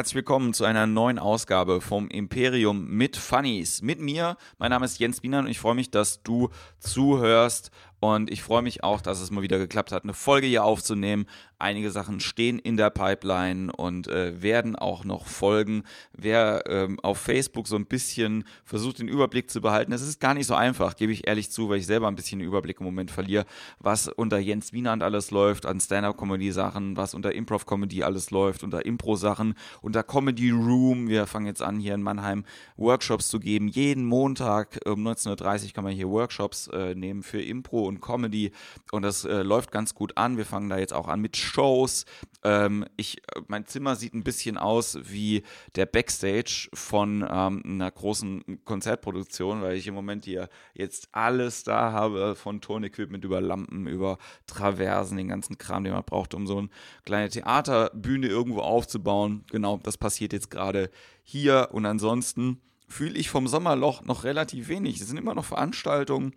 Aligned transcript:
herzlich 0.00 0.14
willkommen 0.14 0.54
zu 0.54 0.64
einer 0.64 0.86
neuen 0.86 1.18
Ausgabe 1.18 1.82
vom 1.82 2.08
Imperium 2.08 2.88
mit 2.88 3.18
Funnies. 3.18 3.82
Mit 3.82 4.00
mir, 4.00 4.38
mein 4.56 4.70
Name 4.70 4.86
ist 4.86 4.98
Jens 4.98 5.22
Wiener 5.22 5.40
und 5.40 5.46
ich 5.46 5.60
freue 5.60 5.74
mich, 5.74 5.90
dass 5.90 6.22
du 6.22 6.48
zuhörst 6.78 7.70
und 8.00 8.30
ich 8.30 8.42
freue 8.42 8.62
mich 8.62 8.82
auch, 8.82 9.02
dass 9.02 9.20
es 9.20 9.30
mal 9.30 9.42
wieder 9.42 9.58
geklappt 9.58 9.92
hat, 9.92 10.04
eine 10.04 10.14
Folge 10.14 10.46
hier 10.46 10.64
aufzunehmen. 10.64 11.26
Einige 11.60 11.90
Sachen 11.90 12.20
stehen 12.20 12.58
in 12.58 12.78
der 12.78 12.88
Pipeline 12.88 13.70
und 13.70 14.08
äh, 14.08 14.40
werden 14.40 14.76
auch 14.76 15.04
noch 15.04 15.26
folgen. 15.26 15.82
Wer 16.12 16.64
ähm, 16.66 16.98
auf 17.00 17.18
Facebook 17.18 17.68
so 17.68 17.76
ein 17.76 17.84
bisschen 17.84 18.44
versucht, 18.64 18.98
den 18.98 19.08
Überblick 19.08 19.50
zu 19.50 19.60
behalten, 19.60 19.92
es 19.92 20.00
ist 20.00 20.20
gar 20.20 20.32
nicht 20.32 20.46
so 20.46 20.54
einfach, 20.54 20.96
gebe 20.96 21.12
ich 21.12 21.26
ehrlich 21.26 21.50
zu, 21.50 21.68
weil 21.68 21.78
ich 21.78 21.86
selber 21.86 22.08
ein 22.08 22.16
bisschen 22.16 22.38
den 22.38 22.48
Überblick 22.48 22.80
im 22.80 22.86
Moment 22.86 23.10
verliere, 23.10 23.44
was 23.78 24.08
unter 24.08 24.38
Jens 24.38 24.72
Wienand 24.72 25.02
alles 25.02 25.30
läuft, 25.30 25.66
an 25.66 25.80
Stand-Up-Comedy-Sachen, 25.80 26.96
was 26.96 27.12
unter 27.12 27.34
Improv-Comedy 27.34 28.04
alles 28.04 28.30
läuft, 28.30 28.62
unter 28.62 28.86
Impro-Sachen, 28.86 29.54
unter 29.82 30.02
Comedy 30.02 30.50
Room. 30.50 31.08
Wir 31.08 31.26
fangen 31.26 31.46
jetzt 31.46 31.60
an, 31.60 31.78
hier 31.78 31.94
in 31.94 32.02
Mannheim 32.02 32.44
Workshops 32.78 33.28
zu 33.28 33.38
geben. 33.38 33.68
Jeden 33.68 34.06
Montag 34.06 34.80
um 34.86 35.06
19.30 35.06 35.66
Uhr 35.66 35.72
kann 35.74 35.84
man 35.84 35.92
hier 35.92 36.08
Workshops 36.08 36.68
äh, 36.68 36.94
nehmen 36.94 37.22
für 37.22 37.42
Impro 37.42 37.86
und 37.86 38.00
Comedy 38.00 38.52
und 38.92 39.02
das 39.02 39.26
äh, 39.26 39.42
läuft 39.42 39.72
ganz 39.72 39.94
gut 39.94 40.16
an. 40.16 40.36
Wir 40.36 40.46
fangen 40.46 40.70
da 40.70 40.78
jetzt 40.78 40.94
auch 40.94 41.08
an 41.08 41.20
mit 41.20 41.36
Shows. 41.50 42.04
Ähm, 42.42 42.86
ich, 42.96 43.18
äh, 43.18 43.40
mein 43.48 43.66
Zimmer 43.66 43.96
sieht 43.96 44.14
ein 44.14 44.24
bisschen 44.24 44.56
aus 44.56 44.98
wie 45.02 45.42
der 45.74 45.86
Backstage 45.86 46.68
von 46.72 47.26
ähm, 47.28 47.62
einer 47.64 47.90
großen 47.90 48.64
Konzertproduktion, 48.64 49.62
weil 49.62 49.76
ich 49.76 49.86
im 49.86 49.94
Moment 49.94 50.24
hier 50.24 50.48
jetzt 50.74 51.08
alles 51.12 51.64
da 51.64 51.92
habe, 51.92 52.34
von 52.36 52.60
Tonequipment 52.60 53.24
über 53.24 53.40
Lampen, 53.40 53.86
über 53.86 54.18
Traversen, 54.46 55.16
den 55.16 55.28
ganzen 55.28 55.58
Kram, 55.58 55.84
den 55.84 55.92
man 55.92 56.04
braucht, 56.04 56.34
um 56.34 56.46
so 56.46 56.58
eine 56.58 56.68
kleine 57.04 57.28
Theaterbühne 57.28 58.28
irgendwo 58.28 58.60
aufzubauen. 58.60 59.44
Genau, 59.50 59.78
das 59.82 59.98
passiert 59.98 60.32
jetzt 60.32 60.50
gerade 60.50 60.90
hier 61.22 61.68
und 61.72 61.84
ansonsten 61.86 62.60
fühle 62.88 63.18
ich 63.18 63.30
vom 63.30 63.46
Sommerloch 63.46 64.02
noch 64.02 64.24
relativ 64.24 64.68
wenig. 64.68 65.00
Es 65.00 65.08
sind 65.08 65.16
immer 65.16 65.34
noch 65.34 65.44
Veranstaltungen, 65.44 66.34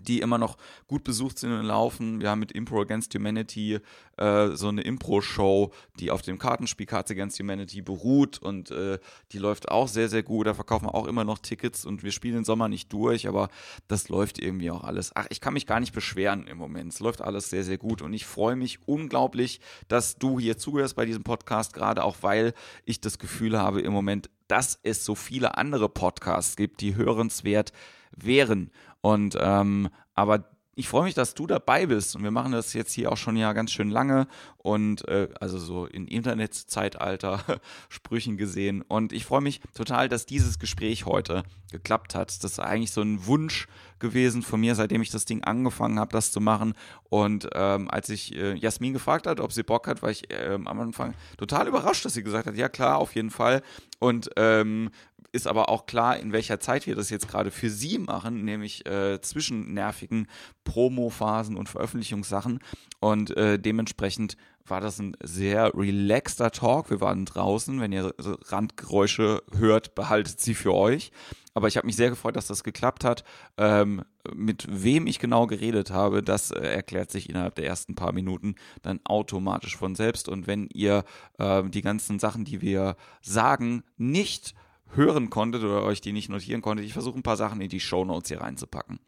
die 0.00 0.20
immer 0.20 0.38
noch 0.38 0.56
gut 0.86 1.04
besucht 1.04 1.38
sind 1.38 1.52
und 1.52 1.64
laufen. 1.64 2.20
Wir 2.20 2.30
haben 2.30 2.40
mit 2.40 2.52
Impro 2.52 2.80
Against 2.80 3.14
Humanity 3.14 3.78
äh, 4.16 4.48
so 4.50 4.68
eine 4.68 4.82
Impro-Show, 4.82 5.72
die 5.98 6.10
auf 6.10 6.22
dem 6.22 6.38
Kartenspiel 6.38 6.86
Cards 6.86 7.10
Against 7.10 7.38
Humanity 7.38 7.82
beruht 7.82 8.38
und 8.38 8.70
äh, 8.70 8.98
die 9.32 9.38
läuft 9.38 9.68
auch 9.68 9.88
sehr, 9.88 10.08
sehr 10.08 10.22
gut. 10.22 10.46
Da 10.46 10.54
verkaufen 10.54 10.86
wir 10.86 10.94
auch 10.94 11.06
immer 11.06 11.24
noch 11.24 11.38
Tickets 11.38 11.84
und 11.84 12.02
wir 12.02 12.12
spielen 12.12 12.34
den 12.34 12.44
Sommer 12.44 12.68
nicht 12.68 12.92
durch, 12.92 13.28
aber 13.28 13.48
das 13.88 14.08
läuft 14.08 14.38
irgendwie 14.38 14.70
auch 14.70 14.84
alles. 14.84 15.12
Ach, 15.14 15.26
ich 15.30 15.40
kann 15.40 15.54
mich 15.54 15.66
gar 15.66 15.80
nicht 15.80 15.94
beschweren 15.94 16.46
im 16.46 16.58
Moment. 16.58 16.92
Es 16.92 17.00
läuft 17.00 17.22
alles 17.22 17.50
sehr, 17.50 17.64
sehr 17.64 17.78
gut 17.78 18.02
und 18.02 18.12
ich 18.12 18.26
freue 18.26 18.56
mich 18.56 18.80
unglaublich, 18.86 19.60
dass 19.88 20.16
du 20.16 20.38
hier 20.38 20.58
zugehörst 20.58 20.96
bei 20.96 21.06
diesem 21.06 21.22
Podcast, 21.22 21.72
gerade 21.72 22.04
auch 22.04 22.16
weil 22.20 22.54
ich 22.84 23.00
das 23.00 23.18
Gefühl 23.18 23.58
habe 23.58 23.80
im 23.80 23.92
Moment, 23.92 24.30
dass 24.48 24.78
es 24.82 25.04
so 25.04 25.14
viele 25.14 25.56
andere 25.56 25.88
Podcasts 25.88 26.56
gibt, 26.56 26.80
die 26.80 26.96
hörenswert 26.96 27.72
wären. 28.16 28.70
Und 29.04 29.36
ähm, 29.38 29.90
aber 30.14 30.44
ich 30.76 30.88
freue 30.88 31.04
mich, 31.04 31.12
dass 31.12 31.34
du 31.34 31.46
dabei 31.46 31.84
bist. 31.84 32.16
Und 32.16 32.22
wir 32.22 32.30
machen 32.30 32.52
das 32.52 32.72
jetzt 32.72 32.94
hier 32.94 33.12
auch 33.12 33.18
schon 33.18 33.36
ja 33.36 33.52
ganz 33.52 33.70
schön 33.70 33.90
lange. 33.90 34.26
Und 34.56 35.06
äh, 35.08 35.28
also 35.38 35.58
so 35.58 35.84
in 35.84 36.08
Internetzeitalter 36.08 37.44
Sprüchen 37.90 38.38
gesehen. 38.38 38.80
Und 38.80 39.12
ich 39.12 39.26
freue 39.26 39.42
mich 39.42 39.60
total, 39.74 40.08
dass 40.08 40.24
dieses 40.24 40.58
Gespräch 40.58 41.04
heute 41.04 41.42
geklappt 41.70 42.14
hat. 42.14 42.30
Das 42.42 42.52
ist 42.52 42.60
eigentlich 42.60 42.92
so 42.92 43.02
ein 43.02 43.26
Wunsch 43.26 43.68
gewesen 43.98 44.42
von 44.42 44.58
mir, 44.58 44.74
seitdem 44.74 45.02
ich 45.02 45.10
das 45.10 45.26
Ding 45.26 45.44
angefangen 45.44 46.00
habe, 46.00 46.12
das 46.12 46.32
zu 46.32 46.40
machen. 46.40 46.72
Und 47.10 47.46
ähm, 47.52 47.90
als 47.90 48.08
ich 48.08 48.34
äh, 48.34 48.54
Jasmin 48.54 48.94
gefragt 48.94 49.26
hat, 49.26 49.38
ob 49.38 49.52
sie 49.52 49.64
Bock 49.64 49.86
hat, 49.86 50.02
war 50.02 50.10
ich 50.10 50.32
äh, 50.32 50.54
am 50.54 50.80
Anfang 50.80 51.12
total 51.36 51.68
überrascht, 51.68 52.06
dass 52.06 52.14
sie 52.14 52.24
gesagt 52.24 52.46
hat, 52.46 52.56
ja 52.56 52.70
klar, 52.70 52.96
auf 52.96 53.14
jeden 53.14 53.30
Fall. 53.30 53.62
Und 53.98 54.30
ähm, 54.36 54.90
ist 55.34 55.48
aber 55.48 55.68
auch 55.68 55.86
klar, 55.86 56.16
in 56.18 56.32
welcher 56.32 56.60
Zeit 56.60 56.86
wir 56.86 56.94
das 56.94 57.10
jetzt 57.10 57.28
gerade 57.28 57.50
für 57.50 57.68
sie 57.68 57.98
machen, 57.98 58.44
nämlich 58.44 58.86
äh, 58.86 59.20
zwischen 59.20 59.74
nervigen 59.74 60.28
Promo-Phasen 60.62 61.56
und 61.56 61.68
Veröffentlichungssachen. 61.68 62.60
Und 63.00 63.36
äh, 63.36 63.58
dementsprechend 63.58 64.36
war 64.66 64.80
das 64.80 64.98
ein 65.00 65.16
sehr 65.22 65.74
relaxter 65.74 66.52
Talk. 66.52 66.88
Wir 66.88 67.00
waren 67.00 67.24
draußen. 67.24 67.80
Wenn 67.80 67.92
ihr 67.92 68.14
Randgeräusche 68.18 69.42
hört, 69.58 69.94
behaltet 69.96 70.40
sie 70.40 70.54
für 70.54 70.72
euch. 70.72 71.10
Aber 71.52 71.68
ich 71.68 71.76
habe 71.76 71.86
mich 71.86 71.96
sehr 71.96 72.10
gefreut, 72.10 72.36
dass 72.36 72.46
das 72.46 72.64
geklappt 72.64 73.04
hat. 73.04 73.24
Ähm, 73.58 74.04
mit 74.34 74.66
wem 74.70 75.06
ich 75.06 75.18
genau 75.18 75.46
geredet 75.46 75.90
habe, 75.90 76.22
das 76.22 76.52
äh, 76.52 76.60
erklärt 76.60 77.10
sich 77.10 77.28
innerhalb 77.28 77.56
der 77.56 77.66
ersten 77.66 77.96
paar 77.96 78.12
Minuten 78.12 78.54
dann 78.82 79.00
automatisch 79.04 79.76
von 79.76 79.96
selbst. 79.96 80.28
Und 80.28 80.46
wenn 80.46 80.68
ihr 80.72 81.04
äh, 81.38 81.62
die 81.64 81.82
ganzen 81.82 82.18
Sachen, 82.18 82.44
die 82.44 82.62
wir 82.62 82.96
sagen, 83.20 83.82
nicht 83.96 84.54
hören 84.90 85.30
konntet 85.30 85.62
oder 85.62 85.82
euch 85.82 86.00
die 86.00 86.12
nicht 86.12 86.28
notieren 86.28 86.62
konntet, 86.62 86.86
ich 86.86 86.92
versuche 86.92 87.18
ein 87.18 87.22
paar 87.22 87.36
Sachen 87.36 87.60
in 87.60 87.68
die 87.68 87.80
Show 87.80 88.04
Notes 88.04 88.28
hier 88.28 88.40
reinzupacken. 88.40 89.00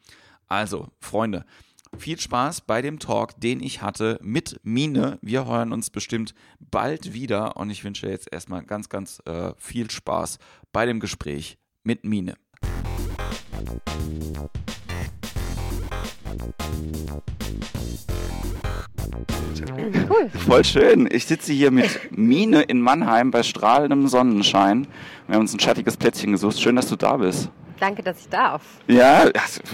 Also, 0.49 0.89
Freunde, 1.01 1.45
viel 1.97 2.21
Spaß 2.21 2.63
bei 2.63 2.83
dem 2.83 2.99
Talk, 2.99 3.39
den 3.41 3.63
ich 3.63 3.83
hatte 3.83 4.19
mit 4.23 4.61
Mine. 4.63 5.19
Wir 5.23 5.47
hören 5.47 5.73
uns 5.73 5.91
bestimmt 5.91 6.35
bald 6.59 7.13
wieder 7.13 7.57
und 7.57 7.71
ich 7.71 7.85
wünsche 7.85 8.09
jetzt 8.09 8.33
erstmal 8.33 8.65
ganz, 8.65 8.89
ganz 8.89 9.21
äh, 9.25 9.53
viel 9.57 9.91
Spaß 9.91 10.39
bei 10.73 10.87
dem 10.87 11.01
Gespräch 11.01 11.59
mit 11.83 12.05
Mine. 12.05 12.37
Cool. 20.09 20.31
Voll 20.31 20.65
schön. 20.65 21.09
Ich 21.11 21.27
sitze 21.27 21.53
hier 21.53 21.71
mit 21.71 22.17
Mine 22.17 22.63
in 22.63 22.81
Mannheim 22.81 23.31
bei 23.31 23.43
strahlendem 23.43 24.09
Sonnenschein. 24.09 24.87
Wir 25.27 25.35
haben 25.35 25.43
uns 25.43 25.55
ein 25.55 25.61
schattiges 25.61 25.97
Plätzchen 25.97 26.33
gesucht. 26.33 26.61
Schön, 26.61 26.77
dass 26.77 26.89
du 26.89 26.97
da 26.97 27.17
bist. 27.17 27.51
Danke, 27.81 28.03
dass 28.03 28.21
ich 28.21 28.29
darf. 28.29 28.63
Ja, 28.87 29.31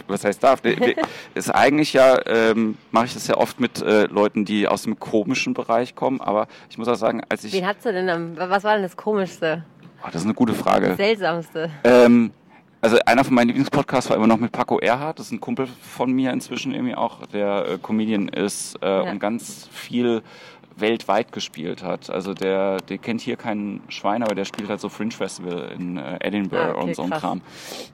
was 0.08 0.24
heißt 0.24 0.42
darf? 0.42 0.62
ist 1.34 1.50
eigentlich 1.50 1.92
ja, 1.92 2.18
ähm, 2.26 2.76
mache 2.90 3.06
ich 3.06 3.14
das 3.14 3.26
ja 3.28 3.36
oft 3.36 3.60
mit 3.60 3.80
äh, 3.80 4.06
Leuten, 4.06 4.44
die 4.44 4.66
aus 4.66 4.82
dem 4.82 4.98
komischen 4.98 5.54
Bereich 5.54 5.94
kommen, 5.94 6.20
aber 6.20 6.48
ich 6.68 6.78
muss 6.78 6.88
auch 6.88 6.96
sagen, 6.96 7.22
als 7.28 7.44
ich. 7.44 7.52
Wen 7.52 7.66
hast 7.66 7.84
du 7.84 7.92
denn, 7.92 8.36
was 8.36 8.64
war 8.64 8.74
denn 8.74 8.82
das 8.82 8.96
Komischste? 8.96 9.64
Oh, 10.02 10.06
das 10.06 10.22
ist 10.22 10.24
eine 10.24 10.34
gute 10.34 10.54
Frage. 10.54 10.88
Das 10.88 10.96
Seltsamste. 10.96 11.70
Ähm, 11.84 12.32
also 12.82 12.98
einer 13.06 13.24
von 13.24 13.34
meinen 13.34 13.46
Lieblingspodcasts 13.46 14.10
war 14.10 14.16
immer 14.16 14.26
noch 14.26 14.38
mit 14.38 14.52
Paco 14.52 14.78
Erhardt, 14.78 15.18
das 15.18 15.26
ist 15.26 15.32
ein 15.32 15.40
Kumpel 15.40 15.68
von 15.80 16.12
mir 16.12 16.32
inzwischen 16.32 16.74
irgendwie 16.74 16.96
auch, 16.96 17.24
der 17.26 17.66
äh, 17.66 17.78
Comedian 17.78 18.28
ist 18.28 18.76
äh, 18.82 18.86
ja. 18.86 19.00
und 19.02 19.20
ganz 19.20 19.68
viel 19.72 20.22
weltweit 20.76 21.32
gespielt 21.32 21.82
hat. 21.82 22.10
Also 22.10 22.34
der, 22.34 22.78
der 22.78 22.98
kennt 22.98 23.20
hier 23.20 23.36
keinen 23.36 23.82
Schwein, 23.88 24.22
aber 24.22 24.34
der 24.34 24.44
spielt 24.44 24.68
halt 24.68 24.80
so 24.80 24.88
Fringe 24.88 25.12
Festival 25.12 25.70
in 25.74 25.96
äh, 25.96 26.18
Edinburgh 26.20 26.72
ah, 26.72 26.74
okay, 26.74 26.82
und 26.82 26.96
so 26.96 27.02
ein 27.02 27.10
Kram. 27.10 27.40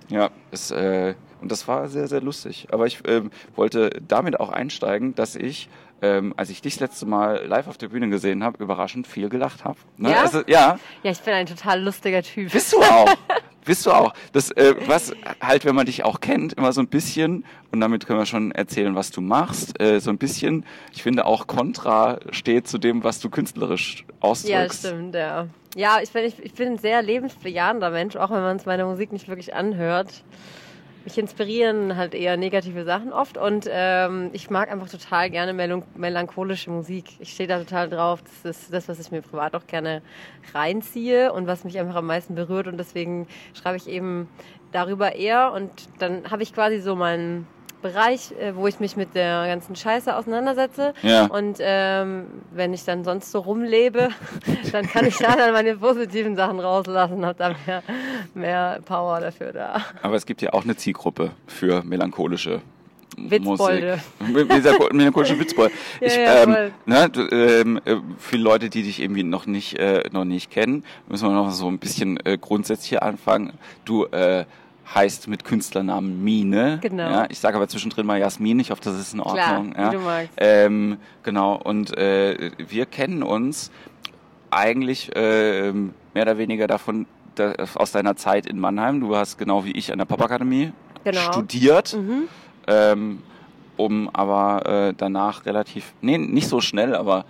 Ja, 0.09 0.31
ist, 0.53 0.71
äh, 0.71 1.15
und 1.41 1.53
das 1.53 1.69
war 1.69 1.89
sehr, 1.89 2.09
sehr 2.09 2.21
lustig. 2.21 2.69
Aber 2.71 2.87
ich 2.87 3.05
äh, 3.07 3.23
wollte 3.57 3.91
damit 4.07 4.41
auch 4.41 4.49
einsteigen, 4.49 5.15
dass 5.15 5.37
ich 5.37 5.69
ähm, 6.01 6.33
als 6.37 6.49
ich 6.51 6.63
dich 6.63 6.75
das 6.75 6.81
letzte 6.81 7.07
Mal 7.07 7.45
live 7.47 7.67
auf 7.67 7.77
der 7.77 7.89
Bühne 7.89 8.09
gesehen 8.09 8.45
habe, 8.45 8.63
überraschend 8.63 9.09
viel 9.09 9.29
gelacht 9.29 9.65
habe. 9.65 9.79
Ne? 9.97 10.13
Ja? 10.13 10.21
Also, 10.21 10.43
ja? 10.47 10.79
Ja, 11.03 11.11
ich 11.11 11.21
bin 11.21 11.35
ein 11.35 11.47
total 11.47 11.83
lustiger 11.83 12.23
Typ. 12.23 12.53
Bist 12.53 12.73
du 12.73 12.79
auch? 12.79 13.13
Bist 13.69 13.85
du 13.85 13.91
auch. 13.91 14.15
Das, 14.33 14.51
äh, 14.53 14.75
was 14.87 15.13
halt, 15.43 15.67
wenn 15.67 15.75
man 15.75 15.85
dich 15.85 16.03
auch 16.03 16.21
kennt, 16.21 16.55
immer 16.55 16.73
so 16.73 16.81
ein 16.81 16.89
bisschen, 16.89 17.45
und 17.71 17.81
damit 17.81 18.07
können 18.07 18.19
wir 18.19 18.25
schon 18.25 18.51
erzählen, 18.51 18.95
was 18.95 19.11
du 19.11 19.21
machst, 19.21 19.79
äh, 19.79 20.01
so 20.01 20.09
ein 20.09 20.17
bisschen, 20.17 20.65
ich 20.95 21.03
finde 21.03 21.27
auch 21.27 21.47
Kontra 21.47 22.19
steht 22.31 22.67
zu 22.67 22.79
dem, 22.79 23.05
was 23.05 23.21
du 23.21 23.29
künstlerisch 23.29 24.07
ausdrückst. 24.21 24.85
Ja, 24.85 24.91
stimmt, 24.91 25.15
ja. 25.15 25.49
Ja, 25.77 25.99
ich 26.03 26.11
bin, 26.11 26.25
ich, 26.25 26.43
ich 26.43 26.55
bin 26.55 26.69
ein 26.69 26.79
sehr 26.79 27.03
lebensbejahender 27.03 27.91
Mensch, 27.91 28.17
auch 28.17 28.31
wenn 28.31 28.41
man 28.41 28.57
es 28.57 28.65
meine 28.65 28.87
Musik 28.87 29.13
nicht 29.13 29.29
wirklich 29.29 29.55
anhört 29.55 30.25
mich 31.05 31.19
inspirieren 31.19 31.97
halt 31.97 32.15
eher 32.15 32.37
negative 32.37 32.85
Sachen 32.85 33.13
oft 33.13 33.39
und 33.39 33.67
ähm, 33.71 34.31
ich 34.33 34.51
mag 34.51 34.71
einfach 34.71 34.89
total 34.89 35.31
gerne 35.31 35.53
mel 35.53 35.83
melancholische 35.95 36.71
Musik. 36.71 37.17
Ich 37.21 37.33
stehe 37.33 37.49
da 37.49 37.59
total 37.59 37.89
drauf. 37.89 38.23
Das 38.43 38.45
ist 38.45 38.73
das, 38.73 38.89
was 38.89 38.99
ich 38.99 39.11
mir 39.11 39.23
privat 39.23 39.55
auch 39.55 39.67
gerne 39.67 40.03
reinziehe 40.53 41.33
und 41.33 41.47
was 41.47 41.65
mich 41.65 41.79
einfach 41.79 41.97
am 41.97 42.07
meisten 42.07 42.35
berührt 42.35 42.67
und 42.67 42.79
deswegen 42.79 43.27
schreibe 43.55 43.77
ich 43.77 43.89
eben 43.89 44.29
darüber 44.73 45.15
eher 45.15 45.53
und 45.53 45.71
dann 45.99 46.31
habe 46.31 46.43
ich 46.43 46.53
quasi 46.53 46.81
so 46.81 46.95
meinen 46.95 47.47
Bereich, 47.83 48.33
äh, 48.33 48.55
wo 48.55 48.67
ich 48.67 48.81
mich 48.81 48.97
mit 48.97 49.15
der 49.15 49.47
ganzen 49.47 49.77
Scheiße 49.77 50.15
auseinandersetze. 50.15 50.95
Ja. 51.03 51.27
Und 51.27 51.59
ähm, 51.61 52.27
wenn 52.53 52.75
ich 52.75 52.85
dann 52.85 53.05
sonst 53.05 53.31
so 53.31 53.41
rumlebe, 53.41 54.11
dann 54.73 54.87
kann 54.87 55.07
ich 55.07 55.17
da 55.17 55.37
dann 55.37 55.53
meine 55.53 55.77
positiven 55.77 56.37
Sachen 56.37 56.61
rauslassen, 56.61 57.25
habe 57.25 57.39
da 57.39 57.55
mehr, 57.67 57.83
mehr 58.35 58.81
Power 58.85 59.21
dafür 59.21 59.53
da. 59.53 59.85
Aber 60.03 60.17
es 60.17 60.27
gibt 60.27 60.43
ja 60.43 60.53
auch 60.53 60.65
eine 60.65 60.77
Zielgruppe 60.77 61.33
für 61.47 61.83
melancholische 61.85 62.61
Witzbolde. 63.17 64.01
Melancholische 64.93 65.39
Witzbolde. 65.39 65.75
Ich, 66.01 66.15
ja, 66.15 66.43
ähm, 66.43 66.73
ne, 66.87 67.11
du, 67.11 67.29
ähm, 67.31 67.81
äh, 67.85 67.97
für 68.19 68.37
Leute, 68.37 68.71
die 68.71 68.83
dich 68.83 69.01
irgendwie 69.01 69.23
noch 69.23 69.47
nicht, 69.47 69.79
äh, 69.79 70.05
noch 70.13 70.25
nicht 70.25 70.51
kennen, 70.51 70.85
müssen 71.09 71.29
wir 71.29 71.35
noch 71.35 71.51
so 71.51 71.69
ein 71.69 71.79
bisschen 71.79 72.19
äh, 72.25 72.39
grundsätzlich 72.41 73.03
anfangen. 73.03 73.55
Du 73.85 74.05
äh, 74.07 74.45
heißt 74.95 75.29
mit 75.29 75.45
Künstlernamen 75.45 76.23
Mine. 76.25 76.79
Genau. 76.81 77.11
Ja, 77.11 77.27
ich 77.29 77.39
sage 77.39 77.57
aber 77.57 77.69
zwischendrin 77.69 78.07
mal 78.07 78.19
Jasmin, 78.19 78.59
ich 78.61 78.71
hoffe, 78.71 78.81
das 78.85 78.99
ist 78.99 79.15
in 79.15 79.21
Ordnung. 79.21 79.73
Klar, 79.73 79.85
ja. 79.87 79.93
wie 79.93 79.97
du 79.97 80.03
magst. 80.03 80.31
Ähm, 80.39 80.97
genau, 81.23 81.57
und 81.57 81.97
äh, 81.97 82.51
wir 82.59 82.87
kennen 82.87 83.23
uns 83.23 83.71
eigentlich 84.51 85.15
äh, 85.15 85.73
mehr 85.73 86.23
oder 86.23 86.39
weniger 86.39 86.67
davon 86.67 87.07
da, 87.35 87.53
aus 87.75 87.93
deiner 87.93 88.17
Zeit 88.17 88.47
in 88.47 88.59
Mannheim. 88.59 89.01
Du 89.01 89.15
hast 89.15 89.37
genau 89.39 89.65
wie 89.65 89.73
ich 89.73 89.93
an 89.93 89.99
der 89.99 90.07
Popakademie 90.07 90.73
Genau. 91.05 91.21
studiert, 91.21 91.95
Mhm. 91.95 92.29
ähm, 92.67 93.23
um 93.77 94.11
aber 94.13 94.89
äh, 94.89 94.95
danach 94.97 95.47
relativ, 95.47 95.93
nee, 96.01 96.19
nicht 96.19 96.49
so 96.49 96.61
schnell, 96.61 96.95
aber 96.95 97.25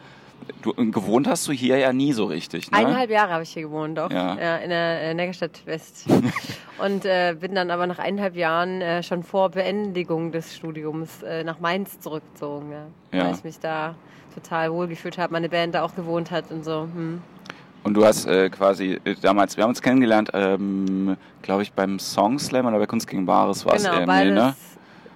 du 0.62 0.72
gewohnt 0.90 1.26
hast 1.26 1.46
du 1.48 1.52
hier 1.52 1.78
ja 1.78 1.92
nie 1.92 2.12
so 2.12 2.24
richtig. 2.24 2.70
Ne? 2.70 2.78
Eineinhalb 2.78 3.10
Jahre 3.10 3.32
habe 3.32 3.42
ich 3.42 3.50
hier 3.50 3.62
gewohnt, 3.62 3.98
doch. 3.98 4.10
Ja. 4.10 4.56
in 4.56 4.70
der 4.70 5.02
äh, 5.02 5.14
Neckarstadt 5.14 5.66
West. 5.66 6.06
und 6.78 7.04
äh, 7.04 7.36
bin 7.38 7.54
dann 7.54 7.70
aber 7.70 7.86
nach 7.86 7.98
eineinhalb 7.98 8.36
Jahren 8.36 8.80
äh, 8.80 9.02
schon 9.02 9.22
vor 9.22 9.50
Beendigung 9.50 10.32
des 10.32 10.56
Studiums 10.56 11.22
äh, 11.22 11.44
nach 11.44 11.60
Mainz 11.60 12.00
zurückgezogen. 12.00 12.72
Ja. 12.72 13.18
Ja. 13.18 13.26
Weil 13.26 13.34
ich 13.34 13.44
mich 13.44 13.58
da 13.58 13.94
total 14.34 14.72
wohlgefühlt 14.72 15.18
habe, 15.18 15.32
meine 15.32 15.48
Band 15.48 15.74
da 15.74 15.82
auch 15.82 15.94
gewohnt 15.94 16.30
hat 16.30 16.50
und 16.50 16.64
so. 16.64 16.82
Hm. 16.82 17.20
Und 17.84 17.94
du 17.94 18.04
hast 18.04 18.26
äh, 18.26 18.50
quasi 18.50 19.00
äh, 19.04 19.14
damals, 19.20 19.56
wir 19.56 19.64
haben 19.64 19.70
uns 19.70 19.82
kennengelernt, 19.82 20.30
ähm, 20.34 21.16
glaube 21.42 21.62
ich, 21.62 21.72
beim 21.72 21.98
Song 21.98 22.38
Slam 22.38 22.66
oder 22.66 22.78
bei 22.78 22.86
Kunst 22.86 23.06
gegen 23.06 23.24
Bares 23.24 23.64
war 23.64 23.74
es 23.74 23.84
Genau, 23.84 24.00
irgendwie, 24.00 24.30
ne? 24.30 24.54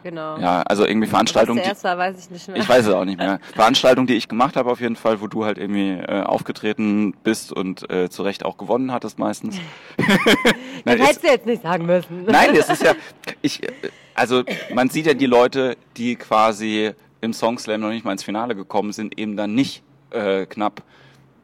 Genau. 0.03 0.39
Ja, 0.39 0.63
also 0.63 0.85
irgendwie 0.87 1.07
Veranstaltungen, 1.09 1.59
die, 1.59 1.65
zuerst 1.65 1.85
war, 1.85 1.97
weiß 1.99 2.19
ich 2.19 2.31
nicht 2.31 2.49
mehr. 2.49 2.57
ich 2.57 2.69
weiß 2.69 2.87
es 2.87 2.93
auch 2.95 3.05
nicht 3.05 3.19
mehr. 3.19 3.39
Veranstaltungen, 3.55 4.07
die 4.07 4.15
ich 4.15 4.29
gemacht 4.29 4.57
habe 4.57 4.71
auf 4.71 4.81
jeden 4.81 4.97
Fall, 4.97 5.21
wo 5.21 5.27
du 5.27 5.45
halt 5.45 5.59
irgendwie 5.59 5.91
äh, 5.93 6.23
aufgetreten 6.23 7.15
bist 7.23 7.53
und 7.53 7.89
äh, 7.91 8.11
zu 8.11 8.23
Recht 8.23 8.45
auch 8.45 8.57
gewonnen 8.59 8.93
hattest 8.93 9.19
meistens. 9.19 9.57
das 9.97 10.07
Nein, 10.85 10.99
es- 11.01 11.07
hättest 11.07 11.23
du 11.25 11.29
jetzt 11.29 11.47
nicht 11.47 11.63
sagen 11.63 11.87
müssen. 11.87 12.25
Nein, 12.27 12.55
es 12.57 12.69
ist 12.69 12.83
ja, 12.83 12.93
ich, 13.43 13.61
also 14.15 14.43
man 14.75 14.89
sieht 14.91 15.07
ja 15.07 15.15
die 15.15 15.27
Leute, 15.27 15.77
die 15.97 16.17
quasi 16.17 16.93
im 17.21 17.33
Song 17.33 17.59
Slam 17.59 17.81
noch 17.81 17.91
nicht 17.91 18.05
mal 18.05 18.13
ins 18.13 18.25
Finale 18.25 18.55
gekommen 18.57 18.93
sind, 18.93 19.19
eben 19.19 19.37
dann 19.37 19.55
nicht 19.55 19.83
äh, 20.11 20.47
knapp 20.47 20.83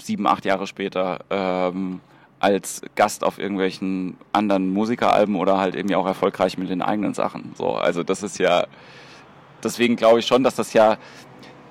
sieben, 0.00 0.26
acht 0.26 0.44
Jahre 0.44 0.66
später 0.66 1.20
ähm, 1.30 2.00
als 2.40 2.82
Gast 2.94 3.24
auf 3.24 3.38
irgendwelchen 3.38 4.16
anderen 4.32 4.70
Musikeralben 4.70 5.36
oder 5.36 5.58
halt 5.58 5.74
irgendwie 5.74 5.96
auch 5.96 6.06
erfolgreich 6.06 6.58
mit 6.58 6.70
den 6.70 6.82
eigenen 6.82 7.14
Sachen. 7.14 7.52
So, 7.56 7.72
also 7.72 8.02
das 8.02 8.22
ist 8.22 8.38
ja, 8.38 8.66
deswegen 9.62 9.96
glaube 9.96 10.20
ich 10.20 10.26
schon, 10.26 10.44
dass 10.44 10.54
das 10.54 10.72
ja 10.72 10.98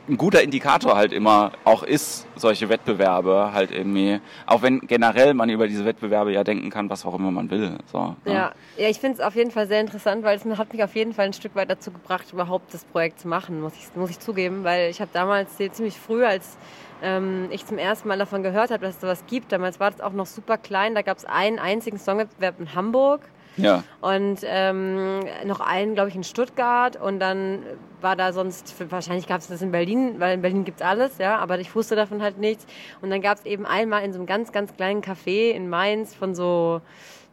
ein 0.09 0.17
guter 0.17 0.41
Indikator 0.41 0.95
halt 0.95 1.11
immer 1.11 1.51
auch 1.65 1.83
ist, 1.83 2.27
solche 2.35 2.69
Wettbewerbe 2.69 3.51
halt 3.53 3.71
irgendwie, 3.71 4.19
auch 4.45 4.61
wenn 4.61 4.79
generell 4.81 5.33
man 5.33 5.49
über 5.49 5.67
diese 5.67 5.85
Wettbewerbe 5.85 6.31
ja 6.31 6.43
denken 6.43 6.69
kann, 6.69 6.89
was 6.89 7.05
auch 7.05 7.13
immer 7.15 7.31
man 7.31 7.49
will. 7.49 7.77
So, 7.91 8.15
ne? 8.25 8.33
Ja, 8.33 8.51
ja 8.77 8.89
ich 8.89 8.99
finde 8.99 9.17
es 9.17 9.19
auf 9.21 9.35
jeden 9.35 9.51
Fall 9.51 9.67
sehr 9.67 9.81
interessant, 9.81 10.23
weil 10.23 10.37
es 10.37 10.45
hat 10.57 10.71
mich 10.71 10.83
auf 10.83 10.95
jeden 10.95 11.13
Fall 11.13 11.25
ein 11.25 11.33
Stück 11.33 11.55
weit 11.55 11.69
dazu 11.69 11.91
gebracht, 11.91 12.31
überhaupt 12.31 12.73
das 12.73 12.85
Projekt 12.85 13.19
zu 13.19 13.27
machen, 13.27 13.61
muss 13.61 13.73
ich, 13.75 13.95
muss 13.95 14.09
ich 14.09 14.19
zugeben, 14.19 14.63
weil 14.63 14.89
ich 14.89 15.01
habe 15.01 15.11
damals 15.13 15.57
ziemlich 15.57 15.99
früh, 15.99 16.23
als 16.25 16.57
ähm, 17.01 17.47
ich 17.51 17.65
zum 17.65 17.77
ersten 17.77 18.07
Mal 18.07 18.17
davon 18.17 18.43
gehört 18.43 18.71
habe, 18.71 18.85
dass 18.85 18.95
es 18.95 19.01
sowas 19.01 19.23
gibt, 19.27 19.51
damals 19.51 19.79
war 19.79 19.91
das 19.91 20.01
auch 20.01 20.13
noch 20.13 20.25
super 20.25 20.57
klein, 20.57 20.95
da 20.95 21.01
gab 21.01 21.17
es 21.17 21.25
einen 21.25 21.59
einzigen 21.59 21.99
Songwettbewerb 21.99 22.59
in 22.59 22.73
Hamburg 22.73 23.21
ja. 23.57 23.83
und 24.01 24.39
ähm, 24.43 25.19
noch 25.45 25.59
einen, 25.59 25.93
glaube 25.93 26.09
ich, 26.09 26.15
in 26.15 26.23
Stuttgart 26.23 26.95
und 26.95 27.19
dann 27.19 27.59
war 28.01 28.15
da 28.15 28.31
sonst, 28.31 28.75
wahrscheinlich 28.91 29.27
gab 29.27 29.41
es 29.41 29.47
das 29.47 29.61
in 29.61 29.71
Berlin, 29.71 30.15
weil 30.19 30.35
in 30.35 30.41
Berlin 30.41 30.65
gibt's 30.65 30.81
alles, 30.81 31.17
ja, 31.17 31.37
aber 31.37 31.59
ich 31.59 31.73
wusste 31.75 31.95
davon 31.95 32.21
halt 32.21 32.37
nichts. 32.37 32.65
Und 33.01 33.09
dann 33.09 33.21
gab 33.21 33.39
es 33.39 33.45
eben 33.45 33.65
einmal 33.65 34.03
in 34.03 34.13
so 34.13 34.19
einem 34.19 34.27
ganz, 34.27 34.51
ganz 34.51 34.75
kleinen 34.75 35.01
Café 35.01 35.51
in 35.51 35.69
Mainz 35.69 36.13
von 36.13 36.35
so 36.35 36.81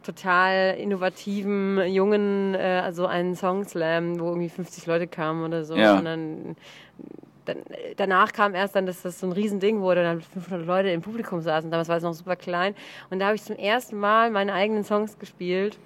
total 0.03 0.75
innovativen, 0.77 1.81
jungen, 1.87 2.53
äh, 2.55 2.81
also 2.83 3.05
einen 3.05 3.35
Songslam, 3.35 4.19
wo 4.19 4.29
irgendwie 4.29 4.49
50 4.49 4.85
Leute 4.85 5.07
kamen 5.07 5.43
oder 5.43 5.65
so. 5.65 5.75
Ja. 5.75 5.97
Und 5.97 6.05
dann, 6.05 6.55
dann, 7.45 7.57
danach 7.97 8.31
kam 8.31 8.55
erst 8.55 8.75
dann, 8.75 8.85
dass 8.85 9.01
das 9.01 9.19
so 9.19 9.27
ein 9.27 9.33
Riesending 9.33 9.81
wurde 9.81 10.03
dann 10.03 10.21
500 10.21 10.65
Leute 10.65 10.89
im 10.89 11.01
Publikum 11.01 11.41
saßen. 11.41 11.71
Damals 11.71 11.89
war 11.89 11.97
es 11.97 12.03
noch 12.03 12.13
super 12.13 12.35
klein. 12.35 12.75
Und 13.09 13.19
da 13.19 13.27
habe 13.27 13.35
ich 13.35 13.43
zum 13.43 13.55
ersten 13.55 13.97
Mal 13.97 14.29
meine 14.31 14.53
eigenen 14.53 14.83
Songs 14.83 15.17
gespielt 15.17 15.77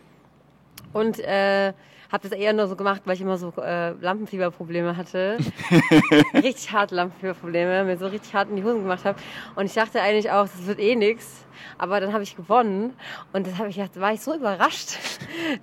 und 0.93 1.19
äh, 1.19 1.73
habe 2.11 2.27
das 2.27 2.37
eher 2.37 2.53
nur 2.53 2.67
so 2.67 2.75
gemacht, 2.75 3.03
weil 3.05 3.13
ich 3.15 3.21
immer 3.21 3.37
so 3.37 3.53
äh, 3.61 3.91
Lampenfieberprobleme 3.91 4.97
hatte. 4.97 5.37
richtig 6.33 6.71
hart 6.71 6.89
Lampenfieberprobleme, 6.91 7.83
mir 7.83 7.97
so 7.97 8.07
richtig 8.07 8.33
hart 8.33 8.49
in 8.49 8.55
die 8.55 8.63
Hosen 8.63 8.81
gemacht 8.81 9.05
habe. 9.05 9.19
Und 9.55 9.65
ich 9.67 9.73
dachte 9.73 10.01
eigentlich 10.01 10.31
auch, 10.31 10.43
das 10.43 10.65
wird 10.65 10.79
eh 10.79 10.95
nix. 10.95 11.45
Aber 11.77 11.99
dann 11.99 12.13
habe 12.13 12.23
ich 12.23 12.35
gewonnen 12.35 12.93
und 13.33 13.45
das 13.45 13.57
habe 13.57 13.69
ich 13.69 13.75
gedacht, 13.75 13.99
war 13.99 14.13
ich 14.13 14.21
so 14.21 14.33
überrascht. 14.35 14.97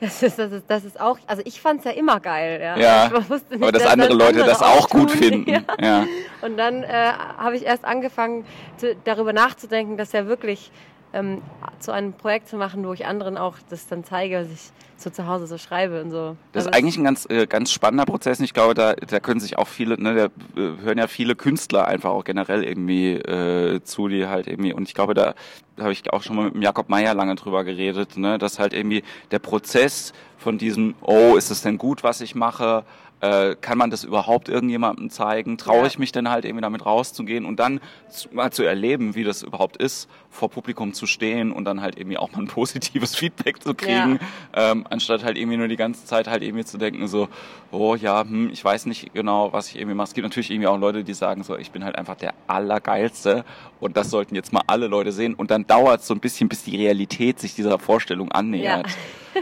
Das 0.01 0.23
ist, 0.23 0.39
das 0.39 0.53
ist, 0.53 0.65
das 0.69 0.85
ist 0.85 1.01
auch, 1.01 1.19
also 1.27 1.43
ich 1.45 1.61
fand 1.61 1.81
es 1.81 1.85
ja 1.85 1.91
immer 1.93 2.19
geil. 2.19 2.61
Ja, 2.61 2.77
Ja, 2.79 3.07
Ich 3.07 3.31
wusste 3.31 3.55
nicht, 3.55 3.63
aber 3.63 3.73
dass 3.73 3.83
dass 3.83 3.93
andere 3.93 4.15
Leute 4.15 4.39
das 4.45 4.63
auch 4.63 4.89
gut 4.89 5.11
tun. 5.11 5.19
finden. 5.19 5.51
Ja. 5.53 5.63
Ja. 5.81 6.07
Und 6.43 6.57
dann 6.57 6.83
äh, 6.83 7.13
habe 7.39 7.57
ich 7.57 7.65
erst 7.65 7.85
angefangen, 7.85 8.45
zu, 8.79 8.97
darüber 9.05 9.33
nachzudenken, 9.33 9.97
dass 9.97 10.13
ja 10.13 10.27
wirklich 10.27 10.71
ähm, 11.13 11.43
zu 11.79 11.93
einem 11.93 12.15
Projekt 12.15 12.49
zu 12.49 12.57
machen, 12.57 12.87
wo 12.87 12.93
ich 12.93 13.07
anderen 13.07 13.37
auch 13.37 13.57
das 13.69 13.87
dann 13.87 14.03
zeige, 14.05 14.41
was 14.41 14.49
ich 14.51 14.73
so 14.97 15.11
zu 15.11 15.27
Hause 15.27 15.47
so 15.47 15.59
schreibe 15.59 16.03
und 16.03 16.11
so. 16.11 16.37
Das 16.53 16.65
ist 16.65 16.69
Also 16.69 16.79
eigentlich 16.79 16.97
ein 16.97 17.05
ganz, 17.05 17.27
äh, 17.29 17.47
ganz 17.47 17.71
spannender 17.71 18.07
Prozess. 18.07 18.39
Und 18.39 18.45
Ich 18.45 18.55
glaube, 18.55 18.75
da, 18.75 18.95
da 18.95 19.21
können 19.21 19.41
sich 19.41 19.59
auch 19.59 19.69
viele, 19.69 20.01
ne, 20.01 20.15
da 20.15 20.61
äh, 20.61 20.83
hören 20.83 20.99
ja 20.99 21.07
viele 21.07 21.35
Künstler 21.37 21.87
einfach 21.87 22.11
auch 22.11 22.25
generell 22.25 22.65
irgendwie 22.65 23.13
äh, 23.13 23.83
zu, 23.83 24.09
die 24.09 24.27
halt 24.27 24.47
irgendwie, 24.47 24.73
und 24.73 24.89
ich 24.89 24.95
glaube, 24.95 25.15
da 25.15 25.35
habe 25.79 25.93
ich 25.93 26.11
auch 26.13 26.23
schon 26.23 26.37
mal 26.37 26.47
mit 26.47 26.55
dem 26.55 26.63
Jakob 26.63 26.89
Meyer 26.89 27.15
lange 27.15 27.35
drüber 27.35 27.65
geredet, 27.65 28.17
ne, 28.17 28.39
dass 28.39 28.59
halt 28.59 28.73
irgendwie 28.73 29.03
der 29.31 29.39
Prozess 29.39 30.13
von 30.39 30.59
diesem, 30.59 30.95
oh, 31.01 31.37
ist 31.37 31.51
es 31.51 31.63
denn 31.63 31.79
gut, 31.79 32.03
was 32.03 32.21
ich 32.21 32.35
mache? 32.35 32.85
Äh, 33.21 33.57
kann 33.59 33.79
man 33.79 33.91
das 33.91 34.05
überhaupt 34.05 34.51
irgendjemandem 34.51 35.09
zeigen? 35.09 35.57
Traue 35.57 35.79
Ja. 35.79 35.87
ich 35.87 35.99
mich 35.99 36.13
denn 36.13 36.29
halt 36.29 36.45
irgendwie 36.45 36.61
damit 36.61 36.85
rauszugehen 36.85 37.47
und 37.47 37.59
dann 37.59 37.81
zu, 38.11 38.29
mal 38.33 38.51
zu 38.53 38.63
erleben, 38.63 39.15
wie 39.15 39.25
das 39.25 39.43
überhaupt 39.43 39.79
ist, 39.79 40.07
vor 40.29 40.51
Publikum 40.51 40.93
zu 40.93 41.07
stehen 41.07 41.51
und 41.51 41.65
dann 41.65 41.81
halt 41.81 41.99
irgendwie 41.99 42.19
auch 42.19 42.31
mal 42.33 42.41
ein 42.41 42.47
positives 42.49 43.17
Feedback 43.17 43.63
zu 43.63 43.75
kriegen, 43.75 44.19
ähm, 44.55 44.87
anstatt 44.91 45.25
halt 45.25 45.39
irgendwie 45.39 45.57
nur 45.57 45.69
die 45.69 45.77
ganze 45.77 46.05
Zeit 46.05 46.29
halt 46.29 46.43
irgendwie 46.43 46.67
zu 46.67 46.77
denken 46.77 47.09
so, 47.09 47.29
oh 47.73 47.95
ja, 47.95 48.21
hm, 48.21 48.51
ich 48.53 48.63
weiß 48.63 48.85
nicht 48.85 49.15
genau, 49.15 49.51
was 49.51 49.71
ich 49.71 49.77
irgendwie 49.77 49.95
mache. 49.95 50.09
Es 50.09 50.15
gibt 50.15 50.25
natürlich 50.27 50.51
irgendwie 50.51 50.69
auch 50.69 50.79
Leute, 50.79 51.03
die 51.03 51.15
sagen 51.15 51.43
so, 51.43 51.57
ich 51.57 51.71
bin 51.71 51.85
halt 51.85 51.97
einfach 51.97 52.17
der 52.17 52.35
Allergeilste 52.49 53.47
und 53.81 53.97
das 53.97 54.11
sollten 54.11 54.35
jetzt 54.35 54.53
mal 54.53 54.63
alle 54.67 54.89
Leute 54.89 55.11
sehen 55.13 55.33
und 55.35 55.51
dann 55.51 55.67
dauert 55.67 56.01
es 56.01 56.07
so 56.07 56.13
ein 56.15 56.21
bisschen, 56.21 56.51
bis 56.51 56.65
die 56.65 56.77
Realität 56.77 57.41
sich 57.41 57.55
dieser 57.55 57.79
Vorstellung 57.79 58.31
annähert. 58.31 58.89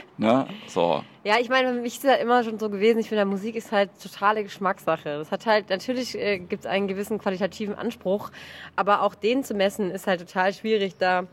Ne? 0.16 0.46
So. 0.68 1.02
Ja, 1.24 1.38
ich 1.40 1.48
meine, 1.48 1.72
für 1.72 1.80
mich 1.80 1.94
ist 1.94 2.04
es 2.04 2.10
halt 2.10 2.22
immer 2.22 2.44
schon 2.44 2.58
so 2.58 2.70
gewesen, 2.70 2.98
ich 2.98 3.08
finde, 3.08 3.24
Musik 3.24 3.56
ist 3.56 3.72
halt 3.72 3.90
totale 4.00 4.42
Geschmackssache. 4.44 5.18
Das 5.18 5.30
hat 5.30 5.46
halt, 5.46 5.70
natürlich 5.70 6.16
äh, 6.16 6.38
gibt 6.38 6.64
es 6.64 6.66
einen 6.66 6.86
gewissen 6.86 7.18
qualitativen 7.18 7.74
Anspruch, 7.74 8.30
aber 8.76 9.02
auch 9.02 9.14
den 9.14 9.42
zu 9.42 9.54
messen 9.54 9.90
ist 9.90 10.06
halt 10.06 10.20
total 10.20 10.52
schwierig, 10.52 10.96
da 10.98 11.26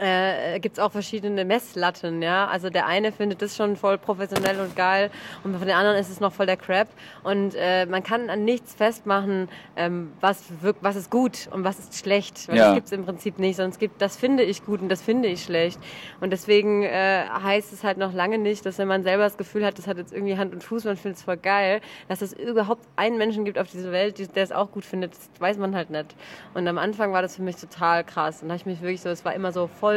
äh, 0.00 0.58
gibt 0.60 0.78
es 0.78 0.82
auch 0.82 0.92
verschiedene 0.92 1.44
Messlatten, 1.44 2.22
ja. 2.22 2.46
Also 2.48 2.70
der 2.70 2.86
eine 2.86 3.12
findet 3.12 3.42
das 3.42 3.56
schon 3.56 3.76
voll 3.76 3.98
professionell 3.98 4.58
und 4.60 4.74
geil 4.74 5.10
und 5.44 5.56
von 5.56 5.66
den 5.66 5.76
anderen 5.76 5.98
ist 5.98 6.08
es 6.10 6.20
noch 6.20 6.32
voll 6.32 6.46
der 6.46 6.56
Crap. 6.56 6.88
Und 7.22 7.54
äh, 7.56 7.86
man 7.86 8.02
kann 8.02 8.30
an 8.30 8.44
nichts 8.44 8.74
festmachen, 8.74 9.48
ähm, 9.76 10.12
was, 10.20 10.44
was 10.80 10.96
ist 10.96 11.10
gut 11.10 11.48
und 11.52 11.64
was 11.64 11.78
ist 11.78 11.98
schlecht. 11.98 12.48
Weil 12.48 12.56
Ja. 12.56 12.64
das 12.66 12.74
gibt 12.74 12.86
es 12.86 12.92
im 12.92 13.04
Prinzip 13.04 13.38
nicht, 13.38 13.56
sondern 13.56 13.72
es 13.72 13.78
gibt, 13.78 14.00
das 14.00 14.16
finde 14.16 14.42
ich 14.42 14.64
gut 14.64 14.80
und 14.80 14.88
das 14.88 15.02
finde 15.02 15.28
ich 15.28 15.44
schlecht. 15.44 15.78
Und 16.20 16.30
deswegen 16.30 16.82
äh, 16.82 17.24
heißt 17.28 17.72
es 17.72 17.84
halt 17.84 17.98
noch 17.98 18.12
lange 18.14 18.38
nicht, 18.38 18.64
dass 18.64 18.78
wenn 18.78 18.88
man 18.88 19.02
selber 19.02 19.24
das 19.24 19.36
Gefühl 19.36 19.64
hat, 19.66 19.78
das 19.78 19.86
hat 19.86 19.98
jetzt 19.98 20.12
irgendwie 20.12 20.36
Hand 20.36 20.52
und 20.54 20.64
Fuß, 20.64 20.84
man 20.84 20.96
findet 20.96 21.18
es 21.18 21.24
voll 21.24 21.36
geil, 21.36 21.80
dass 22.08 22.22
es 22.22 22.32
überhaupt 22.32 22.86
einen 22.96 23.18
Menschen 23.18 23.44
gibt 23.44 23.58
auf 23.58 23.70
dieser 23.70 23.92
Welt, 23.92 24.34
der 24.34 24.42
es 24.42 24.52
auch 24.52 24.70
gut 24.72 24.84
findet, 24.84 25.12
das 25.12 25.28
weiß 25.38 25.58
man 25.58 25.74
halt 25.74 25.90
nicht. 25.90 26.14
Und 26.54 26.66
am 26.66 26.78
Anfang 26.78 27.12
war 27.12 27.22
das 27.22 27.36
für 27.36 27.42
mich 27.42 27.56
total 27.56 28.04
krass. 28.04 28.42
Und 28.42 28.48
da 28.48 28.52
habe 28.54 28.60
ich 28.60 28.66
mich 28.66 28.80
wirklich 28.80 29.00
so, 29.02 29.08
es 29.10 29.24
war 29.24 29.34
immer 29.34 29.52
so 29.52 29.66
voll, 29.66 29.89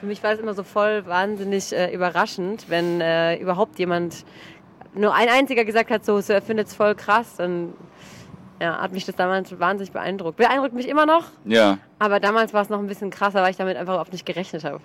für 0.00 0.06
mich 0.06 0.22
war 0.22 0.32
es 0.32 0.40
immer 0.40 0.54
so 0.54 0.62
voll 0.62 1.06
wahnsinnig 1.06 1.72
äh, 1.72 1.92
überraschend, 1.94 2.66
wenn 2.68 3.00
äh, 3.00 3.36
überhaupt 3.36 3.78
jemand, 3.78 4.24
nur 4.94 5.14
ein 5.14 5.28
einziger 5.28 5.64
gesagt 5.64 5.90
hat, 5.90 6.04
so, 6.04 6.20
so 6.20 6.32
er 6.32 6.42
findet 6.42 6.68
es 6.68 6.74
voll 6.74 6.94
krass, 6.94 7.36
dann 7.36 7.72
ja, 8.60 8.80
hat 8.80 8.92
mich 8.92 9.04
das 9.04 9.16
damals 9.16 9.58
wahnsinnig 9.58 9.92
beeindruckt. 9.92 10.36
Beeindruckt 10.36 10.74
mich 10.74 10.88
immer 10.88 11.06
noch, 11.06 11.24
Ja. 11.44 11.78
aber 11.98 12.20
damals 12.20 12.52
war 12.54 12.62
es 12.62 12.68
noch 12.68 12.78
ein 12.78 12.86
bisschen 12.86 13.10
krasser, 13.10 13.42
weil 13.42 13.50
ich 13.50 13.56
damit 13.56 13.76
einfach 13.76 13.94
überhaupt 13.94 14.12
nicht 14.12 14.26
gerechnet 14.26 14.64
habe. 14.64 14.80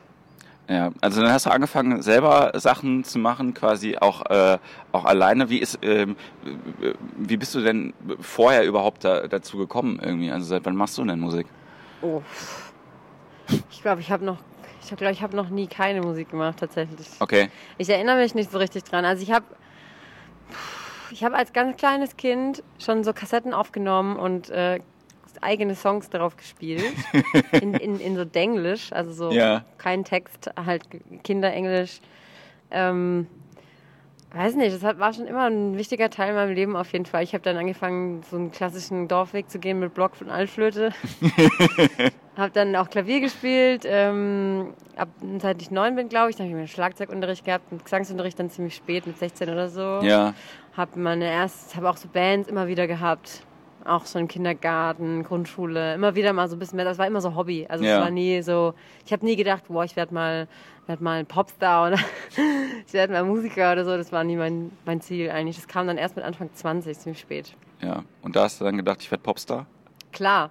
Ja, 0.67 0.91
also 1.01 1.21
dann 1.21 1.31
hast 1.31 1.47
du 1.47 1.49
angefangen, 1.49 2.03
selber 2.03 2.51
Sachen 2.55 3.03
zu 3.03 3.17
machen, 3.17 3.55
quasi 3.55 3.97
auch, 3.97 4.23
äh, 4.29 4.59
auch 4.91 5.05
alleine. 5.05 5.49
Wie 5.49 5.57
ist, 5.57 5.79
ähm, 5.81 6.15
äh, 6.79 6.93
wie 7.17 7.37
bist 7.37 7.55
du 7.55 7.61
denn 7.61 7.93
vorher 8.19 8.63
überhaupt 8.65 9.03
da, 9.03 9.27
dazu 9.27 9.57
gekommen 9.57 9.99
irgendwie? 9.99 10.31
Also 10.31 10.45
seit 10.45 10.63
wann 10.65 10.75
machst 10.75 10.95
du 10.99 11.03
denn 11.03 11.19
Musik? 11.19 11.47
Oh. 12.03 12.21
Ich 13.71 13.81
glaube, 13.81 14.01
ich 14.01 14.11
habe 14.11 14.25
noch, 14.25 14.37
ich 14.81 14.87
glaube, 14.95 15.11
ich 15.11 15.21
habe 15.21 15.35
noch 15.35 15.49
nie 15.49 15.67
keine 15.67 16.01
Musik 16.01 16.29
gemacht 16.29 16.57
tatsächlich. 16.59 17.07
Okay. 17.19 17.49
Ich 17.77 17.89
erinnere 17.89 18.17
mich 18.17 18.35
nicht 18.35 18.51
so 18.51 18.57
richtig 18.57 18.83
dran. 18.83 19.05
Also 19.05 19.23
ich 19.23 19.31
habe, 19.31 19.45
ich 21.11 21.23
habe 21.23 21.35
als 21.35 21.53
ganz 21.53 21.77
kleines 21.77 22.17
Kind 22.17 22.63
schon 22.79 23.03
so 23.03 23.13
Kassetten 23.13 23.53
aufgenommen 23.53 24.17
und 24.17 24.49
äh, 24.49 24.79
eigene 25.41 25.75
Songs 25.75 26.09
darauf 26.09 26.35
gespielt. 26.37 26.93
In, 27.61 27.73
in, 27.75 27.99
in 27.99 28.15
so 28.15 28.25
Denglisch, 28.25 28.91
also 28.93 29.11
so 29.11 29.31
Ja. 29.31 29.63
kein 29.77 30.03
Text, 30.03 30.49
halt 30.55 30.83
Kinderenglisch. 31.23 31.99
Ähm, 32.71 33.27
Weiß 34.31 34.55
nicht, 34.55 34.75
das 34.75 34.83
hat- 34.83 34.99
war 34.99 35.11
schon 35.11 35.25
immer 35.25 35.47
ein 35.49 35.75
wichtiger 35.77 36.09
Teil 36.11 36.29
in 36.29 36.35
meinem 36.35 36.53
Leben 36.53 36.75
auf 36.75 36.91
jeden 36.93 37.05
Fall. 37.07 37.23
Ich 37.23 37.33
habe 37.33 37.41
dann 37.43 37.57
angefangen, 37.57 38.21
so 38.29 38.35
einen 38.37 38.51
klassischen 38.51 39.07
Dorfweg 39.07 39.49
zu 39.49 39.57
gehen 39.57 39.79
mit 39.79 39.93
Block 39.95 40.11
und 40.21 40.29
Altflöte. 40.29 40.91
habe 42.37 42.51
dann 42.53 42.75
auch 42.75 42.89
Klavier 42.89 43.21
gespielt. 43.21 43.83
Ähm, 43.85 44.73
ab, 44.95 45.09
seit 45.39 45.61
ich 45.63 45.71
neun 45.71 45.95
bin, 45.95 46.09
glaube 46.09 46.29
ich, 46.29 46.35
dann 46.35 46.45
habe 46.45 46.51
ich 46.51 46.55
meinen 46.57 46.67
Schlagzeugunterricht 46.67 47.43
gehabt 47.43 47.71
und 47.71 47.83
Gesangsunterricht 47.83 48.39
dann 48.39 48.51
ziemlich 48.51 48.75
spät, 48.75 49.07
mit 49.07 49.17
16 49.17 49.49
oder 49.49 49.67
so. 49.67 49.99
Ja, 50.05 50.33
Habe 50.77 50.99
meine 50.99 51.25
erst, 51.25 51.75
habe 51.75 51.89
auch 51.89 51.97
so 51.97 52.07
Bands 52.07 52.47
immer 52.47 52.67
wieder 52.67 52.85
gehabt. 52.87 53.41
Auch 53.85 54.05
schon 54.05 54.21
im 54.21 54.27
Kindergarten, 54.27 55.23
Grundschule, 55.23 55.93
immer 55.95 56.13
wieder 56.15 56.33
mal 56.33 56.47
so 56.49 56.55
ein 56.55 56.59
bisschen 56.59 56.75
mehr. 56.75 56.85
Das 56.85 56.97
war 56.97 57.07
immer 57.07 57.21
so 57.21 57.35
Hobby. 57.35 57.65
Also 57.69 57.83
es 57.85 57.89
Ja. 57.89 58.01
war 58.01 58.09
nie 58.11 58.41
so, 58.41 58.73
ich 59.05 59.13
habe 59.13 59.25
nie 59.25 59.35
gedacht, 59.35 59.63
boah, 59.67 59.83
ich 59.83 59.95
werde 59.95 60.13
mal, 60.13 60.47
werd 60.87 61.01
mal 61.01 61.19
ein 61.19 61.25
Popstar 61.25 61.87
oder 61.87 61.97
ich 62.87 62.93
werde 62.93 63.13
mal 63.13 63.23
Musiker 63.23 63.71
oder 63.71 63.85
so. 63.85 63.95
Das 63.97 64.11
war 64.11 64.23
nie 64.23 64.35
mein, 64.35 64.71
mein 64.85 65.01
Ziel 65.01 65.29
eigentlich. 65.31 65.55
Das 65.55 65.67
kam 65.67 65.87
dann 65.87 65.97
erst 65.97 66.15
mit 66.15 66.25
Anfang 66.25 66.49
20, 66.53 66.97
ziemlich 66.99 67.19
spät. 67.21 67.55
ja. 67.81 68.03
Und 68.21 68.35
da 68.35 68.43
hast 68.43 68.59
du 68.59 68.65
dann 68.65 68.75
gedacht, 68.77 69.01
ich 69.01 69.09
werde 69.11 69.23
Popstar? 69.23 69.65
Klar. 70.11 70.49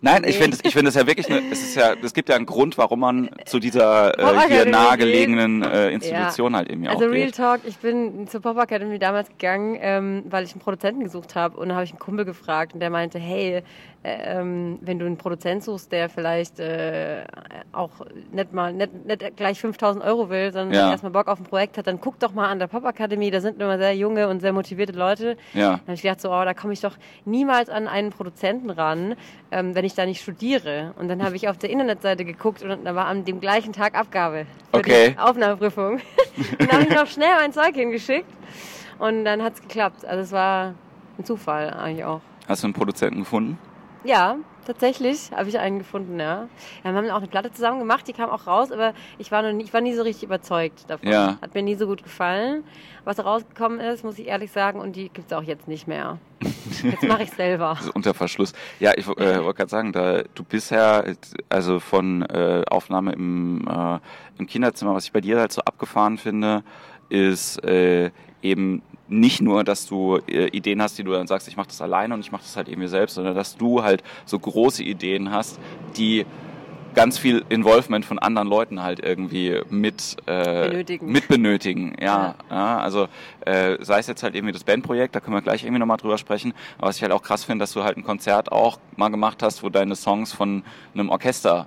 Nein, 0.00 0.24
ich 0.24 0.36
Nee. 0.36 0.42
finde 0.42 0.56
es 0.56 0.64
ich 0.64 0.74
find 0.74 0.88
es 0.88 0.94
ja 0.94 1.06
wirklich, 1.06 1.28
eine, 1.30 1.42
es 1.50 1.62
ist 1.62 1.74
ja, 1.76 1.94
es 2.02 2.12
gibt 2.14 2.28
ja 2.28 2.36
einen 2.36 2.46
Grund, 2.46 2.78
warum 2.78 3.00
man 3.00 3.30
zu 3.46 3.58
dieser 3.58 4.18
äh, 4.18 4.22
hier 4.22 4.62
Academy 4.62 4.70
nahegelegenen 4.70 5.62
äh, 5.62 5.90
Institution 5.90 6.56
halt 6.56 6.70
eben 6.70 6.84
ja 6.84 6.90
Also 6.90 7.04
auch 7.06 7.10
Real 7.10 7.26
geht. 7.26 7.36
Talk, 7.36 7.60
ich 7.64 7.78
bin 7.78 8.26
zur 8.28 8.40
Pop 8.40 8.58
Academy 8.58 8.98
damals 8.98 9.28
gegangen, 9.28 9.78
ähm, 9.80 10.24
weil 10.28 10.44
ich 10.44 10.52
einen 10.52 10.60
Produzenten 10.60 11.04
gesucht 11.04 11.34
habe 11.34 11.56
und 11.58 11.68
da 11.68 11.74
habe 11.74 11.84
ich 11.84 11.90
einen 11.90 11.98
Kumpel 11.98 12.24
gefragt 12.24 12.74
und 12.74 12.80
der 12.80 12.90
meinte, 12.90 13.18
hey, 13.18 13.62
äh, 14.04 14.40
ähm, 14.40 14.78
wenn 14.80 14.98
du 14.98 15.06
einen 15.06 15.16
Produzent 15.16 15.62
suchst, 15.62 15.92
der 15.92 16.08
vielleicht 16.08 16.58
äh, 16.58 17.22
auch 17.72 17.90
nicht 18.32 18.52
mal 18.52 18.72
nicht, 18.72 19.06
nicht 19.06 19.36
gleich 19.36 19.60
5000 19.60 20.04
Euro 20.04 20.28
will, 20.28 20.52
sondern 20.52 20.74
Ja. 20.74 20.90
erstmal 20.90 21.12
Bock 21.12 21.28
auf 21.28 21.38
ein 21.38 21.44
Projekt 21.44 21.78
hat, 21.78 21.86
dann 21.86 22.00
guck 22.00 22.18
doch 22.18 22.32
mal 22.32 22.48
an 22.48 22.58
der 22.58 22.66
Pop 22.66 22.84
Akademie, 22.84 23.30
da 23.30 23.40
sind 23.40 23.60
immer 23.60 23.78
sehr 23.78 23.94
junge 23.96 24.28
und 24.28 24.40
sehr 24.40 24.52
motivierte 24.52 24.92
Leute. 24.92 25.36
Ja, 25.54 25.74
Da 25.76 25.80
habe 25.82 25.94
ich 25.94 26.02
gedacht, 26.02 26.20
so, 26.20 26.30
oh, 26.32 26.44
da 26.44 26.52
komme 26.52 26.72
ich 26.72 26.80
doch 26.80 26.96
niemals 27.24 27.68
an 27.68 27.86
einen 27.86 28.10
Produzenten 28.10 28.70
ran, 28.70 29.14
ähm, 29.52 29.61
wenn 29.74 29.84
ich 29.84 29.94
da 29.94 30.04
nicht 30.06 30.20
studiere. 30.22 30.92
Und 30.98 31.08
dann 31.08 31.22
habe 31.22 31.36
ich 31.36 31.48
auf 31.48 31.58
der 31.58 31.70
Internetseite 31.70 32.24
geguckt 32.24 32.62
und 32.62 32.84
da 32.84 32.94
war 32.94 33.06
an 33.06 33.24
dem 33.24 33.40
gleichen 33.40 33.72
Tag 33.72 33.94
Abgabe 33.94 34.46
für 34.72 34.78
Okay. 34.78 35.10
die 35.10 35.18
Aufnahmeprüfung. 35.18 35.94
und 36.58 36.60
dann 36.60 36.72
habe 36.72 36.82
ich 36.84 36.90
noch 36.94 37.06
schnell 37.06 37.34
mein 37.40 37.52
Zeug 37.52 37.74
hingeschickt 37.74 38.28
und 38.98 39.24
dann 39.24 39.42
hat 39.42 39.54
es 39.54 39.62
geklappt. 39.62 40.04
Also 40.04 40.22
es 40.22 40.32
war 40.32 40.74
ein 41.18 41.24
Zufall 41.24 41.70
eigentlich 41.70 42.04
auch. 42.04 42.20
hast 42.48 42.62
du 42.62 42.66
einen 42.66 42.74
Produzenten 42.74 43.20
gefunden? 43.20 43.58
Ja, 44.04 44.36
tatsächlich 44.64 45.30
habe 45.32 45.48
ich 45.48 45.58
einen 45.58 45.78
gefunden, 45.78 46.18
ja. 46.18 46.48
ja. 46.84 46.90
Wir 46.90 46.94
haben 46.94 47.10
auch 47.10 47.16
eine 47.16 47.26
Platte 47.26 47.52
zusammen 47.52 47.78
gemacht, 47.78 48.06
die 48.08 48.12
kam 48.12 48.30
auch 48.30 48.46
raus, 48.46 48.72
aber 48.72 48.94
ich 49.18 49.30
war, 49.30 49.42
noch 49.42 49.52
nie, 49.52 49.64
ich 49.64 49.72
war 49.72 49.80
nie 49.80 49.94
so 49.94 50.02
richtig 50.02 50.24
überzeugt 50.24 50.88
davon. 50.88 51.08
Ja. 51.08 51.38
Hat 51.40 51.54
mir 51.54 51.62
nie 51.62 51.74
so 51.74 51.86
gut 51.86 52.02
gefallen. 52.02 52.64
Was 53.04 53.16
da 53.16 53.24
rausgekommen 53.24 53.80
ist, 53.80 54.04
muss 54.04 54.18
ich 54.18 54.28
ehrlich 54.28 54.52
sagen, 54.52 54.80
und 54.80 54.94
die 54.94 55.08
gibt 55.08 55.32
es 55.32 55.36
auch 55.36 55.42
jetzt 55.42 55.66
nicht 55.66 55.88
mehr. 55.88 56.18
Jetzt 56.82 57.02
mache 57.02 57.24
ich 57.24 57.30
selber. 57.30 57.76
Unter 57.94 58.14
Verschluss. 58.14 58.52
Ja, 58.78 58.92
ich 58.96 59.06
äh, 59.06 59.42
wollte 59.42 59.54
gerade 59.54 59.70
sagen, 59.70 59.92
da 59.92 60.22
du 60.34 60.44
bisher 60.44 61.04
also 61.48 61.80
von 61.80 62.22
äh, 62.22 62.62
Aufnahme 62.70 63.12
im, 63.12 63.66
äh, 63.68 63.98
im 64.38 64.46
Kinderzimmer, 64.46 64.94
was 64.94 65.04
ich 65.04 65.12
bei 65.12 65.20
dir 65.20 65.40
halt 65.40 65.52
so 65.52 65.62
abgefahren 65.62 66.18
finde, 66.18 66.62
ist 67.08 67.62
äh, 67.64 68.10
eben 68.40 68.82
nicht 69.12 69.40
nur, 69.40 69.64
dass 69.64 69.86
du 69.86 70.18
äh, 70.28 70.46
Ideen 70.48 70.82
hast, 70.82 70.98
die 70.98 71.04
du 71.04 71.12
dann 71.12 71.26
sagst, 71.26 71.48
ich 71.48 71.56
mache 71.56 71.68
das 71.68 71.80
alleine 71.80 72.14
und 72.14 72.20
ich 72.20 72.32
mache 72.32 72.42
das 72.42 72.56
halt 72.56 72.68
irgendwie 72.68 72.88
selbst, 72.88 73.14
sondern 73.14 73.34
dass 73.34 73.56
du 73.56 73.82
halt 73.82 74.02
so 74.24 74.38
große 74.38 74.82
Ideen 74.82 75.30
hast, 75.30 75.60
die 75.96 76.26
ganz 76.94 77.18
viel 77.18 77.44
Involvement 77.48 78.04
von 78.04 78.18
anderen 78.18 78.48
Leuten 78.48 78.82
halt 78.82 79.00
irgendwie 79.00 79.60
mit 79.70 80.16
äh, 80.26 80.68
Benötigen. 80.68 81.12
mit 81.12 81.28
benötigen. 81.28 81.96
Ja, 82.00 82.34
ja. 82.50 82.78
also 82.78 83.08
äh, 83.40 83.78
sei 83.80 83.98
es 83.98 84.06
jetzt 84.06 84.22
halt 84.22 84.34
irgendwie 84.34 84.52
das 84.52 84.64
Bandprojekt, 84.64 85.14
da 85.14 85.20
können 85.20 85.36
wir 85.36 85.42
gleich 85.42 85.64
irgendwie 85.64 85.80
nochmal 85.80 85.96
drüber 85.96 86.18
sprechen. 86.18 86.52
Aber 86.78 86.88
was 86.88 86.96
ich 86.96 87.02
halt 87.02 87.12
auch 87.12 87.22
krass 87.22 87.44
finde, 87.44 87.62
dass 87.62 87.72
du 87.72 87.82
halt 87.82 87.96
ein 87.96 88.04
Konzert 88.04 88.52
auch 88.52 88.78
mal 88.96 89.08
gemacht 89.08 89.42
hast, 89.42 89.62
wo 89.62 89.68
deine 89.68 89.96
Songs 89.96 90.32
von 90.32 90.62
einem 90.94 91.08
Orchester 91.08 91.66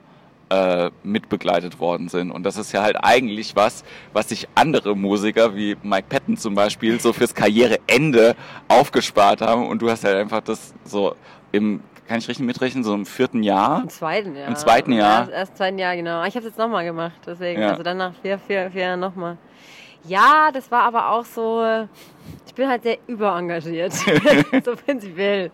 äh, 0.50 0.92
mitbegleitet 1.04 1.80
worden 1.80 2.10
sind. 2.10 2.32
Und 2.32 2.44
das 2.44 2.58
ist 2.58 2.72
ja 2.72 2.84
halt 2.84 2.98
eigentlich 3.02 3.56
was, 3.56 3.84
was 4.14 4.30
sich 4.30 4.48
andere 4.56 4.96
Musiker 4.96 5.56
wie 5.56 5.76
Mike 5.84 6.08
Patton 6.10 6.38
zum 6.38 6.56
Beispiel 6.56 7.00
so 7.00 7.14
fürs 7.14 7.34
Karriereende 7.34 8.36
aufgespart 8.68 9.42
haben. 9.42 9.68
Und 9.68 9.82
du 9.82 9.90
hast 9.90 10.04
halt 10.04 10.18
einfach 10.18 10.42
das 10.42 10.74
so 10.84 11.16
im, 11.52 11.82
kann 12.08 12.20
ich 12.20 12.28
richtig 12.28 12.46
mitrechnen, 12.46 12.84
so 12.84 12.94
im 12.94 13.06
vierten 13.06 13.44
Jahr. 13.44 13.82
Im 13.82 13.90
zweiten 13.90 14.36
Jahr. 14.36 14.48
Im 14.48 14.56
zweiten 14.56 14.92
Jahr. 14.92 15.20
Erst, 15.22 15.32
erst 15.32 15.58
zweiten 15.58 15.78
Jahr, 15.80 15.96
genau. 15.96 16.24
Ich 16.26 16.36
habe 16.36 16.40
es 16.40 16.46
jetzt 16.46 16.58
nochmal 16.58 16.86
gemacht, 16.86 17.20
deswegen. 17.26 17.62
Ja. 17.62 17.72
Also 17.72 17.84
dann 17.84 17.98
nach 17.98 18.14
vier, 18.22 18.38
vier, 18.38 18.70
vier 18.72 18.82
Jahren 18.82 19.00
nochmal. 19.00 19.38
Ja, 20.08 20.52
das 20.54 20.70
war 20.70 20.84
aber 20.84 21.10
auch 21.10 21.26
so. 21.26 21.88
Ich 22.46 22.54
bin 22.54 22.68
halt 22.68 22.84
sehr 22.84 22.98
überengagiert. 23.08 23.94
so 24.64 24.76
prinzipiell. 24.76 25.52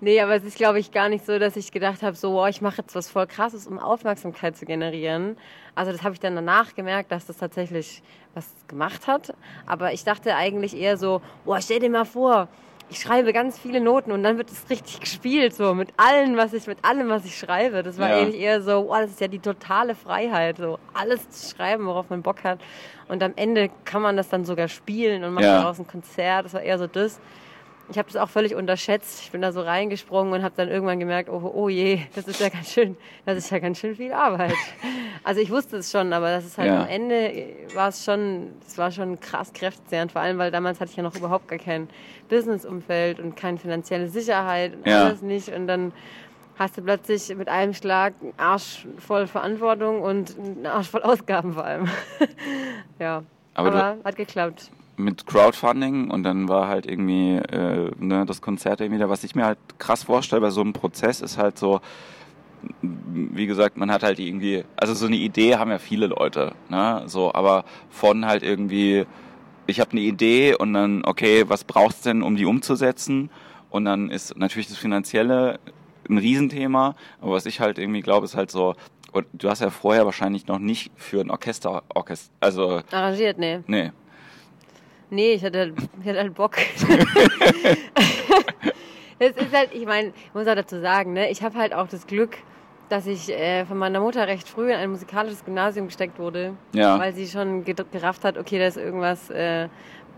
Nee, 0.00 0.20
aber 0.20 0.34
es 0.34 0.44
ist, 0.44 0.56
glaube 0.56 0.78
ich, 0.80 0.90
gar 0.92 1.08
nicht 1.08 1.24
so, 1.24 1.38
dass 1.38 1.56
ich 1.56 1.72
gedacht 1.72 2.02
habe, 2.02 2.14
so, 2.16 2.40
oh, 2.42 2.46
ich 2.46 2.60
mache 2.60 2.78
jetzt 2.82 2.94
was 2.94 3.08
voll 3.10 3.26
krasses, 3.26 3.66
um 3.66 3.78
Aufmerksamkeit 3.78 4.56
zu 4.56 4.66
generieren. 4.66 5.36
Also 5.74 5.92
das 5.92 6.02
habe 6.02 6.12
ich 6.14 6.20
dann 6.20 6.34
danach 6.34 6.74
gemerkt, 6.74 7.10
dass 7.10 7.26
das 7.26 7.38
tatsächlich 7.38 8.02
was 8.34 8.46
gemacht 8.68 9.06
hat. 9.06 9.34
Aber 9.66 9.92
ich 9.92 10.04
dachte 10.04 10.34
eigentlich 10.36 10.76
eher 10.76 10.96
so, 10.98 11.22
boah, 11.44 11.60
stell 11.60 11.78
dir 11.80 11.88
mal 11.90 12.04
vor, 12.04 12.48
ich 12.90 12.98
schreibe 13.00 13.32
ganz 13.32 13.58
viele 13.58 13.80
Noten 13.80 14.12
und 14.12 14.22
dann 14.22 14.36
wird 14.36 14.50
es 14.50 14.68
richtig 14.68 15.00
gespielt, 15.00 15.54
so 15.54 15.72
mit 15.74 15.88
allem, 15.96 16.36
was 16.36 16.52
ich, 16.52 16.66
mit 16.66 16.84
allem, 16.84 17.08
was 17.08 17.24
ich 17.24 17.38
schreibe. 17.38 17.82
Das 17.82 17.96
war 17.98 18.10
Ja. 18.10 18.16
eigentlich 18.18 18.38
eher 18.38 18.60
so, 18.60 18.88
wow, 18.88 18.98
das 19.00 19.12
ist 19.12 19.20
ja 19.20 19.28
die 19.28 19.38
totale 19.38 19.94
Freiheit, 19.94 20.58
so 20.58 20.78
alles 20.92 21.28
zu 21.30 21.56
schreiben, 21.56 21.86
worauf 21.86 22.10
man 22.10 22.22
Bock 22.22 22.44
hat. 22.44 22.60
Und 23.08 23.22
am 23.22 23.32
Ende 23.36 23.70
kann 23.86 24.02
man 24.02 24.18
das 24.18 24.28
dann 24.28 24.44
sogar 24.44 24.68
spielen 24.68 25.24
und 25.24 25.32
macht 25.32 25.44
Ja. 25.44 25.60
daraus 25.60 25.78
ein 25.78 25.86
Konzert. 25.86 26.44
Das 26.44 26.52
war 26.52 26.60
eher 26.60 26.78
so 26.78 26.86
das. 26.86 27.20
Ich 27.90 27.98
habe 27.98 28.08
das 28.10 28.16
auch 28.16 28.30
völlig 28.30 28.54
unterschätzt. 28.54 29.20
Ich 29.22 29.30
bin 29.30 29.42
da 29.42 29.52
so 29.52 29.60
reingesprungen 29.60 30.32
und 30.32 30.42
habe 30.42 30.54
dann 30.56 30.68
irgendwann 30.70 30.98
gemerkt, 30.98 31.28
oh, 31.28 31.52
oh 31.54 31.68
je, 31.68 32.00
das 32.14 32.26
ist 32.26 32.40
ja 32.40 32.48
ganz 32.48 32.72
schön, 32.72 32.96
das 33.26 33.36
ist 33.36 33.50
ja 33.50 33.58
ganz 33.58 33.78
schön 33.78 33.94
viel 33.94 34.12
Arbeit. 34.12 34.54
Also 35.22 35.40
ich 35.42 35.50
wusste 35.50 35.76
es 35.76 35.90
schon, 35.90 36.12
aber 36.14 36.30
das 36.30 36.46
ist 36.46 36.56
halt 36.56 36.68
Ja. 36.68 36.82
am 36.82 36.88
Ende 36.88 37.32
war 37.74 37.88
es 37.88 38.02
schon, 38.04 38.52
es 38.66 38.78
war 38.78 38.90
schon 38.90 39.20
krass 39.20 39.52
kräftezehrend, 39.52 40.12
vor 40.12 40.22
allem 40.22 40.38
weil 40.38 40.50
damals 40.50 40.80
hatte 40.80 40.90
ich 40.92 40.96
ja 40.96 41.02
noch 41.02 41.14
überhaupt 41.14 41.46
gar 41.48 41.58
kein 41.58 41.88
Businessumfeld 42.30 43.20
und 43.20 43.36
keine 43.36 43.58
finanzielle 43.58 44.08
Sicherheit 44.08 44.74
und 44.74 44.86
Ja. 44.86 45.04
alles 45.06 45.20
nicht 45.22 45.48
und 45.50 45.66
dann 45.66 45.92
hast 46.58 46.76
du 46.78 46.82
plötzlich 46.82 47.34
mit 47.36 47.48
einem 47.48 47.74
Schlag 47.74 48.14
einen 48.22 48.32
Arsch 48.38 48.86
voll 48.98 49.26
Verantwortung 49.26 50.00
und 50.02 50.38
einen 50.38 50.66
Arsch 50.66 50.88
voll 50.88 51.02
Ausgaben 51.02 51.52
vor 51.52 51.64
allem. 51.64 51.88
ja. 52.98 53.22
Aber 53.54 53.68
Aber, 53.68 53.96
hat 54.04 54.16
geklappt. 54.16 54.70
Mit 54.96 55.26
Crowdfunding 55.26 56.10
und 56.10 56.22
dann 56.22 56.48
war 56.48 56.68
halt 56.68 56.86
irgendwie 56.86 57.36
äh, 57.36 57.90
ne, 57.98 58.24
das 58.26 58.40
Konzert 58.40 58.80
irgendwie 58.80 59.00
da. 59.00 59.08
Was 59.08 59.24
ich 59.24 59.34
mir 59.34 59.44
halt 59.44 59.58
krass 59.78 60.04
vorstelle 60.04 60.40
bei 60.40 60.50
so 60.50 60.60
einem 60.60 60.72
Prozess 60.72 61.20
ist 61.20 61.38
halt 61.38 61.58
so, 61.58 61.80
wie 62.82 63.46
gesagt, 63.46 63.76
man 63.76 63.90
hat 63.90 64.02
halt 64.02 64.18
irgendwie, 64.18 64.64
also 64.76 64.94
so 64.94 65.06
eine 65.06 65.16
Idee 65.16 65.56
haben 65.56 65.70
ja 65.70 65.78
viele 65.78 66.06
Leute, 66.06 66.52
ne, 66.68 67.02
so, 67.06 67.32
aber 67.34 67.64
von 67.90 68.26
halt 68.26 68.42
irgendwie, 68.42 69.06
ich 69.66 69.80
habe 69.80 69.92
eine 69.92 70.00
Idee 70.00 70.54
und 70.54 70.72
dann, 70.72 71.04
okay, 71.04 71.44
was 71.48 71.64
braucht's 71.64 72.02
denn, 72.02 72.22
um 72.22 72.36
die 72.36 72.46
umzusetzen? 72.46 73.30
Und 73.70 73.86
dann 73.86 74.08
ist 74.08 74.36
natürlich 74.36 74.68
das 74.68 74.76
Finanzielle 74.76 75.58
ein 76.08 76.18
Riesenthema, 76.18 76.94
aber 77.20 77.32
was 77.32 77.46
ich 77.46 77.60
halt 77.60 77.78
irgendwie 77.78 78.02
glaube, 78.02 78.24
ist 78.24 78.36
halt 78.36 78.50
so, 78.50 78.74
und 79.12 79.26
du 79.32 79.48
hast 79.48 79.60
ja 79.60 79.70
vorher 79.70 80.04
wahrscheinlich 80.04 80.46
noch 80.46 80.58
nicht 80.58 80.90
für 80.96 81.20
ein 81.20 81.30
Orchester, 81.30 81.82
Orchester, 81.94 82.32
also, 82.40 82.82
Arrangiert, 82.90 83.38
nee. 83.38 83.60
nee, 83.66 83.92
Nee, 85.10 85.32
ich 85.34 85.44
hatte, 85.44 85.74
ich 86.02 86.08
hatte 86.08 86.18
halt 86.18 86.34
Bock. 86.34 86.56
es 89.18 89.30
ist 89.36 89.52
halt, 89.54 89.70
ich 89.72 89.86
meine, 89.86 90.08
ich 90.08 90.34
muss 90.34 90.46
auch 90.46 90.54
dazu 90.54 90.80
sagen, 90.80 91.12
ne, 91.12 91.30
ich 91.30 91.42
habe 91.42 91.56
halt 91.58 91.74
auch 91.74 91.86
das 91.88 92.06
Glück, 92.06 92.36
dass 92.88 93.06
ich 93.06 93.30
äh, 93.30 93.64
von 93.64 93.78
meiner 93.78 94.00
Mutter 94.00 94.26
recht 94.26 94.48
früh 94.48 94.70
in 94.70 94.76
ein 94.76 94.90
musikalisches 94.90 95.44
Gymnasium 95.44 95.86
gesteckt 95.86 96.18
wurde, 96.18 96.54
Ja. 96.72 96.98
weil 96.98 97.12
sie 97.14 97.26
schon 97.26 97.64
ge- 97.64 97.74
gerafft 97.92 98.24
hat, 98.24 98.36
okay, 98.38 98.58
da 98.58 98.66
ist 98.66 98.76
irgendwas, 98.76 99.30
äh, 99.30 99.68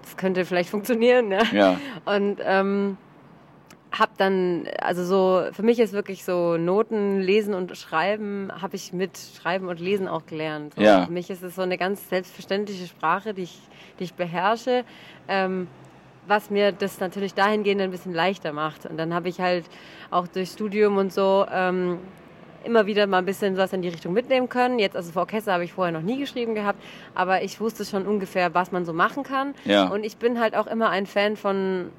das 0.03 0.17
könnte 0.17 0.45
vielleicht 0.45 0.71
funktionieren. 0.71 1.29
Ne? 1.29 1.39
ja, 1.53 1.79
Und 2.05 2.39
ähm, 2.45 2.97
hab 3.93 4.17
dann, 4.19 4.69
also 4.81 5.05
so, 5.05 5.53
für 5.53 5.63
mich 5.63 5.79
ist 5.79 5.93
wirklich 5.93 6.25
so 6.25 6.57
Noten, 6.57 7.21
Lesen 7.21 7.55
und 7.55 7.77
Schreiben, 7.77 8.51
habe 8.61 8.77
ich 8.77 8.93
mit 8.93 9.19
Schreiben 9.41 9.69
und 9.69 9.81
Lesen 9.81 10.09
auch 10.09 10.27
gelernt. 10.27 10.75
So, 10.75 10.83
Ja. 10.83 11.07
Für 11.07 11.13
mich 11.13 11.31
ist 11.31 11.43
es 11.43 11.55
so 11.55 11.63
eine 11.63 11.79
ganz 11.79 12.09
selbstverständliche 12.09 12.87
Sprache, 12.87 13.33
die 13.33 13.45
ich, 13.45 13.59
die 13.99 14.05
ich 14.05 14.15
beherrsche, 14.15 14.85
ähm, 15.29 15.69
was 16.27 16.51
mir 16.51 16.73
das 16.73 16.99
natürlich 17.01 17.35
dahingehend 17.35 17.81
ein 17.81 17.91
bisschen 17.91 18.13
leichter 18.13 18.53
macht. 18.53 18.87
Und 18.87 18.97
dann 18.97 19.15
habe 19.15 19.29
ich 19.29 19.41
halt 19.41 19.65
auch 20.11 20.27
durch 20.27 20.51
Studium 20.51 20.97
und 20.97 21.13
so 21.13 21.47
ähm, 21.51 21.99
immer 22.65 22.87
wieder 22.87 23.07
mal 23.07 23.19
ein 23.19 23.25
bisschen 23.25 23.57
was 23.57 23.73
in 23.73 23.81
die 23.81 23.89
Richtung 23.89 24.13
mitnehmen 24.13 24.49
können. 24.49 24.79
Jetzt, 24.79 24.97
also 24.97 25.13
für 25.13 25.21
Orchester 25.21 25.53
habe 25.53 25.65
ich 25.65 25.73
vorher 25.73 25.93
noch 25.93 26.03
nie 26.03 26.19
geschrieben 26.19 26.55
gehabt, 26.55 26.83
aber 27.15 27.43
ich 27.43 27.61
wusste 27.61 27.85
schon 27.85 28.07
ungefähr, 28.07 28.53
was 28.55 28.73
man 28.73 28.85
so 28.85 28.93
machen 28.93 29.23
kann. 29.23 29.55
Ja. 29.65 29.89
Und 29.89 30.05
ich 30.05 30.17
bin 30.17 30.41
halt 30.41 30.57
auch 30.57 30.67
immer 30.67 30.91
ein 30.91 31.07
Fan 31.07 31.37
von 31.37 31.91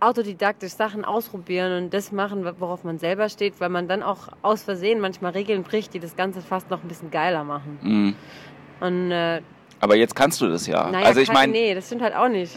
autodidaktisch 0.00 0.72
Sachen 0.72 1.04
ausprobieren 1.04 1.84
und 1.84 1.94
das 1.94 2.10
machen, 2.12 2.44
worauf 2.58 2.84
man 2.84 2.98
selber 2.98 3.28
steht, 3.28 3.60
weil 3.60 3.68
man 3.68 3.86
dann 3.88 4.02
auch 4.02 4.28
aus 4.42 4.62
Versehen 4.62 5.00
manchmal 5.00 5.32
Regeln 5.32 5.62
bricht, 5.62 5.94
die 5.94 6.00
das 6.00 6.16
Ganze 6.16 6.40
fast 6.40 6.70
noch 6.70 6.82
ein 6.82 6.88
bisschen 6.88 7.10
geiler 7.10 7.44
machen. 7.44 7.78
mm, 7.82 8.14
Und 8.84 9.10
äh, 9.10 9.40
Aber 9.80 9.96
jetzt 9.96 10.14
kannst 10.16 10.40
du 10.40 10.48
das 10.48 10.66
ja. 10.66 10.90
Naja, 10.90 11.06
also 11.06 11.20
ich 11.20 11.32
meine, 11.32 11.52
Nee, 11.52 11.74
das 11.74 11.86
stimmt 11.86 12.02
halt 12.02 12.14
auch 12.16 12.28
nicht. 12.28 12.52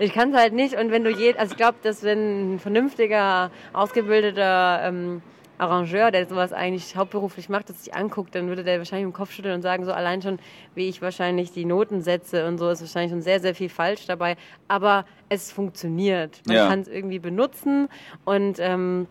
Ich 0.00 0.12
kann 0.12 0.30
es 0.32 0.36
halt, 0.36 0.52
nicht. 0.52 0.74
Und 0.76 0.90
wenn 0.90 1.04
du 1.04 1.10
je, 1.10 1.34
also 1.36 1.52
ich 1.52 1.56
glaube, 1.56 1.76
dass 1.82 2.02
wenn 2.02 2.54
ein 2.54 2.58
vernünftiger, 2.58 3.50
ausgebildeter 3.72 4.80
ähm, 4.84 5.22
Arrangeur, 5.58 6.10
der 6.10 6.26
sowas 6.26 6.52
eigentlich 6.52 6.96
hauptberuflich 6.96 7.48
macht, 7.48 7.68
das 7.70 7.84
sich 7.84 7.94
anguckt, 7.94 8.34
dann 8.34 8.48
würde 8.48 8.64
der 8.64 8.78
wahrscheinlich 8.78 9.04
im 9.06 9.12
Kopf 9.12 9.30
schütteln 9.32 9.54
und 9.54 9.62
sagen, 9.62 9.84
so 9.84 9.92
allein 9.92 10.20
schon, 10.22 10.38
wie 10.74 10.88
ich 10.88 11.00
wahrscheinlich 11.02 11.52
die 11.52 11.64
Noten 11.64 12.00
setze 12.00 12.46
und 12.46 12.58
so, 12.58 12.68
ist 12.70 12.80
wahrscheinlich 12.80 13.12
schon 13.12 13.22
sehr, 13.22 13.40
sehr 13.40 13.54
viel 13.54 13.68
falsch 13.68 14.06
dabei. 14.06 14.36
Aber 14.68 15.04
es 15.28 15.52
funktioniert. 15.52 16.40
Man 16.46 16.56
Ja. 16.56 16.68
kann 16.68 16.80
es 16.80 16.88
irgendwie 16.88 17.18
benutzen 17.18 17.88
und 18.24 18.58
ähm, 18.58 19.06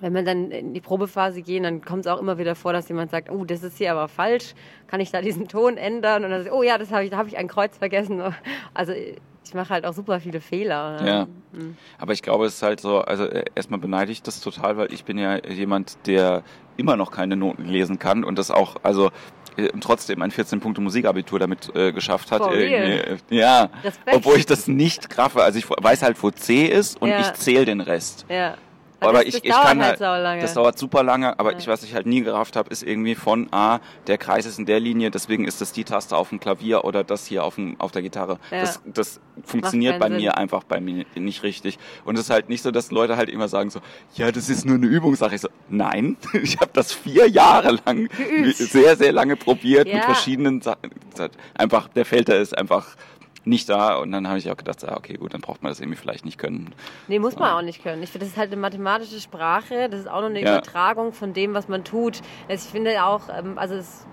wenn 0.00 0.12
wir 0.12 0.22
dann 0.22 0.50
in 0.50 0.74
die 0.74 0.80
Probephase 0.80 1.40
gehen, 1.40 1.62
dann 1.62 1.80
kommt 1.80 2.04
es 2.04 2.10
auch 2.10 2.20
immer 2.20 2.36
wieder 2.36 2.54
vor, 2.56 2.72
dass 2.72 2.88
jemand 2.88 3.10
sagt, 3.12 3.30
oh, 3.30 3.44
das 3.44 3.62
ist 3.62 3.78
hier 3.78 3.92
aber 3.92 4.08
falsch, 4.08 4.54
kann 4.88 5.00
ich 5.00 5.12
da 5.12 5.20
diesen 5.22 5.46
Ton 5.46 5.76
ändern? 5.76 6.24
Und 6.24 6.30
dann, 6.30 6.48
oh 6.50 6.62
ja, 6.62 6.78
das 6.78 6.90
habe 6.90 7.04
ich, 7.04 7.10
da 7.10 7.16
habe 7.16 7.28
ich 7.28 7.36
ein 7.38 7.46
Kreuz 7.48 7.78
vergessen. 7.78 8.20
Also 8.74 8.92
ich 9.44 9.54
mache 9.54 9.70
halt 9.70 9.84
auch 9.86 9.92
super 9.92 10.20
viele 10.20 10.40
Fehler. 10.40 11.04
Ja. 11.06 11.26
Aber 11.98 12.12
ich 12.12 12.22
glaube, 12.22 12.46
es 12.46 12.54
ist 12.56 12.62
halt 12.62 12.80
so, 12.80 13.00
also 13.00 13.24
äh, 13.24 13.44
erstmal 13.54 13.78
beneide 13.78 14.10
ich 14.10 14.22
das 14.22 14.40
total, 14.40 14.76
weil 14.76 14.92
ich 14.92 15.04
bin 15.04 15.18
ja 15.18 15.36
jemand, 15.46 15.96
der 16.06 16.42
immer 16.76 16.96
noch 16.96 17.10
keine 17.10 17.36
Noten 17.36 17.66
lesen 17.66 17.98
kann 17.98 18.24
und 18.24 18.38
das 18.38 18.50
auch, 18.50 18.76
also 18.82 19.10
äh, 19.56 19.68
trotzdem 19.80 20.20
ein 20.22 20.30
14-Punkte-Musikabitur 20.32 21.38
damit 21.38 21.74
äh, 21.76 21.92
geschafft 21.92 22.32
hat. 22.32 22.42
Irgendwie, 22.52 23.36
ja, 23.36 23.68
Respekt. 23.84 24.16
obwohl 24.16 24.36
ich 24.36 24.46
das 24.46 24.66
nicht 24.66 25.10
graffe. 25.10 25.42
Also 25.42 25.58
ich 25.58 25.68
weiß 25.70 26.02
halt, 26.02 26.20
wo 26.22 26.30
C 26.30 26.64
ist 26.66 27.00
und 27.00 27.10
Ja. 27.10 27.20
ich 27.20 27.32
zähle 27.34 27.64
den 27.64 27.80
Rest. 27.80 28.26
Ja. 28.28 28.56
Aber 29.00 29.18
das, 29.18 29.24
ich, 29.24 29.34
das 29.34 29.42
ich 29.44 29.50
dauert 29.50 29.66
kann 29.66 29.82
halt 29.82 30.00
halt, 30.00 30.42
das 30.42 30.54
dauert 30.54 30.78
super 30.78 31.02
lange, 31.02 31.38
aber 31.38 31.56
ich, 31.58 31.66
was 31.66 31.82
ich 31.82 31.94
halt 31.94 32.06
nie 32.06 32.22
gerafft 32.22 32.56
habe, 32.56 32.70
ist 32.70 32.82
irgendwie 32.82 33.14
von 33.14 33.48
A, 33.52 33.80
der 34.06 34.18
Kreis 34.18 34.46
ist 34.46 34.58
in 34.58 34.66
der 34.66 34.80
Linie, 34.80 35.10
deswegen 35.10 35.44
ist 35.46 35.60
das 35.60 35.72
die 35.72 35.84
Taste 35.84 36.16
auf 36.16 36.30
dem 36.30 36.40
Klavier 36.40 36.84
oder 36.84 37.04
das 37.04 37.26
hier 37.26 37.44
auf, 37.44 37.56
dem, 37.56 37.78
auf 37.80 37.92
der 37.92 38.02
Gitarre. 38.02 38.38
Ja. 38.50 38.60
Das, 38.60 38.80
das 38.84 39.20
funktioniert 39.44 39.98
bei 39.98 40.08
Sinn. 40.08 40.16
mir 40.18 40.38
einfach 40.38 40.64
bei 40.64 40.80
mir 40.80 41.04
nicht 41.14 41.42
richtig. 41.42 41.78
Und 42.04 42.14
es 42.16 42.22
ist 42.22 42.30
halt 42.30 42.48
nicht 42.48 42.62
so, 42.62 42.70
dass 42.70 42.90
Leute 42.90 43.16
halt 43.16 43.28
immer 43.28 43.48
sagen 43.48 43.70
so, 43.70 43.80
ja, 44.14 44.30
das 44.32 44.48
ist 44.48 44.64
nur 44.64 44.76
eine 44.76 44.86
Übungssache. 44.86 45.34
Ich 45.34 45.40
so, 45.40 45.48
nein, 45.68 46.16
ich 46.42 46.58
habe 46.58 46.70
das 46.72 46.92
vier 46.92 47.28
Jahre 47.28 47.78
lang, 47.84 48.08
sehr, 48.54 48.96
sehr 48.96 49.12
lange 49.12 49.36
probiert 49.36 49.86
mit 49.86 49.96
Ja. 49.96 50.02
verschiedenen 50.02 50.60
Sachen. 50.60 50.90
Einfach, 51.54 51.88
der 51.88 52.04
Filter 52.04 52.38
ist 52.38 52.56
einfach 52.56 52.96
nicht 53.44 53.68
da 53.68 53.96
und 53.96 54.10
dann 54.12 54.26
habe 54.28 54.38
ich 54.38 54.50
auch 54.50 54.56
gedacht, 54.56 54.84
ah, 54.84 54.96
okay, 54.96 55.14
gut, 55.14 55.34
dann 55.34 55.40
braucht 55.40 55.62
man 55.62 55.70
das 55.70 55.80
irgendwie 55.80 55.98
vielleicht 55.98 56.24
nicht 56.24 56.38
können. 56.38 56.74
Nee, 57.08 57.18
muss 57.18 57.36
man 57.36 57.52
auch 57.52 57.62
nicht 57.62 57.82
können. 57.82 58.02
Ich 58.02 58.10
finde, 58.10 58.24
das 58.26 58.32
ist 58.34 58.38
halt 58.38 58.52
eine 58.52 58.60
mathematische 58.60 59.20
Sprache. 59.20 59.88
Das 59.90 60.00
ist 60.00 60.08
auch 60.08 60.20
nur 60.20 60.30
eine 60.30 60.40
Ja. 60.42 60.52
Übertragung 60.52 61.12
von 61.12 61.32
dem, 61.32 61.54
was 61.54 61.68
man 61.68 61.84
tut. 61.84 62.20
Also 62.48 62.64
ich 62.66 62.72
finde 62.72 63.04
auch, 63.04 63.28
ähm, 63.36 63.58
also 63.58 63.74
es, 63.74 64.06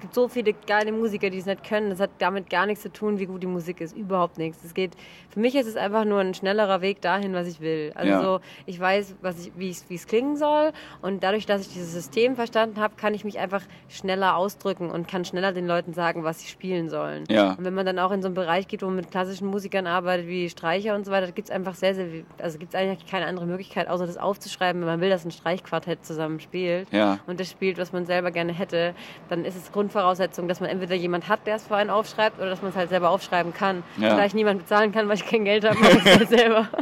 es 0.00 0.02
gibt 0.04 0.14
so 0.14 0.28
viele 0.28 0.54
geile 0.66 0.92
Musiker, 0.92 1.28
die 1.28 1.36
es 1.36 1.44
nicht 1.44 1.62
können. 1.62 1.90
Das 1.90 2.00
hat 2.00 2.08
damit 2.20 2.48
gar 2.48 2.64
nichts 2.64 2.82
zu 2.82 2.90
tun, 2.90 3.18
wie 3.18 3.26
gut 3.26 3.42
die 3.42 3.46
Musik 3.46 3.82
ist. 3.82 3.94
Überhaupt 3.94 4.38
nichts. 4.38 4.64
Es 4.64 4.72
geht, 4.72 4.92
für 5.28 5.40
mich 5.40 5.54
ist 5.54 5.66
es 5.66 5.76
einfach 5.76 6.06
nur 6.06 6.20
ein 6.20 6.32
schnellerer 6.32 6.80
Weg 6.80 7.02
dahin, 7.02 7.34
was 7.34 7.46
ich 7.46 7.60
will. 7.60 7.92
Also 7.94 8.10
Ja. 8.10 8.22
so, 8.22 8.40
ich 8.64 8.80
weiß, 8.80 9.16
was 9.20 9.44
ich, 9.44 9.52
wie 9.56 9.68
es 9.68 9.84
wie 9.90 9.96
es 9.96 10.06
klingen 10.06 10.36
soll. 10.36 10.72
Und 11.02 11.22
dadurch, 11.22 11.44
dass 11.44 11.60
ich 11.60 11.68
dieses 11.74 11.92
System 11.92 12.34
verstanden 12.34 12.80
habe, 12.80 12.94
kann 12.96 13.12
ich 13.12 13.26
mich 13.26 13.38
einfach 13.38 13.60
schneller 13.90 14.36
ausdrücken 14.36 14.90
und 14.90 15.06
kann 15.06 15.26
schneller 15.26 15.52
den 15.52 15.66
Leuten 15.66 15.92
sagen, 15.92 16.24
was 16.24 16.40
sie 16.40 16.48
spielen 16.48 16.88
sollen. 16.88 17.24
Ja. 17.28 17.52
Und 17.58 17.64
wenn 17.66 17.74
man 17.74 17.84
dann 17.84 17.98
auch 17.98 18.10
in 18.10 18.22
so 18.22 18.28
einen 18.28 18.34
Bereich 18.34 18.68
geht, 18.68 18.80
wo 18.80 18.86
man 18.86 18.96
mit 18.96 19.10
klassischen 19.10 19.48
Musikern 19.48 19.86
arbeitet, 19.86 20.28
wie 20.28 20.48
Streicher 20.48 20.94
und 20.94 21.04
so 21.04 21.12
weiter, 21.12 21.30
gibt 21.30 21.48
es 21.50 21.54
einfach 21.54 21.74
sehr, 21.74 21.94
sehr, 21.94 22.06
also 22.38 22.58
gibt 22.58 22.72
es 22.72 22.80
eigentlich 22.80 23.04
keine 23.06 23.26
andere 23.26 23.44
Möglichkeit, 23.44 23.86
außer 23.86 24.06
das 24.06 24.16
aufzuschreiben, 24.16 24.80
wenn 24.80 24.88
man 24.88 25.00
will, 25.02 25.10
dass 25.10 25.26
ein 25.26 25.30
Streichquartett 25.30 26.06
zusammen 26.06 26.40
spielt 26.40 26.90
Ja. 26.90 27.18
und 27.26 27.38
das 27.38 27.50
spielt, 27.50 27.76
was 27.76 27.92
man 27.92 28.06
selber 28.06 28.30
gerne 28.30 28.54
hätte, 28.54 28.94
dann 29.28 29.44
ist 29.44 29.56
es 29.56 29.70
Grundvoraussetzung, 29.90 30.46
dass 30.46 30.60
man 30.60 30.70
entweder 30.70 30.94
jemand 30.94 31.28
hat, 31.28 31.46
der 31.46 31.56
es 31.56 31.66
für 31.66 31.74
einen 31.74 31.90
aufschreibt, 31.90 32.38
oder 32.38 32.50
dass 32.50 32.62
man 32.62 32.70
es 32.70 32.76
halt 32.76 32.90
selber 32.90 33.10
aufschreiben 33.10 33.52
kann. 33.52 33.82
Ja. 33.96 34.16
Da 34.16 34.24
ich 34.24 34.34
niemand 34.34 34.60
bezahlen 34.60 34.92
kann, 34.92 35.08
weil 35.08 35.16
ich 35.16 35.26
kein 35.26 35.44
Geld 35.44 35.64
habe, 35.64 35.78
mache 35.80 35.98
ich 35.98 36.06
es 36.06 36.18
halt 36.18 36.28
selber. 36.28 36.68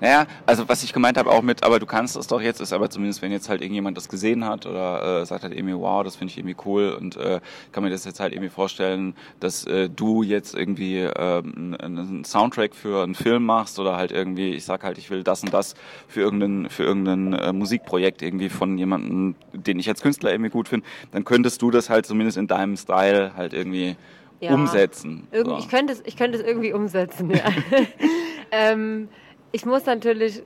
Naja, 0.00 0.26
also 0.46 0.68
was 0.68 0.82
ich 0.82 0.92
gemeint 0.92 1.18
habe 1.18 1.30
auch 1.30 1.42
mit, 1.42 1.62
aber 1.62 1.78
du 1.78 1.86
kannst 1.86 2.16
es 2.16 2.26
doch 2.26 2.40
jetzt, 2.40 2.60
ist 2.60 2.72
aber 2.72 2.88
zumindest, 2.90 3.22
wenn 3.22 3.32
jetzt 3.32 3.48
halt 3.48 3.60
irgendjemand 3.60 3.96
das 3.96 4.08
gesehen 4.08 4.44
hat 4.44 4.66
oder 4.66 5.20
äh, 5.22 5.26
sagt 5.26 5.42
halt 5.42 5.54
irgendwie, 5.54 5.74
wow, 5.74 6.02
das 6.02 6.16
finde 6.16 6.32
ich 6.32 6.38
irgendwie 6.38 6.56
cool 6.64 6.96
und 6.98 7.16
äh, 7.16 7.40
kann 7.72 7.84
mir 7.84 7.90
das 7.90 8.04
jetzt 8.04 8.18
halt 8.20 8.32
irgendwie 8.32 8.48
vorstellen, 8.50 9.14
dass 9.40 9.64
äh, 9.66 9.88
du 9.88 10.22
jetzt 10.22 10.54
irgendwie 10.54 10.98
ähm, 10.98 11.76
einen 11.78 12.24
Soundtrack 12.24 12.74
für 12.74 13.02
einen 13.02 13.14
Film 13.14 13.44
machst 13.44 13.78
oder 13.78 13.96
halt 13.96 14.10
irgendwie, 14.12 14.52
ich 14.52 14.64
sag 14.64 14.84
halt, 14.84 14.96
ich 14.98 15.10
will 15.10 15.22
das 15.22 15.42
und 15.42 15.52
das 15.52 15.74
für 16.08 16.20
irgendein, 16.20 16.70
für 16.70 16.84
irgendein 16.84 17.32
äh, 17.34 17.52
Musikprojekt 17.52 18.22
irgendwie 18.22 18.48
von 18.48 18.78
jemandem, 18.78 19.34
den 19.52 19.78
ich 19.78 19.88
als 19.88 20.00
Künstler 20.00 20.30
irgendwie 20.32 20.50
gut 20.50 20.68
finde, 20.68 20.86
dann 21.12 21.24
könntest 21.24 21.60
du 21.62 21.70
das 21.70 21.90
halt 21.90 22.06
zumindest 22.06 22.38
in 22.38 22.46
deinem 22.46 22.76
Style 22.76 23.32
halt 23.36 23.52
irgendwie 23.52 23.96
Ja. 24.40 24.54
umsetzen. 24.54 25.28
Irgend, 25.30 25.50
so. 25.50 25.58
ich, 25.58 25.68
könnte 25.68 25.92
es, 25.92 26.02
ich 26.06 26.16
könnte 26.16 26.38
es 26.38 26.44
irgendwie 26.44 26.72
umsetzen, 26.72 27.30
ja. 27.30 27.44
ähm, 28.50 29.08
ich 29.52 29.66
muss 29.66 29.86
natürlich, 29.86 30.42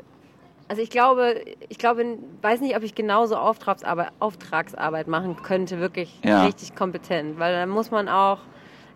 also 0.69 0.83
ich 0.83 0.90
glaube, 0.90 1.45
ich 1.69 1.79
glaube, 1.79 2.19
weiß 2.43 2.61
nicht, 2.61 2.77
ob 2.77 2.83
ich 2.83 2.95
genauso 2.95 3.37
Auftragsarbeit, 3.37 4.11
Auftragsarbeit 4.19 5.07
machen 5.09 5.37
könnte, 5.43 5.81
wirklich 5.81 6.21
Ja. 6.25 6.47
richtig 6.47 6.75
kompetent, 6.75 7.38
weil 7.38 7.53
dann 7.55 7.69
muss 7.69 7.90
man 7.90 8.09
auch, 8.09 8.38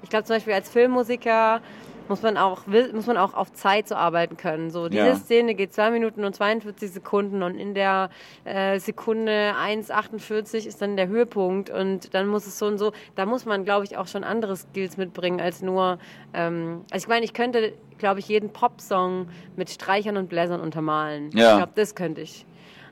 ich 0.02 0.08
glaube 0.10 0.24
zum 0.24 0.36
Beispiel 0.36 0.54
als 0.54 0.68
Filmmusiker 0.70 1.60
muss 2.08 2.22
man 2.22 2.36
auch 2.36 2.66
muss 2.66 3.06
man 3.06 3.16
auch 3.16 3.34
auf 3.34 3.52
Zeit 3.52 3.88
so 3.88 3.94
arbeiten 3.94 4.36
können. 4.36 4.70
So 4.70 4.88
diese 4.88 5.06
Ja. 5.08 5.14
Szene 5.16 5.54
geht 5.54 5.72
2 5.72 5.90
Minuten 5.90 6.24
und 6.24 6.34
42 6.34 6.90
Sekunden 6.90 7.42
und 7.42 7.56
in 7.58 7.74
der 7.74 8.10
äh, 8.44 8.78
Sekunde 8.78 9.54
1,48 9.60 10.66
ist 10.66 10.80
dann 10.82 10.96
der 10.96 11.08
Höhepunkt 11.08 11.70
und 11.70 12.14
dann 12.14 12.26
muss 12.26 12.46
es 12.46 12.58
so 12.58 12.66
und 12.66 12.78
so. 12.78 12.92
Da 13.14 13.26
muss 13.26 13.44
man, 13.44 13.64
glaube 13.64 13.84
ich, 13.84 13.96
auch 13.96 14.06
schon 14.06 14.24
andere 14.24 14.56
Skills 14.56 14.96
mitbringen 14.96 15.40
als 15.40 15.62
nur. 15.62 15.98
Ähm, 16.34 16.84
also 16.90 17.04
ich 17.04 17.08
meine, 17.08 17.24
ich 17.24 17.32
könnte, 17.34 17.72
glaube 17.98 18.20
ich, 18.20 18.28
jeden 18.28 18.50
Popsong 18.52 19.28
mit 19.56 19.70
Streichern 19.70 20.16
und 20.16 20.28
Bläsern 20.28 20.60
untermalen. 20.60 21.30
Ja. 21.32 21.50
Ich 21.52 21.56
glaube, 21.58 21.72
das 21.74 21.94
könnte 21.94 22.20
ich. 22.20 22.46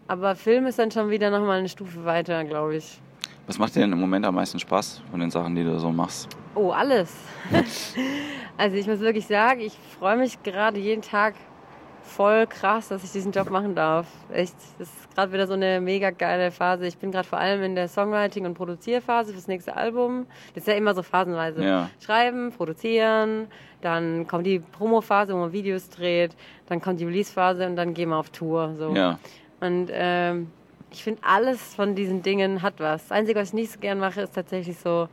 Aber 0.09 0.37
Film 0.37 0.66
ist 0.66 0.79
dann 0.79 0.90
schon 0.90 1.11
wieder 1.11 1.31
nochmal 1.31 1.59
eine 1.59 1.68
Stufe 1.68 2.05
weiter, 2.05 2.44
glaube 2.44 2.76
ich. 2.76 3.00
Was 3.46 3.59
macht 3.59 3.76
dir 3.76 3.80
denn 3.80 3.92
im 3.92 4.00
Moment 4.00 4.26
am 4.26 4.35
meisten 4.35 4.59
Spaß 4.59 5.02
von 5.09 5.20
den 5.20 5.30
Sachen, 5.30 5.54
die 5.54 5.62
du 5.62 5.78
so 5.78 5.92
machst? 5.92 6.28
Oh, 6.56 6.70
alles. 6.70 7.14
also 8.56 8.76
ich 8.76 8.88
muss 8.88 8.98
wirklich 8.98 9.26
sagen, 9.26 9.61
ich 9.61 9.78
freue 9.98 10.16
mich 10.16 10.42
gerade 10.42 10.80
jeden 10.80 11.02
Tag 11.02 11.35
voll 12.02 12.46
krass, 12.48 12.88
dass 12.88 13.04
ich 13.04 13.12
diesen 13.12 13.30
Job 13.30 13.50
machen 13.50 13.74
darf. 13.74 14.06
Echt, 14.32 14.54
das 14.78 14.88
ist 14.88 15.14
gerade 15.14 15.32
wieder 15.32 15.46
so 15.46 15.52
eine 15.52 15.80
mega 15.80 16.11
geile 16.11 16.50
Phase. 16.50 16.87
Ich 16.87 16.98
bin 16.98 17.12
gerade 17.12 17.28
vor 17.28 17.38
allem 17.38 17.62
in 17.62 17.76
der 17.76 17.88
Songwriting- 17.88 18.46
und 18.46 18.54
Produzierphase 18.54 19.32
fürs 19.32 19.46
nächste 19.46 19.76
Album. 19.76 20.26
Das 20.54 20.62
ist 20.62 20.68
ja 20.68 20.74
immer 20.74 20.94
so 20.94 21.02
phasenweise. 21.02 21.64
Ja. 21.64 21.90
Schreiben, 22.00 22.52
produzieren, 22.52 23.46
dann 23.80 24.26
kommt 24.26 24.46
die 24.46 24.59
Promo-Phase, 24.59 25.35
wo 25.35 25.38
man 25.38 25.52
Videos 25.52 25.88
dreht, 25.88 26.35
dann 26.66 26.80
kommt 26.80 26.98
die 26.98 27.04
Release-Phase 27.04 27.66
und 27.66 27.76
dann 27.76 27.94
gehen 27.94 28.09
wir 28.09 28.16
auf 28.16 28.30
Tour. 28.30 28.74
So. 28.76 28.92
Ja. 28.94 29.18
Und 29.61 29.88
ähm, 29.92 30.50
ich 30.90 31.03
finde, 31.03 31.20
alles 31.25 31.75
von 31.75 31.94
diesen 31.94 32.22
Dingen 32.22 32.62
hat 32.62 32.75
was. 32.79 33.03
Das 33.09 33.12
Einzige, 33.12 33.40
was 33.40 33.49
ich 33.49 33.55
nicht 33.55 33.72
so 33.72 33.79
gern 33.81 33.99
mache, 33.99 34.22
ist 34.22 34.35
tatsächlich 34.35 34.79
so 34.79 35.09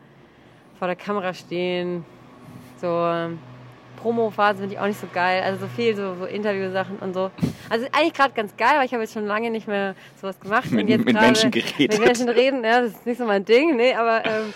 vor 0.79 0.87
der 0.87 0.95
Kamera 0.95 1.33
stehen. 1.33 2.05
So 2.79 2.87
ähm, 2.87 3.39
Promo-Phase 3.97 4.59
finde 4.59 4.75
ich 4.75 4.79
auch 4.79 4.85
nicht 4.87 4.99
so 4.99 5.07
geil. 5.13 5.41
Also 5.43 5.61
so 5.61 5.67
viel, 5.67 5.95
so, 5.95 6.15
so 6.15 6.25
Interviewsachen 6.25 6.97
und 6.99 7.13
so. 7.13 7.31
Also 7.69 7.85
eigentlich 7.91 8.13
gerade 8.13 8.33
ganz 8.33 8.55
geil, 8.57 8.73
weil 8.77 8.85
ich 8.85 8.93
habe 8.93 9.03
jetzt 9.03 9.13
schon 9.13 9.25
lange 9.25 9.49
nicht 9.49 9.67
mehr 9.67 9.95
sowas 10.21 10.39
gemacht. 10.39 10.69
Mit- 10.71 10.83
und 10.83 10.87
jetzt 10.89 11.05
mit 11.05 11.15
Menschen 11.15 11.51
geredet. 11.51 11.97
Mit 11.97 12.05
Menschen 12.05 12.29
reden, 12.29 12.63
ja, 12.63 12.81
das 12.81 12.91
ist 12.91 13.05
nicht 13.05 13.17
so 13.17 13.25
mein 13.25 13.45
Ding. 13.45 13.75
Nee, 13.77 13.93
aber, 13.93 14.25
ähm, 14.25 14.53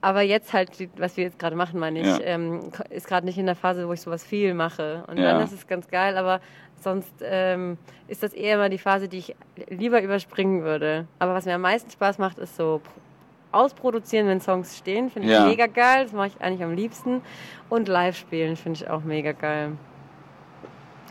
aber 0.00 0.22
jetzt 0.22 0.52
halt, 0.52 0.70
was 0.98 1.16
wir 1.16 1.24
jetzt 1.24 1.38
gerade 1.38 1.56
machen, 1.56 1.80
meine 1.80 2.00
ich, 2.00 2.06
Ja. 2.06 2.20
ähm, 2.20 2.70
ist 2.90 3.08
gerade 3.08 3.26
nicht 3.26 3.38
in 3.38 3.46
der 3.46 3.56
Phase, 3.56 3.88
wo 3.88 3.92
ich 3.92 4.00
sowas 4.00 4.24
viel 4.24 4.54
mache. 4.54 5.04
Und 5.08 5.18
Ja. 5.18 5.32
dann 5.32 5.42
ist 5.42 5.52
es 5.52 5.66
ganz 5.66 5.88
geil, 5.88 6.16
aber 6.16 6.40
sonst 6.86 7.14
ähm, 7.20 7.78
ist 8.06 8.22
das 8.22 8.32
eher 8.32 8.54
immer 8.54 8.68
die 8.68 8.78
Phase, 8.78 9.08
die 9.08 9.18
ich 9.18 9.34
lieber 9.68 10.00
überspringen 10.00 10.62
würde. 10.62 11.08
Aber 11.18 11.34
was 11.34 11.44
mir 11.44 11.56
am 11.56 11.60
meisten 11.62 11.90
Spaß 11.90 12.18
macht, 12.18 12.38
ist 12.38 12.54
so 12.54 12.80
pro- 12.84 13.58
ausproduzieren, 13.58 14.28
wenn 14.28 14.40
Songs 14.40 14.76
stehen, 14.78 15.10
finde 15.10 15.26
ich 15.26 15.34
Ja. 15.34 15.46
mega 15.48 15.66
geil. 15.66 16.04
Das 16.04 16.12
mache 16.12 16.28
ich 16.28 16.40
eigentlich 16.40 16.62
am 16.62 16.74
liebsten. 16.74 17.22
Und 17.68 17.88
live 17.88 18.16
spielen 18.16 18.54
finde 18.54 18.78
ich 18.80 18.88
auch 18.88 19.02
mega 19.02 19.32
geil. 19.32 19.72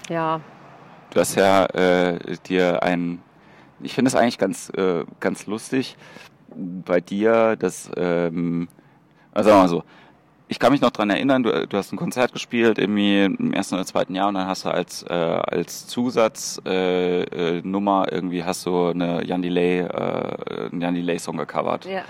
Ja, 0.09 0.39
Du 1.11 1.19
hast 1.19 1.35
ja 1.35 1.65
äh, 1.67 2.19
dir 2.47 2.81
ein, 2.83 3.21
ich 3.81 3.93
finde 3.93 4.07
es 4.09 4.15
eigentlich 4.15 4.37
ganz, 4.37 4.69
äh, 4.77 5.03
ganz 5.19 5.45
lustig 5.45 5.97
bei 6.85 7.01
dir, 7.01 7.55
dass, 7.57 7.89
ähm, 7.97 8.67
also 9.33 9.49
sagen 9.49 9.59
wir 9.59 9.63
mal 9.63 9.67
so, 9.69 9.83
ich 10.47 10.59
kann 10.59 10.71
mich 10.71 10.81
noch 10.81 10.91
dran 10.91 11.09
erinnern, 11.09 11.43
du, 11.43 11.67
du 11.67 11.77
hast 11.77 11.91
ein 11.91 11.97
Konzert 11.97 12.33
gespielt, 12.33 12.77
irgendwie 12.77 13.23
im 13.23 13.53
ersten 13.53 13.75
oder 13.75 13.85
zweiten 13.85 14.13
Jahr 14.13 14.27
und 14.27 14.35
dann 14.35 14.47
hast 14.47 14.65
du 14.65 14.69
als, 14.69 15.03
äh, 15.03 15.13
als 15.13 15.87
Zusatznummer 15.87 16.71
äh, 16.71 17.57
äh, 17.57 17.61
Nummer 17.63 18.05
irgendwie 18.11 18.43
hast 18.43 18.65
du 18.65 18.87
eine 18.87 19.25
Jan 19.25 19.41
Delay, 19.41 19.79
äh, 19.79 20.69
einen 20.71 20.81
Jan 20.81 20.95
Delay 20.95 21.17
Song 21.19 21.37
gecovert. 21.37 21.85
ja. 21.85 22.03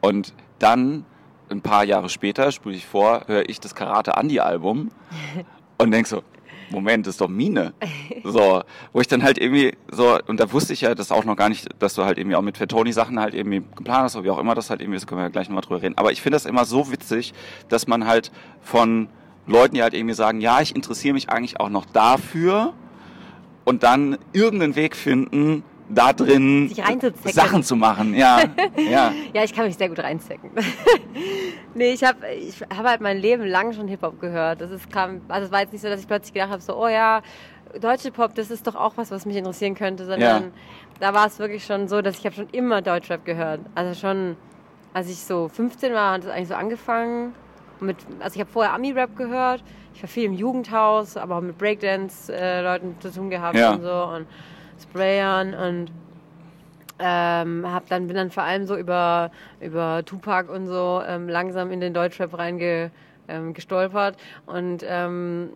Und 0.00 0.34
dann, 0.58 1.04
ein 1.50 1.60
paar 1.60 1.84
Jahre 1.84 2.08
später, 2.08 2.52
spule 2.52 2.74
ich 2.76 2.86
vor, 2.86 3.22
höre 3.26 3.48
ich 3.48 3.60
das 3.60 3.74
Karate 3.74 4.16
Andi 4.16 4.40
Album 4.40 4.90
und 5.78 5.90
denk 5.90 6.06
so, 6.06 6.22
Moment, 6.70 7.06
das 7.06 7.14
ist 7.14 7.20
doch 7.20 7.28
Mine. 7.28 7.74
So, 8.22 8.62
wo 8.92 9.00
ich 9.00 9.06
dann 9.06 9.22
halt 9.22 9.38
irgendwie 9.38 9.72
so, 9.90 10.18
und 10.26 10.40
da 10.40 10.52
wusste 10.52 10.72
ich 10.72 10.82
ja 10.82 10.94
das 10.94 11.12
auch 11.12 11.24
noch 11.24 11.36
gar 11.36 11.48
nicht, 11.48 11.68
dass 11.78 11.94
du 11.94 12.04
halt 12.04 12.18
irgendwie 12.18 12.36
auch 12.36 12.42
mit 12.42 12.56
Fettoni 12.56 12.92
Sachen 12.92 13.20
halt 13.20 13.34
irgendwie 13.34 13.62
geplant 13.76 14.04
hast, 14.04 14.16
oder 14.16 14.24
wie 14.24 14.30
auch 14.30 14.38
immer 14.38 14.54
das 14.54 14.70
halt 14.70 14.80
irgendwie, 14.80 14.96
das 14.98 15.06
können 15.06 15.20
wir 15.20 15.24
ja 15.24 15.30
gleich 15.30 15.48
nochmal 15.48 15.62
drüber 15.62 15.82
reden. 15.82 15.98
Aber 15.98 16.12
ich 16.12 16.22
finde 16.22 16.36
das 16.36 16.46
immer 16.46 16.64
so 16.64 16.90
witzig, 16.90 17.34
dass 17.68 17.86
man 17.86 18.06
halt 18.06 18.32
von 18.60 19.08
Leuten, 19.46 19.74
die 19.74 19.82
halt 19.82 19.94
irgendwie 19.94 20.14
sagen, 20.14 20.40
ja, 20.40 20.60
ich 20.60 20.74
interessiere 20.74 21.14
mich 21.14 21.28
eigentlich 21.28 21.60
auch 21.60 21.68
noch 21.68 21.84
dafür 21.84 22.72
und 23.64 23.82
dann 23.82 24.18
irgendeinen 24.32 24.76
Weg 24.76 24.96
finden, 24.96 25.62
da 25.88 26.12
drin. 26.12 26.72
Sachen 27.24 27.62
zu 27.62 27.76
machen. 27.76 28.14
Ja, 28.14 28.40
ja. 28.76 29.12
Ja, 29.32 29.44
ich 29.44 29.52
kann 29.54 29.66
mich 29.66 29.76
sehr 29.76 29.88
gut 29.88 29.98
reinstecken. 29.98 30.50
nee, 31.74 31.92
ich 31.92 32.02
habe 32.04 32.26
ich 32.28 32.60
hab 32.62 32.84
halt 32.86 33.00
mein 33.00 33.18
Leben 33.18 33.44
lang 33.44 33.72
schon 33.72 33.88
Hip-Hop 33.88 34.20
gehört. 34.20 34.60
Das 34.60 34.70
ist, 34.70 34.90
kam, 34.90 35.20
also 35.28 35.46
es 35.46 35.52
war 35.52 35.60
jetzt 35.60 35.72
nicht 35.72 35.82
so, 35.82 35.88
dass 35.88 36.00
ich 36.00 36.06
plötzlich 36.08 36.32
gedacht 36.32 36.50
habe, 36.50 36.62
so, 36.62 36.76
oh 36.76 36.88
ja, 36.88 37.22
deutsche 37.80 38.10
Pop, 38.12 38.34
das 38.34 38.50
ist 38.50 38.66
doch 38.66 38.74
auch 38.76 38.96
was, 38.96 39.10
was 39.10 39.26
mich 39.26 39.36
interessieren 39.36 39.74
könnte, 39.74 40.04
sondern 40.06 40.20
Ja. 40.44 40.50
da 41.00 41.14
war 41.14 41.26
es 41.26 41.38
wirklich 41.38 41.64
schon 41.64 41.88
so, 41.88 42.02
dass 42.02 42.18
ich 42.18 42.24
habe 42.24 42.34
schon 42.34 42.48
immer 42.52 42.82
Deutschrap 42.82 43.24
gehört. 43.24 43.60
Also 43.74 43.94
schon, 43.98 44.36
als 44.92 45.08
ich 45.10 45.18
so 45.18 45.48
15 45.48 45.92
war, 45.92 46.12
hat 46.12 46.24
es 46.24 46.30
eigentlich 46.30 46.48
so 46.48 46.54
angefangen. 46.54 47.34
Mit, 47.80 47.96
also 48.20 48.36
ich 48.36 48.40
habe 48.40 48.50
vorher 48.50 48.72
Ami-Rap 48.74 49.16
gehört. 49.16 49.62
Ich 49.94 50.02
war 50.02 50.08
viel 50.08 50.24
im 50.24 50.32
Jugendhaus, 50.32 51.16
aber 51.16 51.36
auch 51.36 51.40
mit 51.40 51.58
Breakdance-Leuten 51.58 52.96
zu 53.00 53.12
tun 53.12 53.30
gehabt 53.30 53.56
Ja. 53.56 53.72
und 53.74 53.82
so 53.82 54.04
und 54.16 54.26
Sprayern 54.82 55.54
und 55.54 55.90
ähm, 56.98 57.64
hab 57.66 57.88
dann 57.88 58.06
bin 58.06 58.16
dann 58.16 58.30
vor 58.30 58.44
allem 58.44 58.66
so 58.66 58.76
über 58.76 59.30
über 59.60 60.02
Tupac 60.04 60.50
und 60.52 60.66
so 60.66 61.02
ähm, 61.06 61.28
langsam 61.28 61.70
in 61.72 61.80
den 61.80 61.92
Deutschrap 61.92 62.38
reinge 62.38 62.90
ähm, 63.26 63.52
gestolpert 63.52 64.16
und 64.46 64.84
ähm, 64.86 65.50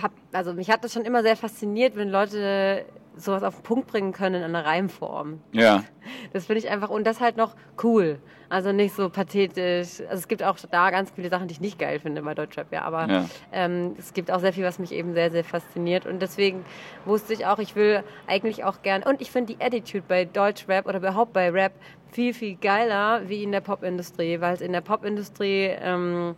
hab, 0.00 0.12
also 0.32 0.52
mich 0.52 0.70
hat 0.70 0.84
das 0.84 0.92
schon 0.92 1.04
immer 1.04 1.22
sehr 1.22 1.36
fasziniert, 1.36 1.96
wenn 1.96 2.08
Leute 2.08 2.84
sowas 3.16 3.42
auf 3.42 3.56
den 3.56 3.62
Punkt 3.62 3.88
bringen 3.88 4.12
können 4.12 4.36
in 4.36 4.42
einer 4.42 4.64
Reimform. 4.64 5.40
Ja, 5.52 5.84
Das 6.32 6.46
finde 6.46 6.60
ich 6.60 6.70
einfach 6.70 6.88
und 6.88 7.06
das 7.06 7.20
halt 7.20 7.36
noch 7.36 7.54
cool. 7.82 8.18
Also 8.52 8.70
nicht 8.70 8.94
so 8.94 9.08
pathetisch. 9.08 10.00
Also 10.02 10.12
es 10.12 10.28
gibt 10.28 10.42
auch 10.42 10.58
da 10.70 10.90
ganz 10.90 11.10
viele 11.12 11.30
Sachen, 11.30 11.48
die 11.48 11.52
ich 11.52 11.60
nicht 11.62 11.78
geil 11.78 11.98
finde 12.00 12.20
bei 12.20 12.34
Deutschrap, 12.34 12.70
ja. 12.70 12.82
Aber 12.82 13.08
Ja. 13.08 13.24
ähm, 13.50 13.94
es 13.98 14.12
gibt 14.12 14.30
auch 14.30 14.40
sehr 14.40 14.52
viel, 14.52 14.62
was 14.64 14.78
mich 14.78 14.92
eben 14.92 15.14
sehr, 15.14 15.30
sehr 15.30 15.42
fasziniert. 15.42 16.04
Und 16.04 16.20
deswegen 16.20 16.62
wusste 17.06 17.32
ich 17.32 17.46
auch, 17.46 17.58
ich 17.58 17.74
will 17.76 18.04
eigentlich 18.26 18.62
auch 18.64 18.82
gern. 18.82 19.04
Und 19.04 19.22
ich 19.22 19.30
finde 19.30 19.54
die 19.54 19.64
Attitude 19.64 20.04
bei 20.06 20.26
Deutschrap 20.26 20.86
oder 20.86 20.98
überhaupt 20.98 21.32
bei 21.32 21.48
Rap 21.48 21.72
viel, 22.10 22.34
viel 22.34 22.56
geiler 22.56 23.22
wie 23.26 23.42
in 23.42 23.52
der 23.52 23.62
Popindustrie, 23.62 24.38
weil 24.42 24.52
es 24.52 24.60
in 24.60 24.72
der 24.72 24.82
Popindustrie 24.82 25.70
ähm, 25.80 26.36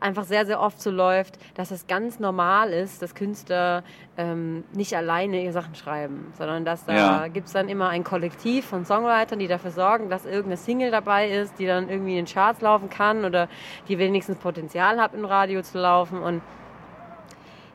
einfach 0.00 0.24
sehr, 0.24 0.46
sehr 0.46 0.60
oft 0.60 0.80
so 0.80 0.90
läuft, 0.90 1.38
dass 1.54 1.70
es 1.70 1.86
ganz 1.86 2.18
normal 2.20 2.72
ist, 2.72 3.02
dass 3.02 3.14
Künstler 3.14 3.82
ähm, 4.16 4.64
nicht 4.72 4.96
alleine 4.96 5.42
ihre 5.42 5.52
Sachen 5.52 5.74
schreiben, 5.74 6.32
sondern 6.36 6.64
dass 6.64 6.84
da 6.84 6.94
Ja. 6.94 7.28
gibt 7.28 7.46
es 7.48 7.52
dann 7.52 7.68
immer 7.68 7.88
ein 7.88 8.04
Kollektiv 8.04 8.66
von 8.66 8.84
Songwritern, 8.84 9.38
die 9.38 9.48
dafür 9.48 9.70
sorgen, 9.70 10.08
dass 10.10 10.24
irgendeine 10.24 10.56
Single 10.56 10.90
dabei 10.90 11.28
ist, 11.30 11.58
die 11.58 11.66
dann 11.66 11.88
irgendwie 11.88 12.18
in 12.18 12.24
den 12.24 12.32
Charts 12.32 12.60
laufen 12.60 12.88
kann 12.90 13.24
oder 13.24 13.48
die 13.88 13.98
wenigstens 13.98 14.38
Potenzial 14.38 15.00
hat, 15.00 15.14
im 15.14 15.24
Radio 15.24 15.62
zu 15.62 15.78
laufen. 15.78 16.20
Und 16.22 16.42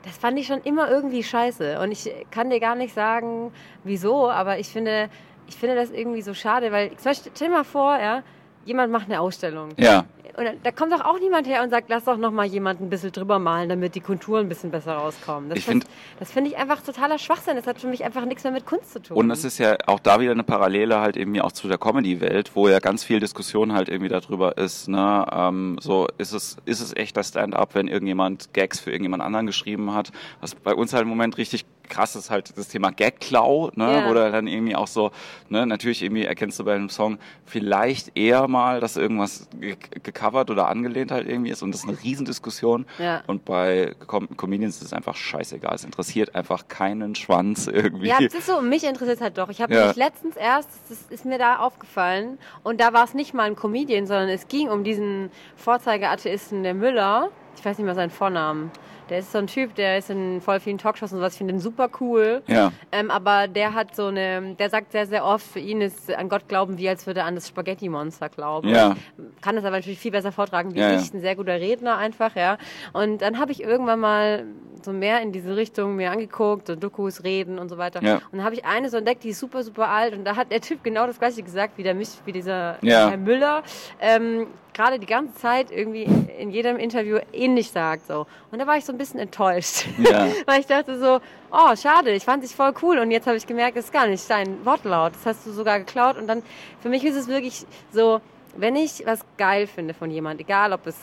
das 0.03 0.17
fand 0.17 0.37
ich 0.37 0.47
schon 0.47 0.61
immer 0.61 0.89
irgendwie 0.89 1.23
scheiße. 1.23 1.79
Und 1.79 1.91
ich 1.91 2.13
kann 2.31 2.49
dir 2.49 2.59
gar 2.59 2.75
nicht 2.75 2.93
sagen, 2.93 3.51
wieso, 3.83 4.29
aber 4.29 4.59
ich 4.59 4.67
finde, 4.67 5.09
ich 5.47 5.55
finde 5.55 5.75
das 5.75 5.91
irgendwie 5.91 6.21
so 6.21 6.33
schade, 6.33 6.71
weil, 6.71 6.89
zum 6.97 7.05
Beispiel, 7.05 7.31
stell 7.35 7.47
dir 7.49 7.53
mal 7.53 7.63
vor, 7.63 7.97
ja, 7.97 8.23
jemand 8.65 8.91
macht 8.91 9.05
eine 9.05 9.19
Ausstellung. 9.21 9.69
ja. 9.77 10.05
Und 10.35 10.45
da- 10.63 10.71
kommt 10.71 10.91
doch 10.91 11.01
auch 11.05 11.19
niemand 11.19 11.47
her 11.47 11.61
und 11.63 11.69
sagt, 11.69 11.89
lass 11.89 12.05
doch 12.05 12.17
noch 12.17 12.31
mal 12.31 12.45
jemanden 12.45 12.85
ein 12.85 12.89
bisschen 12.89 13.11
drüber 13.11 13.37
malen, 13.39 13.69
damit 13.69 13.93
die 13.95 13.99
Konturen 14.01 14.45
ein 14.45 14.49
bisschen 14.49 14.71
besser 14.71 14.93
rauskommen. 14.95 15.49
Das, 15.49 15.59
Ich 15.59 15.65
find- 15.65 15.83
das, 15.83 15.91
das 16.19 16.31
finde 16.31 16.49
ich 16.49 16.57
einfach 16.57 16.81
totaler 16.81 17.19
Schwachsinn. 17.19 17.55
Das 17.55 17.67
hat 17.67 17.79
für 17.79 17.87
mich 17.87 18.03
einfach 18.03 18.25
nichts 18.25 18.43
mehr 18.43 18.51
mit 18.53 18.65
Kunst 18.65 18.93
zu 18.93 19.01
tun. 19.01 19.17
Und 19.17 19.29
es 19.31 19.43
ist 19.45 19.59
ja 19.59 19.75
auch 19.85 19.99
da 19.99 20.19
wieder 20.19 20.31
eine 20.31 20.43
Parallele 20.43 20.99
halt 20.99 21.17
irgendwie 21.17 21.41
auch 21.41 21.51
zu 21.51 21.67
der 21.67 21.77
Comedy-Welt, 21.77 22.51
wo 22.55 22.67
ja 22.67 22.79
ganz 22.79 23.03
viel 23.03 23.19
Diskussion 23.19 23.73
halt 23.73 23.89
irgendwie 23.89 24.09
darüber 24.09 24.57
ist, 24.57 24.87
ne, 24.87 25.25
ähm, 25.31 25.77
so 25.79 26.07
ist 26.17 26.33
es, 26.33 26.57
ist 26.65 26.81
es 26.81 26.95
echt 26.95 27.15
das 27.15 27.29
Stand-up, 27.29 27.75
wenn 27.75 27.87
irgendjemand 27.87 28.53
Gags 28.53 28.79
für 28.79 28.89
irgendjemand 28.91 29.21
anderen 29.21 29.45
geschrieben 29.45 29.93
hat, 29.93 30.11
was 30.41 30.55
bei 30.55 30.73
uns 30.73 30.93
halt 30.93 31.03
im 31.03 31.09
Moment 31.09 31.37
richtig 31.37 31.65
krass 31.89 32.15
ist 32.15 32.29
halt 32.29 32.57
das 32.57 32.67
Thema 32.69 32.91
Gag-Klau, 32.91 33.71
ne, 33.75 33.91
Ja. 34.01 34.09
wo 34.09 34.13
da 34.13 34.29
dann 34.31 34.47
irgendwie 34.47 34.75
auch 34.75 34.87
so, 34.87 35.11
ne, 35.49 35.65
natürlich 35.65 36.01
irgendwie 36.01 36.25
erkennst 36.25 36.59
du 36.59 36.63
bei 36.63 36.73
einem 36.75 36.89
Song 36.89 37.17
vielleicht 37.45 38.17
eher 38.17 38.47
mal, 38.47 38.79
dass 38.79 38.97
irgendwas 38.97 39.47
ge- 39.59 39.75
gecovert 40.01 40.49
oder 40.49 40.67
angelehnt 40.69 41.11
halt 41.11 41.27
irgendwie 41.27 41.51
ist 41.51 41.61
und 41.61 41.71
das 41.73 41.83
ist 41.83 41.89
eine 41.89 42.01
Riesendiskussion 42.01 42.85
Ja. 42.99 43.21
und 43.27 43.45
bei 43.45 43.93
Com 44.07 44.27
Comedians 44.37 44.77
ist 44.77 44.83
es 44.83 44.93
einfach 44.93 45.15
scheißegal, 45.15 45.75
es 45.75 45.83
interessiert 45.83 46.35
einfach 46.35 46.67
keinen 46.67 47.15
Schwanz 47.15 47.67
irgendwie. 47.73 48.07
Ja, 48.07 48.17
das 48.19 48.33
ist 48.33 48.47
so, 48.47 48.61
mich 48.61 48.83
interessiert 48.83 49.21
halt 49.21 49.37
doch. 49.37 49.49
Ich 49.49 49.61
habe 49.61 49.73
Ja. 49.73 49.79
nämlich 49.81 49.97
letztens 49.97 50.35
erst, 50.35 50.69
das 50.89 51.03
ist 51.09 51.25
mir 51.25 51.37
da 51.37 51.57
aufgefallen, 51.57 52.37
und 52.63 52.79
da 52.79 52.93
war 52.93 53.03
es 53.03 53.13
nicht 53.13 53.33
mal 53.33 53.43
ein 53.43 53.55
Comedian, 53.55 54.07
sondern 54.07 54.29
es 54.29 54.47
ging 54.47 54.69
um 54.69 54.83
diesen 54.83 55.31
Vorzeigeatheisten, 55.57 56.63
der 56.63 56.73
Müller. 56.73 57.29
Ich 57.57 57.65
weiß 57.65 57.77
nicht 57.77 57.85
mehr 57.85 57.95
seinen 57.95 58.09
Vornamen. 58.09 58.71
Der 59.09 59.19
ist 59.19 59.31
so 59.31 59.37
ein 59.37 59.47
Typ, 59.47 59.75
der 59.75 59.97
ist 59.97 60.09
in 60.09 60.41
voll 60.41 60.59
vielen 60.59 60.77
Talkshows 60.77 61.11
und 61.11 61.19
sowas. 61.19 61.33
Ich 61.33 61.37
finde 61.37 61.53
den 61.53 61.59
super 61.59 61.89
cool. 61.99 62.41
Ja. 62.47 62.71
Ähm, 62.91 63.11
aber 63.11 63.47
der 63.47 63.73
hat 63.73 63.95
so 63.95 64.07
eine, 64.07 64.55
der 64.55 64.69
sagt 64.69 64.91
sehr, 64.91 65.05
sehr 65.07 65.25
oft, 65.25 65.45
für 65.45 65.59
ihn 65.59 65.81
ist 65.81 66.13
an 66.13 66.29
Gott 66.29 66.47
glauben 66.47 66.77
wie, 66.77 66.87
als 66.89 67.05
würde 67.05 67.21
er 67.21 67.25
an 67.25 67.35
das 67.35 67.47
Spaghetti-Monster 67.47 68.29
glauben. 68.29 68.69
Ja. 68.69 68.95
Kann 69.41 69.55
das 69.55 69.65
aber 69.65 69.75
natürlich 69.77 69.99
viel 69.99 70.11
besser 70.11 70.31
vortragen 70.31 70.73
wie 70.73 70.79
Ja, 70.79 70.91
ja. 70.91 70.99
ich. 70.99 71.13
Ein 71.13 71.19
sehr 71.21 71.35
guter 71.35 71.53
Redner 71.59 71.97
einfach, 71.97 72.35
ja. 72.35 72.57
Und 72.93 73.21
dann 73.21 73.39
habe 73.39 73.51
ich 73.51 73.61
irgendwann 73.63 73.99
mal 73.99 74.45
so 74.83 74.91
mehr 74.91 75.21
in 75.21 75.31
diese 75.31 75.55
Richtung 75.55 75.95
mir 75.95 76.11
angeguckt, 76.11 76.67
so 76.67 76.75
Dokus, 76.75 77.23
Reden 77.23 77.57
und 77.59 77.69
so 77.69 77.77
weiter. 77.77 78.03
Ja. 78.03 78.15
Und 78.15 78.37
dann 78.39 78.43
habe 78.43 78.55
ich 78.55 78.65
eine 78.65 78.89
so 78.89 78.97
entdeckt, 78.97 79.23
die 79.23 79.29
ist 79.29 79.39
super, 79.39 79.63
super 79.63 79.87
alt. 79.89 80.13
Und 80.13 80.25
da 80.25 80.35
hat 80.35 80.51
der 80.51 80.61
Typ 80.61 80.83
genau 80.83 81.07
das 81.07 81.19
Gleiche 81.19 81.41
gesagt 81.43 81.77
wie 81.77 81.83
der 81.83 81.93
Mich, 81.93 82.09
wie 82.25 82.31
dieser 82.31 82.77
Ja. 82.81 83.09
Herr 83.09 83.17
Müller. 83.17 83.63
Ähm, 84.01 84.47
gerade 84.73 84.99
die 84.99 85.05
ganze 85.05 85.35
Zeit 85.35 85.71
irgendwie 85.71 86.03
in 86.37 86.49
jedem 86.51 86.77
Interview 86.77 87.19
ähnlich 87.31 87.71
sagt 87.71 88.07
so. 88.07 88.25
Und 88.51 88.59
da 88.59 88.67
war 88.67 88.77
ich 88.77 88.85
so 88.85 88.91
ein 88.91 88.97
bisschen 88.97 89.19
enttäuscht. 89.19 89.85
Ja. 89.99 90.27
Weil 90.45 90.59
ich 90.61 90.65
dachte 90.67 90.97
so, 90.99 91.19
oh, 91.51 91.75
schade, 91.75 92.11
ich 92.11 92.23
fand 92.23 92.43
dich 92.43 92.55
voll 92.55 92.73
cool. 92.81 92.99
Und 92.99 93.11
jetzt 93.11 93.27
habe 93.27 93.37
ich 93.37 93.45
gemerkt, 93.47 93.77
das 93.77 93.85
ist 93.85 93.93
gar 93.93 94.07
nicht 94.07 94.27
dein 94.29 94.65
Wortlaut. 94.65 95.13
Das 95.15 95.25
hast 95.25 95.45
du 95.47 95.51
sogar 95.51 95.79
geklaut. 95.79 96.17
Und 96.17 96.27
dann, 96.27 96.43
für 96.81 96.89
mich 96.89 97.03
ist 97.05 97.15
es 97.15 97.27
wirklich 97.27 97.65
so, 97.91 98.19
wenn 98.57 98.75
ich 98.75 99.03
was 99.05 99.21
geil 99.37 99.67
finde 99.67 99.93
von 99.93 100.09
jemand, 100.11 100.39
egal 100.41 100.73
ob 100.73 100.85
es, 100.87 100.95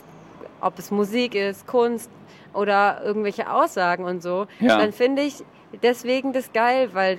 ob 0.60 0.78
es 0.78 0.90
Musik 0.90 1.34
ist, 1.34 1.66
Kunst 1.66 2.10
oder 2.52 3.00
irgendwelche 3.04 3.50
Aussagen 3.50 4.04
und 4.04 4.22
so, 4.22 4.46
Ja. 4.60 4.78
dann 4.78 4.92
finde 4.92 5.22
ich 5.22 5.42
deswegen 5.82 6.32
das 6.32 6.52
geil, 6.52 6.90
weil, 6.92 7.18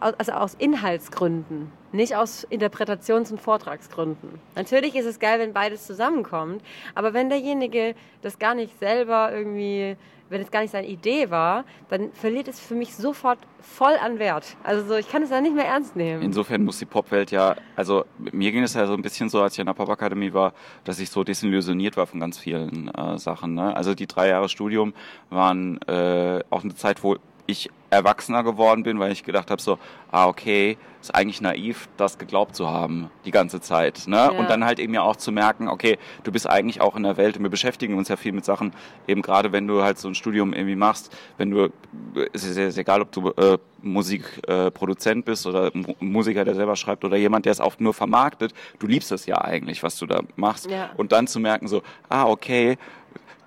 also 0.00 0.32
aus 0.32 0.54
Inhaltsgründen, 0.54 1.70
nicht 1.92 2.14
aus 2.16 2.46
Interpretations- 2.50 3.30
und 3.30 3.40
Vortragsgründen. 3.40 4.40
Natürlich 4.54 4.94
ist 4.94 5.06
es 5.06 5.18
geil, 5.18 5.40
wenn 5.40 5.52
beides 5.52 5.86
zusammenkommt, 5.86 6.62
aber 6.94 7.14
wenn 7.14 7.28
derjenige 7.28 7.94
das 8.22 8.38
gar 8.38 8.54
nicht 8.54 8.78
selber 8.78 9.32
irgendwie, 9.32 9.96
wenn 10.30 10.40
es 10.40 10.50
gar 10.50 10.60
nicht 10.60 10.72
seine 10.72 10.86
Idee 10.86 11.30
war, 11.30 11.64
dann 11.88 12.12
verliert 12.12 12.48
es 12.48 12.60
für 12.60 12.74
mich 12.74 12.94
sofort 12.94 13.38
voll 13.60 13.94
an 14.02 14.18
Wert. 14.18 14.56
Also 14.62 14.86
so, 14.86 14.96
ich 14.96 15.10
kann 15.10 15.22
es 15.22 15.30
dann 15.30 15.42
nicht 15.42 15.54
mehr 15.54 15.66
ernst 15.66 15.96
nehmen. 15.96 16.22
Insofern 16.22 16.64
muss 16.64 16.78
die 16.78 16.84
Popwelt 16.84 17.30
ja, 17.30 17.56
also 17.76 18.04
mir 18.18 18.52
ging 18.52 18.62
es 18.62 18.74
ja 18.74 18.86
so 18.86 18.94
ein 18.94 19.02
bisschen 19.02 19.28
so, 19.28 19.40
als 19.40 19.54
ich 19.54 19.60
in 19.60 19.66
der 19.66 19.74
Popakademie 19.74 20.32
war, 20.32 20.52
dass 20.84 21.00
ich 21.00 21.10
so 21.10 21.24
desillusioniert 21.24 21.96
war 21.96 22.06
von 22.06 22.20
ganz 22.20 22.38
vielen 22.38 22.88
äh, 22.88 23.18
Sachen. 23.18 23.54
Ne? 23.54 23.74
Also 23.74 23.94
die 23.94 24.06
drei 24.06 24.28
Jahre 24.28 24.48
Studium 24.48 24.92
waren 25.30 25.80
äh, 25.82 26.40
auch 26.50 26.62
eine 26.62 26.74
Zeit, 26.74 27.02
wo 27.02 27.16
ich 27.46 27.70
erwachsener 27.90 28.44
geworden 28.44 28.82
bin, 28.82 28.98
weil 28.98 29.12
ich 29.12 29.24
gedacht 29.24 29.50
habe 29.50 29.62
so, 29.62 29.78
ah 30.10 30.26
okay, 30.26 30.76
ist 31.00 31.14
eigentlich 31.14 31.40
naiv, 31.40 31.88
das 31.96 32.18
geglaubt 32.18 32.56
zu 32.56 32.68
haben 32.68 33.08
die 33.24 33.30
ganze 33.30 33.60
Zeit. 33.60 34.04
Ne? 34.06 34.16
Ja. 34.16 34.28
Und 34.30 34.50
dann 34.50 34.64
halt 34.64 34.78
eben 34.80 34.92
ja 34.94 35.02
auch 35.02 35.16
zu 35.16 35.30
merken, 35.30 35.68
okay, 35.68 35.96
du 36.24 36.32
bist 36.32 36.48
eigentlich 36.48 36.80
auch 36.80 36.96
in 36.96 37.04
der 37.04 37.16
Welt 37.16 37.36
und 37.36 37.44
wir 37.44 37.50
beschäftigen 37.50 37.96
uns 37.96 38.08
ja 38.08 38.16
viel 38.16 38.32
mit 38.32 38.44
Sachen, 38.44 38.72
eben 39.06 39.22
gerade 39.22 39.52
wenn 39.52 39.66
du 39.66 39.82
halt 39.82 39.98
so 39.98 40.08
ein 40.08 40.14
Studium 40.14 40.52
irgendwie 40.52 40.76
machst, 40.76 41.16
wenn 41.36 41.50
du, 41.50 41.70
es 42.32 42.44
ist 42.44 42.56
ja 42.58 42.68
egal, 42.80 43.00
ob 43.00 43.12
du 43.12 43.30
äh, 43.30 43.58
Musikproduzent 43.80 45.20
äh, 45.20 45.22
bist 45.22 45.46
oder 45.46 45.70
Mu- 45.72 45.94
Musiker, 46.00 46.44
der 46.44 46.56
selber 46.56 46.74
schreibt 46.74 47.04
oder 47.04 47.16
jemand, 47.16 47.44
der 47.44 47.52
es 47.52 47.60
auch 47.60 47.78
nur 47.78 47.94
vermarktet, 47.94 48.52
du 48.80 48.86
liebst 48.86 49.12
es 49.12 49.26
ja 49.26 49.40
eigentlich, 49.40 49.82
was 49.82 49.96
du 49.98 50.06
da 50.06 50.22
machst. 50.36 50.68
Ja. 50.68 50.90
Und 50.96 51.12
dann 51.12 51.28
zu 51.28 51.38
merken 51.38 51.68
so, 51.68 51.82
ah 52.08 52.26
okay, 52.26 52.76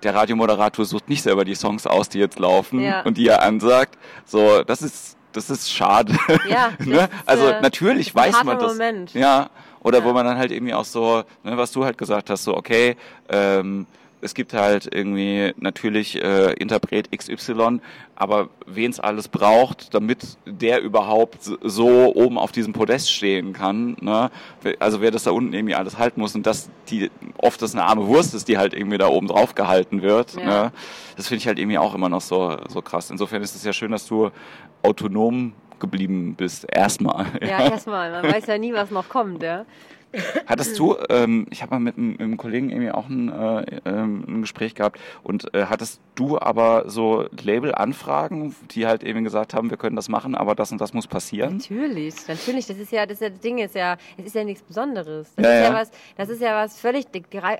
der 0.02 0.14
Radiomoderator 0.14 0.84
sucht 0.84 1.08
nicht 1.08 1.22
selber 1.22 1.44
die 1.44 1.54
Songs 1.54 1.86
aus, 1.86 2.08
die 2.08 2.18
jetzt 2.18 2.38
laufen 2.38 2.80
Ja. 2.80 3.02
und 3.02 3.16
die 3.16 3.28
er 3.28 3.42
ansagt. 3.42 3.96
So, 4.24 4.62
das 4.64 4.82
ist, 4.82 5.16
das 5.32 5.48
ist 5.50 5.70
schade. 5.72 6.14
Ja, 6.48 6.72
ne? 6.84 7.08
Also 7.26 7.46
äh, 7.46 7.60
natürlich 7.60 8.14
weiß 8.14 8.44
man 8.44 8.58
das. 8.58 8.72
Moment. 8.72 9.14
Ja. 9.14 9.50
Oder 9.80 9.98
Ja. 9.98 10.04
wo 10.04 10.12
man 10.12 10.24
dann 10.26 10.38
halt 10.38 10.52
irgendwie 10.52 10.74
auch 10.74 10.84
so, 10.84 11.22
ne, 11.42 11.56
was 11.56 11.72
du 11.72 11.84
halt 11.84 11.98
gesagt 11.98 12.30
hast, 12.30 12.44
so 12.44 12.56
okay, 12.56 12.96
ähm, 13.28 13.86
es 14.22 14.34
gibt 14.34 14.54
halt 14.54 14.88
irgendwie 14.92 15.52
natürlich 15.56 16.22
äh, 16.22 16.52
Interpret 16.54 17.10
XY, 17.10 17.80
aber 18.14 18.48
wen 18.66 18.90
es 18.90 19.00
alles 19.00 19.28
braucht, 19.28 19.92
damit 19.94 20.38
der 20.46 20.80
überhaupt 20.80 21.38
so 21.42 22.14
oben 22.14 22.38
auf 22.38 22.52
diesem 22.52 22.72
Podest 22.72 23.12
stehen 23.12 23.52
kann, 23.52 23.96
ne? 24.00 24.30
also 24.78 25.00
wer 25.00 25.10
das 25.10 25.24
da 25.24 25.32
unten 25.32 25.52
irgendwie 25.52 25.74
alles 25.74 25.98
halten 25.98 26.20
muss 26.20 26.34
und 26.34 26.46
dass 26.46 26.70
die 26.88 27.10
oft 27.36 27.60
das 27.60 27.74
eine 27.74 27.84
arme 27.84 28.06
Wurst 28.06 28.32
ist, 28.34 28.48
die 28.48 28.58
halt 28.58 28.74
irgendwie 28.74 28.98
da 28.98 29.08
oben 29.08 29.26
drauf 29.26 29.54
gehalten 29.54 30.02
wird, 30.02 30.34
ja. 30.34 30.44
ne? 30.44 30.72
das 31.16 31.28
finde 31.28 31.38
ich 31.40 31.46
halt 31.48 31.58
irgendwie 31.58 31.78
auch 31.78 31.94
immer 31.94 32.08
noch 32.08 32.20
so, 32.20 32.56
so 32.68 32.80
krass. 32.80 33.10
Insofern 33.10 33.42
ist 33.42 33.56
es 33.56 33.64
ja 33.64 33.72
schön, 33.72 33.90
dass 33.90 34.06
du 34.06 34.30
autonom 34.82 35.52
geblieben 35.80 36.36
bist, 36.36 36.64
erstmal. 36.72 37.26
Ja, 37.40 37.48
ja 37.48 37.58
erstmal, 37.72 38.10
man 38.12 38.32
weiß 38.32 38.46
ja 38.46 38.56
nie, 38.56 38.72
was 38.72 38.90
noch 38.90 39.08
kommt, 39.08 39.42
ja. 39.42 39.66
Hattest 40.46 40.78
du, 40.78 40.96
ähm, 41.08 41.46
ich 41.50 41.62
habe 41.62 41.74
mal 41.74 41.80
mit, 41.80 41.98
mit, 41.98 42.20
einem 42.20 42.36
Kollegen 42.36 42.70
irgendwie 42.70 42.90
auch 42.90 43.08
ein, 43.08 43.28
äh, 43.28 43.80
ähm, 43.84 44.24
ein 44.28 44.40
Gespräch 44.42 44.74
gehabt 44.74 45.00
und 45.22 45.54
äh, 45.54 45.66
hattest 45.66 46.00
du 46.14 46.38
aber 46.38 46.88
so 46.90 47.26
Label-Anfragen, 47.42 48.54
die 48.70 48.86
halt 48.86 49.02
eben 49.02 49.24
gesagt 49.24 49.54
haben, 49.54 49.70
wir 49.70 49.76
können 49.76 49.96
das 49.96 50.08
machen, 50.08 50.34
aber 50.34 50.54
das 50.54 50.72
und 50.72 50.80
das 50.80 50.92
muss 50.92 51.06
passieren? 51.06 51.56
Natürlich, 51.56 52.28
natürlich. 52.28 52.66
Das 52.66 52.78
ist 52.78 52.92
ja, 52.92 53.06
das, 53.06 53.14
ist 53.14 53.22
ja, 53.22 53.30
das 53.30 53.40
Ding 53.40 53.58
ist 53.58 53.74
ja, 53.74 53.96
es 54.18 54.26
ist 54.26 54.34
ja 54.34 54.44
nichts 54.44 54.62
Besonderes. 54.62 55.32
Das 55.36 55.44
ja, 55.44 55.52
ist 55.52 55.58
ja, 55.58 55.72
ja, 55.72 55.74
was, 55.74 55.90
das 56.16 56.28
ist 56.28 56.42
ja 56.42 56.56
was 56.56 56.78
völlig, 56.78 57.06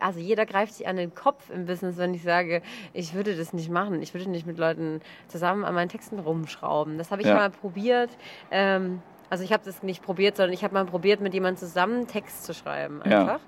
also 0.00 0.20
jeder 0.20 0.46
greift 0.46 0.74
sich 0.74 0.86
an 0.86 0.96
den 0.96 1.14
Kopf 1.14 1.50
im 1.50 1.66
Business, 1.66 1.96
wenn 1.96 2.14
ich 2.14 2.22
sage, 2.22 2.62
ich 2.92 3.14
würde 3.14 3.36
das 3.36 3.52
nicht 3.52 3.70
machen. 3.70 4.02
Ich 4.02 4.14
würde 4.14 4.28
nicht 4.30 4.46
mit 4.46 4.58
Leuten 4.58 5.00
zusammen 5.28 5.64
an 5.64 5.74
meinen 5.74 5.88
Texten 5.88 6.18
rumschrauben. 6.18 6.98
Das 6.98 7.10
habe 7.10 7.22
ich 7.22 7.28
mal 7.28 7.50
probiert. 7.50 8.10
Ähm, 8.50 9.00
also 9.32 9.44
ich 9.44 9.52
habe 9.54 9.64
das 9.64 9.82
nicht 9.82 10.02
probiert, 10.02 10.36
sondern 10.36 10.52
ich 10.52 10.62
habe 10.62 10.74
mal 10.74 10.84
probiert, 10.84 11.22
mit 11.22 11.32
jemandem 11.32 11.56
zusammen 11.56 12.06
Text 12.06 12.44
zu 12.44 12.52
schreiben. 12.52 13.00
Einfach. 13.00 13.40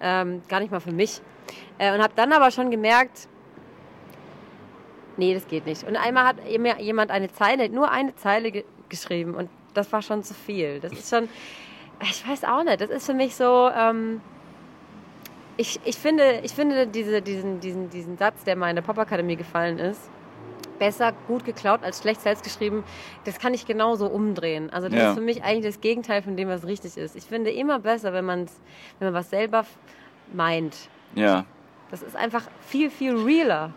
Ja. 0.00 0.22
Ähm, 0.22 0.40
gar 0.48 0.58
nicht 0.58 0.72
mal 0.72 0.80
für 0.80 0.90
mich. 0.90 1.20
Äh, 1.76 1.92
und 1.92 2.02
habe 2.02 2.14
dann 2.16 2.32
aber 2.32 2.50
schon 2.50 2.70
gemerkt, 2.70 3.28
nee, 5.18 5.34
das 5.34 5.46
geht 5.46 5.66
nicht. 5.66 5.84
Und 5.84 5.96
einmal 5.96 6.24
hat 6.24 6.36
mir 6.58 6.80
jemand 6.80 7.10
eine 7.10 7.30
Zeile, 7.30 7.68
nur 7.68 7.90
eine 7.90 8.14
Zeile 8.16 8.50
ge 8.50 8.64
geschrieben 8.88 9.34
und 9.34 9.50
das 9.74 9.92
war 9.92 10.00
schon 10.00 10.22
zu 10.22 10.32
viel. 10.32 10.80
Das 10.80 10.92
ist 10.92 11.10
schon, 11.10 11.28
ich 12.00 12.26
weiß 12.26 12.44
auch 12.44 12.64
nicht, 12.64 12.80
das 12.80 12.88
ist 12.88 13.04
für 13.04 13.12
mich 13.12 13.36
so, 13.36 13.68
ähm, 13.68 14.22
ich, 15.58 15.78
ich 15.84 15.98
finde, 15.98 16.40
ich 16.42 16.52
finde 16.52 16.86
diese, 16.86 17.20
diesen, 17.20 17.60
diesen, 17.60 17.90
diesen 17.90 18.16
Satz, 18.16 18.44
der 18.44 18.56
mal 18.56 18.70
in 18.70 18.76
der 18.76 18.82
Popakademie 18.82 19.36
gefallen 19.36 19.78
ist, 19.78 20.08
besser 20.78 21.12
gut 21.26 21.44
geklaut 21.44 21.82
als 21.82 22.00
schlecht 22.00 22.20
selbst 22.20 22.44
geschrieben, 22.44 22.84
das 23.24 23.38
kann 23.38 23.54
ich 23.54 23.66
genauso 23.66 24.06
umdrehen. 24.06 24.70
Also 24.70 24.88
das 24.88 24.98
ja. 24.98 25.08
ist 25.10 25.14
für 25.14 25.24
mich 25.24 25.42
eigentlich 25.42 25.74
das 25.74 25.80
Gegenteil 25.80 26.22
von 26.22 26.36
dem, 26.36 26.48
was 26.48 26.64
richtig 26.64 26.96
ist. 26.96 27.16
Ich 27.16 27.24
finde 27.24 27.50
immer 27.50 27.78
besser, 27.78 28.12
wenn, 28.12 28.24
man's, 28.24 28.60
wenn 28.98 29.08
man 29.08 29.14
was 29.14 29.30
selber 29.30 29.64
meint. 30.32 30.88
Ja. 31.14 31.44
Das 31.90 32.02
ist 32.02 32.16
einfach 32.16 32.44
viel, 32.60 32.90
viel 32.90 33.16
realer. 33.16 33.72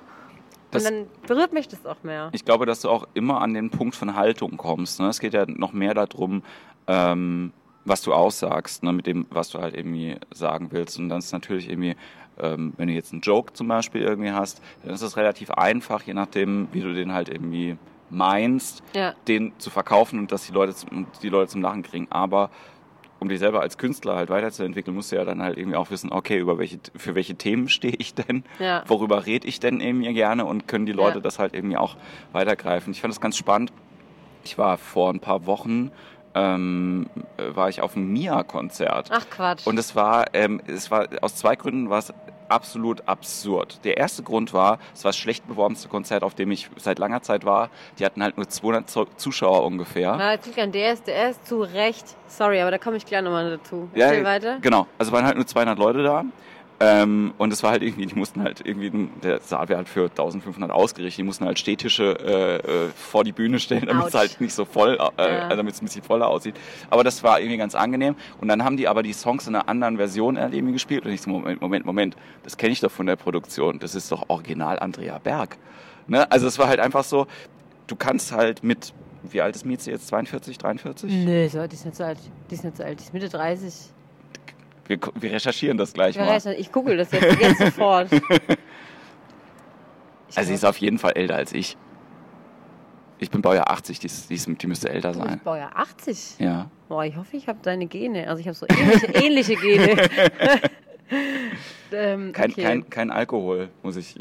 Das, 0.72 0.86
und 0.86 0.92
dann 0.92 1.08
berührt 1.28 1.54
mich 1.54 1.68
das 1.68 1.86
auch 1.86 2.02
mehr. 2.04 2.30
Ich 2.32 2.46
glaube, 2.46 2.66
dass 2.66 2.82
du 2.82 2.90
auch 2.90 3.08
immer 3.14 3.42
an 3.42 3.54
den 3.54 3.70
Punkt 3.70 3.96
von 3.96 4.16
Haltung 4.16 4.58
kommst. 4.58 5.00
Ne? 5.00 5.08
Es 5.08 5.20
geht 5.20 5.34
ja 5.34 5.46
noch 5.46 5.74
mehr 5.74 5.94
darum, 5.94 6.44
ähm, 6.88 7.52
was 7.84 8.02
du 8.02 8.14
aussagst, 8.14 8.84
ne? 8.84 8.94
mit 8.94 9.08
dem, 9.08 9.26
was 9.30 9.50
du 9.50 9.60
halt 9.60 9.76
irgendwie 9.76 10.16
sagen 10.32 10.70
willst. 10.72 10.98
Und 10.98 11.10
dann 11.10 11.20
ist 11.20 11.34
natürlich 11.34 11.70
irgendwie 11.70 11.96
ähm, 12.42 12.74
wenn 12.78 12.88
du 12.88 12.94
jetzt 12.94 13.12
einen 13.12 13.22
Joke 13.22 13.54
zum 13.54 13.68
Beispiel 13.68 14.02
irgendwie 14.02 14.32
hast, 14.32 14.62
dann 14.84 14.94
ist 14.94 15.02
es 15.02 15.18
relativ 15.18 15.52
einfach, 15.52 16.04
je 16.04 16.14
nachdem, 16.14 16.68
wie 16.72 16.82
du 16.82 16.94
den 16.94 17.14
halt 17.14 17.30
irgendwie 17.30 17.78
meinst, 18.10 18.84
ja. 18.94 19.14
den 19.28 19.54
zu 19.58 19.70
verkaufen 19.70 20.20
und 20.20 20.32
dass 20.32 20.46
die 20.46 20.52
Leute, 20.52 20.74
die 21.22 21.30
Leute 21.30 21.52
zum 21.52 21.62
Lachen 21.62 21.84
kriegen. 21.84 22.08
Aber 22.10 22.50
um 23.20 23.30
dich 23.30 23.40
selber 23.40 23.62
als 23.62 23.78
Künstler 23.78 24.16
halt 24.16 24.30
weiterzuentwickeln, 24.30 24.96
musst 24.96 25.12
du 25.12 25.16
ja 25.16 25.24
dann 25.24 25.42
halt 25.42 25.58
irgendwie 25.58 25.78
auch 25.78 25.92
wissen, 25.92 26.12
okay, 26.12 26.38
über 26.40 26.58
welche, 26.58 26.80
für 26.96 27.16
welche 27.16 27.36
Themen 27.36 27.70
stehe 27.70 27.96
ich 27.98 28.14
denn? 28.14 28.44
Ja. 28.60 28.84
Worüber 28.88 29.26
rede 29.26 29.48
ich 29.48 29.60
denn 29.60 29.80
irgendwie 29.80 30.14
gerne? 30.14 30.46
Und 30.46 30.68
können 30.68 30.86
die 30.86 30.92
Leute 30.92 31.18
ja. 31.18 31.22
das 31.22 31.40
halt 31.40 31.54
irgendwie 31.54 31.78
auch 31.78 31.96
weitergreifen? 32.32 32.92
Ich 32.92 33.02
fand 33.02 33.14
das 33.14 33.22
ganz 33.22 33.38
spannend. 33.38 33.72
Ich 34.44 34.58
war 34.58 34.78
vor 34.78 35.12
ein 35.12 35.20
paar 35.20 35.46
Wochen 35.46 35.92
ähm, 36.34 37.10
war 37.38 37.70
ich 37.70 37.82
auf 37.82 37.96
einem 37.96 38.12
Mia-Konzert. 38.12 39.10
Ach 39.12 39.30
Quatsch. 39.30 39.68
Und 39.68 39.78
es 39.78 39.96
war, 39.96 40.34
ähm, 40.34 40.62
es 40.68 40.92
war 40.92 41.08
aus 41.22 41.36
zwei 41.36 41.56
Gründen 41.56 41.90
war 41.90 42.00
es 42.00 42.14
absolut 42.52 43.08
absurd. 43.08 43.84
Der 43.84 43.98
erste 43.98 44.24
Grund 44.24 44.54
war, 44.54 44.80
es 44.94 45.04
war 45.04 45.10
das 45.10 45.18
schlecht 45.18 45.48
beworbenste 45.48 45.88
Konzert, 45.88 46.24
auf 46.24 46.36
dem 46.36 46.52
ich 46.52 46.70
seit 46.78 47.00
langer 47.00 47.22
Zeit 47.22 47.46
war. 47.46 47.70
Die 47.98 48.06
hatten 48.06 48.22
halt 48.22 48.38
nur 48.38 48.48
200 48.48 48.90
Zuschauer 49.18 49.64
ungefähr. 49.66 50.16
Na, 50.18 50.38
der 50.68 50.94
ist, 50.94 51.08
der 51.08 51.30
ist 51.32 51.48
zu 51.48 51.62
Recht. 51.62 52.06
Sorry, 52.28 52.62
aber 52.62 52.72
da 52.72 52.78
komme 52.78 52.98
ich 52.98 53.06
gleich 53.06 53.22
nochmal 53.22 53.58
dazu. 53.58 53.90
Ja, 53.96 54.24
weiter. 54.24 54.60
Genau. 54.62 54.88
Also 54.98 55.12
waren 55.12 55.26
halt 55.26 55.36
nur 55.36 55.48
200 55.48 55.80
Leute 55.80 56.04
da. 56.04 56.26
Ähm, 56.84 57.36
und 57.38 57.54
es 57.54 57.62
war 57.62 57.70
halt 57.70 57.84
irgendwie, 57.84 58.08
die 58.08 58.16
mussten 58.16 58.42
halt 58.42 58.66
irgendwie, 58.66 58.92
der 59.22 59.40
Saal 59.40 59.70
wäre 59.70 59.78
halt 59.78 59.88
für 59.88 60.06
1500 60.06 60.72
ausgerichtet, 60.72 61.20
die 61.20 61.24
mussten 61.24 61.46
halt 61.46 61.60
Städtische 61.60 62.18
äh, 62.20 62.86
äh, 62.86 62.90
vor 62.90 63.24
die 63.24 63.34
Bühne 63.34 63.60
stellen, 63.60 63.86
damit 63.86 64.08
es 64.08 64.16
halt 64.16 64.42
nicht 64.42 64.56
so 64.56 64.66
voll, 64.66 64.98
äh, 65.18 65.32
ja. 65.32 65.50
damit 65.50 65.76
es 65.76 65.82
ein 65.82 65.86
bisschen 65.86 66.02
voller 66.02 66.28
aussieht. 66.28 66.56
Aber 66.90 67.04
das 67.04 67.22
war 67.22 67.40
irgendwie 67.40 67.58
ganz 67.58 67.76
angenehm. 67.76 68.16
Und 68.40 68.48
dann 68.48 68.64
haben 68.64 68.78
die 68.78 68.88
aber 68.88 69.04
die 69.04 69.14
Songs 69.14 69.46
in 69.46 69.54
einer 69.54 69.70
anderen 69.70 69.98
Version 69.98 70.38
irgendwie 70.38 70.74
gespielt. 70.74 71.06
Und 71.06 71.12
ich 71.12 71.22
so, 71.22 71.30
Moment, 71.30 71.62
Moment, 71.62 71.86
Moment, 71.86 72.16
das 72.42 72.58
kenne 72.58 72.74
ich 72.74 72.80
doch 72.80 72.92
von 72.92 73.06
der 73.06 73.16
Produktion. 73.16 73.78
Das 73.78 73.94
ist 73.94 74.12
doch 74.12 74.30
original 74.30 74.80
Andrea 74.80 75.20
Berg. 75.20 75.58
Ne? 76.08 76.32
Also 76.32 76.48
es 76.48 76.58
war 76.58 76.68
halt 76.68 76.80
einfach 76.80 77.04
so, 77.04 77.28
du 77.86 77.96
kannst 77.96 78.32
halt 78.32 78.64
mit, 78.64 78.92
wie 79.22 79.42
alt 79.42 79.56
ist 79.56 79.68
Mieze 79.68 79.92
jetzt? 79.92 80.08
42, 80.08 80.58
43? 80.58 81.12
Nee, 81.12 81.48
so, 81.48 81.68
die 81.68 81.76
ist 81.76 81.86
nicht 81.86 81.96
so 81.96 82.06
alt. 82.06 82.18
Die 82.50 82.56
ist 82.56 82.64
nicht 82.64 82.78
so 82.78 82.84
alt, 82.84 83.00
die 83.00 83.04
ist 83.04 83.14
Mitte 83.14 83.30
30. 83.30 83.72
Wir, 84.86 85.00
wir 85.16 85.32
recherchieren 85.32 85.78
das 85.78 85.94
gleich 85.94 86.16
wir 86.16 86.26
mal. 86.26 86.56
Ich 86.58 86.72
google 86.72 86.98
das 86.98 87.12
jetzt, 87.12 87.40
jetzt 87.40 87.60
sofort. 87.60 88.12
Ich 88.12 88.22
also 90.36 90.48
sie 90.48 90.54
ist 90.54 90.66
auf 90.66 90.78
jeden 90.78 90.98
Fall 90.98 91.14
älter 91.14 91.36
als 91.36 91.54
ich. 91.54 91.78
Ich 93.20 93.30
bin 93.30 93.44
Baujahr 93.44 93.70
80, 93.70 94.00
die, 94.00 94.08
ist, 94.08 94.30
die, 94.32 94.34
ist, 94.34 94.48
die 94.48 94.68
müsste 94.68 94.90
älter 94.90 95.14
sein. 95.14 95.24
Du 95.24 95.32
bist 95.34 95.44
Baujahr 95.44 95.72
80? 95.76 96.40
Ja. 96.40 96.72
Boah, 96.90 97.06
ich 97.06 97.16
hoffe, 97.16 97.38
ich 97.38 97.48
habe 97.48 97.60
deine 97.62 97.86
Gene. 97.86 98.28
Also 98.28 98.42
ich 98.42 98.48
habe 98.48 98.56
so 98.56 98.66
ähnliche, 98.68 99.06
ähnliche 99.14 99.56
Gene. 99.56 100.10
ähm, 101.92 102.32
kein, 102.32 102.52
okay. 102.52 102.64
kein, 102.64 102.90
kein 102.90 103.12
Alkohol, 103.12 103.70
muss 103.84 103.96
ich 103.96 104.16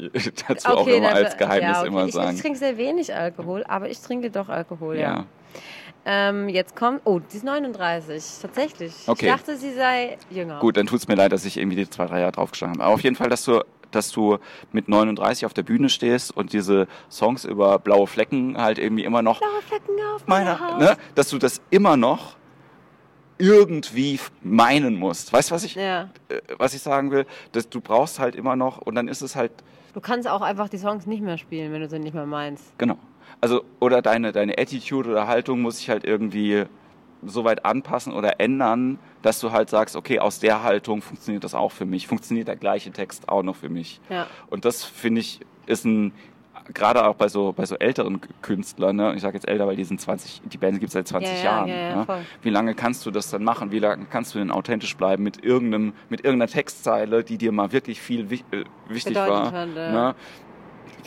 dazu 0.47 0.69
okay, 0.69 0.77
auch 0.77 0.87
immer 0.87 1.09
als 1.09 1.35
Geheimnis 1.35 1.71
ja, 1.71 1.79
okay. 1.79 1.87
immer 1.87 2.07
sagen. 2.09 2.29
Ich, 2.29 2.35
ich, 2.35 2.41
trinke 2.41 2.59
sehr 2.59 2.77
wenig 2.77 3.13
Alkohol, 3.13 3.63
aber 3.63 3.89
ich 3.89 3.99
trinke 3.99 4.29
doch 4.29 4.49
Alkohol, 4.49 4.97
ja. 4.97 5.01
ja. 5.01 5.25
Ähm, 6.03 6.49
jetzt 6.49 6.75
kommt, 6.75 7.01
oh, 7.03 7.19
die 7.19 7.37
ist 7.37 7.43
39, 7.43 8.23
tatsächlich. 8.41 8.93
Okay. 9.07 9.27
Ich 9.27 9.31
dachte, 9.31 9.55
sie 9.55 9.73
sei 9.73 10.17
jünger. 10.31 10.59
Gut, 10.59 10.77
dann 10.77 10.87
tut 10.87 10.99
es 10.99 11.07
mir 11.07 11.15
leid, 11.15 11.31
dass 11.31 11.45
ich 11.45 11.57
irgendwie 11.57 11.77
die 11.77 11.89
zwei, 11.89 12.07
drei 12.07 12.21
Jahre 12.21 12.31
draufgeschlagen 12.31 12.75
habe. 12.75 12.85
Aber 12.85 12.93
auf 12.95 13.01
jeden 13.01 13.15
Fall, 13.15 13.29
dass 13.29 13.43
du, 13.43 13.63
dass 13.91 14.11
du 14.11 14.39
mit 14.71 14.89
39 14.89 15.45
auf 15.45 15.53
der 15.53 15.63
Bühne 15.63 15.89
stehst 15.89 16.35
und 16.35 16.53
diese 16.53 16.87
Songs 17.09 17.45
über 17.45 17.77
blaue 17.77 18.07
Flecken 18.07 18.57
halt 18.57 18.79
irgendwie 18.79 19.03
immer 19.03 19.21
noch. 19.21 19.39
Blaue 19.39 19.61
Flecken 19.61 19.93
auf 20.15 20.25
meiner 20.25 20.59
Haut. 20.59 20.79
Ne, 20.79 20.97
dass 21.13 21.29
du 21.29 21.37
das 21.37 21.61
immer 21.69 21.97
noch 21.97 22.35
irgendwie 23.37 24.19
meinen 24.41 24.95
musst. 24.95 25.33
Weißt 25.33 25.51
du, 25.51 25.55
was 25.55 25.63
ich, 25.63 25.75
ja. 25.75 26.09
äh, 26.29 26.41
was 26.57 26.73
ich 26.73 26.81
sagen 26.81 27.11
will? 27.11 27.25
Dass 27.51 27.69
du 27.69 27.79
brauchst 27.79 28.19
halt 28.19 28.35
immer 28.35 28.55
noch 28.55 28.79
und 28.79 28.95
dann 28.95 29.07
ist 29.07 29.21
es 29.21 29.35
halt. 29.35 29.51
Du 29.93 29.99
kannst 29.99 30.27
auch 30.27 30.41
einfach 30.41 30.69
die 30.69 30.77
Songs 30.77 31.05
nicht 31.05 31.21
mehr 31.21 31.37
spielen, 31.37 31.71
wenn 31.73 31.81
du 31.81 31.89
sie 31.89 31.99
nicht 31.99 32.13
mehr 32.13 32.25
meinst. 32.25 32.77
Genau 32.77 32.97
also 33.39 33.63
oder 33.79 34.01
deine, 34.01 34.31
deine 34.31 34.57
Attitude 34.57 35.09
oder 35.09 35.27
Haltung 35.27 35.61
muss 35.61 35.77
sich 35.77 35.89
halt 35.89 36.03
irgendwie 36.03 36.65
so 37.23 37.43
weit 37.43 37.65
anpassen 37.65 38.13
oder 38.13 38.39
ändern, 38.39 38.99
dass 39.21 39.39
du 39.39 39.51
halt 39.51 39.69
sagst, 39.69 39.95
okay, 39.95 40.19
aus 40.19 40.39
der 40.39 40.63
Haltung 40.63 41.01
funktioniert 41.01 41.43
das 41.43 41.53
auch 41.53 41.71
für 41.71 41.85
mich, 41.85 42.07
funktioniert 42.07 42.47
der 42.47 42.55
gleiche 42.55 42.91
Text 42.91 43.29
auch 43.29 43.43
noch 43.43 43.55
für 43.55 43.69
mich. 43.69 44.01
Ja. 44.09 44.27
Und 44.49 44.65
das 44.65 44.83
finde 44.83 45.21
ich 45.21 45.39
ist 45.67 45.85
ein 45.85 46.11
gerade 46.73 47.05
auch 47.05 47.15
bei 47.15 47.27
so 47.27 47.53
bei 47.53 47.65
so 47.65 47.75
älteren 47.75 48.21
Künstlern, 48.41 48.95
ne? 48.95 49.13
ich 49.15 49.21
sage 49.21 49.35
jetzt 49.35 49.47
älter, 49.47 49.67
weil 49.67 49.75
die 49.75 49.83
sind 49.83 49.99
20, 49.99 50.41
die 50.45 50.57
Band 50.57 50.79
gibt 50.79 50.89
es 50.89 50.93
seit 50.93 51.07
20 51.07 51.37
ja, 51.37 51.43
Jahren. 51.43 51.67
Ja, 51.67 51.95
ne? 52.05 52.25
Wie 52.41 52.49
lange 52.49 52.75
kannst 52.75 53.05
du 53.05 53.11
das 53.11 53.29
dann 53.29 53.43
machen? 53.43 53.71
Wie 53.71 53.79
lange 53.79 54.05
kannst 54.09 54.35
du 54.35 54.39
denn 54.39 54.51
authentisch 54.51 54.95
bleiben 54.95 55.23
mit 55.23 55.43
irgendeinem 55.43 55.93
mit 56.09 56.23
irgendeiner 56.23 56.51
Textzeile, 56.51 57.23
die 57.23 57.37
dir 57.37 57.51
mal 57.51 57.71
wirklich 57.71 58.01
viel 58.01 58.31
äh, 58.31 58.63
wichtig 58.87 59.13
Bedeutet 59.13 59.29
war? 59.33 59.51
Hat, 59.51 59.69
ne? 59.69 60.15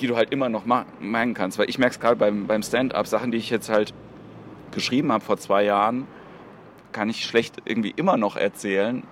Die 0.01 0.07
du 0.07 0.17
halt 0.17 0.31
immer 0.31 0.49
noch 0.49 0.65
meinen 0.67 1.35
kannst. 1.35 1.59
Weil 1.59 1.69
ich 1.69 1.79
merke 1.79 1.95
es 1.95 2.01
gerade 2.01 2.17
beim, 2.17 2.47
beim 2.47 2.63
Stand-up, 2.63 3.07
Sachen, 3.07 3.31
die 3.31 3.39
ich 3.39 3.51
jetzt 3.51 3.69
halt 3.69 3.95
geschrieben 4.73 5.13
habe 5.13 5.25
vor 5.25 5.37
zwei 5.37 5.65
Jahren, 5.65 6.07
kann 6.93 7.09
ich 7.09 7.25
schlecht 7.25 7.57
irgendwie 7.65 7.93
immer 7.97 8.17
noch 8.17 8.37
erzählen. 8.37 9.05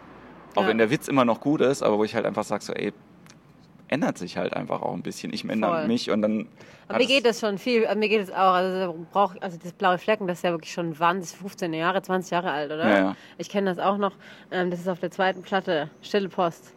Auch 0.55 0.63
ja. 0.63 0.69
wenn 0.69 0.79
der 0.79 0.91
Witz 0.91 1.09
immer 1.09 1.25
noch 1.25 1.41
gut 1.41 1.61
ist, 1.61 1.83
aber 1.83 1.99
wo 1.99 2.05
ich 2.05 2.15
halt 2.15 2.27
einfach 2.27 2.45
sage, 2.45 2.63
so, 2.63 2.73
ey, 2.73 2.93
ändert 3.89 4.19
sich 4.19 4.37
halt 4.37 4.55
einfach 4.55 4.83
auch 4.83 4.95
ein 4.95 5.03
bisschen. 5.03 5.33
Ich 5.33 5.49
ändere 5.49 5.87
mich 5.87 6.11
und 6.11 6.23
dann. 6.23 6.49
Aber 6.89 6.99
mir 6.99 7.07
geht 7.07 7.25
das 7.25 7.41
schon 7.41 7.59
viel, 7.59 7.83
mir 7.95 8.09
geht 8.09 8.23
es 8.23 8.31
auch. 8.31 8.55
Also, 8.55 9.07
brauch, 9.13 9.35
also 9.41 9.59
das 9.63 9.73
blaue 9.73 9.99
Flecken, 9.99 10.27
das 10.27 10.39
ist 10.39 10.45
ja 10.45 10.51
wirklich 10.51 10.73
schon 10.73 10.99
wahnsinnig 10.99 11.39
15 11.39 11.75
Jahre, 11.75 12.03
20 12.03 12.31
Jahre 12.31 12.51
alt, 12.51 12.73
oder? 12.73 12.89
Ja, 12.89 12.99
ja. 12.99 13.17
Ich 13.39 13.49
kenne 13.49 13.75
das 13.75 13.79
auch 13.79 13.99
noch. 13.99 14.13
Ähm, 14.51 14.71
das 14.71 14.81
ist 14.81 14.89
auf 14.89 15.01
der 15.01 15.11
zweiten 15.11 15.43
Platte, 15.43 15.91
Stille 16.01 16.29
Post. 16.29 16.75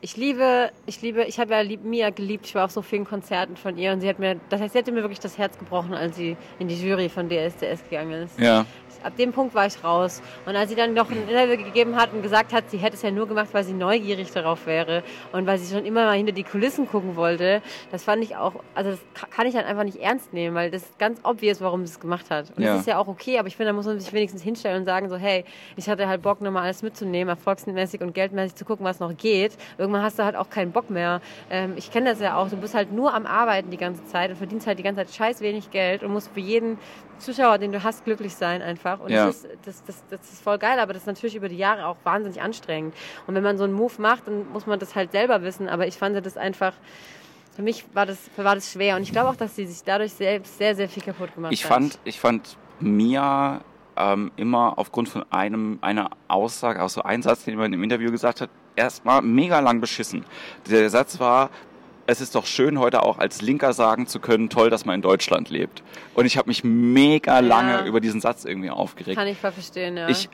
Ich 0.00 0.16
liebe, 0.16 0.70
ich 0.86 1.02
liebe, 1.02 1.24
ich 1.24 1.38
habe 1.38 1.52
ja 1.52 1.60
lieb, 1.60 1.84
Mia 1.84 2.10
geliebt. 2.10 2.46
Ich 2.46 2.54
war 2.54 2.64
auf 2.64 2.70
so 2.70 2.82
vielen 2.82 3.04
Konzerten 3.04 3.56
von 3.56 3.76
ihr 3.76 3.92
und 3.92 4.00
sie 4.00 4.08
hat 4.08 4.18
mir, 4.18 4.40
das 4.48 4.60
heißt, 4.60 4.72
sie 4.72 4.78
hatte 4.78 4.92
mir 4.92 5.02
wirklich 5.02 5.20
das 5.20 5.38
Herz 5.38 5.58
gebrochen, 5.58 5.94
als 5.94 6.16
sie 6.16 6.36
in 6.58 6.68
die 6.68 6.74
Jury 6.74 7.08
von 7.08 7.28
DSDS 7.28 7.84
gegangen 7.88 8.24
ist. 8.24 8.38
Ja. 8.38 8.66
Ab 9.02 9.16
dem 9.16 9.32
Punkt 9.32 9.54
war 9.54 9.66
ich 9.66 9.82
raus. 9.84 10.20
Und 10.44 10.56
als 10.56 10.70
sie 10.70 10.76
dann 10.76 10.94
noch 10.94 11.10
ein 11.10 11.28
Interview 11.28 11.56
gegeben 11.56 11.96
hat 11.96 12.12
und 12.12 12.22
gesagt 12.22 12.52
hat, 12.52 12.68
sie 12.70 12.78
hätte 12.78 12.96
es 12.96 13.02
ja 13.02 13.10
nur 13.10 13.28
gemacht, 13.28 13.48
weil 13.52 13.64
sie 13.64 13.72
neugierig 13.72 14.30
darauf 14.32 14.66
wäre 14.66 15.02
und 15.32 15.46
weil 15.46 15.58
sie 15.58 15.72
schon 15.74 15.84
immer 15.84 16.04
mal 16.04 16.16
hinter 16.16 16.32
die 16.32 16.44
Kulissen 16.44 16.86
gucken 16.86 17.16
wollte, 17.16 17.62
das 17.90 18.04
fand 18.04 18.22
ich 18.24 18.36
auch, 18.36 18.62
also 18.74 18.90
das 18.90 19.00
kann 19.30 19.46
ich 19.46 19.54
dann 19.54 19.64
einfach 19.64 19.84
nicht 19.84 19.98
ernst 20.00 20.32
nehmen, 20.32 20.54
weil 20.56 20.70
das 20.70 20.82
ist 20.82 20.98
ganz 20.98 21.20
obvious, 21.22 21.60
warum 21.60 21.86
sie 21.86 21.92
es 21.92 22.00
gemacht 22.00 22.30
hat. 22.30 22.50
Und 22.56 22.62
Ja. 22.62 22.72
das 22.72 22.80
ist 22.80 22.86
ja 22.86 22.98
auch 22.98 23.08
okay, 23.08 23.38
aber 23.38 23.48
ich 23.48 23.56
finde, 23.56 23.70
da 23.70 23.72
muss 23.74 23.86
man 23.86 23.98
sich 24.00 24.12
wenigstens 24.12 24.42
hinstellen 24.42 24.78
und 24.80 24.84
sagen 24.84 25.08
so, 25.08 25.16
hey, 25.16 25.44
ich 25.76 25.88
hatte 25.88 26.08
halt 26.08 26.22
Bock, 26.22 26.40
nochmal 26.40 26.64
alles 26.64 26.82
mitzunehmen, 26.82 27.28
erfolgsmäßig 27.28 28.00
und 28.00 28.14
geldmäßig 28.14 28.54
zu 28.56 28.64
gucken, 28.64 28.84
was 28.84 29.00
noch 29.00 29.16
geht. 29.16 29.56
Irgendwann 29.78 30.02
hast 30.02 30.18
du 30.18 30.24
halt 30.24 30.36
auch 30.36 30.50
keinen 30.50 30.72
Bock 30.72 30.90
mehr. 30.90 31.20
Ähm, 31.50 31.74
ich 31.76 31.90
kenne 31.90 32.10
das 32.10 32.20
ja 32.20 32.36
auch, 32.36 32.48
du 32.48 32.56
bist 32.56 32.74
halt 32.74 32.92
nur 32.92 33.14
am 33.14 33.26
Arbeiten 33.26 33.70
die 33.70 33.76
ganze 33.76 34.04
Zeit 34.04 34.30
und 34.30 34.36
verdienst 34.36 34.66
halt 34.66 34.78
die 34.78 34.82
ganze 34.82 35.04
Zeit 35.04 35.14
scheiß 35.14 35.40
wenig 35.40 35.70
Geld 35.70 36.02
und 36.02 36.12
musst 36.12 36.28
für 36.32 36.40
jeden 36.40 36.78
Zuschauer, 37.18 37.58
den 37.58 37.72
du 37.72 37.82
hast, 37.82 38.04
glücklich 38.04 38.34
sein 38.34 38.62
einfach. 38.62 39.00
Und 39.00 39.10
Ja. 39.10 39.26
das, 39.26 39.44
ist, 39.44 39.48
das, 39.64 39.82
das, 39.84 40.04
das 40.10 40.32
ist 40.32 40.42
voll 40.42 40.58
geil, 40.58 40.78
aber 40.80 40.92
das 40.92 41.02
ist 41.02 41.06
natürlich 41.06 41.36
über 41.36 41.48
die 41.48 41.56
Jahre 41.58 41.86
auch 41.86 41.96
wahnsinnig 42.04 42.40
anstrengend. 42.40 42.94
Und 43.26 43.34
wenn 43.34 43.42
man 43.42 43.58
so 43.58 43.64
einen 43.64 43.72
Move 43.72 43.94
macht, 43.98 44.26
dann 44.26 44.50
muss 44.52 44.66
man 44.66 44.78
das 44.78 44.94
halt 44.94 45.12
selber 45.12 45.42
wissen. 45.42 45.68
Aber 45.68 45.86
ich 45.86 45.96
fand 45.96 46.14
das 46.24 46.36
einfach, 46.36 46.72
für 47.54 47.62
mich 47.62 47.84
war 47.94 48.06
das, 48.06 48.18
war 48.36 48.54
das 48.54 48.72
schwer. 48.72 48.96
Und 48.96 49.02
ich 49.02 49.12
glaube 49.12 49.30
auch, 49.30 49.36
dass 49.36 49.56
sie 49.56 49.66
sich 49.66 49.82
dadurch 49.84 50.12
selbst 50.12 50.58
sehr, 50.58 50.74
sehr 50.74 50.88
viel 50.88 51.02
kaputt 51.02 51.34
gemacht 51.34 51.52
Ich 51.52 51.64
hat. 51.64 51.72
fand, 51.72 51.98
ich 52.04 52.20
fand 52.20 52.56
Mia 52.80 53.60
ähm, 53.96 54.30
immer 54.36 54.74
aufgrund 54.78 55.08
von 55.08 55.24
einem 55.30 55.78
einer 55.80 56.10
Aussage, 56.28 56.82
auch 56.82 56.88
so 56.88 57.02
ein 57.02 57.22
Satz, 57.22 57.44
den 57.44 57.56
man 57.56 57.72
im 57.72 57.82
Interview 57.82 58.10
gesagt 58.10 58.40
hat, 58.40 58.50
erstmal 58.76 59.22
mega 59.22 59.58
lang 59.58 59.80
beschissen. 59.80 60.24
Der 60.70 60.88
Satz 60.88 61.18
war, 61.18 61.50
es 62.08 62.22
ist 62.22 62.34
doch 62.34 62.46
schön, 62.46 62.78
heute 62.78 63.02
auch 63.02 63.18
als 63.18 63.42
Linker 63.42 63.74
sagen 63.74 64.06
zu 64.06 64.18
können, 64.18 64.48
toll, 64.48 64.70
dass 64.70 64.86
man 64.86 64.94
in 64.94 65.02
Deutschland 65.02 65.50
lebt. 65.50 65.82
Und 66.14 66.24
ich 66.24 66.38
habe 66.38 66.48
mich 66.48 66.64
mega 66.64 67.40
lange 67.40 67.84
über 67.84 68.00
diesen 68.00 68.22
Satz 68.22 68.46
irgendwie 68.46 68.70
aufgeregt. 68.70 69.18
Kann 69.18 69.28
ich 69.28 69.36
voll 69.36 69.52
verstehen, 69.52 69.98
ja. 69.98 70.08
Ich, 70.08 70.30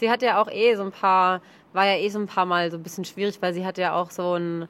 sie 0.00 0.10
hat 0.10 0.22
ja 0.22 0.42
auch 0.42 0.50
eh 0.50 0.74
so 0.74 0.82
ein 0.82 0.90
paar, 0.90 1.40
war 1.72 1.86
ja 1.86 1.98
eh 1.98 2.08
so 2.08 2.18
ein 2.18 2.26
paar 2.26 2.46
Mal 2.46 2.72
so 2.72 2.76
ein 2.76 2.82
bisschen 2.82 3.04
schwierig, 3.04 3.38
weil 3.40 3.54
sie 3.54 3.64
hat 3.64 3.78
ja 3.78 3.94
auch 3.94 4.10
so 4.10 4.34
ein 4.34 4.66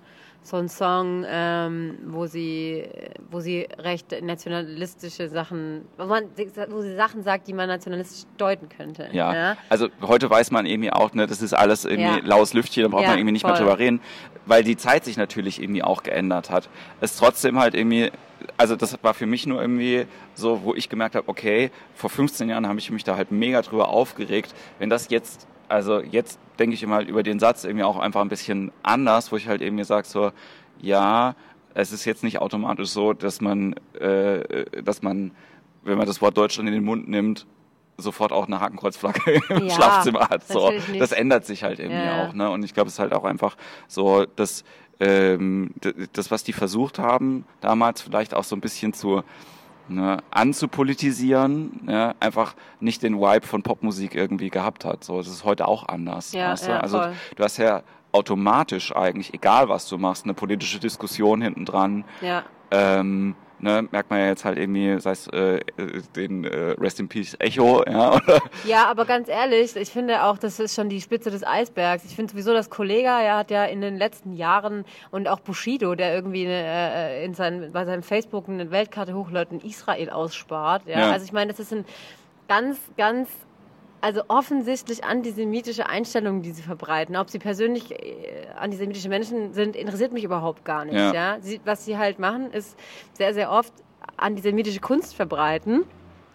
so 0.47 0.59
ein 0.59 0.69
Song, 0.69 1.25
ähm, 1.27 1.99
wo 2.07 2.27
sie, 2.27 2.85
wo 3.31 3.41
sie 3.41 3.67
recht 3.79 4.15
nationalistische 4.23 5.29
Sachen, 5.31 5.87
wo, 5.97 6.05
man, 6.05 6.25
wo 6.69 6.83
sie 6.83 6.95
Sachen 6.95 7.23
sagt, 7.23 7.49
die 7.49 7.55
man 7.55 7.67
nationalistisch 7.67 8.25
deuten 8.37 8.69
könnte. 8.69 9.09
Ja. 9.13 9.57
also 9.71 9.89
heute 10.03 10.29
weiß 10.29 10.51
man 10.51 10.67
irgendwie 10.67 10.93
auch, 10.93 11.15
ne, 11.15 11.27
das 11.27 11.41
ist 11.43 11.55
alles 11.55 11.87
irgendwie 11.87 12.19
Ja. 12.19 12.25
laues 12.25 12.53
Lüftchen, 12.53 12.83
da 12.83 12.89
braucht 12.91 13.03
Ja, 13.05 13.09
man 13.09 13.19
irgendwie 13.19 13.33
nicht 13.33 13.45
mehr 13.45 13.57
voll. 13.57 13.65
drüber 13.65 13.79
reden, 13.79 14.01
weil 14.47 14.63
die 14.63 14.77
Zeit 14.77 15.05
sich 15.07 15.17
natürlich 15.17 15.63
irgendwie 15.63 15.83
auch 15.83 16.03
geändert 16.03 16.51
hat. 16.51 16.69
Es 17.01 17.17
trotzdem 17.17 17.59
halt 17.59 17.75
irgendwie, 17.75 18.13
also 18.59 18.77
das 18.77 18.99
war 19.03 19.15
für 19.15 19.27
mich 19.27 19.47
nur 19.47 19.63
irgendwie 19.63 20.05
so, 20.35 20.63
wo 20.63 20.75
ich 20.75 20.91
gemerkt 20.91 21.15
habe, 21.15 21.27
okay, 21.29 21.71
vor 21.95 22.11
15 22.11 22.51
Jahren 22.51 22.69
habe 22.69 22.79
ich 22.79 22.91
mich 22.91 23.03
da 23.05 23.17
halt 23.17 23.33
mega 23.33 23.63
drüber 23.63 23.89
aufgeregt. 23.89 24.55
Wenn 24.79 24.91
das 24.91 25.09
jetzt, 25.09 25.47
also 25.69 26.01
jetzt 26.01 26.39
denke 26.59 26.75
ich 26.75 26.83
immer 26.83 26.97
halt 26.97 27.09
über 27.09 27.23
den 27.23 27.39
Satz 27.39 27.65
irgendwie 27.65 27.85
auch 27.85 27.99
einfach 27.99 28.21
ein 28.21 28.29
bisschen 28.29 28.71
anders, 28.83 29.33
wo 29.33 29.37
ich 29.37 29.49
halt 29.49 29.61
irgendwie 29.63 29.85
sage 29.85 30.07
so, 30.07 30.31
ja, 30.81 31.35
es 31.75 31.93
ist 31.93 32.05
jetzt 32.05 32.23
nicht 32.23 32.39
automatisch 32.41 32.89
so, 32.91 33.13
dass 33.13 33.41
man, 33.41 33.75
äh, 34.01 34.83
dass 34.83 35.03
man, 35.03 35.33
wenn 35.83 35.99
man 35.99 36.07
das 36.07 36.21
Wort 36.23 36.37
Deutschland 36.37 36.69
in 36.69 36.75
den 36.75 36.85
Mund 36.85 37.09
nimmt, 37.09 37.47
sofort 37.97 38.33
auch 38.33 38.47
eine 38.47 38.61
Hakenkreuzflagge 38.61 39.41
im 39.49 39.67
Ja, 39.67 39.75
Schlafzimmer 39.75 40.29
hat. 40.29 40.47
So, 40.47 40.73
das 40.99 41.13
ändert 41.13 41.47
sich 41.47 41.63
halt 41.63 41.79
irgendwie 41.79 42.05
Ja. 42.07 42.15
auch. 42.15 42.35
Ne? 42.35 42.51
Und 42.51 42.65
ich 42.65 42.75
glaube, 42.75 42.89
es 42.89 42.95
ist 42.95 42.99
halt 43.01 43.13
auch 43.13 43.25
einfach 43.25 43.57
so, 43.89 44.25
dass 44.37 44.65
ähm, 45.01 45.71
das, 46.13 46.31
was 46.31 46.45
die 46.45 46.53
versucht 46.53 46.99
haben, 46.99 47.45
damals 47.61 48.01
vielleicht 48.03 48.35
auch 48.35 48.45
so 48.45 48.55
ein 48.57 48.61
bisschen 48.61 48.93
zu 48.93 49.23
ne, 49.89 50.19
anzupolitisieren, 50.31 51.81
ne, 51.85 52.15
einfach 52.21 52.55
nicht 52.81 53.03
den 53.03 53.21
Vibe 53.21 53.47
von 53.47 53.63
Popmusik 53.63 54.15
irgendwie 54.15 54.51
gehabt 54.51 54.85
hat. 54.85 55.05
So, 55.05 55.19
das 55.19 55.29
ist 55.29 55.45
heute 55.45 55.69
auch 55.69 55.89
anders. 55.89 56.33
Ja, 56.33 56.53
weißt 56.53 56.67
du? 56.67 56.71
ja, 56.73 56.81
also 56.81 56.99
voll. 57.01 57.13
du 57.37 57.45
hast 57.45 57.57
ja 57.59 57.83
automatisch 58.13 58.95
eigentlich, 58.95 59.35
egal 59.35 59.69
was 59.69 59.89
du 59.89 59.99
machst, 59.99 60.25
eine 60.25 60.35
politische 60.35 60.79
Diskussion 60.79 61.43
hinten 61.43 61.65
dran. 61.65 62.05
Ja, 62.21 62.45
Ähm, 62.71 63.37
ne, 63.65 63.89
merkt 63.91 64.11
man 64.11 64.21
ja 64.21 64.27
jetzt 64.27 64.45
halt 64.45 64.59
irgendwie, 64.59 65.01
sei 65.01 65.11
es 65.11 65.27
äh, 65.29 65.61
den 66.15 66.45
äh, 66.45 66.75
Rest 66.79 67.01
in 67.01 67.09
Peace 67.09 67.35
Echo, 67.41 67.83
ja, 67.87 68.13
oder 68.15 68.41
Ja, 68.65 68.87
aber 68.87 69.05
ganz 69.07 69.29
ehrlich, 69.29 69.75
ich 69.75 69.91
finde 69.91 70.23
auch, 70.23 70.39
das 70.39 70.61
ist 70.61 70.75
schon 70.75 70.89
die 70.89 71.01
Spitze 71.01 71.31
des 71.31 71.45
Eisbergs. 71.45 72.05
Ich 72.05 72.15
finde 72.15 72.33
sowieso, 72.33 72.53
dass 72.53 72.71
Kollega, 72.71 73.23
ja, 73.23 73.39
hat 73.39 73.51
ja 73.51 73.65
in 73.65 73.81
den 73.81 73.97
letzten 73.97 74.35
Jahren 74.35 74.85
und 75.11 75.27
auch 75.27 75.41
Bushido, 75.41 75.95
der 75.95 76.15
irgendwie 76.15 76.45
äh, 76.45 77.25
in 77.25 77.35
seinem, 77.35 77.73
bei 77.73 77.85
seinem 77.85 78.03
Facebook 78.03 78.49
eine 78.49 78.71
Weltkarte 78.71 79.15
hochlädt 79.15 79.51
und 79.51 79.65
Israel 79.65 80.11
ausspart. 80.11 80.87
Ja? 80.87 81.01
Ja. 81.01 81.11
Also 81.11 81.25
ich 81.25 81.33
meine, 81.33 81.53
das 81.53 81.69
sind 81.69 81.87
ganz, 82.47 82.79
ganz 82.97 83.31
also 84.05 84.23
offensichtlich 84.29 85.03
antisemitische 85.03 85.89
Einstellungen, 85.89 86.43
die 86.43 86.51
sie 86.51 86.61
verbreiten. 86.61 87.17
Ob 87.17 87.31
sie 87.31 87.39
persönlich 87.39 87.91
äh, 87.91 88.47
antisemitische 88.55 89.09
Menschen 89.09 89.55
sind, 89.55 89.77
interessiert 89.77 90.13
mich 90.13 90.25
überhaupt 90.25 90.63
gar 90.67 90.85
nicht. 90.85 90.95
Ja. 90.95 91.15
Ja. 91.15 91.37
Sie, 91.41 91.59
was 91.65 91.87
sie 91.87 91.97
halt 91.97 92.19
machen, 92.19 92.51
ist 92.51 92.79
sehr, 93.15 93.33
sehr 93.33 93.51
oft 93.51 93.73
antisemitische 94.19 94.81
Kunst 94.81 95.17
verbreiten. 95.17 95.85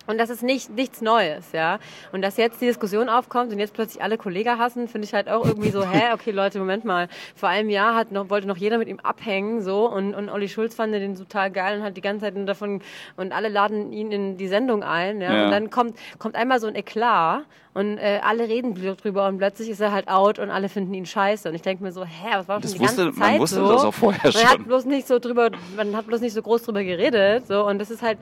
Und 0.10 0.18
das 0.18 0.30
ist 0.32 0.42
nicht, 0.42 0.72
nichts 0.72 1.02
Neues, 1.02 1.52
ja. 1.52 1.78
Und 2.12 2.24
dass 2.24 2.36
jetzt 2.38 2.60
die 2.62 2.66
Diskussion 2.66 3.10
aufkommt 3.10 3.52
und 3.54 3.60
jetzt 3.60 3.74
plötzlich 3.74 4.02
alle 4.02 4.18
Kollegen 4.18 4.58
hassen, 4.58 4.88
finde 4.88 5.06
ich 5.06 5.14
halt 5.14 5.30
auch 5.30 5.46
irgendwie 5.46 5.70
so, 5.70 5.88
hä, 5.88 6.14
okay, 6.14 6.32
Leute, 6.32 6.58
Moment 6.58 6.84
mal. 6.84 7.08
Vor 7.36 7.48
einem 7.50 7.70
Jahr 7.70 7.94
hat 7.96 8.12
noch, 8.12 8.30
wollte 8.32 8.48
noch 8.48 8.58
jeder 8.58 8.80
mit 8.80 8.88
ihm 8.88 9.00
abhängen, 9.02 9.62
so, 9.62 9.88
und, 9.88 10.16
und 10.16 10.30
Olli 10.30 10.50
Schulz 10.50 10.74
fand 10.74 10.94
den 10.94 11.16
total 11.16 11.52
geil 11.52 11.78
und 11.78 11.84
hat 11.84 11.96
die 11.96 12.02
ganze 12.02 12.26
Zeit 12.26 12.36
nur 12.36 12.46
davon, 12.46 12.82
und 13.18 13.32
alle 13.32 13.50
laden 13.50 13.94
ihn 13.94 14.12
in 14.12 14.38
die 14.38 14.48
Sendung 14.48 14.82
ein, 14.84 15.22
ja. 15.22 15.32
Ja. 15.32 15.46
Und 15.46 15.52
dann 15.52 15.70
kommt, 15.70 15.96
kommt 16.18 16.36
einmal 16.36 16.60
so 16.60 16.66
ein 16.68 16.74
Eklat 16.76 17.44
und 17.76 18.00
äh, 18.00 18.20
alle 18.24 18.48
reden 18.48 18.74
drüber 18.74 19.28
und 19.28 19.38
plötzlich 19.38 19.70
ist 19.70 19.80
er 19.80 19.92
halt 19.92 20.08
out 20.08 20.40
und 20.40 20.50
alle 20.50 20.70
finden 20.70 20.96
ihn 20.96 21.06
scheiße. 21.06 21.48
Und 21.50 21.54
ich 21.54 21.62
denke 21.62 21.84
mir 21.84 21.92
so, 21.92 22.04
hä, 22.04 22.10
was 22.34 22.48
war 22.48 22.56
schon 22.56 22.62
Das 22.64 22.74
die 22.74 22.80
wusste- 22.80 23.04
ganze 23.06 23.20
man 23.20 23.30
Zeit 23.32 23.40
wusste 23.40 23.56
so? 23.58 23.72
das 23.72 23.84
auch 23.84 23.94
vorher 23.94 24.32
man 24.34 24.44
hat 24.44 24.56
schon. 24.56 24.64
bloß 24.66 24.86
nicht 24.86 25.08
so 25.08 25.20
drüber, 25.20 25.52
man 25.76 25.96
hat 25.96 26.08
bloß 26.08 26.22
nicht 26.22 26.34
so 26.34 26.42
groß 26.42 26.64
drüber 26.64 26.84
geredet, 26.84 27.46
so, 27.48 27.68
und 27.68 27.78
das 27.78 27.92
ist 27.92 28.02
halt, 28.02 28.18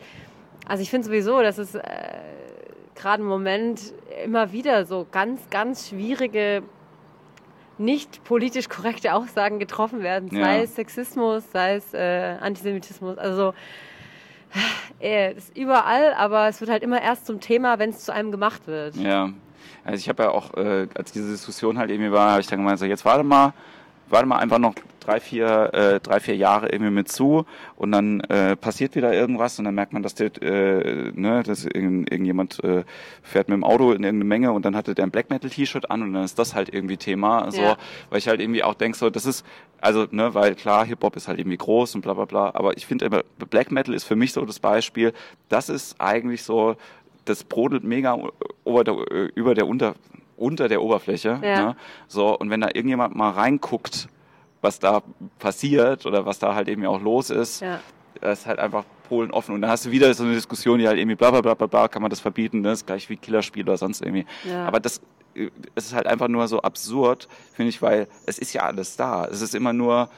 also 0.67 0.81
ich 0.83 0.89
finde 0.89 1.07
sowieso, 1.07 1.41
dass 1.41 1.57
es 1.57 1.75
äh, 1.75 1.81
gerade 2.95 3.21
im 3.21 3.27
Moment 3.29 3.93
immer 4.23 4.51
wieder 4.51 4.85
so 4.85 5.05
ganz, 5.11 5.41
ganz 5.49 5.89
schwierige, 5.89 6.63
nicht 7.77 8.23
politisch 8.23 8.69
korrekte 8.69 9.13
Aussagen 9.13 9.59
getroffen 9.59 10.01
werden, 10.01 10.29
sei 10.31 10.57
Ja. 10.57 10.63
es 10.63 10.75
Sexismus, 10.75 11.43
sei 11.51 11.75
es 11.75 11.93
äh, 11.93 12.35
Antisemitismus, 12.41 13.17
also 13.19 13.53
äh, 14.99 15.33
ist 15.33 15.55
überall, 15.55 16.13
aber 16.15 16.47
es 16.47 16.59
wird 16.59 16.71
halt 16.71 16.81
immer 16.83 17.01
erst 17.01 17.25
zum 17.27 17.39
Thema, 17.39 17.77
wenn 17.79 17.91
es 17.91 17.99
zu 18.03 18.11
einem 18.13 18.31
gemacht 18.31 18.65
wird. 18.65 18.95
Ja, 18.95 19.29
also 19.83 19.97
ich 19.97 20.09
habe 20.09 20.23
ja 20.23 20.29
auch, 20.31 20.53
äh, 20.55 20.87
als 20.95 21.11
diese 21.11 21.29
Diskussion 21.29 21.77
halt 21.77 21.91
irgendwie 21.91 22.11
war, 22.11 22.31
habe 22.31 22.41
ich 22.41 22.47
dann 22.47 22.59
gemeint, 22.59 22.79
so 22.79 22.85
jetzt 22.85 23.05
warte 23.05 23.23
mal, 23.23 23.53
warte 24.09 24.25
mal 24.27 24.37
einfach 24.37 24.59
noch 24.59 24.73
drei, 24.99 25.19
vier, 25.21 25.73
äh, 25.73 25.99
drei, 26.01 26.19
vier 26.19 26.35
Jahre 26.35 26.69
irgendwie 26.69 26.91
mit 26.91 27.09
zu 27.09 27.45
und 27.77 27.93
dann 27.93 28.19
äh, 28.21 28.57
passiert 28.57 28.93
wieder 28.95 29.13
irgendwas 29.13 29.57
und 29.57 29.63
dann 29.65 29.73
merkt 29.75 29.93
man, 29.93 30.03
dass 30.03 30.15
der, 30.15 30.31
äh, 30.41 31.11
ne, 31.15 31.43
dass 31.43 31.63
irgend, 31.65 32.11
irgendjemand 32.11 32.61
äh, 32.63 32.83
fährt 33.23 33.47
mit 33.47 33.55
dem 33.55 33.63
Auto 33.63 33.91
in 33.93 34.03
irgendeine 34.03 34.25
Menge 34.25 34.51
und 34.51 34.65
dann 34.65 34.75
hatte 34.75 34.95
der 34.95 35.05
ein 35.05 35.11
Black 35.11 35.29
Metal 35.29 35.49
T-Shirt 35.49 35.89
an 35.89 36.01
und 36.01 36.13
dann 36.13 36.25
ist 36.25 36.37
das 36.37 36.55
halt 36.55 36.73
irgendwie 36.73 36.97
Thema, 36.97 37.49
so, 37.51 37.61
Ja. 37.61 37.77
weil 38.09 38.19
ich 38.19 38.27
halt 38.27 38.41
irgendwie 38.41 38.63
auch 38.63 38.73
denke, 38.73 38.97
so, 38.97 39.09
das 39.09 39.25
ist, 39.25 39.45
also, 39.79 40.07
ne, 40.11 40.33
weil 40.33 40.55
klar, 40.55 40.85
Hip-Hop 40.85 41.15
ist 41.15 41.29
halt 41.29 41.39
irgendwie 41.39 41.57
groß 41.57 41.95
und 41.95 42.01
bla 42.01 42.13
bla 42.13 42.25
bla, 42.25 42.51
aber 42.53 42.75
ich 42.75 42.85
finde 42.85 43.05
immer, 43.05 43.21
Black 43.49 43.71
Metal 43.71 43.93
ist 43.93 44.03
für 44.03 44.17
mich 44.17 44.33
so 44.33 44.43
das 44.43 44.59
Beispiel, 44.59 45.13
das 45.47 45.69
ist 45.69 46.01
eigentlich 46.01 46.43
so, 46.43 46.75
das 47.23 47.45
brodelt 47.45 47.83
mega 47.85 48.17
über 48.65 48.83
der, 48.83 48.95
über 49.35 49.53
der 49.55 49.67
unter, 49.67 49.95
unter 50.37 50.67
der 50.69 50.81
Oberfläche. 50.81 51.39
Ja. 51.43 51.65
Ne? 51.65 51.75
So, 52.07 52.37
und 52.37 52.49
wenn 52.49 52.61
da 52.61 52.67
irgendjemand 52.67 53.15
mal 53.15 53.31
reinguckt, 53.31 54.07
was 54.61 54.79
da 54.79 55.01
passiert 55.39 56.05
oder 56.05 56.25
was 56.25 56.39
da 56.39 56.55
halt 56.55 56.67
eben 56.69 56.85
auch 56.85 57.01
los 57.01 57.29
ist, 57.29 57.61
Ja. 57.61 57.79
das 58.21 58.39
ist 58.41 58.45
halt 58.45 58.59
einfach 58.59 58.85
Polen 59.07 59.31
offen. 59.31 59.53
Und 59.55 59.61
dann 59.61 59.71
hast 59.71 59.85
du 59.85 59.91
wieder 59.91 60.13
so 60.13 60.23
eine 60.23 60.33
Diskussion, 60.33 60.79
die 60.79 60.87
halt 60.87 60.97
irgendwie 60.97 61.15
bla 61.15 61.31
bla 61.31 61.41
bla 61.41 61.53
bla, 61.53 61.67
bla 61.67 61.87
kann 61.87 62.01
man 62.01 62.09
das 62.09 62.19
verbieten, 62.19 62.61
ne? 62.61 62.69
das 62.69 62.79
ist 62.79 62.85
gleich 62.87 63.09
wie 63.09 63.17
Killerspiel 63.17 63.63
oder 63.63 63.77
sonst 63.77 64.01
irgendwie. 64.01 64.25
Ja. 64.43 64.65
Aber 64.67 64.79
das 64.79 65.01
äh, 65.35 65.49
es 65.75 65.85
ist 65.87 65.93
halt 65.95 66.07
einfach 66.07 66.27
nur 66.27 66.47
so 66.47 66.61
absurd, 66.61 67.27
finde 67.53 67.69
ich, 67.69 67.81
weil 67.81 68.07
es 68.25 68.37
ist 68.39 68.53
ja 68.53 68.63
alles 68.63 68.95
da. 68.97 69.25
Es 69.25 69.41
ist 69.41 69.55
immer 69.55 69.73
nur, 69.73 70.09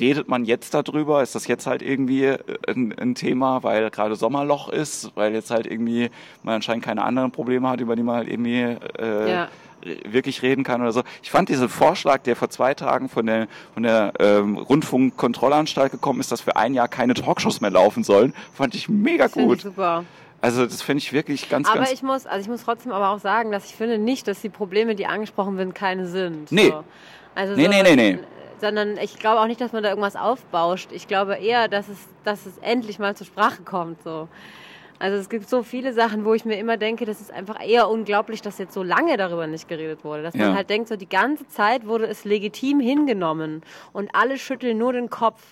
redet 0.00 0.28
man 0.28 0.44
jetzt 0.44 0.74
darüber? 0.74 1.22
Ist 1.22 1.34
das 1.34 1.46
jetzt 1.46 1.66
halt 1.66 1.82
irgendwie 1.82 2.24
äh, 2.24 2.38
ein, 2.68 2.94
ein 2.98 3.14
Thema, 3.14 3.62
weil 3.62 3.90
gerade 3.90 4.14
Sommerloch 4.16 4.68
ist, 4.68 5.12
weil 5.14 5.32
jetzt 5.34 5.50
halt 5.50 5.66
irgendwie 5.66 6.10
man 6.42 6.56
anscheinend 6.56 6.84
keine 6.84 7.02
anderen 7.04 7.30
Probleme 7.32 7.68
hat, 7.68 7.80
über 7.80 7.96
die 7.96 8.02
man 8.02 8.16
halt 8.16 8.28
irgendwie 8.28 8.76
äh, 8.98 9.30
Ja. 9.30 9.48
wirklich 10.04 10.42
reden 10.42 10.64
kann 10.64 10.80
oder 10.80 10.92
so. 10.92 11.02
Ich 11.22 11.30
fand 11.30 11.48
diesen 11.48 11.68
Vorschlag, 11.68 12.22
der 12.22 12.36
vor 12.36 12.50
zwei 12.50 12.74
Tagen 12.74 13.08
von 13.08 13.26
der, 13.26 13.46
von 13.74 13.82
der 13.82 14.12
ähm, 14.18 14.56
Rundfunkkontrollanstalt 14.58 15.92
gekommen 15.92 16.20
ist, 16.20 16.32
dass 16.32 16.40
für 16.40 16.56
ein 16.56 16.74
Jahr 16.74 16.88
keine 16.88 17.14
Talkshows 17.14 17.60
mehr 17.60 17.70
laufen 17.70 18.04
sollen, 18.04 18.34
fand 18.54 18.74
ich 18.74 18.88
mega 18.88 19.28
Finde 19.28 19.54
ich 19.54 19.62
gut. 19.62 19.72
super. 19.74 20.04
Also 20.40 20.64
das 20.64 20.82
finde 20.82 20.98
ich 20.98 21.12
wirklich 21.12 21.48
ganz, 21.48 21.68
Aber 21.68 21.78
ganz 21.78 21.92
ich 21.92 22.02
muss, 22.02 22.26
also 22.26 22.40
ich 22.42 22.48
muss 22.48 22.62
trotzdem 22.62 22.92
aber 22.92 23.08
auch 23.10 23.18
sagen, 23.20 23.50
dass 23.50 23.64
ich 23.66 23.74
finde 23.74 23.98
nicht, 23.98 24.28
dass 24.28 24.40
die 24.42 24.48
Probleme, 24.50 24.94
die 24.94 25.06
angesprochen 25.06 25.56
werden, 25.56 25.72
keine 25.74 26.06
sind. 26.06 26.52
Nee. 26.52 26.68
So. 26.68 26.84
Also 27.34 27.54
Nee, 27.54 27.64
so, 27.64 27.70
nee, 27.70 27.82
nee, 27.82 27.96
nee. 27.96 28.18
Sondern 28.60 28.96
ich 28.98 29.18
glaube 29.18 29.40
auch 29.40 29.46
nicht, 29.46 29.60
dass 29.60 29.72
man 29.72 29.82
da 29.82 29.88
irgendwas 29.90 30.16
aufbauscht. 30.16 30.90
Ich 30.92 31.08
glaube 31.08 31.36
eher, 31.36 31.68
dass 31.68 31.88
es, 31.88 31.98
dass 32.24 32.46
es 32.46 32.58
endlich 32.58 32.98
mal 32.98 33.14
zur 33.16 33.26
Sprache 33.26 33.62
kommt. 33.62 34.02
So. 34.02 34.28
Also 34.98 35.18
es 35.18 35.28
gibt 35.28 35.48
so 35.48 35.62
viele 35.62 35.92
Sachen, 35.92 36.24
wo 36.24 36.32
ich 36.34 36.44
mir 36.44 36.58
immer 36.58 36.76
denke, 36.78 37.04
das 37.04 37.20
ist 37.20 37.30
einfach 37.30 37.62
eher 37.62 37.88
unglaublich, 37.90 38.40
dass 38.40 38.56
jetzt 38.58 38.72
so 38.72 38.82
lange 38.82 39.16
darüber 39.18 39.46
nicht 39.46 39.68
geredet 39.68 40.04
wurde. 40.04 40.22
Dass 40.22 40.34
Ja. 40.34 40.46
man 40.46 40.54
halt 40.56 40.70
denkt, 40.70 40.88
so 40.88 40.96
die 40.96 41.08
ganze 41.08 41.46
Zeit 41.48 41.86
wurde 41.86 42.06
es 42.06 42.24
legitim 42.24 42.80
hingenommen 42.80 43.62
und 43.92 44.08
alle 44.14 44.38
schütteln 44.38 44.78
nur 44.78 44.92
den 44.94 45.10
Kopf. 45.10 45.42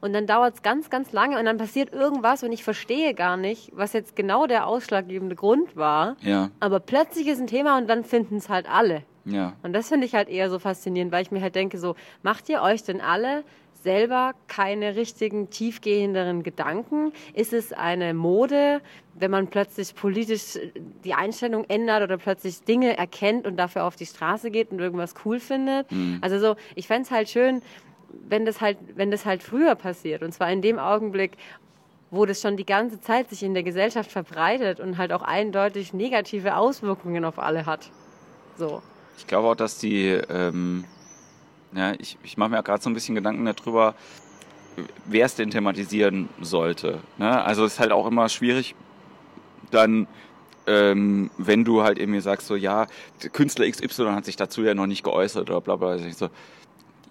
Und 0.00 0.12
dann 0.12 0.26
dauert 0.26 0.54
es 0.56 0.62
ganz, 0.62 0.90
ganz 0.90 1.12
lange 1.12 1.38
und 1.38 1.44
dann 1.46 1.56
passiert 1.56 1.92
irgendwas 1.94 2.42
und 2.42 2.52
ich 2.52 2.62
verstehe 2.64 3.14
gar 3.14 3.36
nicht, 3.38 3.70
was 3.74 3.92
jetzt 3.94 4.16
genau 4.16 4.46
der 4.46 4.66
ausschlaggebende 4.66 5.34
Grund 5.34 5.76
war. 5.76 6.16
Ja, 6.20 6.50
Aber 6.60 6.80
plötzlich 6.80 7.26
ist 7.26 7.40
ein 7.40 7.46
Thema 7.46 7.78
und 7.78 7.88
dann 7.88 8.04
finden 8.04 8.36
es 8.36 8.48
halt 8.50 8.66
alle. 8.68 9.02
Ja. 9.24 9.54
Und 9.62 9.72
das 9.72 9.88
finde 9.88 10.06
ich 10.06 10.14
halt 10.14 10.28
eher 10.28 10.50
so 10.50 10.58
faszinierend, 10.58 11.12
weil 11.12 11.22
ich 11.22 11.30
mir 11.30 11.40
halt 11.40 11.54
denke, 11.54 11.78
so, 11.78 11.96
macht 12.22 12.48
ihr 12.48 12.62
euch 12.62 12.82
denn 12.82 13.00
alle 13.00 13.44
selber 13.82 14.32
keine 14.48 14.96
richtigen, 14.96 15.50
tiefgehenderen 15.50 16.42
Gedanken? 16.42 17.12
Ist 17.34 17.52
es 17.52 17.72
eine 17.72 18.14
Mode, 18.14 18.80
wenn 19.14 19.30
man 19.30 19.48
plötzlich 19.48 19.94
politisch 19.94 20.58
die 21.04 21.14
Einstellung 21.14 21.64
ändert 21.68 22.02
oder 22.02 22.16
plötzlich 22.16 22.62
Dinge 22.62 22.96
erkennt 22.96 23.46
und 23.46 23.56
dafür 23.56 23.84
auf 23.84 23.96
die 23.96 24.06
Straße 24.06 24.50
geht 24.50 24.70
und 24.70 24.78
irgendwas 24.78 25.14
cool 25.24 25.38
findet? 25.38 25.86
Also 26.22 26.38
so, 26.38 26.56
ich 26.74 26.86
fände 26.86 27.02
es 27.02 27.10
halt 27.10 27.28
schön, 27.28 27.60
wenn 28.26 28.46
das 28.46 28.60
halt, 28.60 28.78
wenn 28.94 29.10
das 29.10 29.26
halt 29.26 29.42
früher 29.42 29.74
passiert. 29.74 30.22
Und 30.22 30.32
zwar 30.32 30.50
in 30.50 30.62
dem 30.62 30.78
Augenblick, 30.78 31.32
wo 32.10 32.24
das 32.24 32.40
schon 32.40 32.56
die 32.56 32.64
ganze 32.64 33.00
Zeit 33.00 33.28
sich 33.28 33.42
in 33.42 33.52
der 33.52 33.64
Gesellschaft 33.64 34.10
verbreitet 34.10 34.80
und 34.80 34.96
halt 34.96 35.12
auch 35.12 35.22
eindeutig 35.22 35.92
negative 35.92 36.56
Auswirkungen 36.56 37.24
auf 37.24 37.38
alle 37.38 37.66
hat. 37.66 37.90
So. 38.56 38.82
Ich 39.18 39.26
glaube 39.26 39.48
auch, 39.48 39.54
dass 39.54 39.78
die, 39.78 40.06
ähm, 40.08 40.84
ja, 41.74 41.92
ich, 41.98 42.18
ich 42.22 42.36
mache 42.36 42.50
mir 42.50 42.62
gerade 42.62 42.82
so 42.82 42.90
ein 42.90 42.94
bisschen 42.94 43.14
Gedanken 43.14 43.44
darüber, 43.44 43.94
wer 45.06 45.26
es 45.26 45.34
denn 45.34 45.50
thematisieren 45.50 46.28
sollte. 46.40 47.00
Ne? 47.18 47.44
Also 47.44 47.64
es 47.64 47.74
ist 47.74 47.80
halt 47.80 47.92
auch 47.92 48.06
immer 48.06 48.28
schwierig, 48.28 48.74
dann, 49.70 50.06
ähm, 50.66 51.30
wenn 51.38 51.64
du 51.64 51.82
halt 51.82 51.98
irgendwie 51.98 52.20
sagst, 52.20 52.46
so, 52.46 52.56
ja, 52.56 52.86
Künstler 53.32 53.68
XY 53.68 54.12
hat 54.12 54.24
sich 54.24 54.36
dazu 54.36 54.62
ja 54.62 54.74
noch 54.74 54.86
nicht 54.86 55.04
geäußert 55.04 55.50
oder 55.50 55.60
bla 55.60 55.76
bla. 55.76 55.88
Also 55.88 56.08
so, 56.10 56.28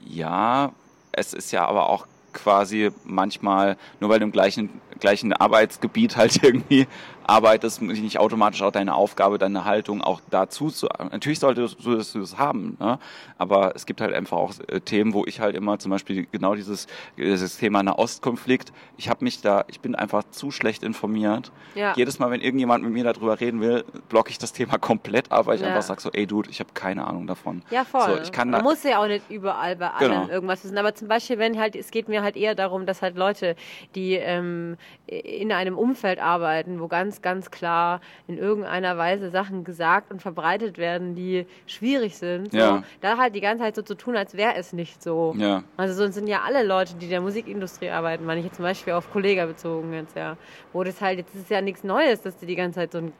ja, 0.05 0.71
es 1.11 1.33
ist 1.33 1.51
ja 1.51 1.65
aber 1.65 1.89
auch 1.89 2.07
quasi 2.33 2.91
manchmal, 3.03 3.77
nur 3.99 4.09
weil 4.09 4.19
du 4.19 4.25
im 4.25 4.31
gleichen, 4.31 4.69
gleichen 4.99 5.33
Arbeitsgebiet 5.33 6.17
halt 6.17 6.43
irgendwie 6.43 6.87
arbeitest, 7.25 7.81
nicht 7.81 8.19
automatisch 8.19 8.61
auch 8.61 8.71
deine 8.71 8.93
Aufgabe, 8.95 9.37
deine 9.37 9.65
Haltung 9.65 10.01
auch 10.01 10.21
dazu 10.29 10.69
zu. 10.69 10.87
Natürlich 11.11 11.39
solltest 11.39 11.77
du 11.85 11.95
das, 11.95 12.11
du 12.13 12.19
das 12.19 12.37
haben, 12.37 12.77
ne? 12.79 12.99
aber 13.37 13.75
es 13.75 13.85
gibt 13.85 14.01
halt 14.01 14.13
einfach 14.13 14.37
auch 14.37 14.53
äh, 14.67 14.79
Themen, 14.81 15.13
wo 15.13 15.25
ich 15.25 15.39
halt 15.39 15.55
immer 15.55 15.79
zum 15.79 15.91
Beispiel 15.91 16.25
genau 16.31 16.55
dieses, 16.55 16.87
dieses 17.17 17.57
Thema 17.57 17.83
Nahostkonflikt, 17.83 18.71
ich 18.97 19.09
habe 19.09 19.23
mich 19.23 19.41
da, 19.41 19.65
ich 19.67 19.79
bin 19.79 19.95
einfach 19.95 20.23
zu 20.31 20.51
schlecht 20.51 20.83
informiert. 20.83 21.51
Ja. 21.75 21.93
Jedes 21.95 22.19
Mal, 22.19 22.31
wenn 22.31 22.41
irgendjemand 22.41 22.83
mit 22.83 22.93
mir 22.93 23.03
darüber 23.03 23.39
reden 23.39 23.61
will, 23.61 23.83
blocke 24.09 24.29
ich 24.29 24.37
das 24.37 24.53
Thema 24.53 24.77
komplett 24.77 25.31
ab, 25.31 25.45
weil 25.47 25.55
ich 25.55 25.61
Ja. 25.61 25.67
einfach 25.69 25.81
sage 25.81 26.01
so, 26.01 26.11
ey 26.11 26.27
Dude, 26.27 26.49
ich 26.49 26.59
habe 26.59 26.69
keine 26.73 27.05
Ahnung 27.07 27.27
davon. 27.27 27.61
Ja, 27.69 27.83
voll. 27.85 28.01
So, 28.17 28.21
ich 28.21 28.31
kann 28.31 28.49
Man 28.49 28.59
da, 28.61 28.63
muss 28.63 28.83
ja 28.83 29.01
auch 29.01 29.07
nicht 29.07 29.29
überall 29.29 29.75
bei 29.75 29.89
allen 29.91 30.11
Genau. 30.11 30.27
irgendwas 30.29 30.63
wissen. 30.63 30.77
Aber 30.77 30.93
zum 30.95 31.07
Beispiel, 31.07 31.37
wenn 31.39 31.57
halt, 31.59 31.75
es 31.75 31.91
geht 31.91 32.07
mir 32.09 32.21
halt 32.21 32.35
eher 32.35 32.55
darum, 32.55 32.85
dass 32.85 33.01
halt 33.01 33.15
Leute, 33.17 33.55
die 33.95 34.13
ähm, 34.15 34.77
in 35.07 35.51
einem 35.51 35.77
Umfeld 35.77 36.19
arbeiten, 36.19 36.79
wo 36.79 36.87
ganz, 36.87 37.12
ganz 37.21 37.51
klar 37.51 38.01
in 38.27 38.37
irgendeiner 38.37 38.97
Weise 38.97 39.29
Sachen 39.29 39.63
gesagt 39.63 40.11
und 40.11 40.21
verbreitet 40.21 40.77
werden, 40.77 41.15
die 41.15 41.45
schwierig 41.67 42.17
sind, 42.17 42.51
so, 42.51 42.57
Ja. 42.57 42.83
da 43.01 43.17
halt 43.17 43.35
die 43.35 43.41
ganze 43.41 43.63
Zeit 43.63 43.75
so 43.75 43.81
zu 43.81 43.95
tun, 43.95 44.15
als 44.17 44.35
wäre 44.35 44.55
es 44.55 44.73
nicht 44.73 45.03
so. 45.03 45.33
ja, 45.37 45.63
Also 45.77 45.93
so 46.05 46.11
sind 46.11 46.27
ja 46.27 46.41
alle 46.45 46.63
Leute, 46.63 46.95
die 46.95 47.05
in 47.05 47.11
der 47.11 47.21
Musikindustrie 47.21 47.89
arbeiten, 47.89 48.25
meine 48.25 48.39
ich 48.39 48.45
jetzt 48.47 48.55
zum 48.57 48.63
Beispiel 48.63 48.93
auf 48.93 49.11
Kollega 49.11 49.45
bezogen 49.45 49.93
jetzt, 49.93 50.15
ja. 50.15 50.37
Wo 50.71 50.83
das 50.83 50.99
halt, 51.01 51.17
jetzt 51.19 51.35
ist 51.35 51.49
ja 51.49 51.61
nichts 51.61 51.83
Neues, 51.83 52.21
dass 52.21 52.35
die 52.37 52.45
die 52.45 52.55
ganze 52.55 52.79
Zeit 52.79 52.91
so, 52.91 52.97
ein- 52.99 53.13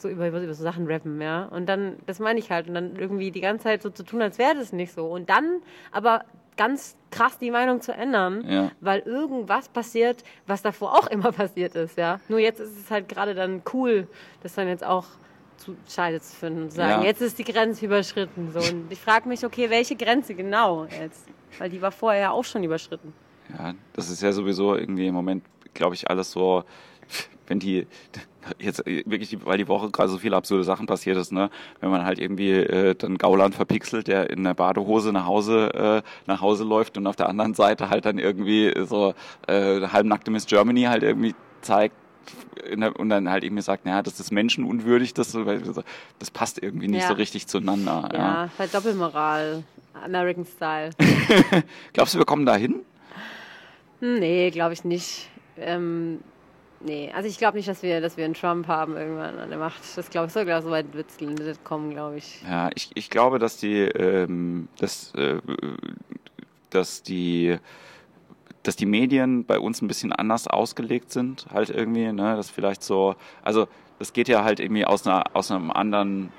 so 0.00 0.08
über, 0.08 0.28
über 0.28 0.40
so 0.54 0.62
Sachen 0.62 0.86
rappen, 0.86 1.20
ja. 1.20 1.44
Und 1.46 1.66
dann, 1.66 1.96
das 2.06 2.18
meine 2.18 2.38
ich 2.38 2.50
halt, 2.50 2.68
und 2.68 2.74
dann 2.74 2.96
irgendwie 2.96 3.30
die 3.30 3.40
ganze 3.40 3.64
Zeit 3.64 3.82
so 3.82 3.90
zu 3.90 4.02
tun, 4.04 4.22
als 4.22 4.38
wäre 4.38 4.54
das 4.54 4.72
nicht 4.72 4.92
so. 4.92 5.06
Und 5.06 5.28
dann 5.30 5.60
aber 5.92 6.24
ganz 6.56 6.96
krass 7.10 7.38
die 7.38 7.50
Meinung 7.50 7.80
zu 7.80 7.92
ändern, 7.92 8.44
Ja. 8.48 8.70
weil 8.80 9.00
irgendwas 9.00 9.68
passiert, 9.68 10.24
was 10.46 10.62
davor 10.62 10.92
auch 10.94 11.06
immer 11.08 11.30
passiert 11.32 11.74
ist, 11.76 11.96
ja. 11.96 12.20
Nur 12.28 12.38
jetzt 12.40 12.60
ist 12.60 12.76
es 12.78 12.90
halt 12.90 13.08
gerade 13.08 13.34
dann 13.34 13.62
cool, 13.72 14.08
das 14.42 14.54
dann 14.54 14.68
jetzt 14.68 14.84
auch 14.84 15.04
zu 15.56 15.76
Scheide 15.88 16.20
zu 16.20 16.34
finden 16.36 16.62
und 16.64 16.70
zu 16.70 16.76
sagen, 16.76 17.02
Ja. 17.02 17.06
jetzt 17.08 17.20
ist 17.20 17.38
die 17.38 17.44
Grenze 17.44 17.84
überschritten. 17.86 18.50
So. 18.52 18.58
Und 18.60 18.90
ich 18.90 19.00
frage 19.00 19.28
mich, 19.28 19.44
okay, 19.44 19.70
welche 19.70 19.96
Grenze 19.96 20.34
genau 20.34 20.86
jetzt? 21.00 21.26
Weil 21.58 21.70
die 21.70 21.80
war 21.82 21.90
vorher 21.92 22.20
ja 22.20 22.30
auch 22.30 22.44
schon 22.44 22.62
überschritten. 22.62 23.12
Ja, 23.56 23.74
das 23.94 24.10
ist 24.10 24.22
ja 24.22 24.30
sowieso 24.32 24.74
irgendwie 24.76 25.06
im 25.06 25.14
Moment, 25.14 25.42
glaube 25.74 25.94
ich, 25.94 26.08
alles 26.10 26.30
so, 26.30 26.64
wenn 27.46 27.58
die 27.58 27.86
jetzt 28.58 28.84
wirklich, 28.86 29.36
weil 29.44 29.58
die 29.58 29.68
Woche 29.68 29.90
gerade 29.90 30.08
so 30.08 30.18
viele 30.18 30.36
absurde 30.36 30.64
Sachen 30.64 30.86
passiert 30.86 31.16
ist, 31.18 31.32
ne, 31.32 31.50
wenn 31.80 31.90
man 31.90 32.04
halt 32.04 32.18
irgendwie 32.18 32.52
äh, 32.52 32.94
dann 32.94 33.18
Gauland 33.18 33.54
verpixelt, 33.54 34.06
der 34.08 34.30
in 34.30 34.44
der 34.44 34.54
Badehose 34.54 35.12
nach 35.12 35.26
Hause 35.26 36.02
äh, 36.04 36.08
nach 36.26 36.40
Hause 36.40 36.64
läuft 36.64 36.96
und 36.96 37.06
auf 37.06 37.16
der 37.16 37.28
anderen 37.28 37.54
Seite 37.54 37.90
halt 37.90 38.06
dann 38.06 38.18
irgendwie 38.18 38.72
so 38.86 39.14
äh, 39.46 39.80
halbnackte 39.88 40.30
Miss 40.30 40.46
Germany 40.46 40.84
halt 40.84 41.02
irgendwie 41.02 41.34
zeigt 41.60 41.94
der, 42.74 42.98
und 42.98 43.08
dann 43.08 43.30
halt 43.30 43.44
irgendwie 43.44 43.62
sagt, 43.62 43.84
naja, 43.86 44.02
das 44.02 44.20
ist 44.20 44.30
menschenunwürdig, 44.30 45.14
das, 45.14 45.36
das 46.18 46.30
passt 46.30 46.62
irgendwie 46.62 46.88
nicht 46.88 47.02
Ja. 47.02 47.08
so 47.08 47.14
richtig 47.14 47.46
zueinander. 47.46 48.08
Ja. 48.12 48.18
Ja, 48.18 48.50
bei 48.58 48.66
Doppelmoral. 48.66 49.64
American 50.04 50.46
Style. 50.46 50.90
Glaubst 51.92 52.14
du, 52.14 52.18
wir 52.18 52.24
kommen 52.26 52.46
da 52.46 52.54
hin? 52.54 52.76
Hm, 54.00 54.18
nee, 54.20 54.50
glaube 54.50 54.72
ich 54.74 54.84
nicht. 54.84 55.28
Ähm, 55.56 56.20
nee, 56.80 57.10
also 57.14 57.28
ich 57.28 57.38
glaube 57.38 57.56
nicht, 57.56 57.68
dass 57.68 57.82
wir, 57.82 58.00
dass 58.00 58.16
wir 58.16 58.24
einen 58.24 58.34
Trump 58.34 58.66
haben 58.68 58.96
irgendwann 58.96 59.38
an 59.38 59.48
der 59.48 59.58
Macht. 59.58 59.80
Das 59.96 60.10
glaube 60.10 60.28
ich 60.28 60.32
so, 60.32 60.44
glaub, 60.44 60.62
so 60.62 60.70
weit 60.70 60.92
wird 60.92 61.06
es 61.10 61.64
kommen, 61.64 61.90
glaube 61.90 62.18
ich. 62.18 62.42
Ja, 62.42 62.70
ich, 62.74 62.90
ich 62.94 63.10
glaube, 63.10 63.38
dass 63.38 63.56
die, 63.56 63.80
ähm, 63.80 64.68
dass, 64.78 65.14
äh, 65.14 65.38
dass 66.70 67.02
die, 67.02 67.58
dass 68.62 68.76
die 68.76 68.86
Medien 68.86 69.44
bei 69.44 69.58
uns 69.58 69.82
ein 69.82 69.88
bisschen 69.88 70.12
anders 70.12 70.46
ausgelegt 70.46 71.10
sind, 71.12 71.46
halt 71.52 71.70
irgendwie, 71.70 72.12
ne, 72.12 72.36
das 72.36 72.50
vielleicht 72.50 72.82
so, 72.82 73.14
also 73.42 73.68
das 73.98 74.12
geht 74.12 74.28
ja 74.28 74.44
halt 74.44 74.60
irgendwie 74.60 74.84
aus 74.84 75.06
einer, 75.06 75.24
aus 75.34 75.50
einem 75.50 75.70
anderen 75.70 76.30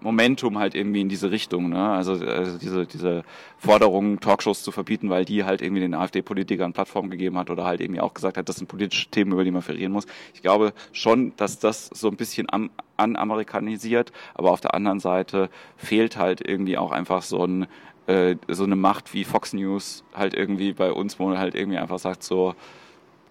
Momentum 0.00 0.58
halt 0.58 0.74
irgendwie 0.74 1.00
in 1.00 1.08
diese 1.08 1.30
Richtung, 1.30 1.68
ne? 1.68 1.90
Also, 1.90 2.12
also 2.12 2.58
diese, 2.58 2.86
diese 2.86 3.24
Forderung, 3.58 4.20
Talkshows 4.20 4.62
zu 4.62 4.70
verbieten, 4.70 5.10
weil 5.10 5.24
die 5.24 5.44
halt 5.44 5.62
irgendwie 5.62 5.80
den 5.80 5.94
AfD-Politikern 5.94 6.72
Plattform 6.72 7.10
gegeben 7.10 7.36
hat 7.38 7.50
oder 7.50 7.64
halt 7.64 7.80
irgendwie 7.80 8.00
auch 8.00 8.14
gesagt 8.14 8.36
hat, 8.36 8.48
das 8.48 8.56
sind 8.56 8.68
politische 8.68 9.08
Themen, 9.10 9.32
über 9.32 9.44
die 9.44 9.50
man 9.50 9.62
verlieren 9.62 9.92
muss. 9.92 10.06
Ich 10.34 10.42
glaube 10.42 10.72
schon, 10.92 11.32
dass 11.36 11.58
das 11.58 11.86
so 11.86 12.08
ein 12.08 12.16
bisschen 12.16 12.46
am, 12.50 12.70
anamerikanisiert, 12.96 14.12
aber 14.34 14.52
auf 14.52 14.60
der 14.60 14.74
anderen 14.74 15.00
Seite 15.00 15.50
fehlt 15.76 16.16
halt 16.16 16.46
irgendwie 16.46 16.78
auch 16.78 16.92
einfach 16.92 17.22
so 17.22 17.44
ein 17.44 17.66
äh, 18.06 18.36
so 18.48 18.64
eine 18.64 18.76
Macht 18.76 19.12
wie 19.12 19.24
Fox 19.24 19.52
News 19.52 20.02
halt 20.14 20.34
irgendwie 20.34 20.72
bei 20.72 20.92
uns, 20.92 21.18
wo 21.18 21.28
man 21.28 21.38
halt 21.38 21.54
irgendwie 21.54 21.78
einfach 21.78 21.98
sagt, 21.98 22.22
so 22.22 22.54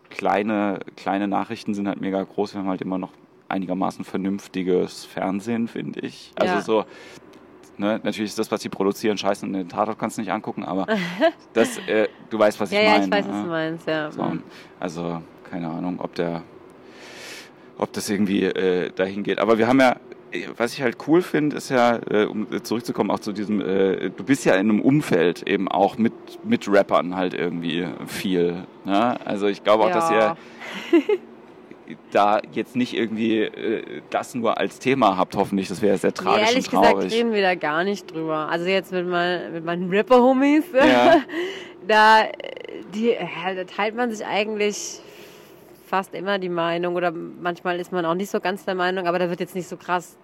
kleine, 0.10 0.80
kleine 0.96 1.28
Nachrichten 1.28 1.74
sind 1.74 1.88
halt 1.88 2.00
mega 2.00 2.22
groß, 2.22 2.54
wir 2.54 2.62
haben 2.62 2.70
halt 2.70 2.82
immer 2.82 2.98
noch 2.98 3.12
einigermaßen 3.50 4.04
vernünftiges 4.06 5.06
Fernsehen, 5.06 5.68
finde 5.68 6.00
ich. 6.02 6.32
Also 6.36 6.56
Ja. 6.56 6.62
so, 6.62 6.86
ne, 7.78 8.00
natürlich 8.04 8.32
ist 8.32 8.40
das, 8.40 8.52
was 8.52 8.62
sie 8.62 8.70
produzieren, 8.70 9.18
scheiße 9.18 9.46
und 9.46 9.54
den 9.54 9.70
Tatort 9.70 9.98
kannst 10.00 10.18
du 10.18 10.22
nicht 10.22 10.32
angucken, 10.32 10.64
aber 10.64 10.86
das, 11.54 11.78
äh, 11.88 12.08
du 12.30 12.40
weißt, 12.40 12.60
was 12.60 12.72
Ja, 12.72 12.80
ich 12.80 12.86
ja, 12.86 12.92
meine. 12.92 13.06
ich 13.06 13.12
weiß, 13.12 13.28
was 13.28 13.36
ne? 13.36 13.44
du 13.44 13.50
meinst, 13.50 13.88
ja. 13.88 14.12
So, 14.12 14.34
also, 14.80 15.22
keine 15.50 15.70
Ahnung, 15.70 16.00
ob 16.00 16.14
der, 16.16 16.44
ob 17.78 17.94
das 17.94 18.10
irgendwie 18.10 18.44
äh, 18.44 18.92
dahin 18.92 19.24
geht. 19.24 19.40
Aber 19.40 19.58
wir 19.58 19.68
haben 19.68 19.80
ja, 19.80 19.96
äh, 20.32 20.48
was 20.58 20.74
ich 20.74 20.82
halt 20.82 20.98
cool 21.08 21.22
finde, 21.22 21.56
ist 21.56 21.70
ja, 21.70 22.00
äh, 22.10 22.26
um 22.26 22.48
zurückzukommen 22.64 23.12
auch 23.12 23.20
zu 23.20 23.32
diesem, 23.34 23.62
äh, 23.62 24.10
du 24.10 24.24
bist 24.24 24.46
ja 24.46 24.56
in 24.56 24.70
einem 24.70 24.82
Umfeld 24.82 25.44
eben 25.48 25.68
auch 25.68 25.98
mit, 25.98 26.14
mit 26.44 26.68
Rappern 26.68 27.16
halt 27.16 27.34
irgendwie 27.34 27.88
viel. 28.08 28.64
Ne? 28.84 29.26
Also 29.26 29.48
ich 29.48 29.64
glaube 29.64 29.86
auch, 29.86 29.92
dass 29.92 30.10
ihr 30.12 30.18
Ja. 30.18 30.38
da 32.12 32.42
jetzt 32.54 32.76
nicht 32.76 32.94
irgendwie 32.96 33.42
äh, 33.42 34.02
das 34.10 34.36
nur 34.36 34.58
als 34.58 34.80
Thema 34.80 35.18
habt, 35.18 35.36
hoffentlich. 35.36 35.68
Das 35.68 35.82
wäre 35.82 35.98
sehr 35.98 36.10
Nee, 36.12 36.16
tragisch 36.16 36.48
ehrlich 36.50 36.66
und 36.66 36.72
gesagt 36.72 36.94
traurig. 36.94 37.14
reden 37.14 37.34
wir 37.34 37.42
da 37.42 37.56
gar 37.56 37.84
nicht 37.84 38.12
drüber. 38.14 38.50
Also 38.50 38.66
jetzt 38.66 38.92
mit, 38.92 39.08
mein, 39.08 39.54
mit 39.54 39.64
meinen 39.66 39.90
Rapper-Homies, 39.90 40.66
Ja. 40.74 41.18
da, 41.88 42.24
die, 42.94 43.16
da 43.56 43.64
teilt 43.64 43.96
man 43.96 44.12
sich 44.12 44.26
eigentlich 44.26 45.00
fast 45.88 46.14
immer 46.14 46.38
die 46.38 46.50
Meinung 46.50 46.96
oder 46.96 47.12
manchmal 47.12 47.80
ist 47.80 47.92
man 47.94 48.06
auch 48.06 48.14
nicht 48.16 48.30
so 48.30 48.40
ganz 48.42 48.66
der 48.66 48.76
Meinung, 48.76 49.08
aber 49.08 49.20
da 49.20 49.30
wird 49.30 49.40
jetzt 49.40 49.56
nicht 49.56 49.70
so 49.70 49.78
krass 49.78 50.18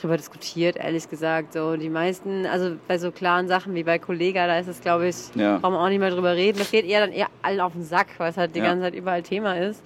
drüber 0.00 0.16
diskutiert, 0.18 0.76
ehrlich 0.76 1.08
gesagt. 1.08 1.54
So 1.54 1.76
die 1.76 1.88
meisten, 1.88 2.44
also 2.46 2.76
bei 2.86 2.98
so 2.98 3.10
klaren 3.10 3.48
Sachen 3.48 3.74
wie 3.74 3.82
bei 3.82 3.98
Kollega, 3.98 4.46
da 4.46 4.58
ist 4.58 4.68
es, 4.68 4.80
glaube 4.82 5.08
ich, 5.08 5.16
Ja. 5.34 5.58
brauchen 5.58 5.72
wir 5.74 5.80
auch 5.80 5.88
nicht 5.88 5.98
mehr 5.98 6.10
drüber 6.10 6.36
reden. 6.36 6.58
Das 6.58 6.70
geht 6.70 6.84
eher 6.84 7.00
dann 7.00 7.12
eher 7.12 7.28
allen 7.42 7.60
auf 7.60 7.72
den 7.72 7.82
Sack, 7.84 8.08
weil 8.18 8.30
es 8.30 8.36
halt 8.36 8.54
die 8.54 8.58
Ja. 8.60 8.66
ganze 8.66 8.82
Zeit 8.84 8.94
überall 8.94 9.22
Thema 9.22 9.54
ist. 9.58 9.82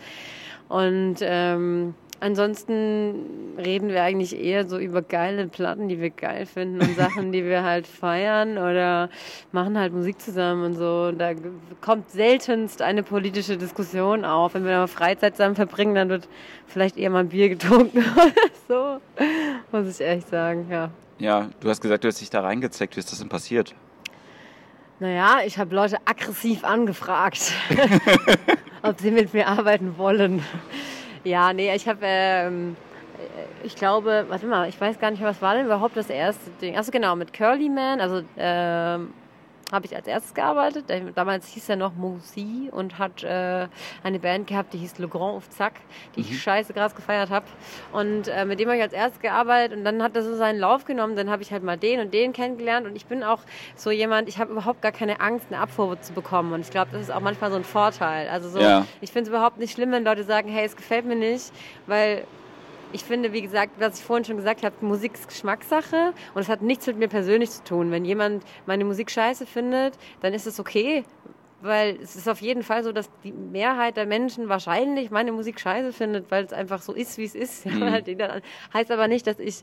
Und 0.73 1.17
ähm, 1.21 1.95
Ansonsten 2.23 3.57
reden 3.59 3.89
wir 3.89 4.05
eigentlich 4.05 4.39
eher 4.39 4.69
so 4.69 4.79
über 4.79 5.03
geile 5.03 5.49
Platten, 5.49 5.89
die 5.89 6.01
wir 6.01 6.11
geil 6.11 6.47
finden 6.47 6.81
und 6.81 6.95
Sachen, 6.95 7.33
die 7.33 7.45
wir 7.45 7.65
halt 7.65 7.85
feiern 7.85 8.59
oder 8.59 9.11
machen 9.51 9.77
halt 9.77 9.93
Musik 9.93 10.21
zusammen 10.21 10.67
und 10.67 10.75
so. 10.77 11.11
Da 11.11 11.33
kommt 11.81 12.13
seltenst 12.13 12.81
eine 12.81 13.03
politische 13.03 13.57
Diskussion 13.57 14.25
auf. 14.25 14.55
Wenn 14.55 14.65
wir 14.65 14.79
mal 14.79 14.87
Freizeit 14.87 15.35
zusammen 15.35 15.57
verbringen, 15.57 15.97
dann 15.97 16.11
wird 16.11 16.29
vielleicht 16.69 16.97
eher 16.97 17.11
mal 17.11 17.25
ein 17.25 17.31
Bier 17.31 17.49
getrunken 17.49 17.99
oder 18.15 18.33
so. 18.69 19.01
Muss 19.77 19.89
ich 19.89 20.07
echt 20.07 20.29
sagen, 20.29 20.69
ja. 20.71 20.91
Ja, 21.19 21.49
du 21.59 21.71
hast 21.71 21.81
gesagt, 21.81 22.05
du 22.05 22.09
hast 22.09 22.21
dich 22.21 22.31
da 22.31 22.43
reingezeckt. 22.43 22.95
Wie 22.95 23.01
ist 23.01 23.11
das 23.11 23.19
denn 23.19 23.31
passiert? 23.31 23.75
Naja, 25.03 25.41
ich 25.45 25.59
habe 25.59 25.75
Leute 25.75 25.97
aggressiv 26.05 26.63
angefragt, 26.63 27.53
ob 28.85 29.01
sie 29.01 29.11
mit 29.11 29.35
mir 29.35 29.49
arbeiten 29.49 29.99
wollen. 29.99 30.45
Ja, 31.25 31.53
nee, 31.53 31.75
ich 31.75 31.89
habe, 31.89 32.03
ähm, 32.05 32.77
ich 33.65 33.75
glaube, 33.75 34.27
warte 34.29 34.47
mal, 34.47 34.69
ich 34.69 34.81
weiß 34.81 35.01
gar 35.01 35.11
nicht 35.11 35.21
was 35.21 35.43
war 35.43 35.57
denn 35.57 35.67
überhaupt 35.67 35.97
das 35.97 36.09
erste 36.09 36.53
Ding? 36.61 36.79
Achso, 36.79 36.93
genau, 36.93 37.17
mit 37.17 37.33
Curly 37.33 37.69
Man, 37.69 38.01
also 38.01 38.23
ähm, 38.37 39.13
habe 39.73 39.87
ich 39.87 39.97
als 39.97 40.07
erstes 40.07 40.35
gearbeitet. 40.35 40.85
Damals 41.15 41.49
hieß 41.49 41.71
er 41.71 41.77
noch 41.77 41.95
Mousy 41.95 42.69
und 42.71 42.99
hat 42.99 43.25
äh, 43.25 43.67
eine 44.03 44.19
Band 44.19 44.47
gehabt, 44.47 44.75
die 44.75 44.79
hieß 44.79 44.99
Le 44.99 45.09
Grand 45.09 45.37
auf 45.37 45.49
Zack, 45.51 45.75
die 46.15 46.21
mhm. 46.21 46.27
ich 46.31 46.43
scheiße 46.43 46.75
krass 46.75 46.95
gefeiert 46.95 47.31
habe. 47.31 47.47
Und 47.93 48.29
äh, 48.29 48.45
mit 48.45 48.61
dem 48.61 48.69
habe 48.69 48.77
ich 48.77 48.83
als 48.83 48.93
erstes 48.93 49.21
gearbeitet 49.21 49.77
und 49.77 49.85
dann 49.85 50.03
hat 50.03 50.15
er 50.15 50.23
so 50.23 50.37
seinen 50.37 50.61
Lauf 50.61 50.85
genommen. 50.85 51.17
Dann 51.17 51.31
habe 51.31 51.43
ich 51.43 51.51
halt 51.53 51.63
mal 51.63 51.79
den 51.79 52.01
und 52.01 52.13
den 52.13 52.33
kennengelernt 52.33 52.87
und 52.87 52.95
ich 52.95 53.07
bin 53.07 53.25
auch 53.25 53.41
so 53.75 53.91
jemand, 53.91 54.29
ich 54.29 54.39
habe 54.39 54.53
überhaupt 54.53 54.83
gar 54.83 54.93
keine 54.93 55.21
Angst, 55.21 55.47
eine 55.51 55.61
Abfuhr 55.61 56.01
zu 56.01 56.13
bekommen. 56.13 56.53
Und 56.53 56.61
ich 56.61 56.71
glaube, 56.71 56.91
das 56.93 57.01
ist 57.01 57.11
auch 57.11 57.21
manchmal 57.21 57.51
so 57.51 57.57
ein 57.57 57.65
Vorteil. 57.65 58.29
Also 58.29 58.51
so, 58.51 58.61
ja. 58.61 58.87
ich 59.01 59.11
finde 59.11 59.23
es 59.23 59.29
überhaupt 59.31 59.59
nicht 59.59 59.73
schlimm, 59.73 59.91
wenn 59.93 60.05
Leute 60.05 60.25
sagen, 60.25 60.49
hey, 60.49 60.67
es 60.67 60.77
gefällt 60.77 61.07
mir 61.07 61.17
nicht, 61.17 61.51
weil 61.87 62.25
ich 62.93 63.05
finde, 63.05 63.33
wie 63.33 63.43
gesagt, 63.43 63.73
was 63.79 63.99
ich 63.99 64.05
vorhin 64.05 64.25
schon 64.25 64.37
gesagt 64.37 64.65
habe, 64.65 64.75
Musik 64.81 65.15
ist 65.15 65.29
Geschmackssache 65.29 66.13
und 66.35 66.41
es 66.41 66.49
hat 66.49 66.63
nichts 66.63 66.87
mit 66.87 66.99
mir 66.99 67.09
persönlich 67.09 67.51
zu 67.51 67.65
tun. 67.65 67.91
Wenn 67.91 68.05
jemand 68.05 68.45
meine 68.67 68.85
Musik 68.85 69.11
scheiße 69.11 69.47
findet, 69.47 69.99
dann 70.21 70.35
ist 70.35 70.47
es 70.47 70.61
okay, 70.61 71.05
weil 71.63 71.97
es 72.03 72.17
ist 72.17 72.29
auf 72.29 72.41
jeden 72.41 72.63
Fall 72.63 72.83
so, 72.83 72.93
dass 72.93 73.09
die 73.23 73.33
Mehrheit 73.33 73.97
der 73.97 74.07
Menschen 74.07 74.49
wahrscheinlich 74.49 75.11
meine 75.11 75.33
Musik 75.33 75.61
scheiße 75.61 75.93
findet, 75.93 76.31
weil 76.31 76.45
es 76.45 76.53
einfach 76.53 76.83
so 76.83 76.93
ist, 76.93 77.19
wie 77.19 77.25
es 77.25 77.35
ist. 77.35 77.67
Mhm. 77.73 77.91
Halt 77.91 78.07
heißt 78.75 78.91
aber 78.91 79.09
nicht, 79.09 79.27
dass 79.27 79.39
ich 79.39 79.63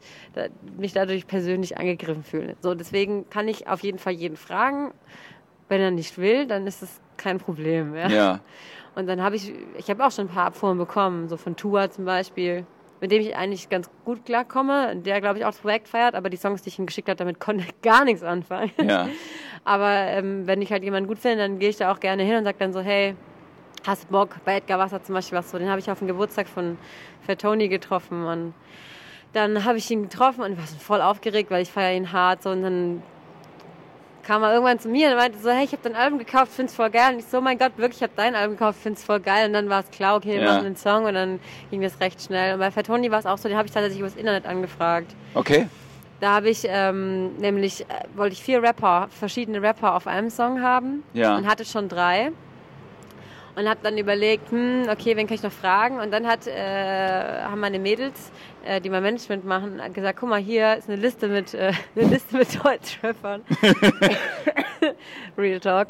mich 0.77 0.93
dadurch 0.93 1.27
persönlich 1.27 1.77
angegriffen 1.77 2.23
fühle. 2.23 2.55
So, 2.61 2.73
deswegen 2.73 3.29
kann 3.29 3.47
ich 3.47 3.67
auf 3.67 3.81
jeden 3.81 3.99
Fall 3.99 4.13
jeden 4.13 4.37
fragen. 4.37 4.91
Wenn 5.67 5.81
er 5.81 5.91
nicht 5.91 6.17
will, 6.17 6.47
dann 6.47 6.65
ist 6.65 6.81
es 6.81 6.99
kein 7.17 7.37
Problem. 7.37 7.93
Ja. 7.93 8.09
ja. 8.09 8.39
Und 8.95 9.07
dann 9.07 9.21
habe 9.21 9.35
ich, 9.35 9.53
ich 9.77 9.89
habe 9.89 10.05
auch 10.05 10.11
schon 10.11 10.25
ein 10.25 10.33
paar 10.33 10.47
Abfuhren 10.47 10.77
bekommen, 10.77 11.27
so 11.27 11.37
von 11.37 11.55
Tua 11.55 11.91
zum 11.91 12.05
Beispiel 12.05 12.65
mit 13.01 13.11
dem 13.11 13.21
ich 13.21 13.35
eigentlich 13.35 13.69
ganz 13.69 13.89
gut 14.05 14.25
klarkomme, 14.25 14.95
der, 14.97 15.21
glaube 15.21 15.39
ich, 15.39 15.45
auch 15.45 15.51
das 15.51 15.59
Projekt 15.59 15.87
feiert, 15.87 16.15
aber 16.15 16.29
die 16.29 16.37
Songs, 16.37 16.61
die 16.61 16.69
ich 16.69 16.79
ihm 16.79 16.85
geschickt 16.85 17.07
habe, 17.09 17.17
damit 17.17 17.39
konnte 17.39 17.63
ich 17.63 17.81
gar 17.81 18.05
nichts 18.05 18.23
anfangen. 18.23 18.71
Ja. 18.83 19.07
Aber 19.65 19.91
ähm, 19.91 20.47
wenn 20.47 20.61
ich 20.61 20.71
halt 20.71 20.83
jemanden 20.83 21.07
gut 21.07 21.19
finde, 21.19 21.39
dann 21.39 21.59
gehe 21.59 21.69
ich 21.69 21.77
da 21.77 21.91
auch 21.91 21.99
gerne 21.99 22.23
hin 22.23 22.37
und 22.37 22.45
sage 22.45 22.57
dann 22.59 22.71
so, 22.71 22.79
hey, 22.79 23.15
hast 23.85 24.09
Bock? 24.09 24.37
Bei 24.45 24.57
Edgar 24.57 24.79
Wasser 24.79 25.03
zum 25.03 25.15
Beispiel 25.15 25.37
was 25.37 25.51
so. 25.51 25.59
Den 25.59 25.69
habe 25.69 25.79
ich 25.79 25.91
auf 25.91 25.99
dem 25.99 26.07
Geburtstag 26.07 26.47
von 26.47 26.77
Tony 27.37 27.67
getroffen 27.67 28.25
und 28.25 28.53
dann 29.33 29.63
habe 29.63 29.77
ich 29.77 29.89
ihn 29.91 30.03
getroffen 30.03 30.41
und 30.41 30.57
war 30.57 30.65
so 30.65 30.77
voll 30.77 31.01
aufgeregt, 31.01 31.51
weil 31.51 31.61
ich 31.61 31.69
feiere 31.69 31.95
ihn 31.95 32.11
hart 32.11 32.41
so 32.41 32.49
und 32.49 32.63
dann 32.63 33.03
kam 34.29 34.43
er 34.43 34.53
irgendwann 34.53 34.77
zu 34.79 34.89
mir 34.89 35.09
und 35.09 35.15
meinte 35.15 35.39
so, 35.39 35.49
hey, 35.49 35.65
ich 35.65 35.71
habe 35.71 35.81
dein 35.81 35.95
Album 35.95 36.19
gekauft, 36.19 36.51
find's 36.55 36.75
voll 36.75 36.91
geil. 36.91 37.13
Und 37.13 37.19
ich 37.19 37.25
so, 37.25 37.41
mein 37.41 37.57
Gott, 37.57 37.71
wirklich, 37.77 37.97
ich 37.97 38.03
habe 38.03 38.13
dein 38.15 38.35
Album 38.35 38.57
gekauft, 38.57 38.77
find's 38.79 39.03
voll 39.03 39.19
geil. 39.19 39.47
Und 39.47 39.53
dann 39.53 39.69
war 39.69 39.79
es 39.79 39.89
klar, 39.89 40.17
okay, 40.17 40.35
wir 40.35 40.41
ja. 40.43 40.53
machen 40.53 40.67
einen 40.67 40.75
Song 40.75 41.05
und 41.05 41.15
dann 41.15 41.39
ging 41.71 41.81
das 41.81 41.99
recht 41.99 42.21
schnell. 42.21 42.53
Und 42.53 42.59
bei 42.59 42.69
Fatoni 42.69 43.09
war 43.09 43.17
es 43.17 43.25
auch 43.25 43.39
so, 43.39 43.49
den 43.49 43.57
habe 43.57 43.67
ich 43.67 43.73
tatsächlich 43.73 43.99
übers 43.99 44.15
Internet 44.15 44.45
angefragt. 44.45 45.15
Okay. 45.33 45.67
Da 46.19 46.35
habe 46.35 46.49
ich 46.49 46.61
ähm, 46.67 47.37
nämlich, 47.37 47.81
äh, 47.81 47.85
wollte 48.15 48.33
ich 48.33 48.43
vier 48.43 48.61
Rapper, 48.61 49.07
verschiedene 49.09 49.63
Rapper 49.63 49.95
auf 49.95 50.05
einem 50.05 50.29
Song 50.29 50.61
haben 50.61 51.01
ja. 51.13 51.35
und 51.35 51.47
hatte 51.47 51.65
schon 51.65 51.89
drei 51.89 52.31
und 53.55 53.67
habe 53.67 53.79
dann 53.81 53.97
überlegt, 53.97 54.51
hm, 54.51 54.83
okay, 54.91 55.17
wen 55.17 55.25
kann 55.25 55.35
ich 55.35 55.43
noch 55.43 55.51
fragen? 55.51 55.99
Und 55.99 56.11
dann 56.11 56.27
hat, 56.27 56.45
äh, 56.45 57.41
haben 57.41 57.59
meine 57.59 57.79
Mädels, 57.79 58.31
äh, 58.69 58.79
die 58.79 58.89
mein 58.91 59.01
Management 59.01 59.45
machen, 59.45 59.81
gesagt, 59.93 60.19
guck 60.19 60.29
mal, 60.29 60.39
hier 60.39 60.75
ist 60.77 60.87
eine 60.89 61.01
Liste 61.01 61.27
mit, 61.27 61.55
äh, 61.55 61.73
eine 61.95 62.05
Liste 62.07 62.37
mit 62.37 62.63
Deutschrappern. 62.63 63.41
Real 65.37 65.59
Talk. 65.59 65.89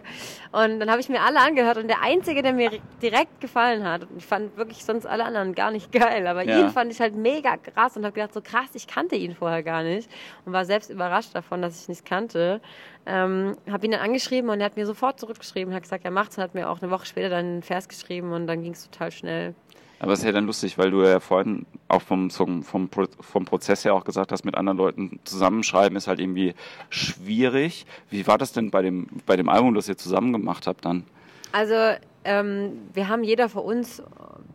Und 0.52 0.80
dann 0.80 0.90
habe 0.90 1.02
ich 1.02 1.10
mir 1.10 1.22
alle 1.22 1.40
angehört 1.42 1.78
und 1.78 1.88
der 1.88 2.02
einzige, 2.02 2.42
der 2.42 2.54
mir 2.54 2.72
direkt 3.02 3.42
gefallen 3.42 3.84
hat, 3.84 4.04
und 4.04 4.18
ich 4.18 4.26
fand 4.26 4.56
wirklich 4.56 4.84
sonst 4.86 5.06
alle 5.06 5.26
anderen 5.26 5.54
gar 5.54 5.72
nicht 5.72 5.92
geil, 5.92 6.26
aber 6.26 6.44
ja. 6.44 6.60
ihn 6.60 6.70
fand 6.70 6.92
ich 6.92 7.02
halt 7.02 7.16
mega 7.16 7.58
krass 7.58 7.98
und 7.98 8.06
habe 8.06 8.14
gedacht, 8.14 8.34
so 8.34 8.42
krass, 8.42 8.70
ich 8.74 8.88
kannte 8.88 9.16
ihn 9.16 9.36
vorher 9.36 9.62
gar 9.62 9.84
nicht 9.84 10.10
und 10.46 10.54
war 10.54 10.64
selbst 10.64 10.90
überrascht 10.90 11.36
davon, 11.36 11.62
dass 11.62 11.82
ich 11.82 11.90
ihn 11.90 11.92
nicht 11.92 12.06
kannte. 12.06 12.62
Ähm, 13.06 13.58
habe 13.70 13.86
ihn 13.86 13.92
dann 13.92 14.02
angeschrieben 14.02 14.50
und 14.50 14.60
er 14.60 14.66
hat 14.66 14.78
mir 14.78 14.86
sofort 14.86 15.20
zurückgeschrieben, 15.20 15.74
hat 15.74 15.84
gesagt, 15.84 16.06
er 16.06 16.12
macht's 16.12 16.38
und 16.38 16.44
hat 16.44 16.56
mir 16.56 16.70
auch 16.70 16.82
eine 16.82 16.92
Woche 16.92 17.06
später 17.06 17.30
dann 17.30 17.46
einen 17.46 17.64
Vers 17.64 17.90
geschrieben 17.90 18.32
und 18.32 18.48
dann 18.48 18.64
ging 18.64 18.72
es 18.72 18.90
total 18.90 19.12
schnell. 19.12 19.54
Aber 20.00 20.14
es 20.14 20.20
ist 20.20 20.26
ja 20.26 20.32
dann 20.32 20.46
lustig, 20.46 20.78
weil 20.78 20.92
du 20.92 21.04
ja 21.04 21.20
vorhin 21.20 21.66
auch 21.90 22.02
vom, 22.02 22.30
vom, 22.32 22.64
vom, 22.64 22.90
vom 22.90 23.46
Prozess 23.46 23.84
her 23.84 23.94
auch 23.94 24.06
gesagt 24.06 24.32
hast, 24.32 24.46
mit 24.46 24.56
anderen 24.56 24.78
Leuten 24.78 25.20
zusammenschreiben 25.26 25.98
ist 25.98 26.08
halt 26.08 26.20
irgendwie 26.20 26.56
schwierig. 26.90 27.86
Wie 28.10 28.26
war 28.26 28.38
das 28.38 28.54
denn 28.54 28.72
bei 28.72 28.82
dem, 28.82 29.08
bei 29.26 29.36
dem 29.36 29.50
Album, 29.50 29.76
das 29.76 29.90
ihr 29.90 29.98
zusammen 29.98 30.32
gemacht 30.32 30.68
habt 30.68 30.86
dann? 30.86 31.04
Also 31.52 31.76
ähm, 32.24 32.80
wir 32.94 33.10
haben 33.10 33.24
jeder 33.24 33.50
für 33.50 33.62
uns, 33.62 34.02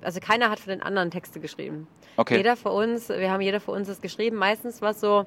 also 0.01 0.20
keiner 0.20 0.51
hat 0.51 0.61
für 0.61 0.70
den 0.70 0.82
anderen 0.82 1.11
Texte 1.11 1.40
geschrieben. 1.40 1.86
Okay. 2.16 2.38
Jeder 2.38 2.57
für 2.57 2.70
uns, 2.70 3.09
wir 3.09 3.30
haben 3.30 3.40
jeder 3.40 3.61
für 3.61 3.72
uns 3.72 3.88
das 3.88 4.01
geschrieben. 4.01 4.36
Meistens 4.36 4.80
war 4.80 4.92
es 4.92 5.01
so, 5.01 5.26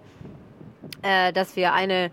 äh, 1.03 1.31
dass 1.33 1.55
wir 1.55 1.73
eine 1.73 2.11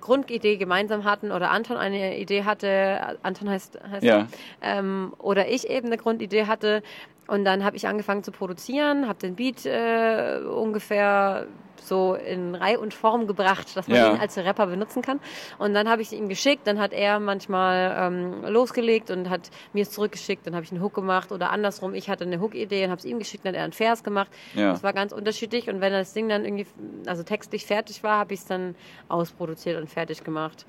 Grundidee 0.00 0.56
gemeinsam 0.56 1.04
hatten 1.04 1.32
oder 1.32 1.50
Anton 1.50 1.76
eine 1.76 2.18
Idee 2.18 2.44
hatte, 2.44 3.16
Anton 3.22 3.48
heißt, 3.48 3.78
heißt 3.90 4.04
ja. 4.04 4.28
ähm, 4.60 5.14
oder 5.18 5.48
ich 5.48 5.68
eben 5.68 5.86
eine 5.86 5.96
Grundidee 5.96 6.46
hatte 6.46 6.82
und 7.26 7.44
dann 7.44 7.64
habe 7.64 7.76
ich 7.76 7.86
angefangen 7.86 8.22
zu 8.22 8.32
produzieren, 8.32 9.08
habe 9.08 9.18
den 9.18 9.34
Beat 9.36 9.64
äh, 9.64 10.40
ungefähr 10.44 11.46
so 11.80 12.14
in 12.14 12.54
Reihe 12.54 12.80
und 12.80 12.94
Form 12.94 13.26
gebracht, 13.26 13.76
dass 13.76 13.88
man 13.88 13.96
ja. 13.96 14.14
ihn 14.14 14.20
als 14.20 14.36
Rapper 14.38 14.66
benutzen 14.66 15.02
kann. 15.02 15.20
Und 15.58 15.74
dann 15.74 15.88
habe 15.88 16.02
ich 16.02 16.12
ihn 16.12 16.28
geschickt, 16.28 16.66
dann 16.66 16.78
hat 16.78 16.92
er 16.92 17.20
manchmal 17.20 17.94
ähm, 17.98 18.44
losgelegt 18.46 19.10
und 19.10 19.28
hat 19.28 19.50
mir 19.72 19.82
es 19.82 19.90
zurückgeschickt, 19.90 20.46
dann 20.46 20.54
habe 20.54 20.64
ich 20.64 20.72
einen 20.72 20.82
Hook 20.82 20.94
gemacht 20.94 21.32
oder 21.32 21.50
andersrum, 21.50 21.94
ich 21.94 22.08
hatte 22.08 22.24
eine 22.24 22.40
Hook-Idee 22.40 22.84
und 22.84 22.90
habe 22.90 22.98
es 22.98 23.04
ihm 23.04 23.18
geschickt, 23.18 23.44
dann 23.44 23.50
hat 23.50 23.58
er 23.58 23.64
einen 23.64 23.72
Vers 23.72 24.02
gemacht. 24.02 24.30
Ja. 24.54 24.72
Das 24.72 24.82
war 24.82 24.92
ganz 24.92 25.12
unterschiedlich 25.12 25.68
und 25.68 25.80
wenn 25.80 25.92
das 25.92 26.12
Ding 26.12 26.28
dann 26.28 26.44
irgendwie, 26.44 26.66
also 27.06 27.22
textlich 27.22 27.66
fertig 27.66 28.02
war, 28.02 28.18
habe 28.18 28.34
ich 28.34 28.40
es 28.40 28.46
dann 28.46 28.74
ausproduziert 29.08 29.80
und 29.80 29.88
fertig 29.88 30.24
gemacht. 30.24 30.66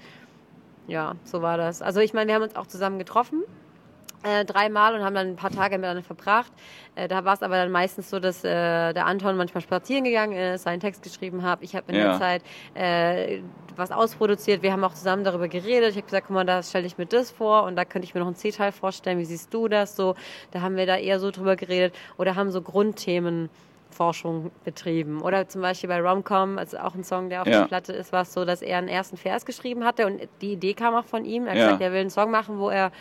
Ja, 0.88 1.16
so 1.24 1.42
war 1.42 1.58
das. 1.58 1.82
Also 1.82 2.00
ich 2.00 2.14
meine, 2.14 2.28
wir 2.28 2.36
haben 2.36 2.44
uns 2.44 2.56
auch 2.56 2.68
zusammen 2.68 3.00
getroffen 3.00 3.44
äh, 4.26 4.44
dreimal 4.46 4.96
und 4.96 5.04
haben 5.04 5.16
dann 5.16 5.28
ein 5.28 5.36
paar 5.36 5.52
Tage 5.52 5.78
miteinander 5.78 6.04
verbracht. 6.04 6.52
Äh, 6.96 7.08
da 7.08 7.24
war 7.26 7.34
es 7.34 7.44
aber 7.44 7.56
dann 7.56 7.72
meistens 7.72 8.10
so, 8.10 8.20
dass 8.20 8.44
äh, 8.44 8.94
der 8.94 9.06
Anton 9.06 9.38
manchmal 9.38 9.62
spazieren 9.62 10.04
gegangen 10.04 10.34
ist, 10.34 10.64
seinen 10.64 10.80
Text 10.80 11.04
geschrieben 11.04 11.44
hat. 11.44 11.60
Ich 11.62 11.76
habe 11.76 11.92
in 11.92 11.98
ja. 11.98 12.10
der 12.10 12.20
Zeit 12.20 12.44
äh, 12.74 13.42
was 13.76 13.92
ausproduziert. 13.92 14.64
Wir 14.64 14.72
haben 14.72 14.84
auch 14.84 14.94
zusammen 14.94 15.24
darüber 15.24 15.48
geredet. 15.48 15.92
Ich 15.92 15.98
habe 15.98 16.06
gesagt, 16.06 16.28
guck 16.28 16.34
mal, 16.34 16.46
da 16.46 16.64
stelle 16.64 16.88
ich 16.88 16.98
mir 16.98 17.06
das 17.06 17.32
vor 17.32 17.64
und 17.64 17.76
da 17.76 17.86
könnte 17.86 18.08
ich 18.08 18.14
mir 18.14 18.22
noch 18.22 18.28
ein 18.28 18.36
C-Teil 18.36 18.72
vorstellen. 18.72 19.20
Wie 19.20 19.26
siehst 19.26 19.54
du 19.54 19.68
das 19.68 19.96
so? 19.96 20.16
Da 20.52 20.62
haben 20.62 20.76
wir 20.76 20.86
da 20.86 20.98
eher 20.98 21.20
so 21.20 21.32
drüber 21.32 21.56
geredet 21.56 21.94
oder 22.18 22.36
haben 22.36 22.52
so 22.52 22.62
Grundthemen 22.62 23.50
Forschung 23.96 24.52
betrieben. 24.64 25.22
Oder 25.22 25.48
zum 25.48 25.62
Beispiel 25.62 25.88
bei 25.88 26.02
Romcom, 26.02 26.58
also 26.58 26.78
auch 26.78 26.94
ein 26.94 27.04
Song, 27.04 27.30
der 27.30 27.42
auf 27.42 27.48
ja. 27.48 27.60
der 27.60 27.68
Platte 27.68 27.94
ist, 27.94 28.12
war 28.12 28.24
es 28.24 28.34
so, 28.34 28.46
dass 28.46 28.62
er 28.62 28.78
einen 28.78 28.90
ersten 28.90 29.18
Vers 29.18 29.46
geschrieben 29.46 29.86
hatte 29.86 30.06
und 30.06 30.22
die 30.42 30.54
Idee 30.54 30.74
kam 30.74 30.94
auch 30.94 31.06
von 31.06 31.26
ihm. 31.26 31.46
Er 31.46 31.52
hat 31.52 31.58
ja. 31.58 31.66
gesagt, 31.66 31.82
er 31.82 31.92
will 31.92 32.02
einen 32.02 32.10
Song 32.10 32.30
machen, 32.30 32.60
wo 32.60 32.70
er 32.70 32.92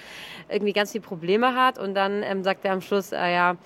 irgendwie 0.49 0.73
ganz 0.73 0.93
viele 0.93 1.05
Probleme 1.05 1.55
hat 1.55 1.79
und 1.79 1.95
dann 1.95 2.23
ähm, 2.23 2.45
sagt 2.45 2.65
er 2.65 2.73
am 2.73 2.81
Schluss, 2.81 3.13
äh, 3.13 3.33
ja, 3.33 3.57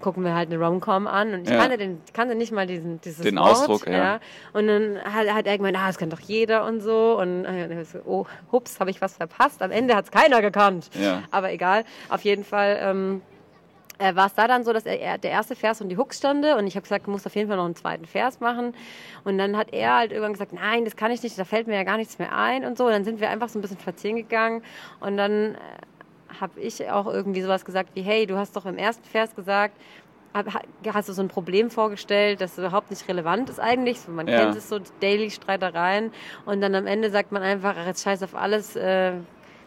gucken 0.00 0.24
wir 0.24 0.34
halt 0.34 0.52
eine 0.52 0.62
Romcom 0.62 1.06
an 1.06 1.32
und 1.32 1.42
ich 1.44 1.50
ja. 1.50 1.60
kannte 1.60 1.78
den, 1.78 2.00
kannte 2.12 2.34
nicht 2.34 2.52
mal 2.52 2.66
diesen 2.66 3.00
dieses 3.00 3.22
den 3.22 3.36
Wort, 3.36 3.52
Ausdruck, 3.52 3.86
ja. 3.86 3.92
ja. 3.92 4.20
Und 4.52 4.66
dann 4.66 4.98
hat, 5.02 5.32
hat 5.32 5.46
er 5.46 5.56
gemeint, 5.56 5.78
ah, 5.78 5.86
das 5.86 5.96
kann 5.96 6.10
doch 6.10 6.20
jeder 6.20 6.64
und 6.66 6.80
so 6.80 7.18
und 7.18 7.44
äh, 7.44 7.84
so, 7.84 8.00
oh, 8.04 8.26
hups, 8.50 8.80
habe 8.80 8.90
ich 8.90 9.00
was 9.00 9.16
verpasst. 9.16 9.62
Am 9.62 9.70
Ende 9.70 9.94
hat 9.94 10.06
es 10.06 10.10
keiner 10.10 10.42
gekannt. 10.42 10.90
Ja. 11.00 11.22
Aber 11.30 11.52
egal, 11.52 11.84
auf 12.08 12.22
jeden 12.22 12.44
Fall. 12.44 12.78
Ähm, 12.82 13.22
äh, 13.98 14.14
war 14.14 14.26
es 14.26 14.34
da 14.34 14.48
dann 14.48 14.64
so, 14.64 14.72
dass 14.72 14.86
er, 14.86 15.18
der 15.18 15.30
erste 15.30 15.54
Vers 15.54 15.80
und 15.80 15.88
die 15.88 15.96
Hooks 15.96 16.18
stande 16.18 16.56
und 16.56 16.66
ich 16.66 16.74
habe 16.74 16.82
gesagt, 16.82 17.06
du 17.06 17.10
musst 17.10 17.26
auf 17.26 17.34
jeden 17.34 17.48
Fall 17.48 17.56
noch 17.56 17.64
einen 17.64 17.76
zweiten 17.76 18.06
Vers 18.06 18.40
machen. 18.40 18.74
Und 19.24 19.38
dann 19.38 19.56
hat 19.56 19.72
er 19.72 19.96
halt 19.96 20.12
irgendwann 20.12 20.32
gesagt, 20.32 20.52
nein, 20.52 20.84
das 20.84 20.96
kann 20.96 21.10
ich 21.10 21.22
nicht, 21.22 21.38
da 21.38 21.44
fällt 21.44 21.66
mir 21.66 21.76
ja 21.76 21.84
gar 21.84 21.96
nichts 21.96 22.18
mehr 22.18 22.36
ein 22.36 22.64
und 22.64 22.78
so. 22.78 22.86
Und 22.86 22.92
dann 22.92 23.04
sind 23.04 23.20
wir 23.20 23.30
einfach 23.30 23.48
so 23.48 23.58
ein 23.58 23.62
bisschen 23.62 23.78
spazieren 23.78 24.16
gegangen 24.16 24.62
und 25.00 25.16
dann 25.16 25.54
äh, 25.54 25.58
habe 26.40 26.60
ich 26.60 26.90
auch 26.90 27.06
irgendwie 27.06 27.42
sowas 27.42 27.64
gesagt 27.64 27.90
wie, 27.94 28.02
hey, 28.02 28.26
du 28.26 28.36
hast 28.36 28.56
doch 28.56 28.66
im 28.66 28.78
ersten 28.78 29.04
Vers 29.04 29.34
gesagt, 29.34 29.76
hast 30.34 31.08
du 31.08 31.12
so 31.12 31.22
ein 31.22 31.28
Problem 31.28 31.70
vorgestellt, 31.70 32.40
das 32.40 32.56
überhaupt 32.58 32.90
nicht 32.90 33.06
relevant 33.08 33.50
ist 33.50 33.60
eigentlich. 33.60 34.08
Man 34.08 34.26
ja. 34.26 34.38
kennt 34.38 34.56
es 34.56 34.68
so, 34.68 34.80
Daily-Streitereien. 35.00 36.10
Und 36.46 36.60
dann 36.60 36.74
am 36.74 36.86
Ende 36.86 37.10
sagt 37.10 37.32
man 37.32 37.42
einfach, 37.42 37.74
ach, 37.78 37.86
jetzt 37.86 38.02
scheiß 38.02 38.22
auf 38.22 38.34
alles, 38.34 38.74
äh, 38.76 39.12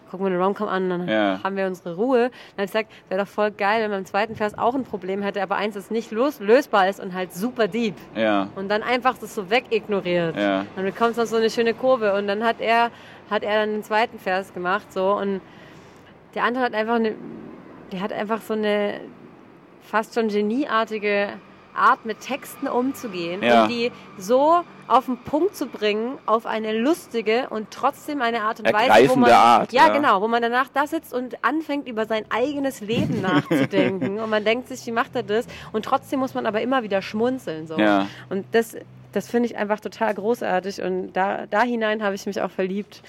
gucken 0.10 0.26
wir 0.26 0.34
eine 0.34 0.44
Romcom 0.44 0.68
an, 0.68 0.90
dann 0.90 1.08
Ja. 1.08 1.40
haben 1.44 1.56
wir 1.56 1.66
unsere 1.68 1.96
Ruhe. 1.96 2.30
Dann 2.30 2.32
habe 2.58 2.64
ich 2.66 2.72
gesagt, 2.72 2.92
wäre 3.10 3.22
doch 3.22 3.28
voll 3.28 3.52
geil, 3.52 3.84
wenn 3.84 3.90
man 3.92 4.00
im 4.00 4.06
zweiten 4.06 4.36
Vers 4.36 4.58
auch 4.58 4.76
ein 4.76 4.84
Problem 4.84 5.22
hätte, 5.22 5.42
aber 5.42 5.56
eins, 5.56 5.76
das 5.76 5.92
nicht 5.92 6.12
los 6.12 6.40
lösbar 6.40 6.88
ist 6.90 7.00
und 7.00 7.14
halt 7.14 7.34
super 7.34 7.68
deep. 7.68 7.96
Ja. 8.16 8.50
Und 8.56 8.70
dann 8.70 8.84
einfach 8.84 9.18
das 9.18 9.34
so 9.36 9.50
wegignoriert. 9.50 10.36
Ja. 10.38 10.66
Dann 10.76 10.86
bekommst 10.86 11.18
du 11.18 11.22
noch 11.22 11.28
so 11.28 11.36
eine 11.38 11.50
schöne 11.50 11.74
Kurve. 11.74 12.14
Und 12.14 12.28
dann 12.28 12.44
hat 12.44 12.60
er, 12.60 12.92
hat 13.30 13.44
er 13.44 13.62
dann 13.62 13.72
den 13.72 13.84
zweiten 13.84 14.20
Vers 14.20 14.54
gemacht, 14.54 14.92
so. 14.94 15.14
Und 15.18 15.42
der 16.34 16.44
andere 16.44 16.64
hat 16.66 16.74
einfach 16.74 16.96
eine, 16.96 17.16
der 17.92 18.02
hat 18.02 18.12
einfach 18.14 18.42
so 18.42 18.54
eine 18.54 19.02
fast 19.82 20.14
schon 20.16 20.28
genieartige 20.28 21.30
Art, 21.76 22.06
mit 22.06 22.20
Texten 22.22 22.68
umzugehen 22.68 23.44
Ja. 23.44 23.64
und 23.64 23.70
die 23.70 23.92
so 24.18 24.62
auf 24.88 25.06
den 25.06 25.18
Punkt 25.18 25.56
zu 25.56 25.66
bringen, 25.68 26.18
auf 26.26 26.46
eine 26.46 26.72
lustige 26.78 27.48
und 27.50 27.72
trotzdem 27.72 28.22
eine 28.22 28.44
Art 28.44 28.60
und 28.60 28.68
Weise, 28.68 28.76
wo 28.76 28.80
Ergreifende 28.94 29.20
man, 29.20 29.32
Art, 29.32 29.74
ja, 29.74 29.88
ja. 29.88 29.94
genau, 29.94 30.22
wo 30.22 30.28
man 30.28 30.42
danach 30.42 30.68
da 30.74 30.86
sitzt 30.86 31.14
und 31.14 31.44
anfängt 31.44 31.88
über 31.88 32.06
sein 32.06 32.26
eigenes 32.30 32.82
Leben 32.82 33.22
nachzudenken 33.22 34.20
und 34.24 34.30
man 34.30 34.44
denkt 34.46 34.68
sich, 34.68 34.86
wie 34.86 34.92
macht 34.92 35.16
er 35.16 35.24
das? 35.24 35.48
Und 35.72 35.86
trotzdem 35.86 36.20
muss 36.20 36.34
man 36.34 36.46
aber 36.46 36.62
immer 36.62 36.84
wieder 36.84 37.02
schmunzeln, 37.02 37.66
so. 37.68 37.78
Ja. 37.78 38.08
Und 38.30 38.46
das, 38.52 38.76
das 39.12 39.28
finde 39.30 39.48
ich 39.50 39.58
einfach 39.58 39.80
total 39.80 40.14
großartig 40.14 40.82
und 40.84 41.14
da, 41.14 41.46
da 41.48 41.62
hinein 41.64 42.04
habe 42.04 42.16
ich 42.16 42.26
mich 42.26 42.42
auch 42.42 42.52
verliebt. 42.52 43.02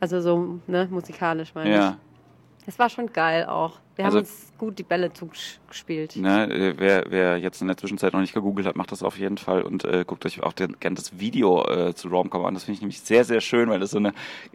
Also 0.00 0.20
so, 0.20 0.58
ne, 0.66 0.88
musikalisch 0.90 1.54
meine 1.54 1.70
Ja. 1.74 1.88
ich. 1.90 2.68
Es 2.68 2.78
war 2.78 2.88
schon 2.88 3.12
geil 3.12 3.46
auch. 3.46 3.74
Wir 4.00 4.06
Also- 4.06 4.18
haben 4.18 4.24
uns 4.24 4.46
gut 4.56 4.78
die 4.78 4.82
Bälle 4.82 5.10
zugespielt. 5.12 6.16
Ne, 6.16 6.74
wer, 6.76 7.04
wer 7.08 7.36
jetzt 7.38 7.60
in 7.62 7.66
der 7.68 7.76
Zwischenzeit 7.78 8.12
noch 8.12 8.20
nicht 8.20 8.34
gegoogelt 8.34 8.66
hat, 8.66 8.76
macht 8.76 8.92
das 8.92 9.02
auf 9.02 9.18
jeden 9.18 9.38
Fall 9.38 9.62
und 9.62 9.84
äh, 9.84 10.04
guckt 10.06 10.24
euch 10.26 10.42
auch 10.42 10.52
den, 10.52 10.76
gerne 10.80 10.96
das 10.96 11.18
Video 11.18 11.66
äh, 11.66 11.94
zu 11.94 12.08
Romcom 12.08 12.44
an. 12.44 12.52
Das 12.54 12.64
finde 12.64 12.76
ich 12.76 12.80
nämlich 12.82 13.00
sehr, 13.00 13.24
sehr 13.24 13.40
schön, 13.40 13.68
weil 13.70 13.80
das 13.80 13.90
so 13.92 13.98
eine, 13.98 14.12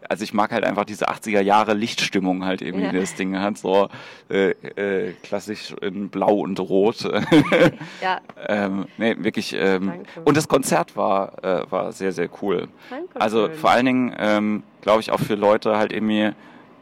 also 0.10 0.24
ich 0.24 0.34
mag 0.34 0.52
halt 0.52 0.64
einfach 0.64 0.86
diese 0.86 1.10
80er 1.10 1.42
Jahre 1.42 1.74
Lichtstimmung 1.74 2.44
halt 2.46 2.62
irgendwie, 2.62 2.86
Ja. 2.86 2.92
das 2.92 3.16
Ding 3.16 3.40
hat, 3.40 3.58
so 3.58 3.88
äh, 4.30 4.52
äh, 4.52 5.14
klassisch 5.24 5.74
in 5.82 6.10
Blau 6.10 6.36
und 6.40 6.60
Rot. 6.60 7.04
Ja, 8.02 8.22
ähm, 8.48 8.86
nee, 8.98 9.16
wirklich. 9.20 9.54
Ähm, 9.58 9.88
Danke. 9.88 10.22
und 10.24 10.38
das 10.38 10.48
Konzert 10.48 10.96
war, 10.96 11.44
äh, 11.44 11.72
war 11.72 11.92
sehr, 11.92 12.12
sehr 12.12 12.30
cool. 12.42 12.68
Danke 12.90 13.20
Also 13.20 13.48
schön. 13.48 13.56
vor 13.56 13.70
allen 13.72 13.86
Dingen, 13.86 14.16
ähm, 14.18 14.64
glaube 14.82 15.02
ich, 15.02 15.12
auch 15.12 15.20
für 15.20 15.36
Leute 15.36 15.78
halt 15.78 15.92
irgendwie 15.94 16.32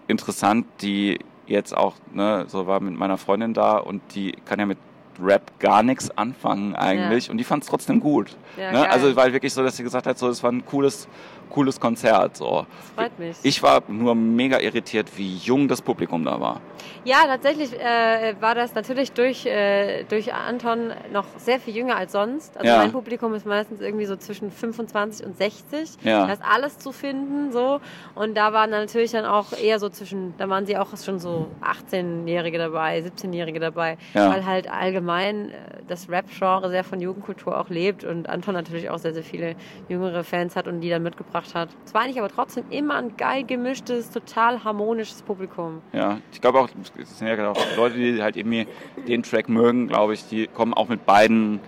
interessant, 0.08 0.66
die 0.82 1.20
jetzt 1.48 1.76
auch, 1.76 1.96
ne, 2.14 2.46
so 2.48 2.68
war 2.68 2.80
mit 2.80 2.96
meiner 2.98 3.18
Freundin 3.18 3.54
da 3.54 3.78
und 3.78 4.02
die 4.16 4.34
kann 4.46 4.60
ja 4.60 4.66
mit 4.66 4.78
Rap 5.22 5.60
gar 5.60 5.84
nichts 5.84 6.16
anfangen 6.18 6.76
eigentlich 6.76 7.30
und 7.30 7.38
die 7.38 7.44
fand 7.44 7.64
es 7.64 7.70
trotzdem 7.70 8.00
gut. 8.00 8.36
Ja, 8.58 8.72
ne? 8.72 8.90
Also 8.90 9.16
weil 9.16 9.34
wirklich 9.34 9.54
so, 9.54 9.64
dass 9.64 9.78
sie 9.78 9.84
gesagt 9.84 10.08
hat, 10.08 10.18
so, 10.18 10.28
es 10.28 10.42
war 10.44 10.52
ein 10.52 10.66
cooles, 10.66 11.08
cooles 11.54 11.80
Konzert. 11.80 12.36
So. 12.36 12.66
das 12.82 12.90
freut 12.96 13.20
mich. 13.20 13.38
Ich 13.44 13.64
war 13.64 13.82
nur 13.88 14.16
mega 14.16 14.60
irritiert, 14.60 15.10
wie 15.16 15.36
jung 15.38 15.68
das 15.68 15.82
Publikum 15.82 16.26
da 16.26 16.40
war. 16.40 16.60
Ja, 17.06 17.24
tatsächlich 17.26 17.74
äh, 17.80 18.36
war 18.42 18.56
das 18.56 18.76
natürlich 18.76 19.12
durch, 19.14 19.46
äh, 19.46 20.04
durch 20.06 20.34
Anton 20.34 20.92
noch 21.14 21.26
sehr 21.38 21.60
viel 21.60 21.76
jünger 21.76 21.96
als 21.96 22.12
sonst. 22.14 22.58
Also 22.58 22.68
Ja. 22.68 22.78
mein 22.80 22.92
Publikum 22.92 23.34
ist 23.34 23.46
meistens 23.46 23.80
irgendwie 23.82 24.06
so 24.06 24.16
zwischen 24.16 24.52
25 24.52 25.26
und 25.26 25.38
60. 25.38 25.92
Ja. 26.04 26.26
Da 26.28 26.34
ist 26.34 26.42
alles 26.44 26.78
zu 26.80 26.92
finden 26.92 27.52
so. 27.52 27.80
Und 28.16 28.36
da 28.36 28.52
waren 28.52 28.70
natürlich 28.72 29.12
dann 29.12 29.26
auch 29.26 29.54
eher 29.54 29.80
so 29.80 29.90
zwischen, 29.90 30.34
da 30.38 30.50
waren 30.50 30.66
sie 30.66 30.78
auch 30.78 30.90
schon 30.98 31.20
so 31.20 31.48
18-Jährige 31.62 32.58
dabei, 32.58 33.00
17-Jährige 33.00 33.60
dabei. 33.60 33.98
Ja. 34.14 34.32
Weil 34.34 34.46
halt 34.46 34.70
allgemein 34.72 35.50
äh, 35.52 35.54
das 35.88 36.10
Rap-Genre 36.10 36.70
sehr 36.70 36.84
von 36.84 37.00
Jugendkultur 37.00 37.58
auch 37.60 37.70
lebt 37.70 38.04
und 38.04 38.28
Anton 38.28 38.54
natürlich 38.56 38.90
auch 38.90 38.98
sehr, 39.00 39.14
sehr 39.14 39.24
viele 39.24 39.56
jüngere 39.90 40.24
Fans 40.24 40.56
hat 40.56 40.68
und 40.68 40.82
die 40.82 40.90
dann 40.90 41.04
mitgebracht 41.04 41.43
hat. 41.54 41.70
Es 41.86 41.94
war 41.94 42.02
eigentlich 42.02 42.20
aber 42.20 42.30
trotzdem 42.30 42.64
immer 42.70 42.96
ein 42.96 43.16
geil 43.18 43.44
gemischtes, 43.44 44.10
total 44.10 44.64
harmonisches 44.64 45.22
Publikum. 45.22 45.82
Ja, 45.92 46.20
ich 46.32 46.42
glaube 46.42 46.60
auch, 46.60 46.70
es 46.98 47.18
sind 47.20 47.28
ja 47.28 47.52
auch 47.52 47.58
Leute, 47.78 47.96
die 47.96 48.22
halt 48.22 48.36
irgendwie 48.38 48.68
den 49.08 49.24
Track 49.24 49.50
mögen, 49.50 49.88
glaube 49.88 50.14
ich, 50.14 50.28
die 50.28 50.48
kommen 50.48 50.74
auch 50.74 50.88
mit 50.90 51.06
beiden, 51.06 51.60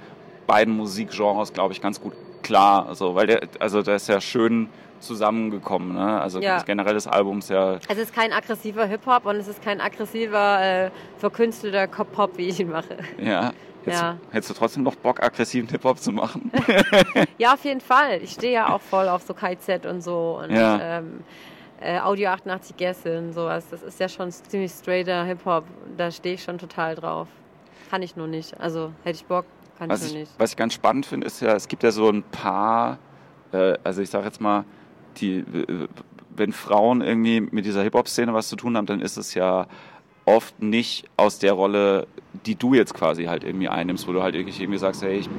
beiden 0.48 0.76
Musikgenres, 0.76 1.54
glaube 1.54 1.74
ich, 1.74 1.82
ganz 1.82 2.02
gut 2.02 2.14
klar. 2.44 2.88
Also, 2.88 3.16
weil 3.16 3.28
der, 3.28 3.42
also 3.60 3.82
der 3.82 3.96
ist 3.96 4.08
ja 4.08 4.22
schön 4.22 4.70
zusammengekommen, 5.00 5.94
ne? 5.94 6.22
Also 6.22 6.40
Ja. 6.40 6.56
das 6.56 6.66
generell 6.66 6.94
des 6.94 7.08
Albums 7.08 7.50
ja. 7.50 7.80
Es 7.88 7.98
ist 7.98 8.14
kein 8.14 8.32
aggressiver 8.32 8.86
Hip-Hop 8.86 9.26
und 9.26 9.36
es 9.36 9.48
ist 9.48 9.62
kein 9.62 9.82
aggressiver, 9.82 10.62
äh, 10.62 10.92
verkünstelter 11.18 11.88
Pop, 11.88 12.38
wie 12.38 12.48
ich 12.48 12.60
ihn 12.60 12.70
mache. 12.70 12.98
Ja. 13.22 13.52
Hättest, 13.86 14.02
Ja. 14.02 14.14
Du, 14.14 14.34
hättest 14.34 14.50
du 14.50 14.54
trotzdem 14.56 14.84
noch 14.84 14.96
Bock, 14.96 15.22
aggressiven 15.24 15.70
Hip-Hop 15.70 16.00
zu 16.00 16.12
machen? 16.12 16.52
Ja, 17.38 17.54
auf 17.54 17.64
jeden 17.64 17.82
Fall. 17.82 18.22
Ich 18.22 18.32
stehe 18.32 18.54
ja 18.54 18.70
auch 18.74 18.82
voll 18.82 19.08
auf 19.10 19.22
so 19.24 19.34
KZ 19.34 19.86
und 19.86 20.02
so 20.02 20.40
und 20.44 20.52
Ja. 20.52 20.98
ähm, 21.00 21.24
äh, 21.82 22.00
Audio 22.00 22.30
88 22.30 22.76
Gäste 22.78 23.18
und 23.20 23.34
sowas. 23.34 23.66
Das 23.70 23.84
ist 23.84 24.00
ja 24.00 24.08
schon 24.10 24.32
ziemlich 24.32 24.72
straighter 24.72 25.24
Hip-Hop. 25.26 25.66
Da 25.98 26.10
stehe 26.12 26.36
ich 26.36 26.44
schon 26.44 26.58
total 26.58 26.96
drauf. 26.96 27.28
Kann 27.90 28.02
ich 28.02 28.16
nur 28.16 28.28
nicht. 28.28 28.60
Also 28.60 28.92
hätte 29.04 29.18
ich 29.18 29.26
Bock, 29.26 29.46
kann 29.78 29.90
Was 29.90 30.06
ich 30.06 30.12
nur 30.14 30.22
nicht. 30.22 30.32
was 30.38 30.52
ich 30.52 30.58
ganz 30.58 30.74
spannend 30.74 31.06
finde, 31.06 31.28
ist 31.28 31.42
ja, 31.42 31.54
es 31.54 31.68
gibt 31.68 31.84
ja 31.84 31.92
so 31.92 32.10
ein 32.10 32.24
paar, 32.24 32.98
äh, 33.52 33.78
also 33.84 34.02
ich 34.02 34.10
sage 34.10 34.26
jetzt 34.26 34.42
mal, 34.42 34.64
die, 35.18 35.46
wenn 36.36 36.52
Frauen 36.52 37.02
irgendwie 37.02 37.42
mit 37.42 37.66
dieser 37.66 37.84
Hip-Hop-Szene 37.84 38.34
was 38.34 38.48
zu 38.50 38.56
tun 38.56 38.76
haben, 38.76 38.86
dann 38.86 39.02
ist 39.02 39.18
es 39.18 39.34
ja 39.34 39.68
oft 40.26 40.62
nicht 40.62 41.06
aus 41.18 41.40
der 41.40 41.54
Rolle, 41.54 42.08
die 42.46 42.56
du 42.56 42.74
jetzt 42.74 42.94
quasi 42.94 43.26
halt 43.26 43.44
irgendwie 43.44 43.70
einnimmst, 43.70 44.08
wo 44.08 44.14
du 44.14 44.22
halt 44.22 44.36
irgendwie 44.36 44.62
irgendwie 44.62 44.80
sagst, 44.80 45.04
hey, 45.04 45.18
ich 45.20 45.30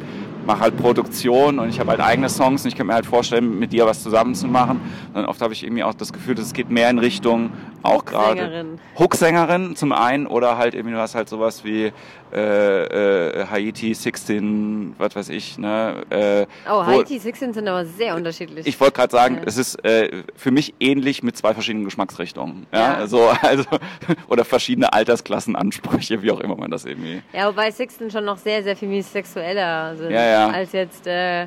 mache 0.47 0.61
halt 0.61 0.77
Produktion 0.77 1.59
und 1.59 1.69
ich 1.69 1.81
habe 1.81 1.91
halt 1.91 2.01
eigene 2.01 2.29
Songs 2.29 2.65
und 2.65 2.69
ich 2.69 2.77
kann 2.77 2.87
mir 2.87 2.95
halt 2.95 3.07
vorstellen, 3.07 3.59
mit 3.59 3.73
dir 3.73 3.85
was 3.87 4.03
zusammen 4.03 4.35
zu 4.35 4.47
machen. 4.47 4.81
Dann 5.13 5.27
oft 5.27 5.41
habe 5.43 5.53
ich 5.53 5.65
irgendwie 5.65 5.83
auch 5.83 5.95
das 5.95 6.13
Gefühl, 6.13 6.37
dass 6.37 6.47
es 6.47 6.53
geht 6.53 6.71
mehr 6.71 6.89
in 6.89 6.99
Richtung 6.99 7.51
auch 7.83 8.05
gerade 8.05 8.41
Sängerin. 8.41 8.79
Hooksängerin 8.99 9.77
zum 9.77 9.93
einen 9.93 10.27
oder 10.27 10.57
halt 10.57 10.75
irgendwie 10.75 10.95
du 10.95 11.01
hast 11.01 11.15
halt 11.15 11.29
sowas 11.29 11.65
wie 11.65 11.93
äh, 12.33 13.41
äh, 13.41 13.47
Haiti 13.47 13.95
16, 13.95 14.95
was 14.99 15.15
weiß 15.15 15.29
ich, 15.31 15.59
ne? 15.59 16.03
Äh, 16.11 16.47
Oh, 16.69 16.73
wo- 16.79 16.85
Haiti 16.87 17.19
16 17.19 17.53
sind 17.55 17.69
aber 17.69 17.85
sehr 17.85 18.15
unterschiedlich. 18.17 18.67
ich 18.67 18.79
wollte 18.81 18.95
gerade 18.95 19.13
sagen, 19.13 19.37
Ja. 19.37 19.43
es 19.47 19.57
ist 19.57 19.85
äh, 19.85 20.23
für 20.35 20.51
mich 20.51 20.75
ähnlich 20.81 21.23
mit 21.23 21.37
zwei 21.37 21.55
verschiedenen 21.55 21.85
Geschmacksrichtungen. 21.85 22.67
Ja, 22.73 22.79
Ja. 22.81 22.95
Also, 22.95 23.29
also, 23.43 23.65
oder 24.29 24.45
verschiedene 24.45 24.93
Altersklassenansprüche, 24.93 26.23
wie 26.23 26.31
auch 26.33 26.41
immer 26.41 26.57
man 26.57 26.71
das 26.71 26.85
irgendwie. 26.85 27.23
Ja, 27.33 27.49
wobei 27.49 27.71
Sixten 27.71 28.11
schon 28.11 28.25
noch 28.25 28.39
sehr, 28.39 28.63
sehr 28.63 28.77
viel 28.77 29.03
sexueller 29.03 29.95
sind 29.97 30.11
Ja, 30.11 30.25
ja. 30.25 30.49
als 30.51 30.73
jetzt 30.73 31.07
äh, 31.07 31.45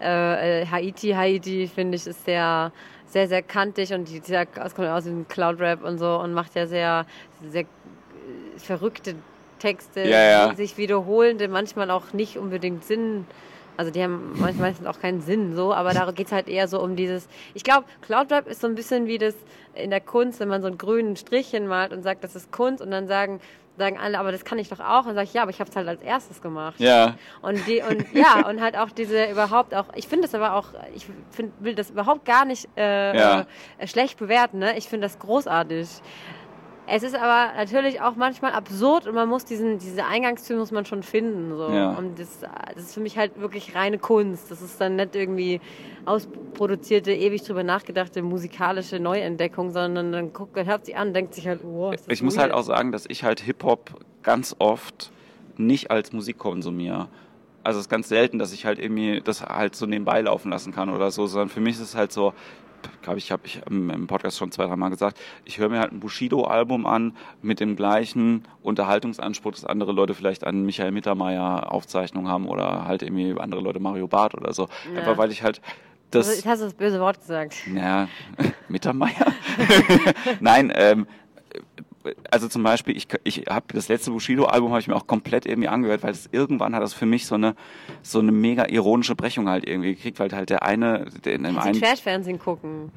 äh, 0.00 0.62
äh, 0.62 0.66
Haiti. 0.66 1.10
Haiti, 1.10 1.70
finde 1.72 1.96
ich, 1.96 2.06
ist 2.06 2.24
sehr, 2.24 2.72
sehr, 3.06 3.28
sehr 3.28 3.42
kantig 3.42 3.92
und 3.92 4.08
die, 4.08 4.20
es 4.26 4.74
kommt 4.74 4.88
aus 4.88 5.04
dem 5.04 5.28
Cloud-Rap 5.28 5.84
und 5.84 5.98
so 5.98 6.16
und 6.18 6.32
macht 6.32 6.54
ja 6.54 6.66
sehr, 6.66 7.06
sehr 7.50 7.62
äh, 7.62 7.66
verrückte 8.58 9.14
Texte, 9.64 10.00
Ja, 10.02 10.22
ja. 10.22 10.48
die 10.50 10.56
sich 10.56 10.76
wiederholende, 10.76 11.48
manchmal 11.48 11.90
auch 11.90 12.12
nicht 12.12 12.36
unbedingt 12.38 12.84
Sinn. 12.84 13.26
Also 13.76 13.90
die 13.90 14.02
haben 14.02 14.34
manchmal 14.38 14.68
meistens 14.70 14.86
auch 14.86 15.00
keinen 15.00 15.20
Sinn 15.20 15.56
so, 15.56 15.72
aber 15.74 15.92
da 15.94 16.08
geht's 16.12 16.30
halt 16.30 16.46
eher 16.48 16.68
so 16.68 16.80
um 16.80 16.94
dieses. 16.96 17.28
Ich 17.54 17.64
glaube, 17.64 17.86
Cloud-Rap 18.02 18.46
ist 18.46 18.60
so 18.60 18.66
ein 18.68 18.74
bisschen 18.76 19.06
wie 19.06 19.18
das 19.18 19.34
in 19.74 19.90
der 19.90 20.00
Kunst, 20.00 20.38
wenn 20.38 20.48
man 20.48 20.60
so 20.62 20.68
einen 20.68 20.78
grünen 20.78 21.16
Strichchen 21.16 21.66
malt 21.66 21.92
und 21.92 22.02
sagt, 22.02 22.22
das 22.22 22.36
ist 22.36 22.52
Kunst 22.52 22.80
und 22.80 22.90
dann 22.92 23.08
sagen, 23.08 23.40
sagen 23.76 23.98
alle, 23.98 24.20
aber 24.20 24.30
das 24.30 24.44
kann 24.44 24.60
ich 24.60 24.68
doch 24.68 24.78
auch. 24.78 25.06
Und 25.06 25.14
sage 25.14 25.24
ich, 25.24 25.34
ja, 25.34 25.42
aber 25.42 25.50
ich 25.50 25.58
habe 25.58 25.68
es 25.68 25.74
halt 25.74 25.88
als 25.88 26.00
erstes 26.02 26.40
gemacht. 26.40 26.78
Ja, 26.78 27.16
Und 27.42 27.66
die 27.66 27.82
und 27.82 28.06
ja 28.14 28.46
und 28.48 28.60
halt 28.60 28.76
auch 28.78 28.90
diese 28.90 29.24
überhaupt 29.28 29.74
auch. 29.74 29.86
Ich 29.96 30.06
finde 30.06 30.28
das 30.28 30.34
aber 30.36 30.54
auch. 30.54 30.66
Ich 30.94 31.06
find, 31.32 31.50
will 31.58 31.74
das 31.74 31.90
überhaupt 31.90 32.24
gar 32.24 32.44
nicht 32.44 32.68
äh, 32.76 33.16
Ja. 33.18 33.46
äh, 33.78 33.86
schlecht 33.88 34.18
bewerten. 34.20 34.60
Ne? 34.60 34.78
Ich 34.78 34.88
finde 34.88 35.06
das 35.06 35.18
großartig. 35.18 35.88
Es 36.86 37.02
ist 37.02 37.14
aber 37.14 37.54
natürlich 37.56 38.00
auch 38.00 38.14
manchmal 38.14 38.52
absurd 38.52 39.06
und 39.06 39.14
man 39.14 39.28
muss 39.28 39.44
diesen 39.44 39.78
diese 39.78 40.04
Eingangstür 40.04 40.58
muss 40.58 40.70
man 40.70 40.84
schon 40.84 41.02
finden 41.02 41.56
so. 41.56 41.70
Ja. 41.70 41.92
Und 41.92 42.18
das, 42.18 42.40
das 42.74 42.84
ist 42.84 42.94
für 42.94 43.00
mich 43.00 43.16
halt 43.16 43.40
wirklich 43.40 43.74
reine 43.74 43.98
Kunst. 43.98 44.50
Das 44.50 44.60
ist 44.60 44.80
dann 44.80 44.96
nicht 44.96 45.16
irgendwie 45.16 45.60
ausproduzierte, 46.04 47.12
ewig 47.12 47.42
drüber 47.42 47.62
nachgedachte 47.62 48.22
musikalische 48.22 49.00
Neuentdeckung, 49.00 49.70
sondern 49.70 50.12
dann 50.12 50.32
guckt, 50.32 50.54
man 50.56 50.66
hört 50.66 50.84
sie 50.84 50.94
an, 50.94 51.14
denkt 51.14 51.34
sich 51.34 51.48
halt, 51.48 51.60
das 51.62 52.02
ich 52.08 52.22
muss 52.22 52.34
weird. 52.34 52.42
halt 52.42 52.52
auch 52.52 52.62
sagen, 52.62 52.92
dass 52.92 53.06
ich 53.08 53.24
halt 53.24 53.40
Hip-Hop 53.40 53.90
ganz 54.22 54.54
oft 54.58 55.10
nicht 55.56 55.90
als 55.90 56.12
Musik 56.12 56.38
konsumiere. 56.38 57.08
Also 57.62 57.78
es 57.78 57.86
ist 57.86 57.90
ganz 57.90 58.08
selten, 58.08 58.38
dass 58.38 58.52
ich 58.52 58.66
halt 58.66 58.78
irgendwie 58.78 59.22
das 59.24 59.40
halt 59.40 59.74
so 59.74 59.86
nebenbei 59.86 60.20
laufen 60.20 60.50
lassen 60.50 60.72
kann 60.72 60.90
oder 60.90 61.10
so, 61.10 61.26
sondern 61.26 61.48
für 61.48 61.60
mich 61.60 61.76
ist 61.76 61.80
es 61.80 61.94
halt 61.94 62.12
so, 62.12 62.34
glaube 63.02 63.18
ich, 63.18 63.30
habe 63.32 63.42
ich 63.46 63.60
im 63.68 64.06
Podcast 64.06 64.38
schon 64.38 64.50
zwei, 64.52 64.66
drei 64.66 64.76
Mal 64.76 64.88
gesagt, 64.88 65.18
ich 65.44 65.58
höre 65.58 65.68
mir 65.68 65.80
halt 65.80 65.92
ein 65.92 66.00
Bushido-Album 66.00 66.86
an 66.86 67.16
mit 67.42 67.60
dem 67.60 67.76
gleichen 67.76 68.44
Unterhaltungsanspruch, 68.62 69.52
dass 69.52 69.64
andere 69.64 69.92
Leute 69.92 70.14
vielleicht 70.14 70.44
an 70.44 70.64
Michael 70.64 70.92
Mittermeier 70.92 71.72
Aufzeichnungen 71.72 72.28
haben 72.28 72.46
oder 72.46 72.86
halt 72.86 73.02
irgendwie 73.02 73.38
andere 73.38 73.60
Leute 73.60 73.80
Mario 73.80 74.06
Barth 74.06 74.34
oder 74.34 74.52
so. 74.52 74.68
Ja. 74.92 75.00
Einfach 75.00 75.18
weil 75.18 75.30
ich 75.30 75.42
halt 75.42 75.60
das... 76.10 76.28
Also, 76.28 76.48
hast 76.48 76.60
du 76.60 76.64
das 76.66 76.74
böse 76.74 77.00
Wort 77.00 77.20
gesagt. 77.20 77.56
Ja, 77.74 78.08
Mittermeier? 78.68 79.26
Nein, 80.40 80.72
ähm, 80.74 81.06
also 82.30 82.48
zum 82.48 82.62
Beispiel, 82.62 82.96
ich, 82.96 83.08
ich 83.24 83.44
habe 83.48 83.66
das 83.72 83.88
letzte 83.88 84.10
Bushido-Album 84.10 84.70
habe 84.70 84.80
ich 84.80 84.88
mir 84.88 84.96
auch 84.96 85.06
komplett 85.06 85.46
irgendwie 85.46 85.68
angehört, 85.68 86.02
weil 86.02 86.12
es 86.12 86.28
irgendwann 86.32 86.74
hat 86.74 86.82
das 86.82 86.94
für 86.94 87.06
mich 87.06 87.26
so 87.26 87.34
eine 87.34 87.54
so 88.02 88.18
eine 88.18 88.32
mega 88.32 88.66
ironische 88.68 89.14
Brechung 89.14 89.48
halt 89.48 89.66
irgendwie 89.66 89.94
gekriegt, 89.94 90.18
weil 90.18 90.30
halt 90.32 90.50
der 90.50 90.62
eine, 90.62 91.06
der 91.24 91.34
in 91.34 91.44
dem 91.44 91.58
einen 91.58 91.74
du 91.74 91.80
Trash-Fernsehen 91.80 92.38
gucken. 92.38 92.92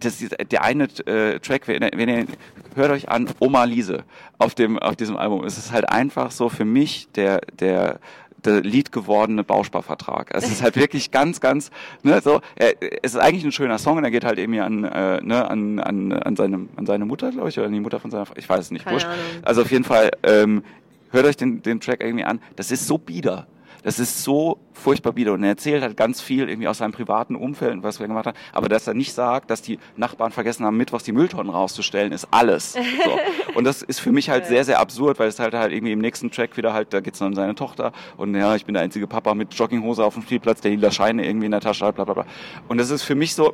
das 0.00 0.20
ist 0.20 0.34
der 0.50 0.62
eine 0.62 0.84
äh, 1.06 1.38
Track, 1.38 1.68
wenn 1.68 1.82
ihr, 1.82 1.90
wenn 1.94 2.08
ihr 2.08 2.26
hört 2.74 2.90
euch 2.90 3.08
an, 3.08 3.28
Oma 3.38 3.64
Liese 3.64 4.04
auf 4.38 4.54
dem 4.54 4.78
auf 4.78 4.96
diesem 4.96 5.16
Album. 5.16 5.44
Es 5.44 5.58
ist 5.58 5.72
halt 5.72 5.88
einfach 5.88 6.30
so 6.30 6.48
für 6.48 6.64
mich 6.64 7.08
der 7.14 7.40
der 7.58 8.00
der 8.44 8.60
Lied 8.60 8.92
gewordene 8.92 9.44
Bausparvertrag. 9.44 10.30
Es 10.34 10.50
ist 10.50 10.62
halt 10.62 10.76
wirklich 10.76 11.10
ganz, 11.10 11.40
ganz, 11.40 11.70
ne, 12.02 12.20
so, 12.20 12.40
er, 12.56 12.74
es 13.02 13.14
ist 13.14 13.20
eigentlich 13.20 13.44
ein 13.44 13.52
schöner 13.52 13.78
Song 13.78 13.96
und 13.98 14.04
er 14.04 14.10
geht 14.10 14.24
halt 14.24 14.38
irgendwie 14.38 14.60
an, 14.60 14.84
äh, 14.84 15.20
ne, 15.22 15.48
an, 15.48 15.78
an, 15.78 16.12
an 16.12 16.36
seine, 16.36 16.68
an 16.76 16.86
seine 16.86 17.04
Mutter, 17.04 17.30
glaube 17.30 17.48
ich, 17.48 17.58
oder 17.58 17.66
an 17.66 17.72
die 17.72 17.80
Mutter 17.80 18.00
von 18.00 18.10
seiner, 18.10 18.26
ich 18.36 18.48
weiß 18.48 18.60
es 18.60 18.70
nicht, 18.70 18.84
Keine 18.84 18.94
wurscht. 18.94 19.08
Also 19.42 19.62
auf 19.62 19.70
jeden 19.70 19.84
Fall, 19.84 20.10
ähm, 20.22 20.62
hört 21.10 21.26
euch 21.26 21.36
den, 21.36 21.62
den 21.62 21.80
Track 21.80 22.02
irgendwie 22.02 22.24
an. 22.24 22.40
Das 22.56 22.70
ist 22.70 22.86
so 22.86 22.98
bieder. 22.98 23.46
Das 23.82 23.98
ist 23.98 24.22
so 24.22 24.58
furchtbar 24.72 25.12
bieder. 25.12 25.32
Und 25.32 25.42
er 25.42 25.50
erzählt 25.50 25.82
halt 25.82 25.96
ganz 25.96 26.20
viel 26.20 26.48
irgendwie 26.48 26.68
aus 26.68 26.78
seinem 26.78 26.92
privaten 26.92 27.34
Umfeld 27.36 27.72
und 27.72 27.82
was 27.82 27.98
er 28.00 28.06
gemacht 28.06 28.26
hat. 28.26 28.36
Aber 28.52 28.68
dass 28.68 28.86
er 28.86 28.94
nicht 28.94 29.12
sagt, 29.12 29.50
dass 29.50 29.60
die 29.62 29.78
Nachbarn 29.96 30.30
vergessen 30.32 30.64
haben, 30.64 30.76
mittwochs 30.76 31.04
die 31.04 31.12
Mülltonnen 31.12 31.50
rauszustellen, 31.52 32.12
ist 32.12 32.28
alles. 32.30 32.72
So. 32.74 32.80
Und 33.54 33.64
das 33.64 33.82
ist 33.82 33.98
für 34.00 34.12
mich 34.12 34.30
halt 34.30 34.46
sehr, 34.46 34.64
sehr 34.64 34.78
absurd, 34.80 35.18
weil 35.18 35.28
es 35.28 35.38
halt 35.38 35.52
halt 35.54 35.72
irgendwie 35.72 35.92
im 35.92 35.98
nächsten 35.98 36.30
Track 36.30 36.56
wieder 36.56 36.72
halt, 36.72 36.92
da 36.94 37.00
geht's 37.00 37.18
dann 37.18 37.28
um 37.28 37.34
seine 37.34 37.54
Tochter 37.54 37.92
und 38.16 38.34
ja, 38.34 38.54
ich 38.54 38.64
bin 38.64 38.72
der 38.72 38.82
einzige 38.82 39.06
Papa 39.06 39.34
mit 39.34 39.52
Jogginghose 39.52 40.02
auf 40.04 40.14
dem 40.14 40.22
Spielplatz, 40.22 40.62
der 40.62 40.70
lila 40.70 40.90
Scheine 40.90 41.26
irgendwie 41.26 41.44
in 41.46 41.52
der 41.52 41.60
Tasche 41.60 41.84
hat, 41.84 41.96
bla 41.96 42.04
bla 42.04 42.14
bla. 42.14 42.26
Und 42.68 42.78
das 42.78 42.88
ist 42.90 43.02
für 43.02 43.14
mich 43.14 43.34
so, 43.34 43.52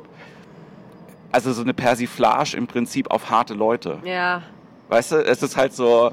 also 1.31 1.51
so 1.53 1.61
eine 1.61 1.73
Persiflage 1.73 2.55
im 2.55 2.67
Prinzip 2.67 3.11
auf 3.11 3.29
harte 3.29 3.53
Leute. 3.53 3.99
Ja. 4.03 4.41
Weißt 4.87 5.11
du, 5.11 5.15
es 5.17 5.43
ist 5.43 5.57
halt 5.57 5.73
so, 5.73 6.11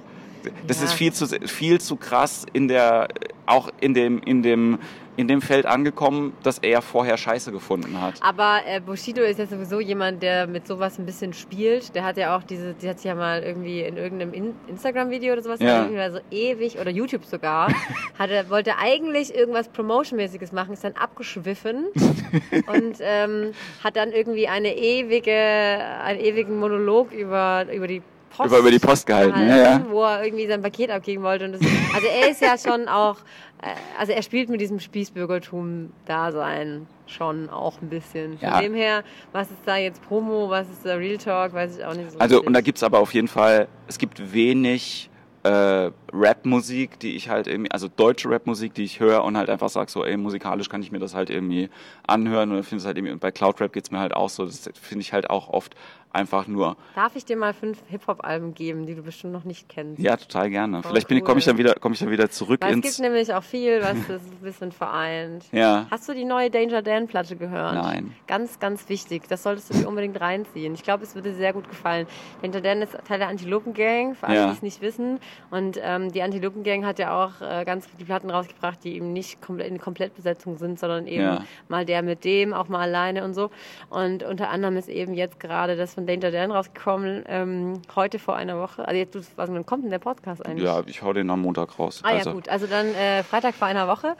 das 0.67 0.79
Ja. 0.81 0.85
ist 0.87 0.93
viel 0.95 1.13
zu 1.13 1.27
viel 1.47 1.81
zu 1.81 1.97
krass 1.97 2.45
in 2.53 2.69
der 2.69 3.09
auch 3.47 3.71
in 3.81 3.95
dem 3.95 4.21
in 4.21 4.43
dem 4.43 4.79
in 5.17 5.29
dem 5.29 5.41
Feld 5.41 5.65
angekommen, 5.67 6.35
dass 6.43 6.59
er 6.59 6.83
vorher 6.83 7.17
Scheiße 7.17 7.51
gefunden 7.51 8.01
hat. 8.01 8.15
Aber 8.21 8.61
äh, 8.67 8.81
Bushido 8.81 9.23
ist 9.23 9.39
ja 9.39 9.47
sowieso 9.47 9.81
jemand, 9.81 10.23
der 10.23 10.47
mit 10.47 10.67
sowas 10.67 10.99
ein 10.99 11.07
bisschen 11.07 11.33
spielt. 11.33 11.95
Der 11.95 12.05
hat 12.05 12.19
ja 12.19 12.37
auch 12.37 12.43
diese, 12.43 12.75
die 12.75 12.87
hat 12.87 12.99
sich 12.99 13.07
ja 13.07 13.15
mal 13.15 13.43
irgendwie 13.43 13.81
in 13.81 13.97
irgendeinem 13.97 14.35
in 14.35 14.55
Instagram-Video 14.69 15.33
oder 15.33 15.43
sowas, 15.43 15.61
Ja. 15.61 15.89
so 16.11 16.19
ewig, 16.31 16.79
oder 16.79 16.91
YouTube 16.91 17.25
sogar, 17.25 17.69
hat 18.19 18.31
er, 18.31 18.51
wollte 18.51 18.77
eigentlich 18.79 19.35
irgendwas 19.35 19.71
Promotion-mäßiges 19.71 20.53
machen, 20.53 20.75
ist 20.75 20.85
dann 20.85 20.93
abgeschwiffen 20.97 21.87
und 22.67 22.97
ähm, 23.01 23.53
hat 23.83 23.97
dann 23.97 24.13
irgendwie 24.13 24.49
eine 24.49 24.77
ewige, 24.77 25.33
einen 25.33 26.21
ewigen 26.21 26.59
Monolog 26.61 27.13
über, 27.13 27.65
über 27.73 27.87
die 27.87 28.03
Post 28.37 28.49
Über- 28.51 28.59
über 28.59 28.71
die 28.71 28.79
Post 28.79 29.07
gehalten, 29.07 29.49
ja, 29.49 29.57
ja. 29.57 29.87
wo 29.89 30.03
er 30.05 30.25
irgendwie 30.25 30.47
sein 30.47 30.61
Paket 30.63 30.91
abgeben 30.91 31.23
wollte. 31.23 31.49
Das, 31.49 31.61
also 31.95 32.07
er 32.07 32.31
ist 32.31 32.41
ja 32.41 32.57
schon 32.59 32.89
auch, 32.89 33.17
äh, 33.63 33.69
also 33.99 34.13
er 34.13 34.23
spielt 34.23 34.49
mit 34.51 34.61
diesem 34.61 34.79
Spießbürgertum-Dasein 34.81 36.87
schon 37.07 37.49
auch 37.51 37.81
ein 37.83 37.89
bisschen. 37.89 38.39
Von 38.39 38.49
Ja. 38.49 38.61
dem 38.61 38.75
her, 38.75 39.03
was 39.33 39.51
ist 39.51 39.61
da 39.65 39.77
jetzt 39.77 40.03
Promo, 40.03 40.51
was 40.51 40.69
ist 40.69 40.85
da 40.85 40.95
Real 40.95 41.19
Talk, 41.19 41.53
weiß 41.55 41.79
ich 41.79 41.85
auch 41.85 41.95
nicht 41.95 42.11
so 42.13 42.19
Also 42.19 42.37
richtig. 42.37 42.47
und 42.49 42.53
da 42.53 42.61
gibt's 42.61 42.83
aber 42.83 42.99
auf 42.99 43.15
jeden 43.15 43.29
Fall, 43.29 43.69
es 43.87 43.99
gibt 43.99 44.33
wenig 44.33 45.09
äh, 45.45 45.93
Rap-Musik, 46.13 46.99
die 46.99 47.15
ich 47.15 47.29
halt 47.29 47.47
irgendwie, 47.47 47.71
also 47.71 47.87
deutsche 47.87 48.29
Rap-Musik, 48.29 48.75
die 48.75 48.83
ich 48.83 48.99
höre 48.99 49.23
und 49.23 49.37
halt 49.37 49.49
einfach 49.49 49.69
sag 49.69 49.91
so, 49.91 50.05
ey, 50.05 50.17
musikalisch 50.17 50.69
kann 50.69 50.83
ich 50.83 50.91
mir 50.91 50.99
das 50.99 51.15
halt 51.15 51.31
irgendwie 51.31 51.71
anhören 52.05 52.51
und 52.51 52.65
finde 52.65 52.81
es 52.81 52.87
halt 52.87 52.97
irgendwie, 52.99 53.13
und 53.13 53.21
bei 53.21 53.31
Cloud 53.31 53.61
Rap 53.61 53.73
geht's 53.73 53.93
mir 53.93 54.01
halt 54.01 54.13
auch 54.13 54.29
so, 54.29 54.45
das 54.45 54.69
finde 54.75 55.03
ich 55.03 55.13
halt 55.13 55.31
auch 55.31 55.49
oft 55.49 55.77
einfach 56.17 56.47
nur, 56.47 56.77
Darf 56.95 57.15
ich 57.15 57.25
dir 57.25 57.37
mal 57.37 57.53
fünf 57.55 57.79
Hip-Hop-Alben 57.89 58.55
geben, 58.55 58.87
die 58.87 58.95
du 58.95 59.03
bestimmt 59.03 59.33
noch 59.33 59.45
nicht 59.45 59.69
kennst? 59.69 60.01
ja, 60.03 60.17
total 60.17 60.51
gerne. 60.51 60.83
Voll 60.83 60.91
Vielleicht 60.91 61.11
ich, 61.11 61.25
komme 61.25 61.39
ich 61.39 61.47
cool. 61.47 61.53
dann 61.53 61.59
wieder, 61.59 61.75
komme 61.75 61.95
ich 61.95 62.01
dann 62.01 62.11
wieder 62.11 62.29
zurück 62.31 62.61
Weil 62.63 62.71
es 62.71 62.77
ins, 62.77 62.87
gibt 62.87 62.99
nämlich 63.01 63.33
auch 63.33 63.43
viel, 63.43 63.81
was 63.83 63.97
das 64.09 64.23
ein 64.23 64.39
bisschen 64.43 64.73
vereint. 64.73 65.45
ja, 65.53 65.87
Hast 65.91 66.09
du 66.09 66.15
die 66.15 66.25
neue 66.25 66.51
Danger 66.51 66.83
Dan 66.83 67.07
Platte 67.07 67.37
gehört? 67.37 67.75
Nein. 67.75 68.15
Ganz, 68.27 68.59
ganz 68.59 68.89
wichtig. 68.89 69.29
Das 69.29 69.43
solltest 69.43 69.71
du 69.73 69.79
dir 69.79 69.89
unbedingt 69.89 70.21
reinziehen. 70.21 70.75
Ich 70.75 70.83
glaube, 70.83 71.05
es 71.05 71.15
würde 71.15 71.31
dir 71.31 71.37
sehr 71.37 71.53
gut 71.53 71.69
gefallen. 71.69 72.07
Danger 72.43 72.61
Dan 72.61 72.83
ist 72.83 72.97
Teil 73.07 73.19
der 73.19 73.29
Antilopen 73.29 73.75
Gang, 73.75 74.17
für 74.17 74.27
alle, 74.27 74.37
Ja. 74.37 74.47
die 74.47 74.53
es 74.53 74.63
nicht 74.63 74.81
wissen. 74.81 75.21
Und 75.51 75.79
ähm, 75.83 76.11
die 76.13 76.23
Antilopen 76.23 76.63
Gang 76.63 76.85
hat 76.85 76.99
ja 76.99 77.25
auch 77.25 77.41
äh, 77.41 77.65
ganz 77.65 77.87
viele 77.87 78.05
Platten 78.07 78.31
rausgebracht, 78.31 78.83
die 78.85 78.95
eben 78.97 79.13
nicht 79.13 79.41
komplett 79.43 79.69
in 79.69 79.79
Komplettbesetzung 79.79 80.57
sind, 80.57 80.79
sondern 80.79 81.07
eben 81.07 81.23
Ja. 81.23 81.45
mal 81.69 81.85
der 81.85 82.03
mit 82.03 82.25
dem, 82.25 82.53
auch 82.55 82.69
mal 82.69 82.81
alleine 82.81 83.25
und 83.25 83.35
so. 83.35 83.51
Und 83.91 84.23
unter 84.23 84.49
anderem 84.51 84.77
ist 84.77 84.89
eben 84.89 85.15
jetzt 85.15 85.39
gerade 85.41 85.77
das 85.77 85.95
von 85.95 86.06
Danger 86.07 86.31
Dan 86.31 86.51
rausgekommen, 86.51 87.25
ähm, 87.29 87.83
heute 87.95 88.19
vor 88.19 88.37
einer 88.37 88.59
Woche. 88.59 88.87
Also 88.87 88.99
jetzt, 88.99 89.15
was 89.37 89.49
wann 89.51 89.67
kommt 89.67 89.85
denn 89.85 89.91
der 89.91 89.99
Podcast 89.99 90.45
eigentlich? 90.45 90.65
ja, 90.65 90.83
ich 90.87 91.03
hau 91.03 91.13
den 91.13 91.29
am 91.31 91.43
Montag 91.43 91.79
raus. 91.79 92.01
Ah 92.03 92.09
also, 92.09 92.31
ja, 92.31 92.35
gut. 92.35 92.49
Also 92.49 92.67
dann 92.67 92.87
äh, 92.95 93.23
Freitag 93.23 93.55
vor 93.55 93.69
einer 93.69 93.89
Woche. 93.89 94.17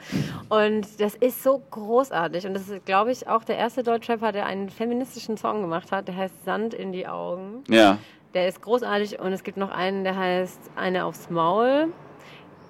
Und 0.49 0.99
das 0.99 1.15
ist 1.15 1.43
so 1.43 1.61
großartig. 1.71 2.45
Und 2.45 2.53
das 2.53 2.69
ist, 2.69 2.85
glaube 2.85 3.11
ich, 3.11 3.27
auch 3.27 3.43
der 3.43 3.57
erste 3.57 3.83
Deutschrapper, 3.83 4.31
der 4.31 4.45
einen 4.45 4.69
feministischen 4.69 5.37
Song 5.37 5.61
gemacht 5.61 5.91
hat. 5.91 6.07
Der 6.07 6.15
heißt 6.15 6.45
Sand 6.45 6.73
in 6.73 6.91
die 6.91 7.07
Augen. 7.07 7.63
Ja, 7.69 7.97
Der 8.33 8.47
ist 8.47 8.61
großartig. 8.61 9.19
Und 9.19 9.33
es 9.33 9.43
gibt 9.43 9.57
noch 9.57 9.71
einen, 9.71 10.03
der 10.03 10.15
heißt 10.15 10.59
Eine 10.75 11.05
aufs 11.05 11.29
Maul. 11.29 11.93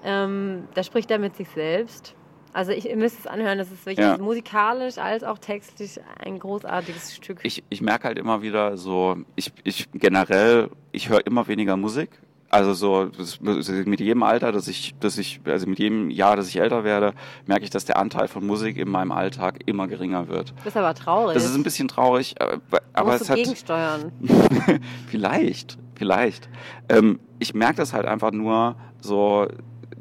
Ähm, 0.04 0.68
da 0.74 0.82
spricht 0.82 1.10
er 1.10 1.18
mit 1.18 1.36
sich 1.36 1.48
selbst. 1.50 2.14
Also 2.52 2.72
ich, 2.72 2.88
ihr 2.88 2.96
müsst 2.96 3.18
es 3.20 3.26
anhören. 3.26 3.58
Das 3.58 3.70
ist 3.70 3.84
wirklich 3.86 4.06
Ja. 4.06 4.18
musikalisch 4.18 4.98
als 4.98 5.22
auch 5.24 5.38
textlich 5.38 5.98
ein 6.24 6.38
großartiges 6.38 7.14
Stück. 7.14 7.40
ich, 7.42 7.62
ich 7.68 7.80
merke 7.80 8.04
halt 8.08 8.18
immer 8.18 8.42
wieder 8.42 8.76
so, 8.76 9.16
ich, 9.36 9.52
ich 9.64 9.88
generell, 9.92 10.70
ich 10.92 11.08
höre 11.08 11.26
immer 11.26 11.46
weniger 11.48 11.76
Musik. 11.76 12.10
Also 12.50 12.72
so 12.72 13.04
das, 13.04 13.40
mit 13.40 14.00
jedem 14.00 14.22
Alter, 14.22 14.52
dass 14.52 14.68
ich, 14.68 14.94
dass 15.00 15.18
ich, 15.18 15.38
also 15.44 15.66
mit 15.66 15.78
jedem 15.78 16.08
Jahr, 16.08 16.34
dass 16.34 16.48
ich 16.48 16.58
älter 16.58 16.82
werde, 16.82 17.12
merke 17.44 17.64
ich, 17.64 17.68
dass 17.70 17.84
der 17.84 17.98
Anteil 17.98 18.26
von 18.26 18.46
Musik 18.46 18.78
in 18.78 18.88
meinem 18.88 19.12
Alltag 19.12 19.58
immer 19.66 19.86
geringer 19.86 20.28
wird. 20.28 20.54
das 20.64 20.68
ist 20.68 20.76
aber 20.78 20.94
traurig. 20.94 21.34
Das 21.34 21.44
ist 21.44 21.54
ein 21.54 21.62
bisschen 21.62 21.88
traurig, 21.88 22.36
aber, 22.40 22.56
da 22.70 22.78
aber 22.94 23.10
musst 23.10 23.20
es 23.20 23.26
du 23.26 23.32
hat 23.34 23.38
gegensteuern. 23.40 24.12
vielleicht, 25.08 25.76
vielleicht. 25.94 26.48
Ähm, 26.88 27.20
ich 27.38 27.52
merke 27.52 27.76
das 27.76 27.92
halt 27.92 28.06
einfach 28.06 28.32
nur 28.32 28.76
so, 29.02 29.46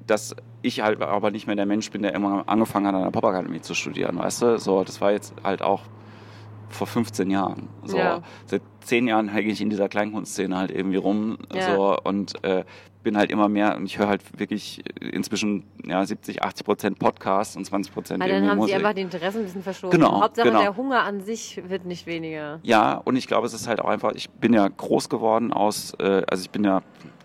dass 0.05 0.33
ich 0.61 0.81
halt 0.81 1.01
aber 1.01 1.31
nicht 1.31 1.47
mehr 1.47 1.55
der 1.55 1.65
Mensch 1.65 1.91
bin, 1.91 2.01
der 2.01 2.13
immer 2.13 2.43
angefangen 2.47 2.87
hat, 2.87 2.95
an 2.95 3.03
der 3.03 3.11
Popakademie 3.11 3.61
zu 3.61 3.73
studieren, 3.73 4.17
weißt 4.17 4.41
du? 4.41 4.57
So, 4.59 4.83
das 4.83 4.99
war 5.01 5.11
jetzt 5.11 5.33
halt 5.43 5.61
auch 5.61 5.83
vor 6.69 6.87
15 6.87 7.29
Jahren. 7.29 7.69
So, 7.85 7.97
Ja. 7.97 8.21
seit 8.45 8.61
zehn 8.81 9.07
Jahren 9.07 9.29
hänge 9.29 9.49
ich 9.51 9.61
in 9.61 9.69
dieser 9.69 9.87
Kleinkunstszene 9.87 10.57
halt 10.57 10.71
irgendwie 10.71 10.97
rum 10.97 11.37
Ja. 11.53 11.75
so 11.75 11.97
und 12.03 12.43
äh, 12.43 12.65
bin 13.03 13.15
halt 13.17 13.31
immer 13.31 13.47
mehr 13.47 13.77
und 13.77 13.85
ich 13.85 13.97
höre 13.99 14.09
halt 14.09 14.37
wirklich 14.37 14.83
inzwischen 14.99 15.63
ja 15.85 16.05
70, 16.05 16.43
80 16.43 16.65
Prozent 16.65 16.99
Podcasts 16.99 17.55
und 17.55 17.63
20 17.63 17.93
Prozent 17.93 18.21
Weil 18.21 18.29
irgendwie 18.31 18.41
dann 18.41 18.51
haben 18.51 18.57
Musik. 18.57 18.71
sie 18.73 18.75
einfach 18.83 18.93
die 18.95 19.01
Interessen 19.01 19.37
ein 19.39 19.43
bisschen 19.45 19.63
verschoben. 19.63 19.91
Genau, 19.91 20.19
Hauptsache 20.21 20.47
genau. 20.49 20.59
der 20.59 20.75
Hunger 20.75 21.03
an 21.03 21.21
sich 21.21 21.61
wird 21.69 21.85
nicht 21.85 22.05
weniger. 22.05 22.59
Ja, 22.63 22.95
und 22.95 23.15
ich 23.15 23.27
glaube, 23.27 23.47
es 23.47 23.53
ist 23.53 23.65
halt 23.69 23.79
auch 23.79 23.87
einfach, 23.87 24.11
ich 24.13 24.29
bin 24.29 24.51
ja 24.51 24.67
groß 24.67 25.07
geworden 25.07 25.53
aus, 25.53 25.93
äh, 25.99 26.23
also 26.29 26.41
ich 26.43 26.49
bin 26.49 26.65
ja, 26.65 26.81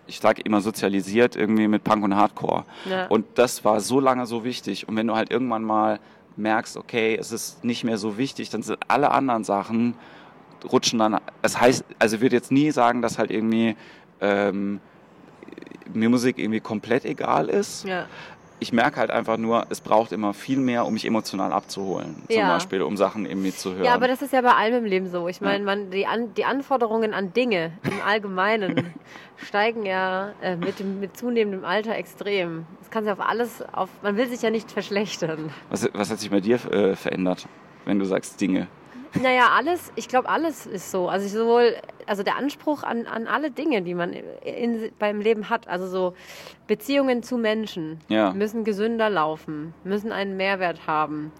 ich 0.07 0.19
sage 0.19 0.41
immer 0.41 0.61
sozialisiert 0.61 1.35
irgendwie 1.35 1.67
mit 1.67 1.83
Punk 1.83 2.03
und 2.03 2.15
Hardcore. 2.15 2.65
Ja. 2.85 3.07
Und 3.07 3.25
das 3.35 3.63
war 3.63 3.79
so 3.79 3.99
lange 3.99 4.25
so 4.25 4.43
wichtig. 4.43 4.87
Und 4.87 4.95
wenn 4.95 5.07
du 5.07 5.15
halt 5.15 5.31
irgendwann 5.31 5.63
mal 5.63 5.99
merkst, 6.35 6.77
okay, 6.77 7.15
es 7.19 7.31
ist 7.31 7.63
nicht 7.63 7.83
mehr 7.83 7.97
so 7.97 8.17
wichtig, 8.17 8.49
dann 8.49 8.63
sind 8.63 8.79
alle 8.87 9.11
anderen 9.11 9.43
Sachen 9.43 9.95
rutschen 10.71 10.99
dann. 10.99 11.19
Das 11.41 11.59
heißt, 11.59 11.85
also 11.99 12.17
ich 12.17 12.21
würde 12.21 12.35
jetzt 12.35 12.51
nie 12.51 12.71
sagen, 12.71 13.01
dass 13.01 13.17
halt 13.17 13.31
irgendwie 13.31 13.75
ähm, 14.21 14.79
mir 15.93 16.09
Musik 16.09 16.39
irgendwie 16.39 16.59
komplett 16.59 17.05
egal 17.05 17.49
ist. 17.49 17.85
Ja. 17.85 18.07
Ich 18.63 18.71
merke 18.71 18.97
halt 19.01 19.11
einfach 19.11 19.35
nur, 19.35 19.65
es 19.69 19.81
braucht 19.81 20.13
immer 20.13 20.33
viel 20.33 20.57
mehr, 20.57 20.85
um 20.85 20.93
mich 20.93 21.03
emotional 21.03 21.51
abzuholen. 21.51 22.23
Zum 22.29 22.39
Ja. 22.39 22.47
Beispiel, 22.47 22.81
um 22.81 22.95
Sachen 22.95 23.25
irgendwie 23.25 23.53
zu 23.53 23.73
hören. 23.73 23.83
Ja, 23.83 23.93
aber 23.93 24.07
das 24.07 24.21
ist 24.21 24.31
ja 24.31 24.39
bei 24.39 24.53
allem 24.53 24.75
im 24.75 24.85
Leben 24.85 25.09
so. 25.09 25.27
Ich 25.27 25.41
meine, 25.41 25.65
man, 25.65 25.91
die, 25.91 26.07
an, 26.07 26.33
die 26.35 26.45
Anforderungen 26.45 27.13
an 27.13 27.33
Dinge 27.33 27.73
im 27.83 27.99
Allgemeinen 28.07 28.93
steigen 29.35 29.85
ja 29.85 30.31
äh, 30.41 30.55
mit, 30.55 30.79
dem, 30.79 31.01
mit 31.01 31.17
zunehmendem 31.17 31.65
Alter 31.65 31.93
extrem. 31.97 32.65
Das 32.79 32.89
kann 32.89 33.03
sich 33.03 33.11
auf 33.11 33.19
alles, 33.19 33.61
auf, 33.73 33.89
man 34.01 34.15
will 34.15 34.29
sich 34.29 34.41
ja 34.41 34.49
nicht 34.49 34.71
verschlechtern. 34.71 35.51
Was, 35.69 35.89
was 35.93 36.09
hat 36.09 36.19
sich 36.19 36.29
bei 36.31 36.39
dir 36.39 36.55
äh, 36.71 36.95
verändert, 36.95 37.45
wenn 37.83 37.99
du 37.99 38.05
sagst 38.05 38.39
Dinge? 38.39 38.67
Naja, 39.21 39.49
alles, 39.55 39.91
ich 39.95 40.07
glaube, 40.07 40.27
alles 40.29 40.65
ist 40.65 40.89
so. 40.91 41.07
Also 41.07 41.27
sowohl, 41.27 41.75
also 42.07 42.23
der 42.23 42.35
Anspruch 42.37 42.83
an, 42.83 43.05
an 43.05 43.27
alle 43.27 43.51
Dinge, 43.51 43.81
die 43.81 43.93
man 43.93 44.13
in, 44.13 44.91
beim 44.97 45.21
Leben 45.21 45.49
hat, 45.49 45.67
also 45.67 45.87
so 45.87 46.13
Beziehungen 46.67 47.21
zu 47.23 47.37
Menschen 47.37 47.99
Ja. 48.09 48.33
müssen 48.33 48.63
gesünder 48.63 49.09
laufen, 49.09 49.73
müssen 49.83 50.11
einen 50.11 50.35
Mehrwert 50.37 50.87
haben. 50.87 51.31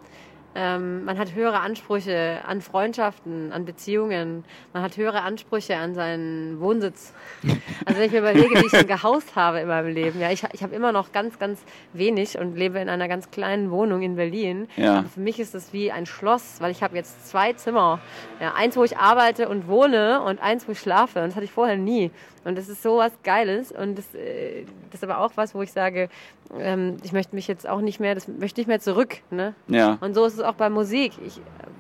Ähm, 0.56 1.06
man 1.06 1.18
hat 1.18 1.34
höhere 1.34 1.60
Ansprüche 1.60 2.40
an 2.46 2.62
Freundschaften, 2.62 3.52
an 3.52 3.66
Beziehungen. 3.66 4.44
Man 4.72 4.84
hat 4.84 4.98
höhere 4.98 5.22
Ansprüche 5.22 5.78
an 5.78 5.96
seinen 5.96 6.60
Wohnsitz. 6.60 7.14
Also 7.86 8.00
wenn 8.00 8.06
ich 8.08 8.14
mir 8.14 8.20
überlege, 8.20 8.62
wie 8.62 8.66
ich 8.66 8.72
schon 8.72 8.88
gehaust 8.88 9.36
habe 9.36 9.60
in 9.60 9.68
meinem 9.68 9.94
Leben. 9.94 10.20
Ja, 10.20 10.32
ich, 10.32 10.44
ich 10.54 10.64
habe 10.64 10.74
immer 10.74 10.94
noch 10.94 11.12
ganz, 11.12 11.38
ganz 11.38 11.62
wenig 11.92 12.38
und 12.38 12.56
lebe 12.56 12.80
in 12.80 12.88
einer 12.88 13.10
ganz 13.10 13.30
kleinen 13.30 13.72
Wohnung 13.72 14.02
in 14.02 14.16
Berlin. 14.16 14.68
Ja. 14.78 15.00
Aber 15.00 15.10
für 15.10 15.20
mich 15.20 15.40
ist 15.40 15.54
es 15.54 15.74
wie 15.74 15.92
ein 15.92 16.06
Schloss, 16.06 16.62
weil 16.62 16.72
ich 16.72 16.82
habe 16.82 16.96
jetzt 16.96 17.28
zwei 17.28 17.52
Zimmer. 17.54 18.00
Ja, 18.40 18.54
eins, 18.54 18.78
wo 18.78 18.84
ich 18.86 18.98
arbeite 18.98 19.50
und 19.50 19.68
wohne 19.68 20.22
und 20.22 20.42
eins, 20.42 20.68
wo 20.68 20.72
ich 20.72 20.80
schlafe. 20.80 21.20
Und 21.20 21.28
das 21.28 21.36
hatte 21.36 21.46
ich 21.46 21.52
vorher 21.52 21.76
nie. 21.76 22.10
Und 22.44 22.58
das 22.58 22.70
ist 22.70 22.84
so 22.84 22.98
was 22.98 23.12
Geiles. 23.24 23.72
Und 23.72 23.98
das, 23.98 24.14
äh, 24.14 24.66
das 24.92 25.02
ist 25.02 25.04
aber 25.04 25.20
auch 25.20 25.32
was, 25.36 25.56
wo 25.56 25.62
ich 25.62 25.72
sage, 25.72 26.10
ähm, 26.58 26.98
ich 27.04 27.14
möchte 27.14 27.36
mich 27.36 27.48
jetzt 27.48 27.68
auch 27.68 27.82
nicht 27.82 28.00
mehr, 28.00 28.16
das 28.16 28.28
möchte 28.28 28.60
nicht 28.60 28.68
mehr 28.68 28.80
zurück. 28.80 29.18
Ne? 29.32 29.56
Ja. 29.68 29.98
Und 30.02 30.14
so 30.14 30.26
ist 30.26 30.34
es 30.34 30.40
auch 30.42 30.56
bei 30.56 30.70
Musik. 30.70 31.14
Ich, 31.26 31.40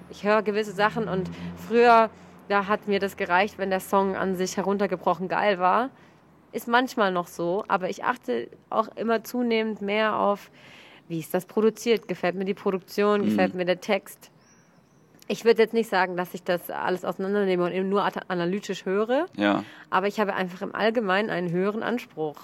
ich 0.09 0.23
höre 0.23 0.41
gewisse 0.41 0.71
Sachen 0.71 1.07
und 1.07 1.29
früher 1.67 2.09
da 2.49 2.67
hat 2.67 2.87
mir 2.87 2.99
das 2.99 3.17
gereicht, 3.17 3.57
wenn 3.57 3.69
der 3.69 3.79
Song 3.79 4.15
an 4.15 4.35
sich 4.35 4.57
heruntergebrochen 4.57 5.27
geil 5.27 5.59
war. 5.59 5.89
Ist 6.51 6.67
manchmal 6.67 7.11
noch 7.11 7.27
so, 7.27 7.63
aber 7.67 7.89
ich 7.89 8.03
achte 8.03 8.47
auch 8.69 8.89
immer 8.95 9.23
zunehmend 9.23 9.81
mehr 9.81 10.17
auf, 10.17 10.51
wie 11.07 11.19
ist 11.19 11.33
das 11.33 11.45
produziert? 11.45 12.07
Gefällt 12.07 12.35
mir 12.35 12.45
die 12.45 12.53
Produktion? 12.53 13.21
Mhm. 13.21 13.25
Gefällt 13.25 13.55
mir 13.55 13.65
der 13.65 13.81
Text? 13.81 14.29
Ich 15.27 15.45
würde 15.45 15.61
jetzt 15.61 15.73
nicht 15.73 15.89
sagen, 15.89 16.17
dass 16.17 16.33
ich 16.33 16.43
das 16.43 16.69
alles 16.69 17.05
auseinandernehme 17.05 17.63
und 17.65 17.71
eben 17.71 17.89
nur 17.89 18.03
analytisch 18.27 18.85
höre, 18.85 19.25
Ja. 19.37 19.63
aber 19.89 20.07
ich 20.07 20.19
habe 20.19 20.33
einfach 20.33 20.61
im 20.61 20.75
Allgemeinen 20.75 21.29
einen 21.29 21.51
höheren 21.51 21.83
Anspruch. 21.83 22.35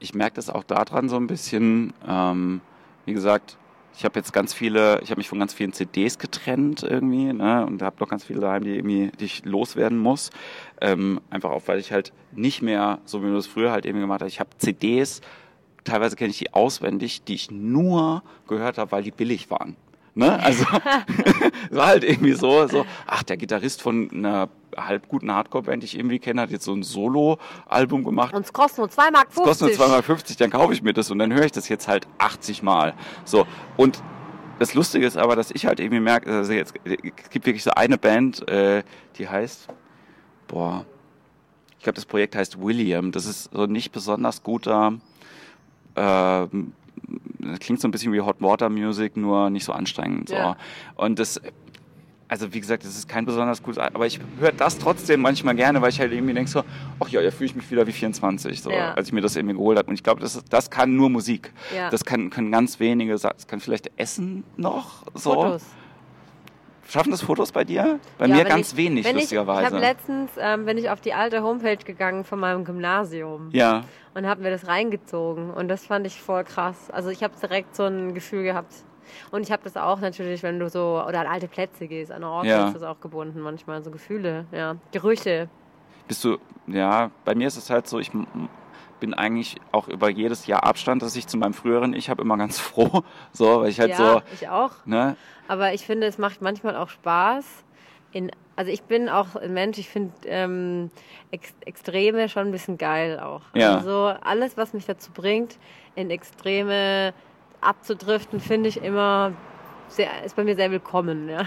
ich 0.00 0.14
merke 0.14 0.36
das 0.36 0.50
auch 0.50 0.64
daran 0.64 1.08
so 1.08 1.16
ein 1.16 1.26
bisschen. 1.26 1.94
Ähm, 2.06 2.60
wie 3.06 3.14
gesagt, 3.14 3.56
ich 3.96 4.04
habe 4.04 4.18
jetzt 4.18 4.32
ganz 4.34 4.52
viele, 4.52 5.00
ich 5.02 5.10
habe 5.10 5.18
mich 5.18 5.28
von 5.30 5.38
ganz 5.38 5.54
vielen 5.54 5.72
CDs 5.72 6.18
getrennt 6.18 6.82
irgendwie, 6.82 7.32
ne, 7.32 7.64
und 7.64 7.80
habe 7.80 7.96
noch 8.00 8.08
ganz 8.08 8.22
viele 8.24 8.40
daheim, 8.40 8.64
die 8.64 8.74
irgendwie, 8.76 9.12
die 9.18 9.24
ich 9.24 9.44
loswerden 9.46 9.96
muss. 9.98 10.30
Ähm, 10.82 11.20
einfach 11.30 11.50
auch, 11.50 11.62
weil 11.66 11.78
ich 11.78 11.90
halt 11.90 12.12
nicht 12.32 12.60
mehr, 12.60 12.98
so 13.06 13.22
wie 13.22 13.26
man 13.26 13.36
das 13.36 13.46
früher 13.46 13.72
halt 13.72 13.86
eben 13.86 13.98
gemacht 14.00 14.20
hat, 14.20 14.28
ich 14.28 14.40
habe 14.40 14.50
CDs, 14.58 15.20
teilweise 15.84 16.16
kenne 16.16 16.30
ich 16.30 16.38
die 16.38 16.52
auswendig, 16.52 17.24
die 17.24 17.34
ich 17.34 17.50
nur 17.50 18.22
gehört 18.46 18.76
habe, 18.78 18.92
weil 18.92 19.02
die 19.04 19.10
billig 19.12 19.48
waren. 19.50 19.74
Ne? 20.14 20.38
Also 20.42 20.64
es 21.70 21.76
war 21.76 21.86
halt 21.86 22.04
irgendwie 22.04 22.32
so, 22.32 22.66
so, 22.66 22.86
ach, 23.06 23.22
der 23.22 23.36
Gitarrist 23.36 23.82
von 23.82 24.10
einer 24.12 24.48
halb 24.76 25.08
guten 25.08 25.32
Hardcore-Band, 25.32 25.82
die 25.82 25.86
ich 25.86 25.98
irgendwie 25.98 26.18
kenne, 26.18 26.40
hat 26.40 26.50
jetzt 26.50 26.64
so 26.64 26.72
ein 26.72 26.82
Solo-Album 26.82 28.04
gemacht. 28.04 28.34
Und 28.34 28.44
es 28.44 28.52
kostet 28.52 28.78
nur 28.78 28.88
2,50 28.88 29.12
Mark. 29.12 29.28
Es 29.30 29.36
kostet 29.36 29.78
nur 29.78 29.86
2,50 29.88 30.38
dann 30.38 30.50
kaufe 30.50 30.72
ich 30.72 30.82
mir 30.82 30.92
das 30.92 31.10
und 31.10 31.18
dann 31.18 31.32
höre 31.32 31.44
ich 31.44 31.52
das 31.52 31.68
jetzt 31.68 31.88
halt 31.88 32.06
80 32.18 32.62
Mal. 32.62 32.94
So, 33.24 33.46
und 33.76 34.02
das 34.58 34.74
Lustige 34.74 35.06
ist 35.06 35.16
aber, 35.16 35.36
dass 35.36 35.50
ich 35.50 35.66
halt 35.66 35.80
irgendwie 35.80 36.00
merke, 36.00 36.30
also 36.30 36.52
jetzt, 36.52 36.74
es 36.84 37.30
gibt 37.30 37.46
wirklich 37.46 37.64
so 37.64 37.72
eine 37.72 37.98
Band, 37.98 38.48
äh, 38.48 38.82
die 39.18 39.28
heißt, 39.28 39.68
boah, 40.46 40.84
ich 41.78 41.84
glaube, 41.84 41.96
das 41.96 42.06
Projekt 42.06 42.36
heißt 42.36 42.62
William. 42.62 43.12
Das 43.12 43.26
ist 43.26 43.50
so 43.52 43.64
ein 43.64 43.72
nicht 43.72 43.92
besonders 43.92 44.42
guter, 44.42 44.94
ähm, 45.96 46.72
das 47.50 47.58
klingt 47.60 47.80
so 47.80 47.88
ein 47.88 47.90
bisschen 47.90 48.12
wie 48.12 48.20
Hot 48.20 48.40
Water 48.40 48.68
Music, 48.70 49.16
nur 49.16 49.50
nicht 49.50 49.64
so 49.64 49.72
anstrengend. 49.72 50.28
So. 50.30 50.34
Ja. 50.34 50.56
Und 50.96 51.18
das, 51.18 51.40
also 52.28 52.52
wie 52.54 52.60
gesagt, 52.60 52.84
das 52.84 52.96
ist 52.96 53.08
kein 53.08 53.26
besonders 53.26 53.62
gutes, 53.62 53.78
Al- 53.78 53.90
aber 53.94 54.06
ich 54.06 54.18
höre 54.40 54.52
das 54.52 54.78
trotzdem 54.78 55.20
manchmal 55.20 55.54
gerne, 55.54 55.80
weil 55.82 55.90
ich 55.90 56.00
halt 56.00 56.12
irgendwie 56.12 56.34
denke 56.34 56.50
so, 56.50 56.62
ach 57.00 57.08
ja, 57.08 57.22
da 57.22 57.30
fühle 57.30 57.46
ich 57.46 57.54
mich 57.54 57.70
wieder 57.70 57.86
wie 57.86 57.92
24, 57.92 58.62
so, 58.62 58.70
Ja. 58.70 58.92
als 58.94 59.08
ich 59.08 59.12
mir 59.12 59.20
das 59.20 59.36
irgendwie 59.36 59.54
geholt 59.56 59.78
habe. 59.78 59.88
Und 59.88 59.94
ich 59.94 60.02
glaube, 60.02 60.20
das, 60.20 60.42
das 60.48 60.70
kann 60.70 60.96
nur 60.96 61.10
Musik. 61.10 61.52
Ja. 61.76 61.90
Das 61.90 62.04
kann, 62.04 62.30
können 62.30 62.50
ganz 62.50 62.80
wenige, 62.80 63.12
das 63.16 63.46
kann 63.46 63.60
vielleicht 63.60 63.90
Essen 63.96 64.42
noch, 64.56 65.04
so. 65.14 65.34
Fotos. 65.34 65.62
Schaffen 66.88 67.10
das 67.10 67.22
Fotos 67.22 67.50
bei 67.52 67.64
dir? 67.64 67.98
Bei 68.18 68.26
Ja, 68.26 68.36
mir 68.36 68.44
ganz 68.44 68.72
ich, 68.72 68.76
wenig, 68.76 69.10
lustigerweise. 69.12 69.62
Ich, 69.62 69.66
ich 69.68 69.72
habe 69.72 69.84
letztens, 69.84 70.30
ähm, 70.38 70.64
bin 70.66 70.78
ich 70.78 70.90
auf 70.90 71.00
die 71.00 71.14
alte 71.14 71.42
Homepage 71.42 71.76
gegangen 71.76 72.24
von 72.24 72.38
meinem 72.38 72.64
Gymnasium 72.64 73.48
ja, 73.52 73.84
und 74.14 74.26
habe 74.26 74.42
mir 74.42 74.50
das 74.50 74.66
reingezogen 74.66 75.50
und 75.50 75.68
das 75.68 75.86
fand 75.86 76.06
ich 76.06 76.20
voll 76.20 76.44
krass. 76.44 76.90
Also 76.90 77.10
ich 77.10 77.22
habe 77.22 77.34
direkt 77.40 77.74
so 77.74 77.84
ein 77.84 78.14
Gefühl 78.14 78.42
gehabt. 78.44 78.72
Und 79.30 79.42
ich 79.42 79.52
habe 79.52 79.62
das 79.64 79.76
auch 79.76 80.00
natürlich, 80.00 80.42
wenn 80.42 80.58
du 80.58 80.68
so, 80.70 81.02
oder 81.06 81.20
an 81.20 81.26
alte 81.26 81.46
Plätze 81.46 81.86
gehst, 81.86 82.10
an 82.10 82.24
Orte 82.24 82.48
Ja. 82.48 82.66
ist 82.68 82.74
das 82.74 82.82
auch 82.82 83.00
gebunden 83.00 83.40
manchmal, 83.40 83.82
so 83.82 83.90
Gefühle, 83.90 84.46
ja. 84.50 84.76
Gerüche. 84.92 85.48
bist 86.08 86.24
du, 86.24 86.38
ja, 86.66 87.10
bei 87.24 87.34
mir 87.34 87.46
ist 87.48 87.56
es 87.56 87.68
halt 87.70 87.86
so, 87.86 87.98
ich 87.98 88.10
bin 89.04 89.12
eigentlich 89.12 89.56
auch 89.70 89.86
über 89.88 90.08
jedes 90.08 90.46
Jahr 90.46 90.64
Abstand, 90.64 91.02
das 91.02 91.14
ich 91.14 91.26
zu 91.26 91.36
meinem 91.36 91.52
früheren 91.52 91.92
Ich 91.92 92.08
habe, 92.08 92.22
immer 92.22 92.38
ganz 92.38 92.58
froh, 92.70 93.02
so, 93.32 93.60
weil 93.60 93.68
ich 93.68 93.78
halt 93.78 93.90
ja, 93.90 93.96
so, 93.96 94.22
ich 94.32 94.48
auch. 94.48 94.72
ne, 94.86 95.14
Aber 95.46 95.74
ich 95.74 95.84
finde, 95.84 96.06
es 96.06 96.16
macht 96.16 96.40
manchmal 96.40 96.74
auch 96.74 96.88
Spaß. 96.88 97.44
In, 98.12 98.30
also 98.56 98.70
ich 98.70 98.82
bin 98.84 99.10
auch 99.10 99.36
ein 99.36 99.52
Mensch, 99.52 99.76
ich 99.76 99.90
finde 99.90 100.14
ähm, 100.24 100.90
Ex 101.32 101.52
Extreme 101.66 102.30
schon 102.30 102.46
ein 102.46 102.52
bisschen 102.52 102.78
geil 102.78 103.20
auch. 103.20 103.42
Ja. 103.54 103.76
Also 103.76 104.14
alles, 104.22 104.56
was 104.56 104.72
mich 104.72 104.86
dazu 104.86 105.10
bringt, 105.12 105.58
in 105.96 106.10
Extreme 106.10 107.12
abzudriften, 107.60 108.40
finde 108.40 108.70
ich 108.70 108.82
immer 108.82 109.32
sehr, 109.94 110.24
ist 110.24 110.36
bei 110.36 110.44
mir 110.44 110.56
sehr 110.56 110.70
willkommen. 110.70 111.28
Ja. 111.28 111.44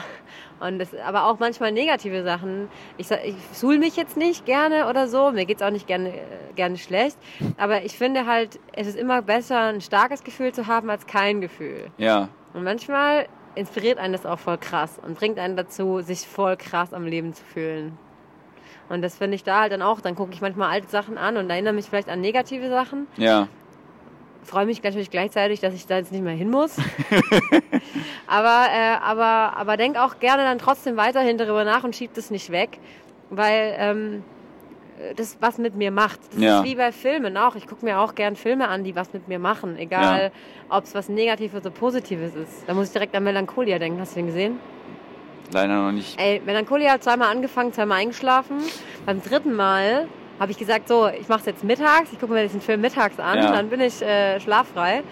Und 0.60 0.80
das, 0.80 0.90
aber 1.06 1.26
auch 1.26 1.40
manchmal 1.40 1.72
negative 1.72 2.24
Sachen. 2.24 2.70
Ich, 2.98 3.12
ich 3.12 3.36
suhl 3.52 3.78
mich 3.78 3.96
jetzt 3.96 4.18
nicht 4.18 4.46
gerne 4.46 4.88
oder 4.90 5.08
so. 5.08 5.32
Mir 5.32 5.46
geht's 5.46 5.62
auch 5.62 5.70
nicht 5.70 5.88
gerne, 5.88 6.14
gerne 6.56 6.78
schlecht. 6.78 7.18
Aber 7.58 7.84
ich 7.84 7.98
finde 7.98 8.26
halt, 8.26 8.60
es 8.74 8.88
ist 8.88 8.98
immer 8.98 9.22
besser, 9.22 9.68
ein 9.68 9.82
starkes 9.82 10.24
Gefühl 10.24 10.54
zu 10.54 10.68
haben 10.68 10.90
als 10.90 11.06
kein 11.06 11.42
Gefühl. 11.42 11.88
ja, 11.98 12.30
Und 12.54 12.64
manchmal 12.64 13.28
inspiriert 13.56 13.98
einen 13.98 14.14
das 14.14 14.26
auch 14.26 14.40
voll 14.40 14.58
krass 14.58 15.00
und 15.04 15.18
bringt 15.18 15.40
einen 15.40 15.56
dazu, 15.56 16.02
sich 16.02 16.28
voll 16.28 16.58
krass 16.58 16.94
am 16.94 17.06
Leben 17.06 17.34
zu 17.34 17.44
fühlen. 17.44 17.98
Und 18.90 19.02
das 19.02 19.18
finde 19.18 19.36
ich 19.36 19.44
da 19.44 19.62
halt 19.62 19.74
dann 19.74 19.82
auch. 19.82 20.00
Dann 20.00 20.16
gucke 20.16 20.32
ich 20.34 20.42
manchmal 20.42 20.70
alte 20.72 20.88
Sachen 20.88 21.18
an 21.18 21.38
und 21.38 21.50
erinnere 21.50 21.74
mich 21.74 21.86
vielleicht 21.86 22.10
an 22.10 22.22
negative 22.22 22.70
Sachen. 22.70 23.08
ja, 23.18 23.48
Freue 24.44 24.66
mich 24.66 24.82
natürlich 24.82 25.10
gleichzeitig, 25.10 25.60
dass 25.60 25.74
ich 25.74 25.86
da 25.88 25.98
jetzt 25.98 26.12
nicht 26.12 26.24
mehr 26.24 26.34
hin 26.36 26.50
muss. 26.50 26.78
aber, 28.28 28.66
äh, 28.72 28.96
aber, 29.04 29.58
aber 29.58 29.78
denk 29.78 29.98
auch 29.98 30.20
gerne 30.20 30.44
dann 30.44 30.58
trotzdem 30.58 30.98
weiterhin 30.98 31.38
darüber 31.38 31.64
nach 31.64 31.84
und 31.84 31.96
schieb 31.96 32.14
das 32.14 32.32
nicht 32.32 32.52
weg. 32.52 32.80
Weil 33.30 33.76
ähm, 33.78 34.24
das 35.16 35.38
was 35.42 35.58
mit 35.58 35.76
mir 35.76 35.92
macht. 35.92 36.20
Das 36.34 36.42
Ja. 36.42 36.60
ist 36.60 36.64
wie 36.66 36.76
bei 36.76 36.92
Filmen 36.92 37.38
auch. 37.38 37.56
Ich 37.56 37.68
gucke 37.68 37.84
mir 37.86 38.00
auch 38.00 38.16
gern 38.16 38.36
Filme 38.36 38.68
an, 38.68 38.84
die 38.84 38.96
was 38.96 39.12
mit 39.14 39.28
mir 39.28 39.38
machen. 39.40 39.78
Egal, 39.78 40.32
ob 40.70 40.86
es 40.86 40.96
was 40.96 41.10
Negatives 41.10 41.60
oder 41.62 41.70
Positives 41.70 42.36
ist. 42.36 42.64
Da 42.68 42.74
muss 42.74 42.88
ich 42.88 42.94
direkt 42.94 43.16
an 43.16 43.24
Melancholia 43.24 43.80
denken. 43.80 44.00
Hast 44.00 44.14
du 44.16 44.20
den 44.20 44.28
gesehen? 44.28 44.60
leider 45.54 45.82
noch 45.82 45.92
nicht. 45.94 46.20
Ey, 46.20 46.42
Melancholia 46.46 46.92
hat 46.92 47.04
zweimal 47.04 47.30
angefangen, 47.32 47.72
zweimal 47.72 48.00
eingeschlafen. 48.00 48.58
Beim 49.06 49.22
dritten 49.22 49.54
Mal 49.54 50.08
habe 50.40 50.52
ich 50.52 50.58
gesagt, 50.58 50.88
so, 50.88 51.08
ich 51.08 51.28
mache 51.28 51.40
es 51.42 51.46
jetzt 51.48 51.64
mittags. 51.64 52.12
Ich 52.12 52.20
gucke 52.20 52.34
mir 52.34 52.44
diesen 52.44 52.62
Film 52.62 52.82
mittags 52.82 53.20
an. 53.20 53.38
Ja. 53.38 53.52
Dann 53.52 53.70
bin 53.70 53.82
ich 53.82 54.02
äh, 54.02 54.40
schlaffrei. 54.40 55.04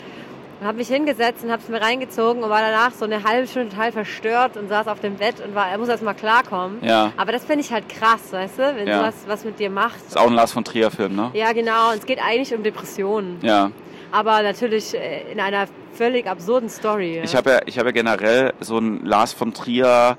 Und 0.61 0.67
habe 0.67 0.77
mich 0.77 0.87
hingesetzt 0.87 1.43
und 1.43 1.51
habe 1.51 1.61
es 1.61 1.67
mir 1.67 1.81
reingezogen 1.81 2.41
und 2.41 2.49
war 2.49 2.61
danach 2.61 2.91
so 2.93 3.03
eine 3.03 3.23
halbe 3.25 3.45
Stunde 3.45 3.69
total 3.71 3.91
verstört 3.91 4.55
und 4.55 4.69
saß 4.69 4.87
auf 4.87 5.01
dem 5.01 5.15
Bett 5.15 5.35
und 5.45 5.53
war, 5.53 5.67
er 5.69 5.77
muss 5.77 5.89
erst 5.89 6.01
mal 6.01 6.13
klarkommen. 6.13 6.77
Ja, 6.81 7.11
Aber 7.17 7.33
das 7.33 7.43
finde 7.43 7.59
ich 7.65 7.73
halt 7.73 7.89
krass, 7.89 8.31
weißt 8.31 8.59
du, 8.59 8.75
wenn 8.77 8.87
Ja. 8.87 8.99
sowas 8.99 9.15
was 9.27 9.43
mit 9.43 9.59
dir 9.59 9.69
macht. 9.69 9.97
ist 10.07 10.17
auch 10.17 10.27
ein 10.27 10.33
Lars 10.33 10.53
von 10.53 10.63
Trier 10.63 10.91
Film, 10.91 11.13
ne? 11.13 11.29
Ja, 11.33 11.51
genau. 11.51 11.91
Und 11.91 11.97
es 11.97 12.05
geht 12.05 12.19
eigentlich 12.25 12.53
um 12.55 12.63
Depressionen. 12.63 13.39
Ja. 13.41 13.69
Aber 14.13 14.41
natürlich 14.43 14.95
äh, 14.95 15.29
in 15.29 15.41
einer 15.41 15.65
völlig 15.91 16.25
absurden 16.25 16.69
Story. 16.69 17.19
Ich 17.21 17.35
habe 17.35 17.49
ja, 17.49 17.59
ich 17.65 17.77
habe 17.77 17.89
ja 17.89 17.93
generell 17.93 18.53
so 18.61 18.77
ein 18.77 19.03
Lars 19.05 19.33
von 19.33 19.53
Trier, 19.53 20.17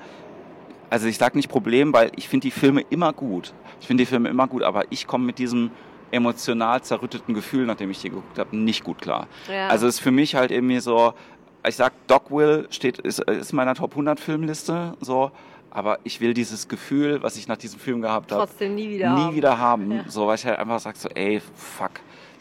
also 0.91 1.07
ich 1.07 1.17
sag 1.17 1.35
nicht 1.35 1.49
Problem, 1.49 1.95
weil 1.95 2.11
ich 2.15 2.29
finde 2.29 2.43
die 2.45 2.51
Filme 2.51 2.83
immer 2.91 3.15
gut. 3.15 3.55
Ich 3.81 3.87
finde 3.87 4.03
die 4.03 4.07
Filme 4.07 4.29
immer 4.29 4.47
gut, 4.47 4.63
aber 4.63 4.85
ich 4.91 5.07
komme 5.07 5.25
mit 5.25 5.39
diesem 5.39 5.71
emotional 6.11 6.83
zerrütteten 6.83 7.35
Gefühl, 7.35 7.67
nachdem 7.67 7.91
ich 7.91 8.01
die 8.01 8.11
geguckt 8.11 8.39
habe, 8.39 8.57
nicht 8.57 8.85
gut 8.85 9.01
klar. 9.01 9.27
Ja. 9.51 9.69
Also 9.69 9.87
ist 9.87 10.01
für 10.01 10.13
mich 10.13 10.35
halt 10.35 10.51
irgendwie 10.51 10.81
so, 10.81 11.15
ich 11.67 11.77
sag, 11.77 11.93
Dogville 12.07 12.67
steht, 12.71 12.99
ist, 12.99 13.19
ist 13.21 13.53
in 13.53 13.57
meiner 13.57 13.75
Top 13.75 13.93
100 13.93 14.21
Filmliste, 14.21 14.97
so, 15.01 15.31
aber 15.71 15.99
ich 16.05 16.21
will 16.21 16.33
dieses 16.33 16.69
Gefühl, 16.69 17.23
was 17.23 17.37
ich 17.37 17.49
nach 17.49 17.57
diesem 17.57 17.79
Film 17.79 18.01
gehabt 18.01 18.33
habe, 18.33 18.47
trotzdem 18.47 18.75
nie 18.75 18.89
wieder. 18.89 19.15
nie 19.15 19.21
haben. 19.21 19.35
wieder 19.35 19.59
haben. 19.59 19.93
Ja. 19.93 20.05
So, 20.09 20.27
weil 20.27 20.37
ich 20.37 20.47
halt 20.47 20.59
einfach 20.59 20.81
sage 20.81 20.97
so, 20.99 21.09
ey, 21.11 21.41
fuck. 21.55 21.91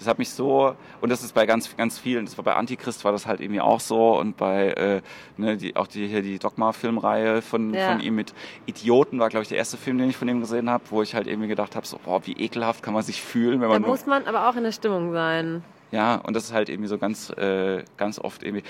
Das 0.06 0.12
hat 0.12 0.20
mich 0.20 0.30
so, 0.30 0.76
und 1.02 1.10
das 1.10 1.24
ist 1.24 1.34
bei 1.34 1.48
ganz, 1.48 1.76
ganz 1.78 1.98
vielen, 1.98 2.26
das 2.26 2.38
war 2.38 2.44
bei 2.46 2.54
Antichrist 2.54 3.04
war 3.06 3.12
das 3.12 3.26
halt 3.26 3.42
irgendwie 3.42 3.60
auch 3.60 3.80
so 3.80 4.20
und 4.20 4.38
bei, 4.38 4.68
äh, 4.74 5.02
ne, 5.36 5.58
die, 5.58 5.76
auch 5.76 5.88
die, 5.88 6.06
hier 6.08 6.22
die 6.22 6.38
Dogma-Filmreihe 6.38 7.42
von, 7.42 7.74
Ja. 7.74 7.88
von 7.94 8.00
ihm 8.00 8.14
mit 8.14 8.36
Idioten 8.68 9.18
war, 9.20 9.30
glaube 9.30 9.42
ich, 9.42 9.50
der 9.50 9.58
erste 9.58 9.78
Film, 9.78 9.98
den 9.98 10.12
ich 10.12 10.16
von 10.16 10.28
ihm 10.28 10.42
gesehen 10.42 10.70
habe, 10.70 10.84
wo 10.92 11.02
ich 11.02 11.16
halt 11.16 11.26
irgendwie 11.26 11.48
gedacht 11.48 11.76
habe, 11.76 11.88
so, 11.88 12.00
boah, 12.06 12.24
wie 12.28 12.34
ekelhaft 12.34 12.84
kann 12.84 12.94
man 12.94 13.02
sich 13.02 13.20
fühlen, 13.20 13.62
wenn 13.62 13.68
Da 13.68 13.74
man 13.74 13.82
nur, 13.82 13.90
muss 13.90 14.06
man 14.06 14.28
aber 14.28 14.48
auch 14.48 14.56
in 14.56 14.64
der 14.64 14.72
Stimmung 14.74 15.12
sein. 15.12 15.64
Ja, 15.96 16.16
und 16.16 16.36
das 16.36 16.44
ist 16.46 16.54
halt 16.54 16.68
irgendwie 16.68 16.90
so 16.90 16.98
ganz, 16.98 17.30
äh, 17.30 17.84
ganz 17.96 18.20
oft 18.20 18.44
irgendwie. 18.44 18.64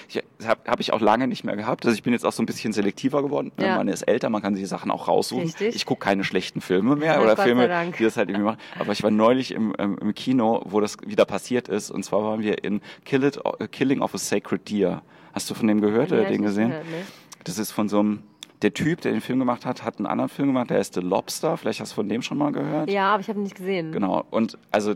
Habe 0.45 0.61
hab 0.69 0.79
ich 0.79 0.93
auch 0.93 1.01
lange 1.01 1.27
nicht 1.27 1.43
mehr 1.43 1.55
gehabt. 1.55 1.83
Also 1.85 1.95
ich 1.95 2.03
bin 2.03 2.13
jetzt 2.13 2.23
auch 2.25 2.31
so 2.31 2.43
ein 2.43 2.45
bisschen 2.45 2.71
selektiver 2.71 3.23
geworden. 3.23 3.51
Ja. 3.59 3.77
Man 3.77 3.87
ist 3.87 4.03
älter, 4.03 4.29
man 4.29 4.43
kann 4.43 4.53
sich 4.53 4.61
die 4.61 4.67
Sachen 4.67 4.91
auch 4.91 5.07
raussuchen. 5.07 5.45
Richtig. 5.45 5.75
Ich 5.75 5.85
gucke 5.87 6.05
keine 6.05 6.23
schlechten 6.23 6.61
Filme 6.61 6.95
mehr 6.95 7.15
Ja, 7.15 7.21
oder 7.21 7.35
Gott 7.35 7.45
Filme, 7.45 7.67
die 7.97 8.03
das 8.03 8.15
halt 8.15 8.29
irgendwie 8.29 8.45
machen. 8.45 8.59
Aber 8.79 8.91
ich 8.91 9.01
war 9.01 9.09
neulich 9.09 9.51
im, 9.51 9.73
im, 9.79 9.97
im 9.97 10.13
Kino, 10.13 10.61
wo 10.65 10.79
das 10.79 10.97
wieder 11.05 11.25
passiert 11.25 11.67
ist. 11.67 11.89
Und 11.89 12.03
zwar 12.03 12.21
waren 12.23 12.41
wir 12.41 12.63
in 12.63 12.81
Kill 13.05 13.23
It, 13.23 13.39
Killing 13.71 14.01
of 14.01 14.13
a 14.13 14.17
Sacred 14.19 14.69
Deer. 14.69 15.01
Hast 15.33 15.49
du 15.49 15.55
von 15.55 15.67
dem 15.67 15.81
gehört 15.81 16.11
Nee, 16.11 16.19
oder 16.19 16.29
den 16.29 16.43
gesehen? 16.43 16.69
gehört, 16.69 16.85
ne? 16.85 16.97
Das 17.43 17.57
ist 17.57 17.71
von 17.71 17.89
so 17.89 17.99
einem. 17.99 18.23
Der 18.61 18.73
Typ, 18.73 19.01
der 19.01 19.11
den 19.11 19.19
Film 19.21 19.39
gemacht 19.39 19.65
hat, 19.65 19.83
hat 19.83 19.97
einen 19.97 20.05
anderen 20.05 20.29
Film 20.29 20.47
gemacht, 20.49 20.69
der 20.69 20.77
heißt 20.77 20.93
The 20.93 21.01
Lobster. 21.01 21.57
Vielleicht 21.57 21.81
hast 21.81 21.91
du 21.91 21.95
von 21.95 22.07
dem 22.07 22.21
schon 22.21 22.37
mal 22.37 22.51
gehört. 22.53 22.89
Ja, 22.89 23.13
aber 23.13 23.21
ich 23.21 23.27
habe 23.27 23.39
ihn 23.39 23.43
nicht 23.43 23.55
gesehen. 23.55 23.91
Genau. 23.91 24.23
Und 24.31 24.57
also 24.71 24.93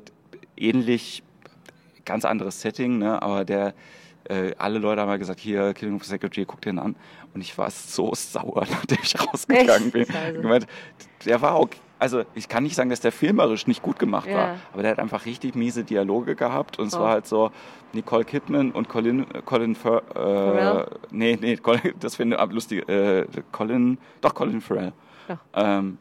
ähnlich, 0.56 1.24
ganz 2.10 2.26
anderes 2.26 2.60
Setting, 2.62 2.98
ne? 2.98 3.22
aber 3.22 3.46
der, 3.46 3.74
äh, 4.26 4.54
alle 4.58 4.80
Leute 4.80 5.00
haben 5.02 5.08
mal 5.08 5.18
gesagt, 5.20 5.40
hier, 5.40 5.74
Killing 5.74 5.96
of 5.96 6.04
the 6.04 6.10
Secretary, 6.10 6.46
guck 6.46 6.60
den 6.62 6.78
an. 6.80 6.96
Und 7.34 7.42
ich 7.42 7.58
war 7.58 7.70
so 7.70 8.12
sauer, 8.16 8.66
nachdem 8.70 8.98
ich 9.02 9.16
rausgegangen 9.20 9.84
Echt? 9.86 9.94
bin. 9.94 10.06
Scheiße. 10.06 10.42
Gemeint, 10.42 10.68
der 11.26 11.42
war 11.42 11.60
okay. 11.60 11.78
Also 12.02 12.24
ich 12.34 12.48
kann 12.48 12.64
nicht 12.64 12.76
sagen, 12.76 12.90
dass 12.90 13.02
der 13.02 13.12
filmerisch 13.12 13.68
nicht 13.68 13.82
gut 13.82 14.00
gemacht 14.00 14.28
Ja. 14.30 14.36
war, 14.38 14.56
aber 14.72 14.84
der 14.84 14.92
hat 14.92 15.00
einfach 15.00 15.26
richtig 15.26 15.54
miese 15.56 15.84
Dialoge 15.84 16.34
gehabt 16.36 16.80
und 16.80 16.88
es 16.88 16.96
Oh. 16.96 17.02
war 17.02 17.10
halt 17.12 17.28
so 17.28 17.52
Nicole 17.92 18.24
Kidman 18.24 18.72
und 18.72 18.88
Colin, 18.88 19.26
Colin 19.44 19.76
Fir, 19.76 20.02
äh, 20.12 20.14
Farrell? 20.14 20.88
nee, 21.12 21.38
nee, 21.42 21.58
Colin, 21.58 21.82
das 22.00 22.16
finde 22.16 22.38
ich 22.42 22.52
lustig, 22.54 22.88
äh, 22.88 23.26
Colin, 23.52 23.98
doch 24.22 24.34
Colin 24.34 24.62
Farrell. 24.62 24.94
Ja. 25.28 25.40
Ähm, 25.56 25.98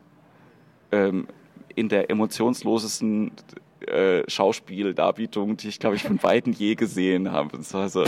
ähm, 0.93 1.27
in 1.75 1.89
der 1.89 2.09
emotionslosesten 2.11 3.33
äh, 3.89 4.31
Schauspieldarbietung, 4.31 5.57
die 5.57 5.69
ich, 5.69 5.79
glaube 5.79 5.97
ich, 5.97 6.03
von 6.03 6.23
Weitem 6.23 6.53
je 6.53 6.75
gesehen 6.75 7.33
habe. 7.33 7.57
Und, 7.57 7.67
so, 7.67 7.87
so, 7.89 8.05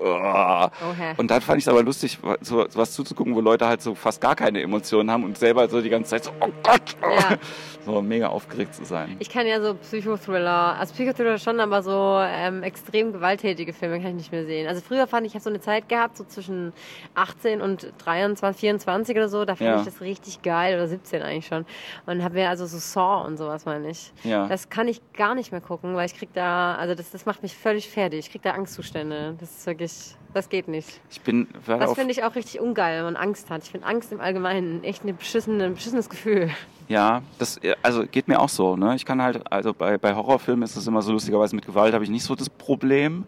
oh. 0.00 0.68
und 1.16 1.30
dann 1.30 1.40
fand 1.40 1.58
ich 1.58 1.64
es 1.64 1.68
aber 1.68 1.82
lustig, 1.82 2.18
so, 2.40 2.66
was 2.74 2.92
zuzugucken, 2.92 3.34
wo 3.34 3.40
Leute 3.40 3.66
halt 3.66 3.82
so 3.82 3.94
fast 3.94 4.20
gar 4.20 4.36
keine 4.36 4.62
Emotionen 4.62 5.10
haben 5.10 5.24
und 5.24 5.38
selber 5.38 5.68
so 5.68 5.80
die 5.80 5.90
ganze 5.90 6.10
Zeit 6.10 6.24
so, 6.24 6.30
oh 6.40 6.50
Gott, 6.62 6.96
ja. 7.02 7.36
so 7.84 8.02
mega 8.02 8.28
aufgeregt 8.28 8.74
zu 8.74 8.84
sein. 8.84 9.16
Ich 9.18 9.30
kann 9.30 9.46
ja 9.46 9.60
so 9.60 9.74
Psychothriller, 9.74 10.76
also 10.78 10.92
Psychothriller 10.94 11.38
schon, 11.38 11.60
aber 11.60 11.82
so 11.82 12.18
ähm, 12.22 12.62
extrem 12.62 13.12
gewalttätige 13.12 13.72
Filme 13.72 14.00
kann 14.00 14.10
ich 14.10 14.16
nicht 14.16 14.32
mehr 14.32 14.44
sehen. 14.44 14.68
Also 14.68 14.80
früher 14.80 15.06
fand 15.06 15.26
ich, 15.26 15.32
ich 15.32 15.34
habe 15.34 15.44
so 15.44 15.50
eine 15.50 15.60
Zeit 15.60 15.88
gehabt, 15.88 16.16
so 16.16 16.24
zwischen 16.24 16.72
18 17.14 17.60
und 17.60 17.92
23, 17.98 18.60
24 18.60 19.16
oder 19.16 19.28
so, 19.28 19.44
da 19.44 19.56
fand 19.56 19.70
ja. 19.70 19.78
ich 19.78 19.84
das 19.84 20.00
richtig 20.00 20.42
geil, 20.42 20.76
oder 20.76 20.88
17 20.88 21.22
eigentlich 21.22 21.46
schon. 21.46 21.64
Und 22.06 22.22
habe 22.22 22.34
mir 22.34 22.48
also 22.48 22.66
so 22.66 22.78
Saw 22.78 23.26
und 23.26 23.36
sowas 23.36 23.64
meine 23.64 23.90
ich. 23.90 24.12
Ja. 24.24 24.46
Das 24.48 24.68
kann 24.68 24.88
ich 24.88 25.00
gar 25.12 25.34
nicht 25.34 25.52
mehr 25.52 25.60
gucken, 25.60 25.94
weil 25.94 26.06
ich 26.06 26.14
krieg 26.14 26.30
da, 26.34 26.74
also 26.74 26.94
das, 26.94 27.10
das 27.10 27.26
macht 27.26 27.42
mich 27.42 27.56
völlig 27.56 27.88
fertig. 27.88 28.20
Ich 28.20 28.30
krieg 28.30 28.42
da 28.42 28.52
Angstzustände. 28.52 29.36
Das 29.38 29.50
ist 29.50 29.66
wirklich, 29.66 29.87
das 30.34 30.48
geht 30.48 30.68
nicht. 30.68 31.00
Ich 31.10 31.20
bin, 31.20 31.48
das 31.66 31.92
finde 31.94 32.12
ich 32.12 32.22
auch 32.22 32.34
richtig 32.34 32.60
ungeil, 32.60 32.98
wenn 32.98 33.14
man 33.14 33.16
Angst 33.16 33.50
hat. 33.50 33.64
Ich 33.64 33.70
finde 33.70 33.86
Angst 33.86 34.12
im 34.12 34.20
Allgemeinen 34.20 34.84
echt 34.84 35.02
eine 35.02 35.14
beschissene, 35.14 35.64
ein 35.64 35.74
beschissenes 35.74 36.08
Gefühl. 36.08 36.50
Ja, 36.88 37.22
das 37.38 37.60
also 37.82 38.06
geht 38.06 38.28
mir 38.28 38.40
auch 38.40 38.48
so. 38.48 38.76
Ne? 38.76 38.94
Ich 38.94 39.04
kann 39.04 39.22
halt, 39.22 39.50
also 39.50 39.74
bei, 39.74 39.98
bei 39.98 40.14
Horrorfilmen 40.14 40.62
ist 40.62 40.76
es 40.76 40.86
immer 40.86 41.02
so 41.02 41.12
lustigerweise 41.12 41.54
mit 41.54 41.66
Gewalt 41.66 41.94
habe 41.94 42.04
ich 42.04 42.10
nicht 42.10 42.24
so 42.24 42.34
das 42.34 42.48
Problem. 42.48 43.24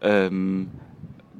Ähm, 0.00 0.70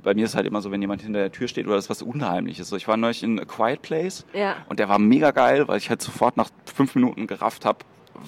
bei 0.03 0.15
mir 0.15 0.25
ist 0.25 0.35
halt 0.35 0.47
immer 0.47 0.61
so, 0.61 0.71
wenn 0.71 0.81
jemand 0.81 1.03
hinter 1.03 1.21
der 1.21 1.33
Tür 1.33 1.49
steht 1.49 1.67
oder 1.67 1.77
das 1.77 1.85
ist 1.85 1.91
was 1.91 2.03
Unheimliches. 2.03 2.69
So, 2.69 2.77
ich 2.77 2.89
war 2.89 2.97
neulich 2.97 3.23
in 3.23 3.39
A 3.39 3.45
Quiet 3.45 3.83
Place 3.83 4.25
ja. 4.33 4.57
und 4.69 4.79
der 4.79 4.89
war 4.89 4.99
mega 4.99 5.31
geil, 5.31 5.69
weil 5.69 5.79
ich 5.79 5.91
halt 5.91 6.03
sofort 6.03 6.37
nach 6.37 6.51
fünf 6.65 6.95
Minuten 6.95 7.27
gerafft 7.27 7.65
habe, 7.65 7.79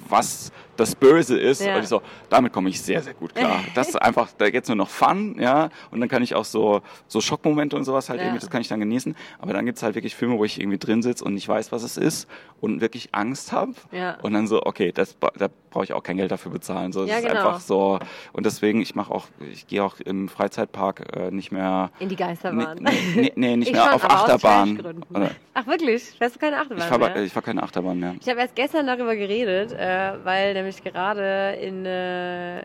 was 0.09 0.53
das 0.77 0.95
Böse 0.95 1.39
ist. 1.39 1.63
Ja. 1.63 1.77
Und 1.77 1.83
ich 1.83 1.89
so, 1.89 2.03
damit 2.29 2.53
komme 2.53 2.69
ich 2.69 2.81
sehr, 2.81 3.03
sehr 3.03 3.15
gut 3.15 3.35
klar. 3.35 3.63
Das 3.75 3.89
ist 3.89 3.97
einfach, 3.97 4.31
da 4.39 4.51
geht's 4.51 4.69
nur 4.69 4.77
noch 4.77 4.89
Fun, 4.89 5.37
ja. 5.39 5.69
Und 5.91 6.01
dann 6.01 6.09
kann 6.09 6.23
ich 6.23 6.35
auch 6.35 6.45
so, 6.45 6.83
so 7.09 7.21
Schockmomente 7.21 7.77
und 7.77 7.85
sowas 7.85 8.09
halt 8.09 8.21
ja. 8.21 8.27
irgendwie, 8.27 8.41
das 8.41 8.51
kann 8.51 8.61
ich 8.61 8.69
dann 8.69 8.81
genießen. 8.81 9.17
Aber 9.39 9.53
dann 9.53 9.67
gibt's 9.67 9.83
halt 9.83 9.95
wirklich 9.95 10.15
Filme, 10.15 10.39
wo 10.39 10.45
ich 10.45 10.61
irgendwie 10.61 10.79
drin 10.79 11.03
sitze 11.03 11.25
und 11.25 11.35
nicht 11.35 11.49
weiß, 11.49 11.73
was 11.73 11.83
es 11.83 11.97
ist 11.97 12.29
und 12.61 12.81
wirklich 12.81 13.09
Angst 13.13 13.53
habe. 13.53 13.75
Ja. 13.93 14.19
Und 14.23 14.33
dann 14.33 14.47
so, 14.47 14.63
okay, 14.65 14.93
das, 14.93 15.17
da 15.19 15.49
brauche 15.71 15.85
ich 15.85 15.93
auch 15.93 16.03
kein 16.03 16.17
Geld 16.17 16.31
dafür 16.31 16.53
bezahlen. 16.53 16.93
So, 16.93 17.05
ja, 17.05 17.17
ist 17.17 17.27
genau. 17.27 17.37
einfach 17.37 17.61
so. 17.61 17.99
Und 18.33 18.47
deswegen, 18.47 18.81
ich 18.81 18.95
mache 18.95 19.13
auch, 19.13 19.27
ich 19.53 19.67
gehe 19.67 19.83
auch 19.83 19.99
im 20.01 20.29
Freizeitpark 20.29 21.17
äh, 21.17 21.31
nicht 21.31 21.53
mehr. 21.53 21.91
In 21.99 22.09
die 22.09 22.17
Geisterbahn. 22.17 22.79
Nee, 22.81 22.91
nee, 23.15 23.33
nee 23.35 23.57
nicht 23.57 23.69
ich 23.71 23.75
mehr 23.75 23.95
auf 23.95 24.05
Achterbahn. 24.05 25.05
Ach 25.53 25.67
wirklich? 25.67 26.05
Fährst 26.17 26.37
du 26.37 26.41
keine 26.41 26.59
Achterbahn? 26.59 26.79
Ich 26.79 26.85
fahre 26.85 27.25
ich 27.25 27.33
fahr 27.33 27.43
keine 27.43 27.63
Achterbahn 27.63 27.99
mehr. 27.99 28.15
Ich 28.21 28.29
habe 28.29 28.41
erst 28.41 28.55
gestern 28.55 28.87
darüber 28.87 29.17
geredet, 29.17 29.73
äh, 29.73 30.13
weil 30.25 30.55
nämlich 30.65 30.83
gerade 30.83 31.59
in 31.61 31.85
äh, 31.85 32.63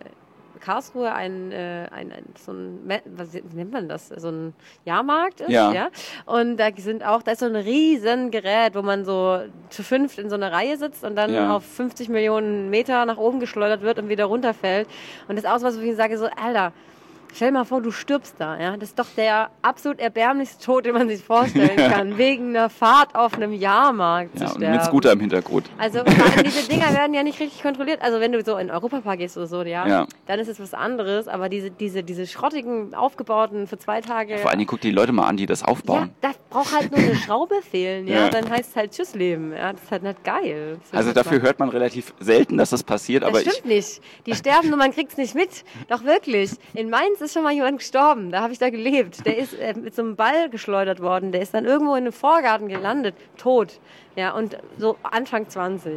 Karlsruhe 0.59 1.11
ein, 1.11 1.51
äh, 1.51 1.87
ein, 1.91 2.11
ein 2.11 2.25
so 2.37 2.51
ein, 2.51 3.01
was 3.05 3.33
nennt 3.33 3.71
man 3.71 3.87
das? 3.87 4.09
So 4.09 4.29
ein 4.29 4.53
Jahrmarkt 4.85 5.41
ist, 5.41 5.49
ja. 5.49 5.71
ja. 5.71 5.89
Und 6.25 6.57
da 6.57 6.69
sind 6.75 7.05
auch, 7.05 7.21
da 7.23 7.31
ist 7.31 7.39
so 7.39 7.45
ein 7.45 7.55
riesen 7.55 8.31
Gerät, 8.31 8.75
wo 8.75 8.81
man 8.81 9.05
so 9.05 9.41
zu 9.69 9.83
fünft 9.83 10.19
in 10.19 10.29
so 10.29 10.35
einer 10.35 10.51
Reihe 10.51 10.77
sitzt 10.77 11.03
und 11.03 11.15
dann 11.15 11.33
ja. 11.33 11.55
auf 11.55 11.63
50 11.63 12.09
Millionen 12.09 12.69
Meter 12.69 13.05
nach 13.05 13.17
oben 13.17 13.39
geschleudert 13.39 13.81
wird 13.81 13.99
und 13.99 14.09
wieder 14.09 14.25
runterfällt. 14.25 14.87
Und 15.27 15.35
das 15.35 15.45
ist 15.45 15.49
auch 15.49 15.59
so 15.59 15.65
was, 15.65 15.77
wo 15.77 15.81
ich 15.81 15.95
sage 15.95 16.17
so, 16.17 16.25
Alter, 16.25 16.73
Stell 17.33 17.49
dir 17.49 17.59
mal 17.59 17.65
vor, 17.65 17.81
du 17.81 17.91
stirbst 17.91 18.35
da. 18.37 18.59
Ja? 18.59 18.77
Das 18.77 18.89
ist 18.89 18.99
doch 18.99 19.07
der 19.15 19.49
absolut 19.61 19.99
erbärmlichste 19.99 20.63
Tod, 20.63 20.85
den 20.85 20.93
man 20.93 21.07
sich 21.07 21.23
vorstellen 21.23 21.77
kann. 21.91 22.17
Wegen 22.17 22.49
einer 22.49 22.69
Fahrt 22.69 23.15
auf 23.15 23.35
einem 23.35 23.53
Jahrmarkt 23.53 24.39
ja, 24.39 24.47
zu 24.47 24.55
sterben. 24.55 24.75
mit 24.75 24.83
Scooter 24.83 25.11
im 25.11 25.19
Hintergrund. 25.19 25.69
Also 25.77 26.03
diese 26.43 26.67
Dinger 26.67 26.93
werden 26.93 27.13
ja 27.13 27.23
nicht 27.23 27.39
richtig 27.39 27.61
kontrolliert. 27.61 28.01
Also 28.01 28.19
wenn 28.19 28.31
du 28.31 28.43
so 28.43 28.57
in 28.57 28.71
Europapark 28.71 29.19
gehst 29.19 29.37
oder 29.37 29.47
so, 29.47 29.61
ja, 29.61 29.87
ja. 29.87 30.07
dann 30.25 30.39
ist 30.39 30.47
es 30.47 30.59
was 30.59 30.73
anderes. 30.73 31.27
Aber 31.27 31.49
diese, 31.49 31.71
diese, 31.71 32.03
diese 32.03 32.27
schrottigen, 32.27 32.93
aufgebauten 32.93 33.67
für 33.67 33.77
zwei 33.77 34.01
Tage... 34.01 34.37
Vor 34.39 34.49
allen 34.49 34.59
Dingen 34.59 34.67
guck 34.67 34.81
die 34.81 34.91
Leute 34.91 35.11
mal 35.11 35.27
an, 35.27 35.37
die 35.37 35.45
das 35.45 35.63
aufbauen. 35.63 36.11
Ja, 36.23 36.29
da 36.29 36.35
braucht 36.49 36.75
halt 36.75 36.91
nur 36.91 36.99
eine 36.99 37.15
Schraube 37.25 37.61
fehlen. 37.61 38.07
Ja? 38.07 38.25
ja. 38.25 38.29
Dann 38.29 38.49
heißt 38.49 38.71
es 38.71 38.75
halt 38.75 38.91
Tschüss 38.91 39.15
Leben. 39.15 39.53
Ja? 39.53 39.73
Das 39.73 39.83
ist 39.83 39.91
halt 39.91 40.03
nicht 40.03 40.23
geil. 40.23 40.79
Also 40.91 41.13
dafür 41.13 41.41
hört 41.41 41.59
man 41.59 41.69
relativ 41.69 42.13
selten, 42.19 42.57
dass 42.57 42.71
das 42.71 42.83
passiert. 42.83 43.23
Das 43.23 43.29
aber 43.29 43.39
stimmt 43.41 43.57
ich 43.57 43.65
nicht. 43.65 44.01
Die 44.25 44.35
sterben 44.35 44.73
und 44.73 44.79
man 44.79 44.91
kriegt 44.91 45.11
es 45.11 45.17
nicht 45.17 45.35
mit. 45.35 45.63
Doch 45.87 46.03
wirklich. 46.03 46.51
In 46.73 46.89
Mainz 46.89 47.18
ist 47.21 47.33
schon 47.33 47.43
mal 47.43 47.53
jemand 47.53 47.79
gestorben. 47.79 48.31
Da 48.31 48.41
habe 48.41 48.53
ich 48.53 48.59
da 48.59 48.69
gelebt. 48.69 49.25
Der 49.25 49.37
ist 49.37 49.53
äh, 49.53 49.73
mit 49.73 49.95
so 49.95 50.01
einem 50.01 50.15
Ball 50.15 50.49
geschleudert 50.49 51.01
worden. 51.01 51.31
Der 51.31 51.41
ist 51.41 51.53
dann 51.53 51.65
irgendwo 51.65 51.93
in 51.93 52.03
einem 52.03 52.13
Vorgarten 52.13 52.67
gelandet, 52.67 53.15
tot. 53.37 53.79
Ja, 54.15 54.31
und 54.31 54.57
so 54.77 54.97
Anfang 55.03 55.47
20. 55.47 55.93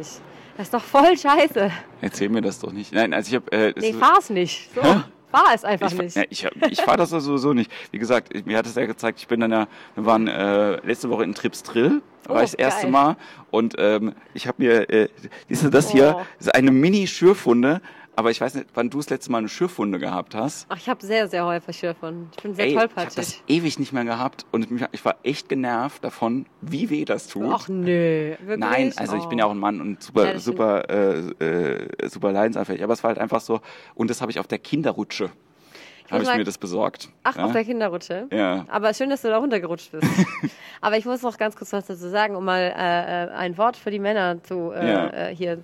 Das 0.57 0.67
ist 0.67 0.73
doch 0.73 0.83
voll 0.83 1.17
scheiße. 1.17 1.71
Erzähl 2.01 2.29
mir 2.29 2.41
das 2.41 2.59
doch 2.59 2.71
nicht. 2.71 2.93
Nein, 2.93 3.13
also 3.13 3.29
ich 3.29 3.35
habe. 3.35 3.51
Äh, 3.51 3.73
nee, 3.77 3.93
fahr's 3.93 4.29
nicht. 4.29 4.69
So. 4.75 4.81
Fahr 4.81 5.55
es 5.55 5.65
einfach 5.65 5.91
ich, 5.91 5.97
nicht. 5.97 6.15
Ja, 6.15 6.23
ich 6.29 6.47
ich 6.69 6.81
fahre 6.81 6.97
das 6.97 7.09
sowieso 7.09 7.53
nicht. 7.53 7.71
Wie 7.89 7.97
gesagt, 7.97 8.35
ich, 8.35 8.45
mir 8.45 8.55
hat 8.55 8.67
es 8.67 8.75
ja 8.75 8.85
gezeigt, 8.85 9.17
ich 9.17 9.27
bin 9.27 9.39
dann 9.39 9.51
ja, 9.51 9.67
wir 9.95 10.05
waren 10.05 10.27
äh, 10.27 10.75
letzte 10.85 11.09
Woche 11.09 11.23
in 11.23 11.33
Trips 11.33 11.63
Drill, 11.63 12.03
war 12.25 12.35
oh, 12.35 12.43
ich 12.43 12.51
das 12.51 12.53
erste 12.53 12.83
geil. 12.83 12.91
Mal. 12.91 13.17
Und 13.49 13.73
ähm, 13.79 14.13
ich 14.35 14.45
habe 14.45 14.61
mir, 14.61 14.87
äh, 14.91 15.09
du, 15.49 15.69
das 15.71 15.87
oh. 15.87 15.91
hier, 15.91 16.25
das 16.37 16.47
ist 16.47 16.55
eine 16.55 16.69
Mini-Schürfunde 16.69 17.81
aber 18.15 18.31
ich 18.31 18.39
weiß 18.39 18.55
nicht, 18.55 18.67
wann 18.73 18.89
du 18.89 18.97
das 18.97 19.09
letzte 19.09 19.31
Mal 19.31 19.39
eine 19.39 19.49
Schürfwunde 19.49 19.99
gehabt 19.99 20.35
hast. 20.35 20.67
Ach, 20.69 20.77
ich 20.77 20.87
habe 20.87 21.05
sehr, 21.05 21.27
sehr 21.27 21.45
häufig 21.45 21.77
Schürfwunden. 21.77 22.29
Ich 22.35 22.43
bin 22.43 22.53
sehr 22.53 22.65
Ey, 22.65 22.75
tollpatschig. 22.75 23.11
Ich 23.11 23.17
habe 23.17 23.25
das 23.25 23.43
ewig 23.47 23.79
nicht 23.79 23.93
mehr 23.93 24.05
gehabt 24.05 24.45
und 24.51 24.67
ich 24.91 25.03
war 25.03 25.15
echt 25.23 25.49
genervt 25.49 26.03
davon, 26.03 26.45
wie 26.61 26.89
weh 26.89 27.05
das 27.05 27.27
tut. 27.27 27.51
Ach 27.51 27.67
nö, 27.67 28.35
wirklich? 28.39 28.57
Nein, 28.57 28.93
also 28.97 29.15
oh. 29.15 29.19
ich 29.19 29.25
bin 29.25 29.39
ja 29.39 29.45
auch 29.45 29.51
ein 29.51 29.57
Mann 29.57 29.81
und 29.81 30.03
super, 30.03 30.33
ja, 30.33 30.39
super, 30.39 30.89
äh, 30.89 31.19
äh, 31.43 32.09
super 32.09 32.31
leidensanfällig. 32.31 32.83
Aber 32.83 32.93
es 32.93 33.03
war 33.03 33.09
halt 33.09 33.19
einfach 33.19 33.41
so, 33.41 33.61
und 33.95 34.09
das 34.09 34.21
habe 34.21 34.31
ich 34.31 34.39
auf 34.39 34.47
der 34.47 34.59
Kinderrutsche 34.59 35.31
habe 36.13 36.23
ich 36.23 36.35
mir 36.35 36.43
das 36.43 36.57
besorgt. 36.57 37.09
Ach, 37.23 37.35
ja? 37.35 37.45
auf 37.45 37.51
der 37.51 37.63
Kinderrutsche? 37.63 38.27
Ja. 38.31 38.65
Aber 38.69 38.93
schön, 38.93 39.09
dass 39.09 39.21
du 39.21 39.29
da 39.29 39.37
runtergerutscht 39.37 39.91
bist. 39.91 40.07
Aber 40.81 40.97
ich 40.97 41.05
muss 41.05 41.21
noch 41.21 41.37
ganz 41.37 41.55
kurz 41.55 41.73
was 41.73 41.87
dazu 41.87 42.09
sagen, 42.09 42.35
um 42.35 42.45
mal 42.45 42.73
äh, 42.75 43.25
äh 43.25 43.29
ein 43.31 43.57
Wort 43.57 43.77
für 43.77 43.91
die 43.91 43.99
Männer 43.99 44.41
zu, 44.43 44.71
äh, 44.71 44.91
ja. 44.91 45.07
Äh, 45.07 45.35
hier 45.35 45.59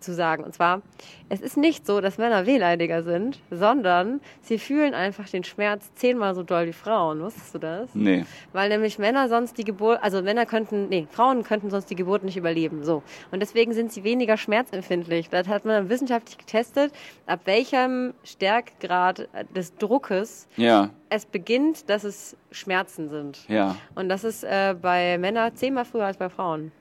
zu 0.00 0.14
sagen. 0.14 0.44
Und 0.44 0.54
zwar, 0.54 0.82
es 1.28 1.40
ist 1.40 1.56
nicht 1.56 1.86
so, 1.86 2.00
dass 2.00 2.18
Männer 2.18 2.46
wehleidiger 2.46 3.02
sind, 3.02 3.40
sondern 3.50 4.20
sie 4.42 4.58
fühlen 4.58 4.94
einfach 4.94 5.28
den 5.28 5.44
Schmerz 5.44 5.92
zehnmal 5.94 6.34
so 6.34 6.42
doll 6.42 6.66
wie 6.66 6.72
Frauen. 6.72 7.20
Wusstest 7.20 7.54
du 7.54 7.58
das? 7.58 7.94
Nee. 7.94 8.24
Weil 8.52 8.68
nämlich 8.68 8.98
Männer 8.98 9.28
sonst 9.28 9.58
die 9.58 9.64
Geburt, 9.64 10.02
also 10.02 10.22
Männer 10.22 10.46
könnten, 10.46 10.88
nee, 10.88 11.06
Frauen 11.10 11.42
könnten 11.42 11.70
sonst 11.70 11.90
die 11.90 11.96
Geburt 11.96 12.24
nicht 12.24 12.36
überleben. 12.36 12.84
So. 12.84 13.02
Und 13.30 13.40
deswegen 13.40 13.72
sind 13.72 13.92
sie 13.92 14.04
weniger 14.04 14.36
schmerzempfindlich. 14.36 15.28
Das 15.30 15.48
hat 15.48 15.64
man 15.64 15.88
wissenschaftlich 15.88 16.38
getestet, 16.38 16.92
ab 17.26 17.40
welchem 17.44 18.14
Stärkgrad 18.24 19.28
des 19.54 19.76
Druckes 19.76 20.48
ja. 20.56 20.90
es 21.08 21.26
beginnt, 21.26 21.88
dass 21.90 22.04
es 22.04 22.36
Schmerzen 22.50 23.08
sind. 23.08 23.48
Ja. 23.48 23.76
Und 23.94 24.08
das 24.08 24.24
ist 24.24 24.44
äh, 24.44 24.74
bei 24.80 25.18
Männern 25.18 25.54
zehnmal 25.56 25.84
früher 25.84 26.04
als 26.06 26.16
bei 26.16 26.28
Frauen. 26.28 26.72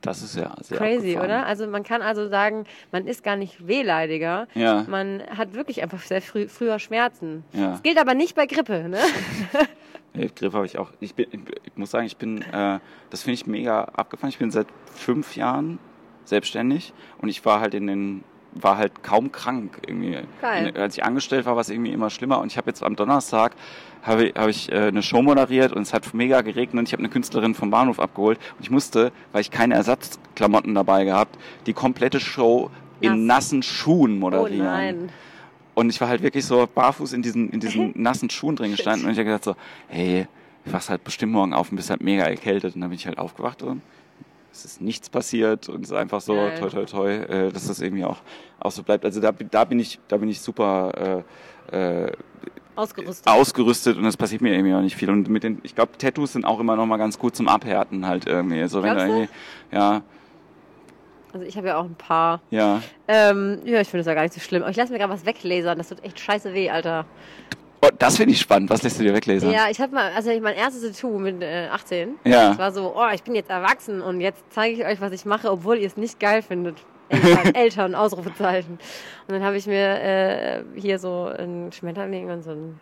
Das 0.00 0.22
ist 0.22 0.36
ja 0.36 0.54
sehr 0.62 0.78
crazy, 0.78 1.18
oder? 1.18 1.44
Also 1.46 1.66
man 1.66 1.82
kann 1.82 2.00
also 2.00 2.28
sagen, 2.28 2.64
man 2.90 3.06
ist 3.06 3.22
gar 3.22 3.36
nicht 3.36 3.66
wehleidiger. 3.66 4.48
Ja. 4.54 4.84
Man 4.88 5.22
hat 5.36 5.52
wirklich 5.54 5.82
einfach 5.82 6.00
sehr 6.00 6.22
früh, 6.22 6.48
früher 6.48 6.78
Schmerzen. 6.78 7.44
Ja. 7.52 7.72
Das 7.72 7.82
gilt 7.82 7.98
aber 7.98 8.14
nicht 8.14 8.34
bei 8.34 8.46
Grippe, 8.46 8.88
ne? 8.88 8.98
Nee, 10.12 10.28
Grippe 10.34 10.56
habe 10.56 10.66
ich 10.66 10.76
auch. 10.76 10.90
Ich, 10.98 11.14
bin, 11.14 11.28
ich 11.30 11.76
muss 11.76 11.92
sagen, 11.92 12.04
ich 12.04 12.16
bin, 12.16 12.42
äh, 12.42 12.80
das 13.10 13.22
finde 13.22 13.34
ich 13.34 13.46
mega 13.46 13.84
abgefahren. 13.84 14.30
Ich 14.30 14.38
bin 14.38 14.50
seit 14.50 14.66
fünf 14.92 15.36
Jahren 15.36 15.78
selbstständig 16.24 16.92
und 17.18 17.28
ich 17.28 17.44
war 17.44 17.60
halt 17.60 17.74
in 17.74 17.86
den 17.86 18.24
war 18.52 18.76
halt 18.76 19.02
kaum 19.02 19.32
krank 19.32 19.78
irgendwie. 19.86 20.18
Geil. 20.40 20.72
Als 20.76 20.96
ich 20.96 21.04
angestellt 21.04 21.46
war, 21.46 21.54
war 21.54 21.60
es 21.60 21.70
irgendwie 21.70 21.92
immer 21.92 22.10
schlimmer. 22.10 22.40
Und 22.40 22.52
ich 22.52 22.56
habe 22.56 22.68
jetzt 22.68 22.82
am 22.82 22.96
Donnerstag 22.96 23.52
habe 24.02 24.26
ich, 24.26 24.34
hab 24.34 24.48
ich 24.48 24.72
äh, 24.72 24.88
eine 24.88 25.02
Show 25.02 25.22
moderiert 25.22 25.72
und 25.72 25.82
es 25.82 25.92
hat 25.92 26.14
mega 26.14 26.40
geregnet 26.40 26.78
und 26.78 26.88
ich 26.88 26.92
habe 26.92 27.00
eine 27.00 27.10
Künstlerin 27.10 27.54
vom 27.54 27.70
Bahnhof 27.70 28.00
abgeholt 28.00 28.38
und 28.56 28.64
ich 28.64 28.70
musste, 28.70 29.12
weil 29.32 29.42
ich 29.42 29.50
keine 29.50 29.74
Ersatzklamotten 29.74 30.74
dabei 30.74 31.04
gehabt, 31.04 31.38
die 31.66 31.72
komplette 31.72 32.18
Show 32.18 32.70
Nass. 32.70 33.12
in 33.12 33.26
nassen 33.26 33.62
Schuhen 33.62 34.18
moderieren. 34.18 34.66
Oh 34.66 34.70
nein. 34.70 35.08
Und 35.74 35.90
ich 35.90 36.00
war 36.00 36.08
halt 36.08 36.22
wirklich 36.22 36.44
so 36.44 36.66
barfuß 36.66 37.12
in 37.12 37.22
diesen, 37.22 37.50
in 37.50 37.60
diesen 37.60 37.92
nassen 38.02 38.30
Schuhen 38.30 38.56
drin 38.56 38.70
gestanden 38.72 39.06
und 39.06 39.12
ich 39.12 39.18
habe 39.18 39.26
gedacht 39.26 39.44
so, 39.44 39.56
hey, 39.88 40.26
ich 40.64 40.72
wach's 40.72 40.90
halt 40.90 41.04
bestimmt 41.04 41.32
morgen 41.32 41.54
auf 41.54 41.70
und 41.70 41.76
bist 41.76 41.90
halt 41.90 42.02
mega 42.02 42.24
erkältet. 42.24 42.74
Und 42.74 42.82
dann 42.82 42.90
bin 42.90 42.98
ich 42.98 43.06
halt 43.06 43.18
aufgewacht 43.18 43.62
und 43.62 43.80
es 44.52 44.64
ist 44.64 44.80
nichts 44.80 45.08
passiert 45.08 45.68
und 45.68 45.84
es 45.84 45.90
ist 45.90 45.96
einfach 45.96 46.20
so 46.20 46.34
Geil. 46.34 46.58
toi 46.58 46.68
toi 46.68 46.84
toi, 46.84 47.10
äh, 47.10 47.52
dass 47.52 47.68
das 47.68 47.80
irgendwie 47.80 48.04
auch, 48.04 48.18
auch 48.58 48.70
so 48.70 48.82
bleibt. 48.82 49.04
Also 49.04 49.20
da, 49.20 49.32
da 49.32 49.64
bin 49.64 49.78
ich, 49.78 49.98
da 50.08 50.16
bin 50.16 50.28
ich 50.28 50.40
super 50.40 51.24
äh, 51.70 52.06
äh, 52.06 52.12
ausgerüstet. 52.76 53.26
ausgerüstet 53.26 53.96
und 53.96 54.04
es 54.04 54.16
passiert 54.16 54.42
mir 54.42 54.52
irgendwie 54.54 54.74
auch 54.74 54.80
nicht 54.80 54.96
viel. 54.96 55.10
Und 55.10 55.28
mit 55.28 55.44
den, 55.44 55.60
ich 55.62 55.74
glaube, 55.74 55.92
Tattoos 55.98 56.32
sind 56.32 56.44
auch 56.44 56.60
immer 56.60 56.76
noch 56.76 56.86
mal 56.86 56.96
ganz 56.96 57.18
gut 57.18 57.36
zum 57.36 57.48
Abhärten 57.48 58.06
halt 58.06 58.26
irgendwie. 58.26 58.66
So 58.68 58.82
wenn 58.82 58.96
irgendwie, 58.96 59.28
ja. 59.70 60.02
Also 61.32 61.46
ich 61.46 61.56
habe 61.56 61.68
ja 61.68 61.76
auch 61.76 61.84
ein 61.84 61.94
paar. 61.94 62.40
Ja. 62.50 62.82
Ähm, 63.06 63.60
ja, 63.64 63.80
ich 63.80 63.88
finde 63.88 63.98
das 63.98 64.06
ja 64.06 64.14
gar 64.14 64.22
nicht 64.22 64.34
so 64.34 64.40
schlimm. 64.40 64.62
Aber 64.62 64.70
ich 64.70 64.76
lasse 64.76 64.92
mir 64.92 64.98
gerade 64.98 65.12
was 65.12 65.24
weglasern. 65.26 65.78
Das 65.78 65.88
tut 65.88 66.02
echt 66.02 66.18
scheiße 66.18 66.52
weh, 66.54 66.70
Alter. 66.70 67.06
Oh, 67.82 67.88
das 67.98 68.16
finde 68.18 68.34
ich 68.34 68.40
spannend. 68.40 68.68
Was 68.70 68.82
lässt 68.82 68.98
du 68.98 69.04
dir 69.04 69.14
weglesen? 69.14 69.50
Ja, 69.50 69.68
ich 69.70 69.80
habe 69.80 69.94
mal, 69.94 70.12
also 70.12 70.30
mein 70.40 70.54
erstes 70.54 70.82
Tattoo 70.82 71.18
mit 71.18 71.42
äh, 71.42 71.68
18. 71.70 72.16
Ja. 72.24 72.50
Das 72.50 72.58
war 72.58 72.72
so, 72.72 72.94
oh, 72.94 73.08
ich 73.14 73.22
bin 73.22 73.34
jetzt 73.34 73.48
erwachsen 73.50 74.02
und 74.02 74.20
jetzt 74.20 74.44
zeige 74.50 74.74
ich 74.76 74.84
euch, 74.86 75.00
was 75.00 75.12
ich 75.12 75.24
mache, 75.24 75.50
obwohl 75.50 75.78
ihr 75.78 75.86
es 75.86 75.96
nicht 75.96 76.20
geil 76.20 76.42
findet. 76.42 76.76
Eltern, 77.08 77.54
Eltern 77.54 77.94
Ausrufezeichen. 77.94 78.72
Und 79.26 79.34
dann 79.34 79.42
habe 79.42 79.56
ich 79.56 79.66
mir 79.66 80.00
äh, 80.02 80.62
hier 80.76 80.98
so 80.98 81.24
ein 81.36 81.72
Schmetterling 81.72 82.30
und 82.30 82.42
so 82.42 82.50
ein 82.50 82.78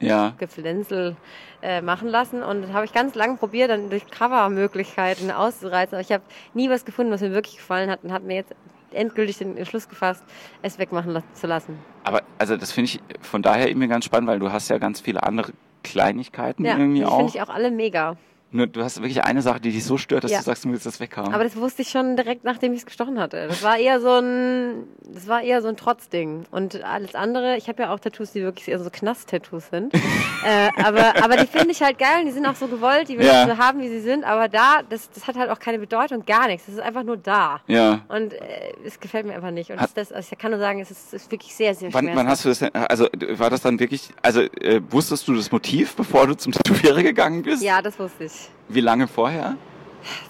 Ja. 0.00 0.34
Geflenzel 0.38 1.16
äh, 1.62 1.80
machen 1.80 2.08
lassen 2.08 2.42
und 2.42 2.62
das 2.62 2.72
habe 2.72 2.84
ich 2.84 2.92
ganz 2.92 3.14
lange 3.14 3.36
probiert, 3.36 3.70
dann 3.70 3.88
durch 3.88 4.06
Covermöglichkeiten 4.10 5.30
auszureizen. 5.30 5.94
Aber 5.94 6.02
ich 6.02 6.12
habe 6.12 6.24
nie 6.52 6.68
was 6.68 6.84
gefunden, 6.84 7.12
was 7.12 7.20
mir 7.20 7.32
wirklich 7.32 7.56
gefallen 7.56 7.88
hat 7.90 8.02
und 8.02 8.12
habe 8.12 8.26
mir 8.26 8.34
jetzt 8.36 8.52
endgültig 8.94 9.38
den 9.38 9.56
Entschluss 9.56 9.88
gefasst, 9.88 10.24
es 10.62 10.78
wegmachen 10.78 11.22
zu 11.34 11.46
lassen. 11.46 11.78
Aber 12.04 12.22
also 12.38 12.56
das 12.56 12.72
finde 12.72 12.86
ich 12.90 13.00
von 13.20 13.42
daher 13.42 13.68
irgendwie 13.68 13.88
ganz 13.88 14.04
spannend, 14.04 14.28
weil 14.28 14.38
du 14.38 14.52
hast 14.52 14.68
ja 14.68 14.78
ganz 14.78 15.00
viele 15.00 15.22
andere 15.22 15.52
Kleinigkeiten 15.82 16.64
Ja, 16.64 16.76
irgendwie 16.78 17.00
die 17.00 17.04
auch. 17.04 17.16
finde 17.16 17.32
ich 17.34 17.42
auch 17.42 17.48
alle 17.48 17.70
mega. 17.70 18.16
Nur 18.54 18.68
du 18.68 18.84
hast 18.84 18.98
wirklich 18.98 19.24
eine 19.24 19.42
Sache, 19.42 19.58
die 19.60 19.72
dich 19.72 19.84
so 19.84 19.98
stört, 19.98 20.22
dass 20.22 20.30
Ja. 20.30 20.38
du 20.38 20.44
sagst, 20.44 20.64
du 20.64 20.70
willst 20.70 20.86
das 20.86 21.00
weghaben. 21.00 21.34
Aber 21.34 21.42
das 21.42 21.56
wusste 21.56 21.82
ich 21.82 21.88
schon 21.90 22.14
direkt, 22.14 22.44
nachdem 22.44 22.72
ich 22.72 22.78
es 22.80 22.86
gestochen 22.86 23.18
hatte. 23.18 23.48
Das 23.48 23.64
war 23.64 23.76
eher 23.78 24.00
so 24.00 24.10
ein, 24.20 24.84
das 25.12 25.26
war 25.26 25.42
eher 25.42 25.60
so 25.60 25.66
ein 25.66 25.76
Trotzding. 25.76 26.44
Und 26.52 26.82
alles 26.84 27.16
andere, 27.16 27.56
ich 27.56 27.68
habe 27.68 27.82
ja 27.82 27.92
auch 27.92 27.98
Tattoos, 27.98 28.30
die 28.30 28.42
wirklich 28.42 28.68
eher 28.68 28.78
so 28.78 28.88
Knast-Tattoos 28.90 29.70
sind. 29.70 29.92
äh, 30.44 30.70
aber, 30.84 31.20
aber 31.24 31.36
die 31.36 31.48
finde 31.48 31.72
ich 31.72 31.82
halt 31.82 31.98
geil 31.98 32.20
und 32.20 32.26
die 32.26 32.30
sind 32.32 32.46
auch 32.46 32.54
so 32.54 32.68
gewollt, 32.68 33.08
die 33.08 33.18
will 33.18 33.26
Ja. 33.26 33.42
ich 33.44 33.50
so 33.50 33.58
haben, 33.58 33.80
wie 33.80 33.88
sie 33.88 34.00
sind. 34.00 34.22
Aber 34.22 34.48
da, 34.48 34.82
das, 34.88 35.10
das 35.10 35.26
hat 35.26 35.34
halt 35.34 35.50
auch 35.50 35.58
keine 35.58 35.80
Bedeutung, 35.80 36.24
gar 36.24 36.46
nichts. 36.46 36.66
Das 36.66 36.76
ist 36.76 36.80
einfach 36.80 37.02
nur 37.02 37.16
da. 37.16 37.60
ja. 37.66 38.02
Und 38.08 38.34
äh, 38.34 38.38
es 38.86 39.00
gefällt 39.00 39.26
mir 39.26 39.34
einfach 39.34 39.50
nicht. 39.50 39.70
Und 39.72 39.80
Hat- 39.80 39.90
das, 39.96 40.12
also 40.12 40.28
ich 40.30 40.38
kann 40.38 40.52
nur 40.52 40.60
sagen, 40.60 40.78
es 40.80 40.92
ist, 40.92 41.12
ist 41.12 41.28
wirklich 41.32 41.52
sehr, 41.52 41.74
sehr 41.74 41.92
Wann, 41.92 42.08
wann 42.14 42.28
hast 42.28 42.44
du 42.44 42.50
das 42.50 42.60
denn, 42.60 42.72
also 42.72 43.08
war 43.32 43.50
das 43.50 43.62
dann 43.62 43.80
wirklich, 43.80 44.10
also 44.22 44.42
äh, 44.42 44.80
wusstest 44.90 45.26
du 45.26 45.34
das 45.34 45.50
Motiv, 45.50 45.96
bevor 45.96 46.28
du 46.28 46.34
zum 46.36 46.52
Tätowierer 46.52 47.02
gegangen 47.02 47.42
bist? 47.42 47.60
Ja, 47.60 47.82
das 47.82 47.98
wusste 47.98 48.24
ich. 48.24 48.43
Wie 48.68 48.80
lange 48.80 49.06
vorher? 49.06 49.56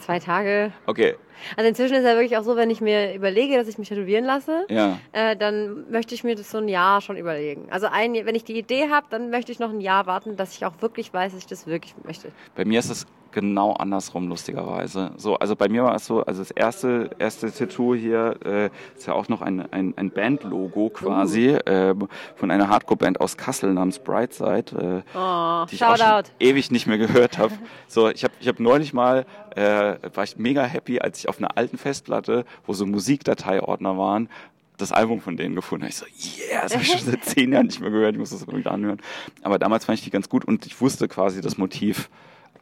Zwei 0.01 0.19
Tage. 0.19 0.73
Okay, 0.87 1.15
Also 1.57 1.69
inzwischen 1.69 1.97
ist 1.97 2.05
ja 2.05 2.15
wirklich 2.15 2.37
auch 2.37 2.43
so, 2.43 2.57
wenn 2.57 2.71
ich 2.71 2.81
mir 2.81 3.15
überlege, 3.15 3.57
dass 3.57 3.69
ich 3.69 3.79
mich 3.79 3.89
tätowieren 3.89 4.25
lasse, 4.25 4.67
ja. 4.69 4.99
äh, 5.13 5.37
dann 5.37 5.91
möchte 5.91 6.15
ich 6.15 6.25
mir 6.25 6.35
das 6.35 6.51
so 6.51 6.59
ein 6.59 6.69
Jahr 6.69 7.01
schon 7.01 7.17
überlegen. 7.17 7.67
Also 7.71 7.87
ein, 7.87 8.15
wenn 8.15 8.35
ich 8.35 8.45
die 8.45 8.59
Idee 8.59 8.89
habe, 8.91 9.07
dann 9.11 9.31
möchte 9.31 9.53
ich 9.53 9.59
noch 9.59 9.71
ein 9.71 9.81
Jahr 9.81 10.07
warten, 10.07 10.37
dass 10.37 10.57
ich 10.57 10.65
auch 10.65 10.75
wirklich 10.81 11.13
weiß, 11.13 11.33
dass 11.33 11.41
ich 11.41 11.47
das 11.47 11.67
wirklich 11.67 11.95
möchte. 12.05 12.31
Bei 12.55 12.65
mir 12.65 12.79
ist 12.79 12.91
es 12.91 13.07
genau 13.35 13.73
andersrum, 13.73 14.29
lustigerweise. 14.29 15.11
So, 15.17 15.37
also 15.37 15.57
bei 15.57 15.69
mir 15.69 15.83
war 15.85 15.97
es 15.97 16.07
so, 16.07 16.23
also 16.25 16.41
das 16.41 16.53
erste, 16.53 17.11
erste 17.19 17.53
Tattoo 17.53 17.95
hier 17.95 18.37
äh, 18.45 18.71
ist 18.97 19.07
ja 19.07 19.13
auch 19.13 19.29
noch 19.29 19.43
ein, 19.43 19.71
ein, 19.73 19.93
ein 19.97 20.11
Bandlogo 20.11 20.89
quasi 20.89 21.59
ähm, 21.67 22.09
von 22.37 22.51
einer 22.51 22.69
Hardcore-Band 22.69 23.21
aus 23.21 23.37
Kassel 23.37 23.75
namens 23.75 23.99
Brightside, 23.99 25.03
äh, 25.15 25.19
Oh, 25.19 25.67
die 25.69 25.75
ich 25.75 25.85
auch 25.85 25.97
schon 25.97 26.07
Shoutout. 26.07 26.31
ewig 26.41 26.71
nicht 26.71 26.87
mehr 26.87 26.97
gehört 26.97 27.37
habe. 27.37 27.53
So, 27.89 28.09
ich 28.09 28.25
habe 28.25 28.33
ich 28.41 28.49
hab 28.49 28.61
neulich 28.61 28.95
mal, 28.95 29.27
äh, 29.57 29.97
war 30.15 30.25
ich 30.25 30.37
mega 30.39 30.63
happy, 30.65 31.01
als 31.01 31.19
ich 31.19 31.29
auf 31.29 31.39
einer 31.39 31.59
alten 31.59 31.77
Festplatte, 31.77 32.45
wo 32.67 32.73
so 32.73 32.87
Musikdateiordner 32.87 33.99
waren, 33.99 34.29
das 34.77 34.93
Album 34.93 35.21
von 35.21 35.37
denen 35.37 35.57
gefunden 35.57 35.85
habe. 35.85 35.91
Ich 35.91 35.97
so, 35.97 36.07
yeah, 36.51 36.63
das 36.63 36.73
habe 36.75 36.83
ich 36.85 36.91
schon 36.91 37.01
seit 37.01 37.25
zehn 37.25 37.53
Jahren 37.53 37.67
nicht 37.67 37.81
mehr 37.81 37.91
gehört, 37.91 38.13
ich 38.15 38.19
muss 38.19 38.31
das 38.31 38.47
mal 38.47 38.57
wieder 38.57 38.71
anhören. 38.71 39.01
Aber 39.43 39.59
damals 39.59 39.85
fand 39.85 39.99
ich 39.99 40.05
die 40.05 40.11
ganz 40.11 40.29
gut 40.29 40.45
und 40.45 40.67
ich 40.67 40.81
wusste 40.81 41.09
quasi 41.09 41.41
das 41.41 41.59
Motiv 41.59 42.09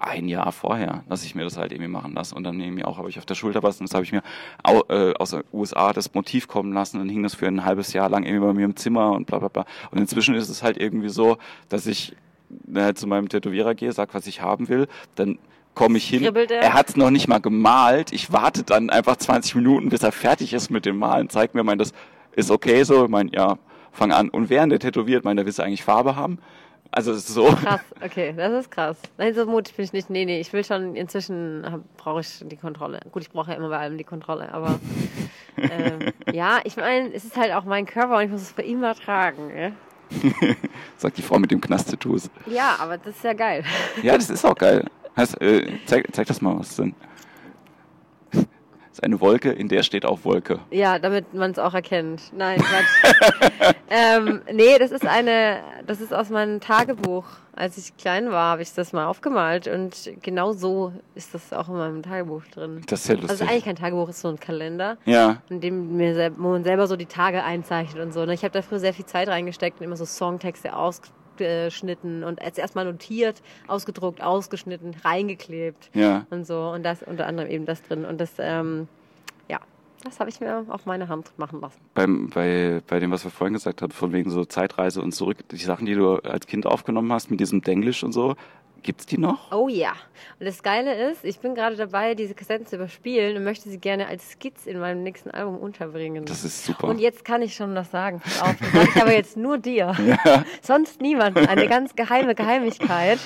ein 0.03 0.29
Jahr 0.29 0.53
vorher, 0.53 1.05
dass 1.09 1.25
ich 1.25 1.35
mir 1.35 1.45
das 1.45 1.57
halt 1.57 1.73
irgendwie 1.73 1.91
machen 1.91 2.15
lasse. 2.15 2.35
Und 2.35 2.45
dann 2.45 2.61
irgendwie 2.61 2.85
auch 2.85 2.99
habe 2.99 3.09
ich 3.09 3.19
auf 3.19 3.27
der 3.27 3.35
Schulter 3.35 3.63
was 3.63 3.81
und 3.81 3.89
das 3.89 3.95
habe 3.95 4.05
ich 4.05 4.13
mir 4.13 4.23
au, 4.63 4.83
äh, 4.89 5.15
aus 5.15 5.31
den 5.31 5.43
USA 5.53 5.93
das 5.93 6.13
Motiv 6.15 6.49
kommen 6.49 6.73
lassen 6.73 7.01
und 7.01 7.09
hing 7.09 7.23
das 7.23 7.35
für 7.35 7.47
ein 7.47 7.65
halbes 7.65 7.93
Jahr 7.93 8.09
lang 8.09 8.25
irgendwie 8.25 8.47
bei 8.47 8.53
mir 8.53 8.65
im 8.65 8.77
Zimmer 8.77 9.13
und 9.13 9.27
bla 9.27 9.39
bla 9.39 9.49
bla. 9.49 9.65
Und 9.91 9.99
inzwischen 9.99 10.35
ist 10.35 10.49
es 10.49 10.63
halt 10.63 10.77
irgendwie 10.77 11.09
so, 11.09 11.39
dass 11.69 11.87
ich 11.87 12.17
äh, 12.75 12.95
zu 12.95 13.07
meinem 13.07 13.29
Tätowierer 13.29 13.75
gehe, 13.75 13.93
sag, 13.93 14.15
was 14.15 14.27
ich 14.27 14.43
haben 14.43 14.69
will, 14.69 14.89
dann 15.15 15.39
komme 15.75 15.99
ich 15.99 16.09
hin. 16.09 16.23
Kribbelt 16.23 16.51
er? 16.51 16.63
Er 16.63 16.75
hat 16.75 16.91
es 16.91 16.97
noch 16.97 17.11
nicht 17.11 17.29
mal 17.29 17.41
gemalt. 17.41 18.13
Ich 18.13 18.33
warte 18.33 18.63
dann 18.63 18.91
einfach 18.91 19.17
20 19.17 19.55
Minuten, 19.55 19.89
bis 19.89 20.03
er 20.03 20.13
fertig 20.13 20.53
ist 20.53 20.71
mit 20.71 20.85
dem 20.85 20.99
Malen. 20.99 21.29
Zeigt 21.29 21.55
mir, 21.55 21.65
mein, 21.65 21.79
das 21.79 21.93
ist 22.35 22.51
okay 22.51 22.83
so. 22.83 23.05
Ich 23.05 23.11
meine, 23.11 23.31
ja, 23.33 23.59
fang 23.93 24.13
an. 24.13 24.29
Und 24.29 24.51
während 24.51 24.73
er 24.73 24.79
tätowiert, 24.79 25.25
mein, 25.25 25.37
der 25.37 25.47
willst 25.47 25.59
du 25.59 25.63
eigentlich 25.63 25.85
Farbe 25.85 26.17
haben. 26.17 26.39
Also 26.95 27.13
es 27.13 27.27
ist 27.27 27.29
so. 27.29 27.47
Krass, 27.47 27.81
okay, 28.05 28.35
das 28.37 28.53
ist 28.53 28.71
krass. 28.71 28.99
Nein, 29.17 29.35
so 29.35 29.47
mutig 29.47 29.75
bin 29.75 29.87
ich 29.87 29.95
nicht. 29.95 30.11
Nee, 30.11 30.27
nee, 30.27 30.41
ich 30.41 30.53
will 30.53 30.63
schon, 30.63 30.95
inzwischen 30.95 31.83
brauche 31.97 32.21
ich 32.21 32.45
die 32.45 32.57
Kontrolle. 32.59 33.01
Gut, 33.11 33.23
ich 33.23 33.31
brauche 33.31 33.51
ja 33.51 33.57
immer 33.57 33.71
bei 33.71 33.79
allem 33.79 33.97
die 33.97 34.05
Kontrolle, 34.05 34.53
aber 34.53 34.79
ähm, 35.57 36.13
ja, 36.31 36.61
ich 36.65 36.77
meine, 36.77 37.11
es 37.15 37.25
ist 37.25 37.37
halt 37.39 37.53
auch 37.53 37.65
mein 37.65 37.87
Körper 37.87 38.19
und 38.19 38.25
ich 38.25 38.31
muss 38.31 38.43
es 38.43 38.53
bei 38.53 38.65
ihm 38.65 38.79
übertragen. 38.79 39.51
Ja? 39.57 39.73
Sagt 40.99 41.17
die 41.17 41.23
Frau 41.23 41.39
mit 41.39 41.51
dem 41.51 41.63
Knast-Tattoos. 41.63 42.31
ja, 42.45 42.77
aber 42.79 42.99
das 42.99 43.17
ist 43.17 43.25
ja 43.25 43.33
geil. 43.33 43.65
Ja, 44.03 44.17
das 44.19 44.29
ist 44.31 44.45
auch 44.45 44.55
geil. 44.55 44.85
Heißt, 45.17 45.41
äh, 45.41 45.79
zeig, 45.87 46.07
zeig 46.13 46.27
das 46.27 46.43
mal, 46.43 46.59
was 46.59 46.71
ist 46.71 46.79
denn? 46.79 46.95
Das 48.93 48.99
ist 48.99 49.05
eine 49.05 49.23
Wolke, 49.23 49.51
in 49.51 49.69
der 49.69 49.83
steht 49.85 50.05
auch 50.05 50.23
Wolke. 50.25 50.59
Ja, 50.71 50.99
damit 50.99 51.33
man 51.33 51.51
es 51.53 51.59
auch 51.59 51.73
erkennt. 51.73 52.31
Nein, 52.37 52.61
Quatsch. 52.61 53.75
ähm, 53.89 54.43
nee, 54.53 54.77
das 54.79 54.91
ist 54.91 55.07
eine, 55.07 55.61
das 55.87 56.03
ist 56.03 56.13
aus 56.13 56.29
meinem 56.29 56.61
Tagebuch. 56.61 57.25
Als 57.57 57.79
ich 57.79 57.97
klein 57.97 58.31
war, 58.31 58.51
habe 58.53 58.61
ich 58.63 58.75
das 58.75 58.93
mal 58.93 59.07
aufgemalt 59.07 59.67
und 59.67 60.13
genau 60.23 60.53
so 60.53 60.93
ist 61.15 61.33
das 61.35 61.55
auch 61.55 61.69
in 61.69 61.77
meinem 61.77 62.03
Tagebuch 62.03 62.43
drin. 62.55 62.83
Das 62.87 63.01
ist 63.01 63.09
ja 63.09 63.15
Also 63.15 63.29
lustig. 63.29 63.41
ist 63.47 63.51
eigentlich 63.51 63.65
kein 63.65 63.77
Tagebuch, 63.77 64.11
es 64.11 64.17
ist 64.17 64.23
so 64.23 64.29
ein 64.29 64.39
Kalender, 64.41 64.99
ja, 65.07 65.39
in 65.49 65.63
dem 65.63 65.97
mir 65.97 66.33
wo 66.37 66.49
man 66.49 66.63
selber 66.65 66.87
so 66.87 66.97
die 66.97 67.07
Tage 67.07 67.43
einzeichnet 67.45 68.03
und 68.03 68.13
so. 68.13 68.27
ne? 68.27 68.35
Ich 68.35 68.43
habe 68.45 68.53
da 68.53 68.61
früher 68.61 68.79
sehr 68.79 68.93
viel 68.93 69.07
Zeit 69.07 69.29
reingesteckt 69.29 69.81
und 69.81 69.87
immer 69.87 69.97
so 69.97 70.05
Songtexte 70.05 70.75
ausgeschnitten 71.45 72.25
und 72.25 72.41
als 72.43 72.59
erstmal 72.59 72.85
notiert, 72.85 73.43
ausgedruckt, 73.69 74.23
ausgeschnitten, 74.23 74.95
reingeklebt 75.05 75.91
ja. 75.95 76.27
und 76.31 76.47
so. 76.47 76.71
Und 76.71 76.83
das 76.83 77.03
unter 77.03 77.27
anderem 77.27 77.51
eben 77.51 77.67
das 77.67 77.83
drin. 77.83 78.05
Und 78.05 78.21
das, 78.21 78.33
ähm, 78.39 78.89
das 80.05 80.21
habe 80.21 80.31
ich 80.31 80.41
mir 80.41 80.65
auf 80.69 80.87
meine 80.87 81.09
Hand 81.09 81.33
machen 81.37 81.61
lassen. 81.61 81.81
Beim, 81.95 82.31
bei, 82.31 82.81
bei 82.87 82.99
dem, 82.99 83.11
was 83.11 83.25
wir 83.25 83.31
vorhin 83.31 83.55
gesagt 83.55 83.83
haben, 83.83 83.93
von 83.93 84.13
wegen 84.13 84.31
so 84.31 84.45
Zeitreise 84.45 85.01
und 85.01 85.13
zurück, 85.13 85.39
die 85.51 85.57
Sachen, 85.57 85.87
die 85.87 85.95
du 85.95 86.17
als 86.17 86.47
Kind 86.47 86.67
aufgenommen 86.67 87.13
hast, 87.13 87.31
mit 87.31 87.41
diesem 87.41 87.63
Denglisch 87.63 88.03
und 88.03 88.13
so, 88.13 88.35
gibt's 88.83 89.07
die 89.07 89.19
noch? 89.19 89.53
Oh 89.53 89.69
ja. 89.69 89.93
Und 90.39 90.47
das 90.47 90.63
Geile 90.63 91.11
ist, 91.11 91.25
ich 91.25 91.39
bin 91.39 91.55
gerade 91.55 91.77
dabei, 91.77 92.15
diese 92.15 92.35
Kassetten 92.35 92.67
zu 92.67 92.77
überspielen 92.77 93.37
und 93.37 93.45
möchte 93.45 93.69
sie 93.69 93.79
gerne 93.79 94.07
als 94.09 94.33
Skizze 94.33 94.71
in 94.71 94.81
meinem 94.81 95.03
nächsten 95.03 95.31
Album 95.31 95.57
unterbringen. 95.59 96.25
Das 96.25 96.45
ist 96.45 96.65
super. 96.65 96.89
Und 96.89 96.99
jetzt 96.99 97.25
kann 97.25 97.43
ich 97.43 97.55
schon 97.55 97.75
was 97.75 97.91
sagen. 97.91 98.21
Pass 98.21 98.43
auf, 98.43 98.57
das 98.59 98.73
sage 98.73 98.89
ich 98.95 99.03
aber 99.03 99.15
jetzt 99.15 99.37
nur 99.37 99.59
dir. 99.59 99.95
Sonst 100.63 101.01
niemand. 101.01 101.37
Eine 101.37 101.69
ganz 101.69 101.95
geheime 101.95 102.35
Geheimlichkeit. 102.35 103.19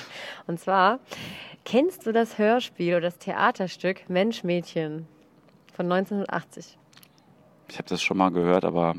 Und 0.46 0.60
zwar, 0.60 1.00
kennst 1.64 2.06
du 2.06 2.12
das 2.12 2.38
Hörspiel 2.38 2.94
oder 2.94 3.02
das 3.02 3.18
Theaterstück 3.18 4.08
Mensch, 4.08 4.44
Mädchen 4.44 5.08
von 5.76 5.90
1980? 5.92 6.76
Ich 7.68 7.78
habe 7.78 7.88
das 7.88 8.02
schon 8.02 8.16
mal 8.16 8.30
gehört, 8.30 8.64
aber 8.64 8.94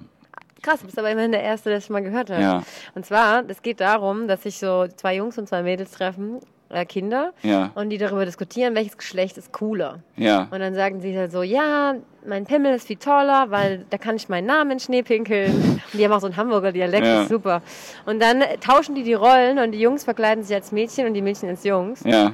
Krass, 0.62 0.80
du 0.82 0.86
bist 0.88 0.98
aber 1.00 1.10
immerhin 1.12 1.32
der 1.32 1.44
Erste, 1.44 1.70
der 1.70 1.78
es 1.78 1.86
schon 1.86 1.94
mal 1.94 2.02
gehört 2.04 2.30
hat. 2.30 2.40
Ja. 2.42 2.64
Und 2.96 3.06
zwar, 3.06 3.44
es 3.48 3.62
geht 3.62 3.80
darum, 3.80 4.28
dass 4.28 4.44
sich 4.44 4.58
so 4.58 4.88
zwei 4.96 5.16
Jungs 5.16 5.38
und 5.38 5.48
zwei 5.48 5.62
Mädels 5.64 5.92
treffen, 5.92 6.40
äh, 6.70 6.84
Kinder, 6.84 7.32
Ja. 7.44 7.72
und 7.76 7.90
die 7.92 7.98
darüber 7.98 8.26
diskutieren, 8.26 8.76
welches 8.76 8.98
Geschlecht 8.98 9.38
ist 9.38 9.54
cooler. 9.54 10.00
ja. 10.18 10.48
Und 10.52 10.60
dann 10.60 10.74
sagen 10.74 11.00
sie 11.00 11.18
halt 11.18 11.32
so, 11.32 11.44
ja, 11.44 11.94
mein 12.26 12.46
Pimmel 12.46 12.74
ist 12.76 12.88
viel 12.88 12.98
toller, 12.98 13.46
weil 13.52 13.86
da 13.92 13.98
kann 13.98 14.16
ich 14.18 14.28
meinen 14.30 14.48
Namen 14.48 14.72
in 14.72 14.80
Schnee 14.80 15.04
pinkeln. 15.04 15.54
Und 15.94 15.94
die 15.94 16.04
haben 16.04 16.12
auch 16.12 16.20
so 16.20 16.26
einen 16.28 16.36
Hamburger 16.36 16.72
Dialekt, 16.74 17.06
Ja. 17.06 17.14
das 17.14 17.24
ist 17.24 17.30
super. 17.30 17.62
Und 18.06 18.20
dann 18.22 18.44
tauschen 18.60 18.96
die 18.96 19.04
die 19.04 19.14
Rollen 19.14 19.60
und 19.60 19.72
die 19.72 19.80
Jungs 19.80 20.04
verkleiden 20.04 20.44
sich 20.44 20.56
als 20.56 20.72
Mädchen 20.74 21.06
und 21.08 21.14
die 21.14 21.22
Mädchen 21.22 21.48
als 21.48 21.64
Jungs. 21.64 22.02
Ja. 22.04 22.34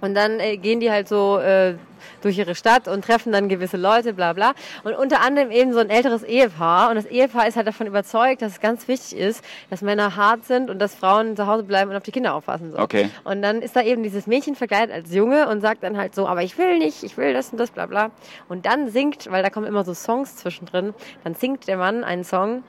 Und 0.00 0.14
dann 0.14 0.40
äh, 0.40 0.56
gehen 0.56 0.80
die 0.80 0.90
halt 0.90 1.08
so 1.08 1.38
äh, 1.38 1.74
durch 2.22 2.38
ihre 2.38 2.54
Stadt 2.54 2.88
und 2.88 3.04
treffen 3.04 3.32
dann 3.32 3.48
gewisse 3.48 3.76
Leute, 3.76 4.12
bla 4.12 4.32
bla. 4.32 4.52
Und 4.84 4.94
unter 4.94 5.20
anderem 5.20 5.50
eben 5.50 5.72
so 5.72 5.78
ein 5.78 5.90
älteres 5.90 6.22
Ehepaar. 6.22 6.90
Und 6.90 6.96
das 6.96 7.06
Ehepaar 7.06 7.46
ist 7.46 7.56
halt 7.56 7.66
davon 7.66 7.86
überzeugt, 7.86 8.42
dass 8.42 8.52
es 8.52 8.60
ganz 8.60 8.88
wichtig 8.88 9.18
ist, 9.18 9.44
dass 9.70 9.82
Männer 9.82 10.16
hart 10.16 10.44
sind 10.44 10.70
und 10.70 10.78
dass 10.78 10.94
Frauen 10.94 11.36
zu 11.36 11.46
Hause 11.46 11.62
bleiben 11.62 11.90
und 11.90 11.96
auf 11.96 12.02
die 12.02 12.12
Kinder 12.12 12.34
aufpassen. 12.34 12.72
So. 12.72 12.78
Okay. 12.78 13.10
Und 13.24 13.42
dann 13.42 13.62
ist 13.62 13.76
da 13.76 13.82
eben 13.82 14.02
dieses 14.02 14.26
Mädchen 14.26 14.54
verkleidet 14.54 14.94
als 14.94 15.14
Junge 15.14 15.48
und 15.48 15.60
sagt 15.60 15.82
dann 15.82 15.96
halt 15.96 16.14
so, 16.14 16.26
aber 16.26 16.42
ich 16.42 16.56
will 16.58 16.78
nicht, 16.78 17.02
ich 17.02 17.16
will 17.16 17.32
das 17.32 17.50
und 17.50 17.58
das, 17.58 17.70
bla 17.70 17.86
bla. 17.86 18.10
Und 18.48 18.66
dann 18.66 18.88
singt, 18.90 19.30
weil 19.30 19.42
da 19.42 19.50
kommen 19.50 19.66
immer 19.66 19.84
so 19.84 19.94
Songs 19.94 20.36
zwischendrin, 20.36 20.94
dann 21.24 21.34
singt 21.34 21.68
der 21.68 21.76
Mann 21.76 22.04
einen 22.04 22.24
Song 22.24 22.62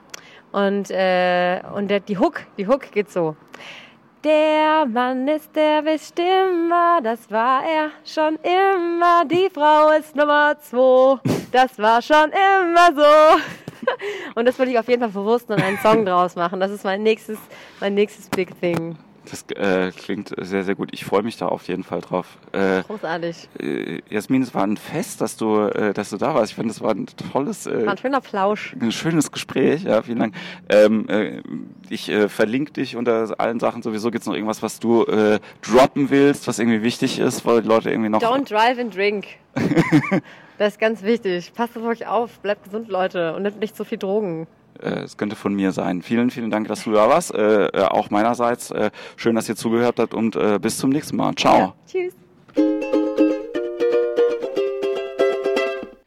und, 0.52 0.90
äh, 0.90 1.60
und 1.74 1.88
der, 1.88 2.00
die 2.00 2.18
Hook, 2.18 2.42
die 2.58 2.66
Hook 2.66 2.90
geht 2.92 3.10
so. 3.10 3.36
Der 4.22 4.84
Mann 4.84 5.26
ist 5.28 5.56
der 5.56 5.80
Bestimmer, 5.80 7.00
das 7.02 7.30
war 7.30 7.62
er 7.64 7.90
schon 8.04 8.38
immer. 8.42 9.24
Die 9.24 9.48
Frau 9.48 9.92
ist 9.98 10.14
Nummer 10.14 10.56
zwei, 10.60 11.18
das 11.50 11.78
war 11.78 12.02
schon 12.02 12.30
immer 12.30 12.94
so. 12.94 13.40
Und 14.34 14.44
das 14.44 14.58
will 14.58 14.68
ich 14.68 14.78
auf 14.78 14.88
jeden 14.88 15.00
Fall 15.00 15.10
verwursten 15.10 15.54
und 15.54 15.62
einen 15.62 15.78
Song 15.78 16.04
draus 16.04 16.36
machen. 16.36 16.60
Das 16.60 16.70
ist 16.70 16.84
mein 16.84 17.02
nächstes, 17.02 17.38
mein 17.80 17.94
nächstes 17.94 18.28
Big 18.28 18.60
Thing. 18.60 18.98
Das 19.28 19.44
äh, 19.56 19.92
klingt 19.92 20.34
sehr, 20.38 20.64
sehr 20.64 20.74
gut. 20.74 20.90
Ich 20.92 21.04
freue 21.04 21.22
mich 21.22 21.36
da 21.36 21.46
auf 21.46 21.68
jeden 21.68 21.84
Fall 21.84 22.00
drauf. 22.00 22.26
Äh, 22.52 22.82
Großartig. 22.82 23.48
Äh, 23.58 24.00
Jasmin, 24.08 24.42
es 24.42 24.54
war 24.54 24.64
ein 24.64 24.76
Fest, 24.76 25.20
dass 25.20 25.36
du, 25.36 25.60
äh, 25.66 25.92
dass 25.92 26.10
du 26.10 26.16
da 26.16 26.34
warst. 26.34 26.52
Ich 26.52 26.56
finde, 26.56 26.70
es 26.70 26.80
war 26.80 26.94
ein 26.94 27.06
tolles, 27.32 27.66
äh, 27.66 27.84
war 27.84 27.92
ein 27.92 27.98
schöner 27.98 28.20
Plausch. 28.20 28.74
Ein 28.80 28.92
schönes 28.92 29.30
Gespräch. 29.30 29.82
Ja, 29.82 30.02
vielen 30.02 30.20
Dank. 30.20 30.34
Ähm, 30.68 31.08
äh, 31.08 31.42
ich 31.90 32.08
äh, 32.08 32.28
verlinke 32.28 32.72
dich 32.72 32.96
unter 32.96 33.34
allen 33.38 33.60
Sachen. 33.60 33.82
Sowieso 33.82 34.10
gibt 34.10 34.22
es 34.22 34.26
noch 34.26 34.34
irgendwas, 34.34 34.62
was 34.62 34.80
du 34.80 35.04
äh, 35.04 35.38
droppen 35.60 36.10
willst, 36.10 36.48
was 36.48 36.58
irgendwie 36.58 36.82
wichtig 36.82 37.18
ist, 37.18 37.44
weil 37.44 37.62
die 37.62 37.68
Leute 37.68 37.90
irgendwie 37.90 38.08
noch. 38.08 38.20
Don't 38.22 38.48
drive 38.48 38.78
and 38.78 38.94
drink. 38.94 39.26
das 40.58 40.74
ist 40.74 40.80
ganz 40.80 41.02
wichtig. 41.02 41.52
Passt 41.54 41.76
auf 41.76 41.84
euch 41.84 42.06
auf. 42.06 42.38
Bleibt 42.40 42.64
gesund, 42.64 42.88
Leute, 42.88 43.34
und 43.34 43.42
nehmt 43.42 43.60
nicht 43.60 43.76
so 43.76 43.84
viel 43.84 43.98
Drogen. 43.98 44.46
Äh, 44.82 45.04
es 45.04 45.16
könnte 45.16 45.36
von 45.36 45.54
mir 45.54 45.72
sein. 45.72 46.02
Vielen, 46.02 46.30
vielen 46.30 46.50
Dank, 46.50 46.68
dass 46.68 46.84
du 46.84 46.92
da 46.92 47.08
warst. 47.08 47.34
Äh, 47.34 47.66
äh 47.66 47.82
auch 47.84 48.10
meinerseits. 48.10 48.72
Schön, 49.16 49.34
dass 49.34 49.48
ihr 49.48 49.56
zugehört 49.56 49.98
habt 49.98 50.14
und 50.14 50.38
bis 50.60 50.78
zum 50.78 50.90
nächsten 50.90 51.16
Mal. 51.16 51.34
Ciao. 51.34 51.58
Ja, 51.58 51.74
tschüss. 51.86 52.99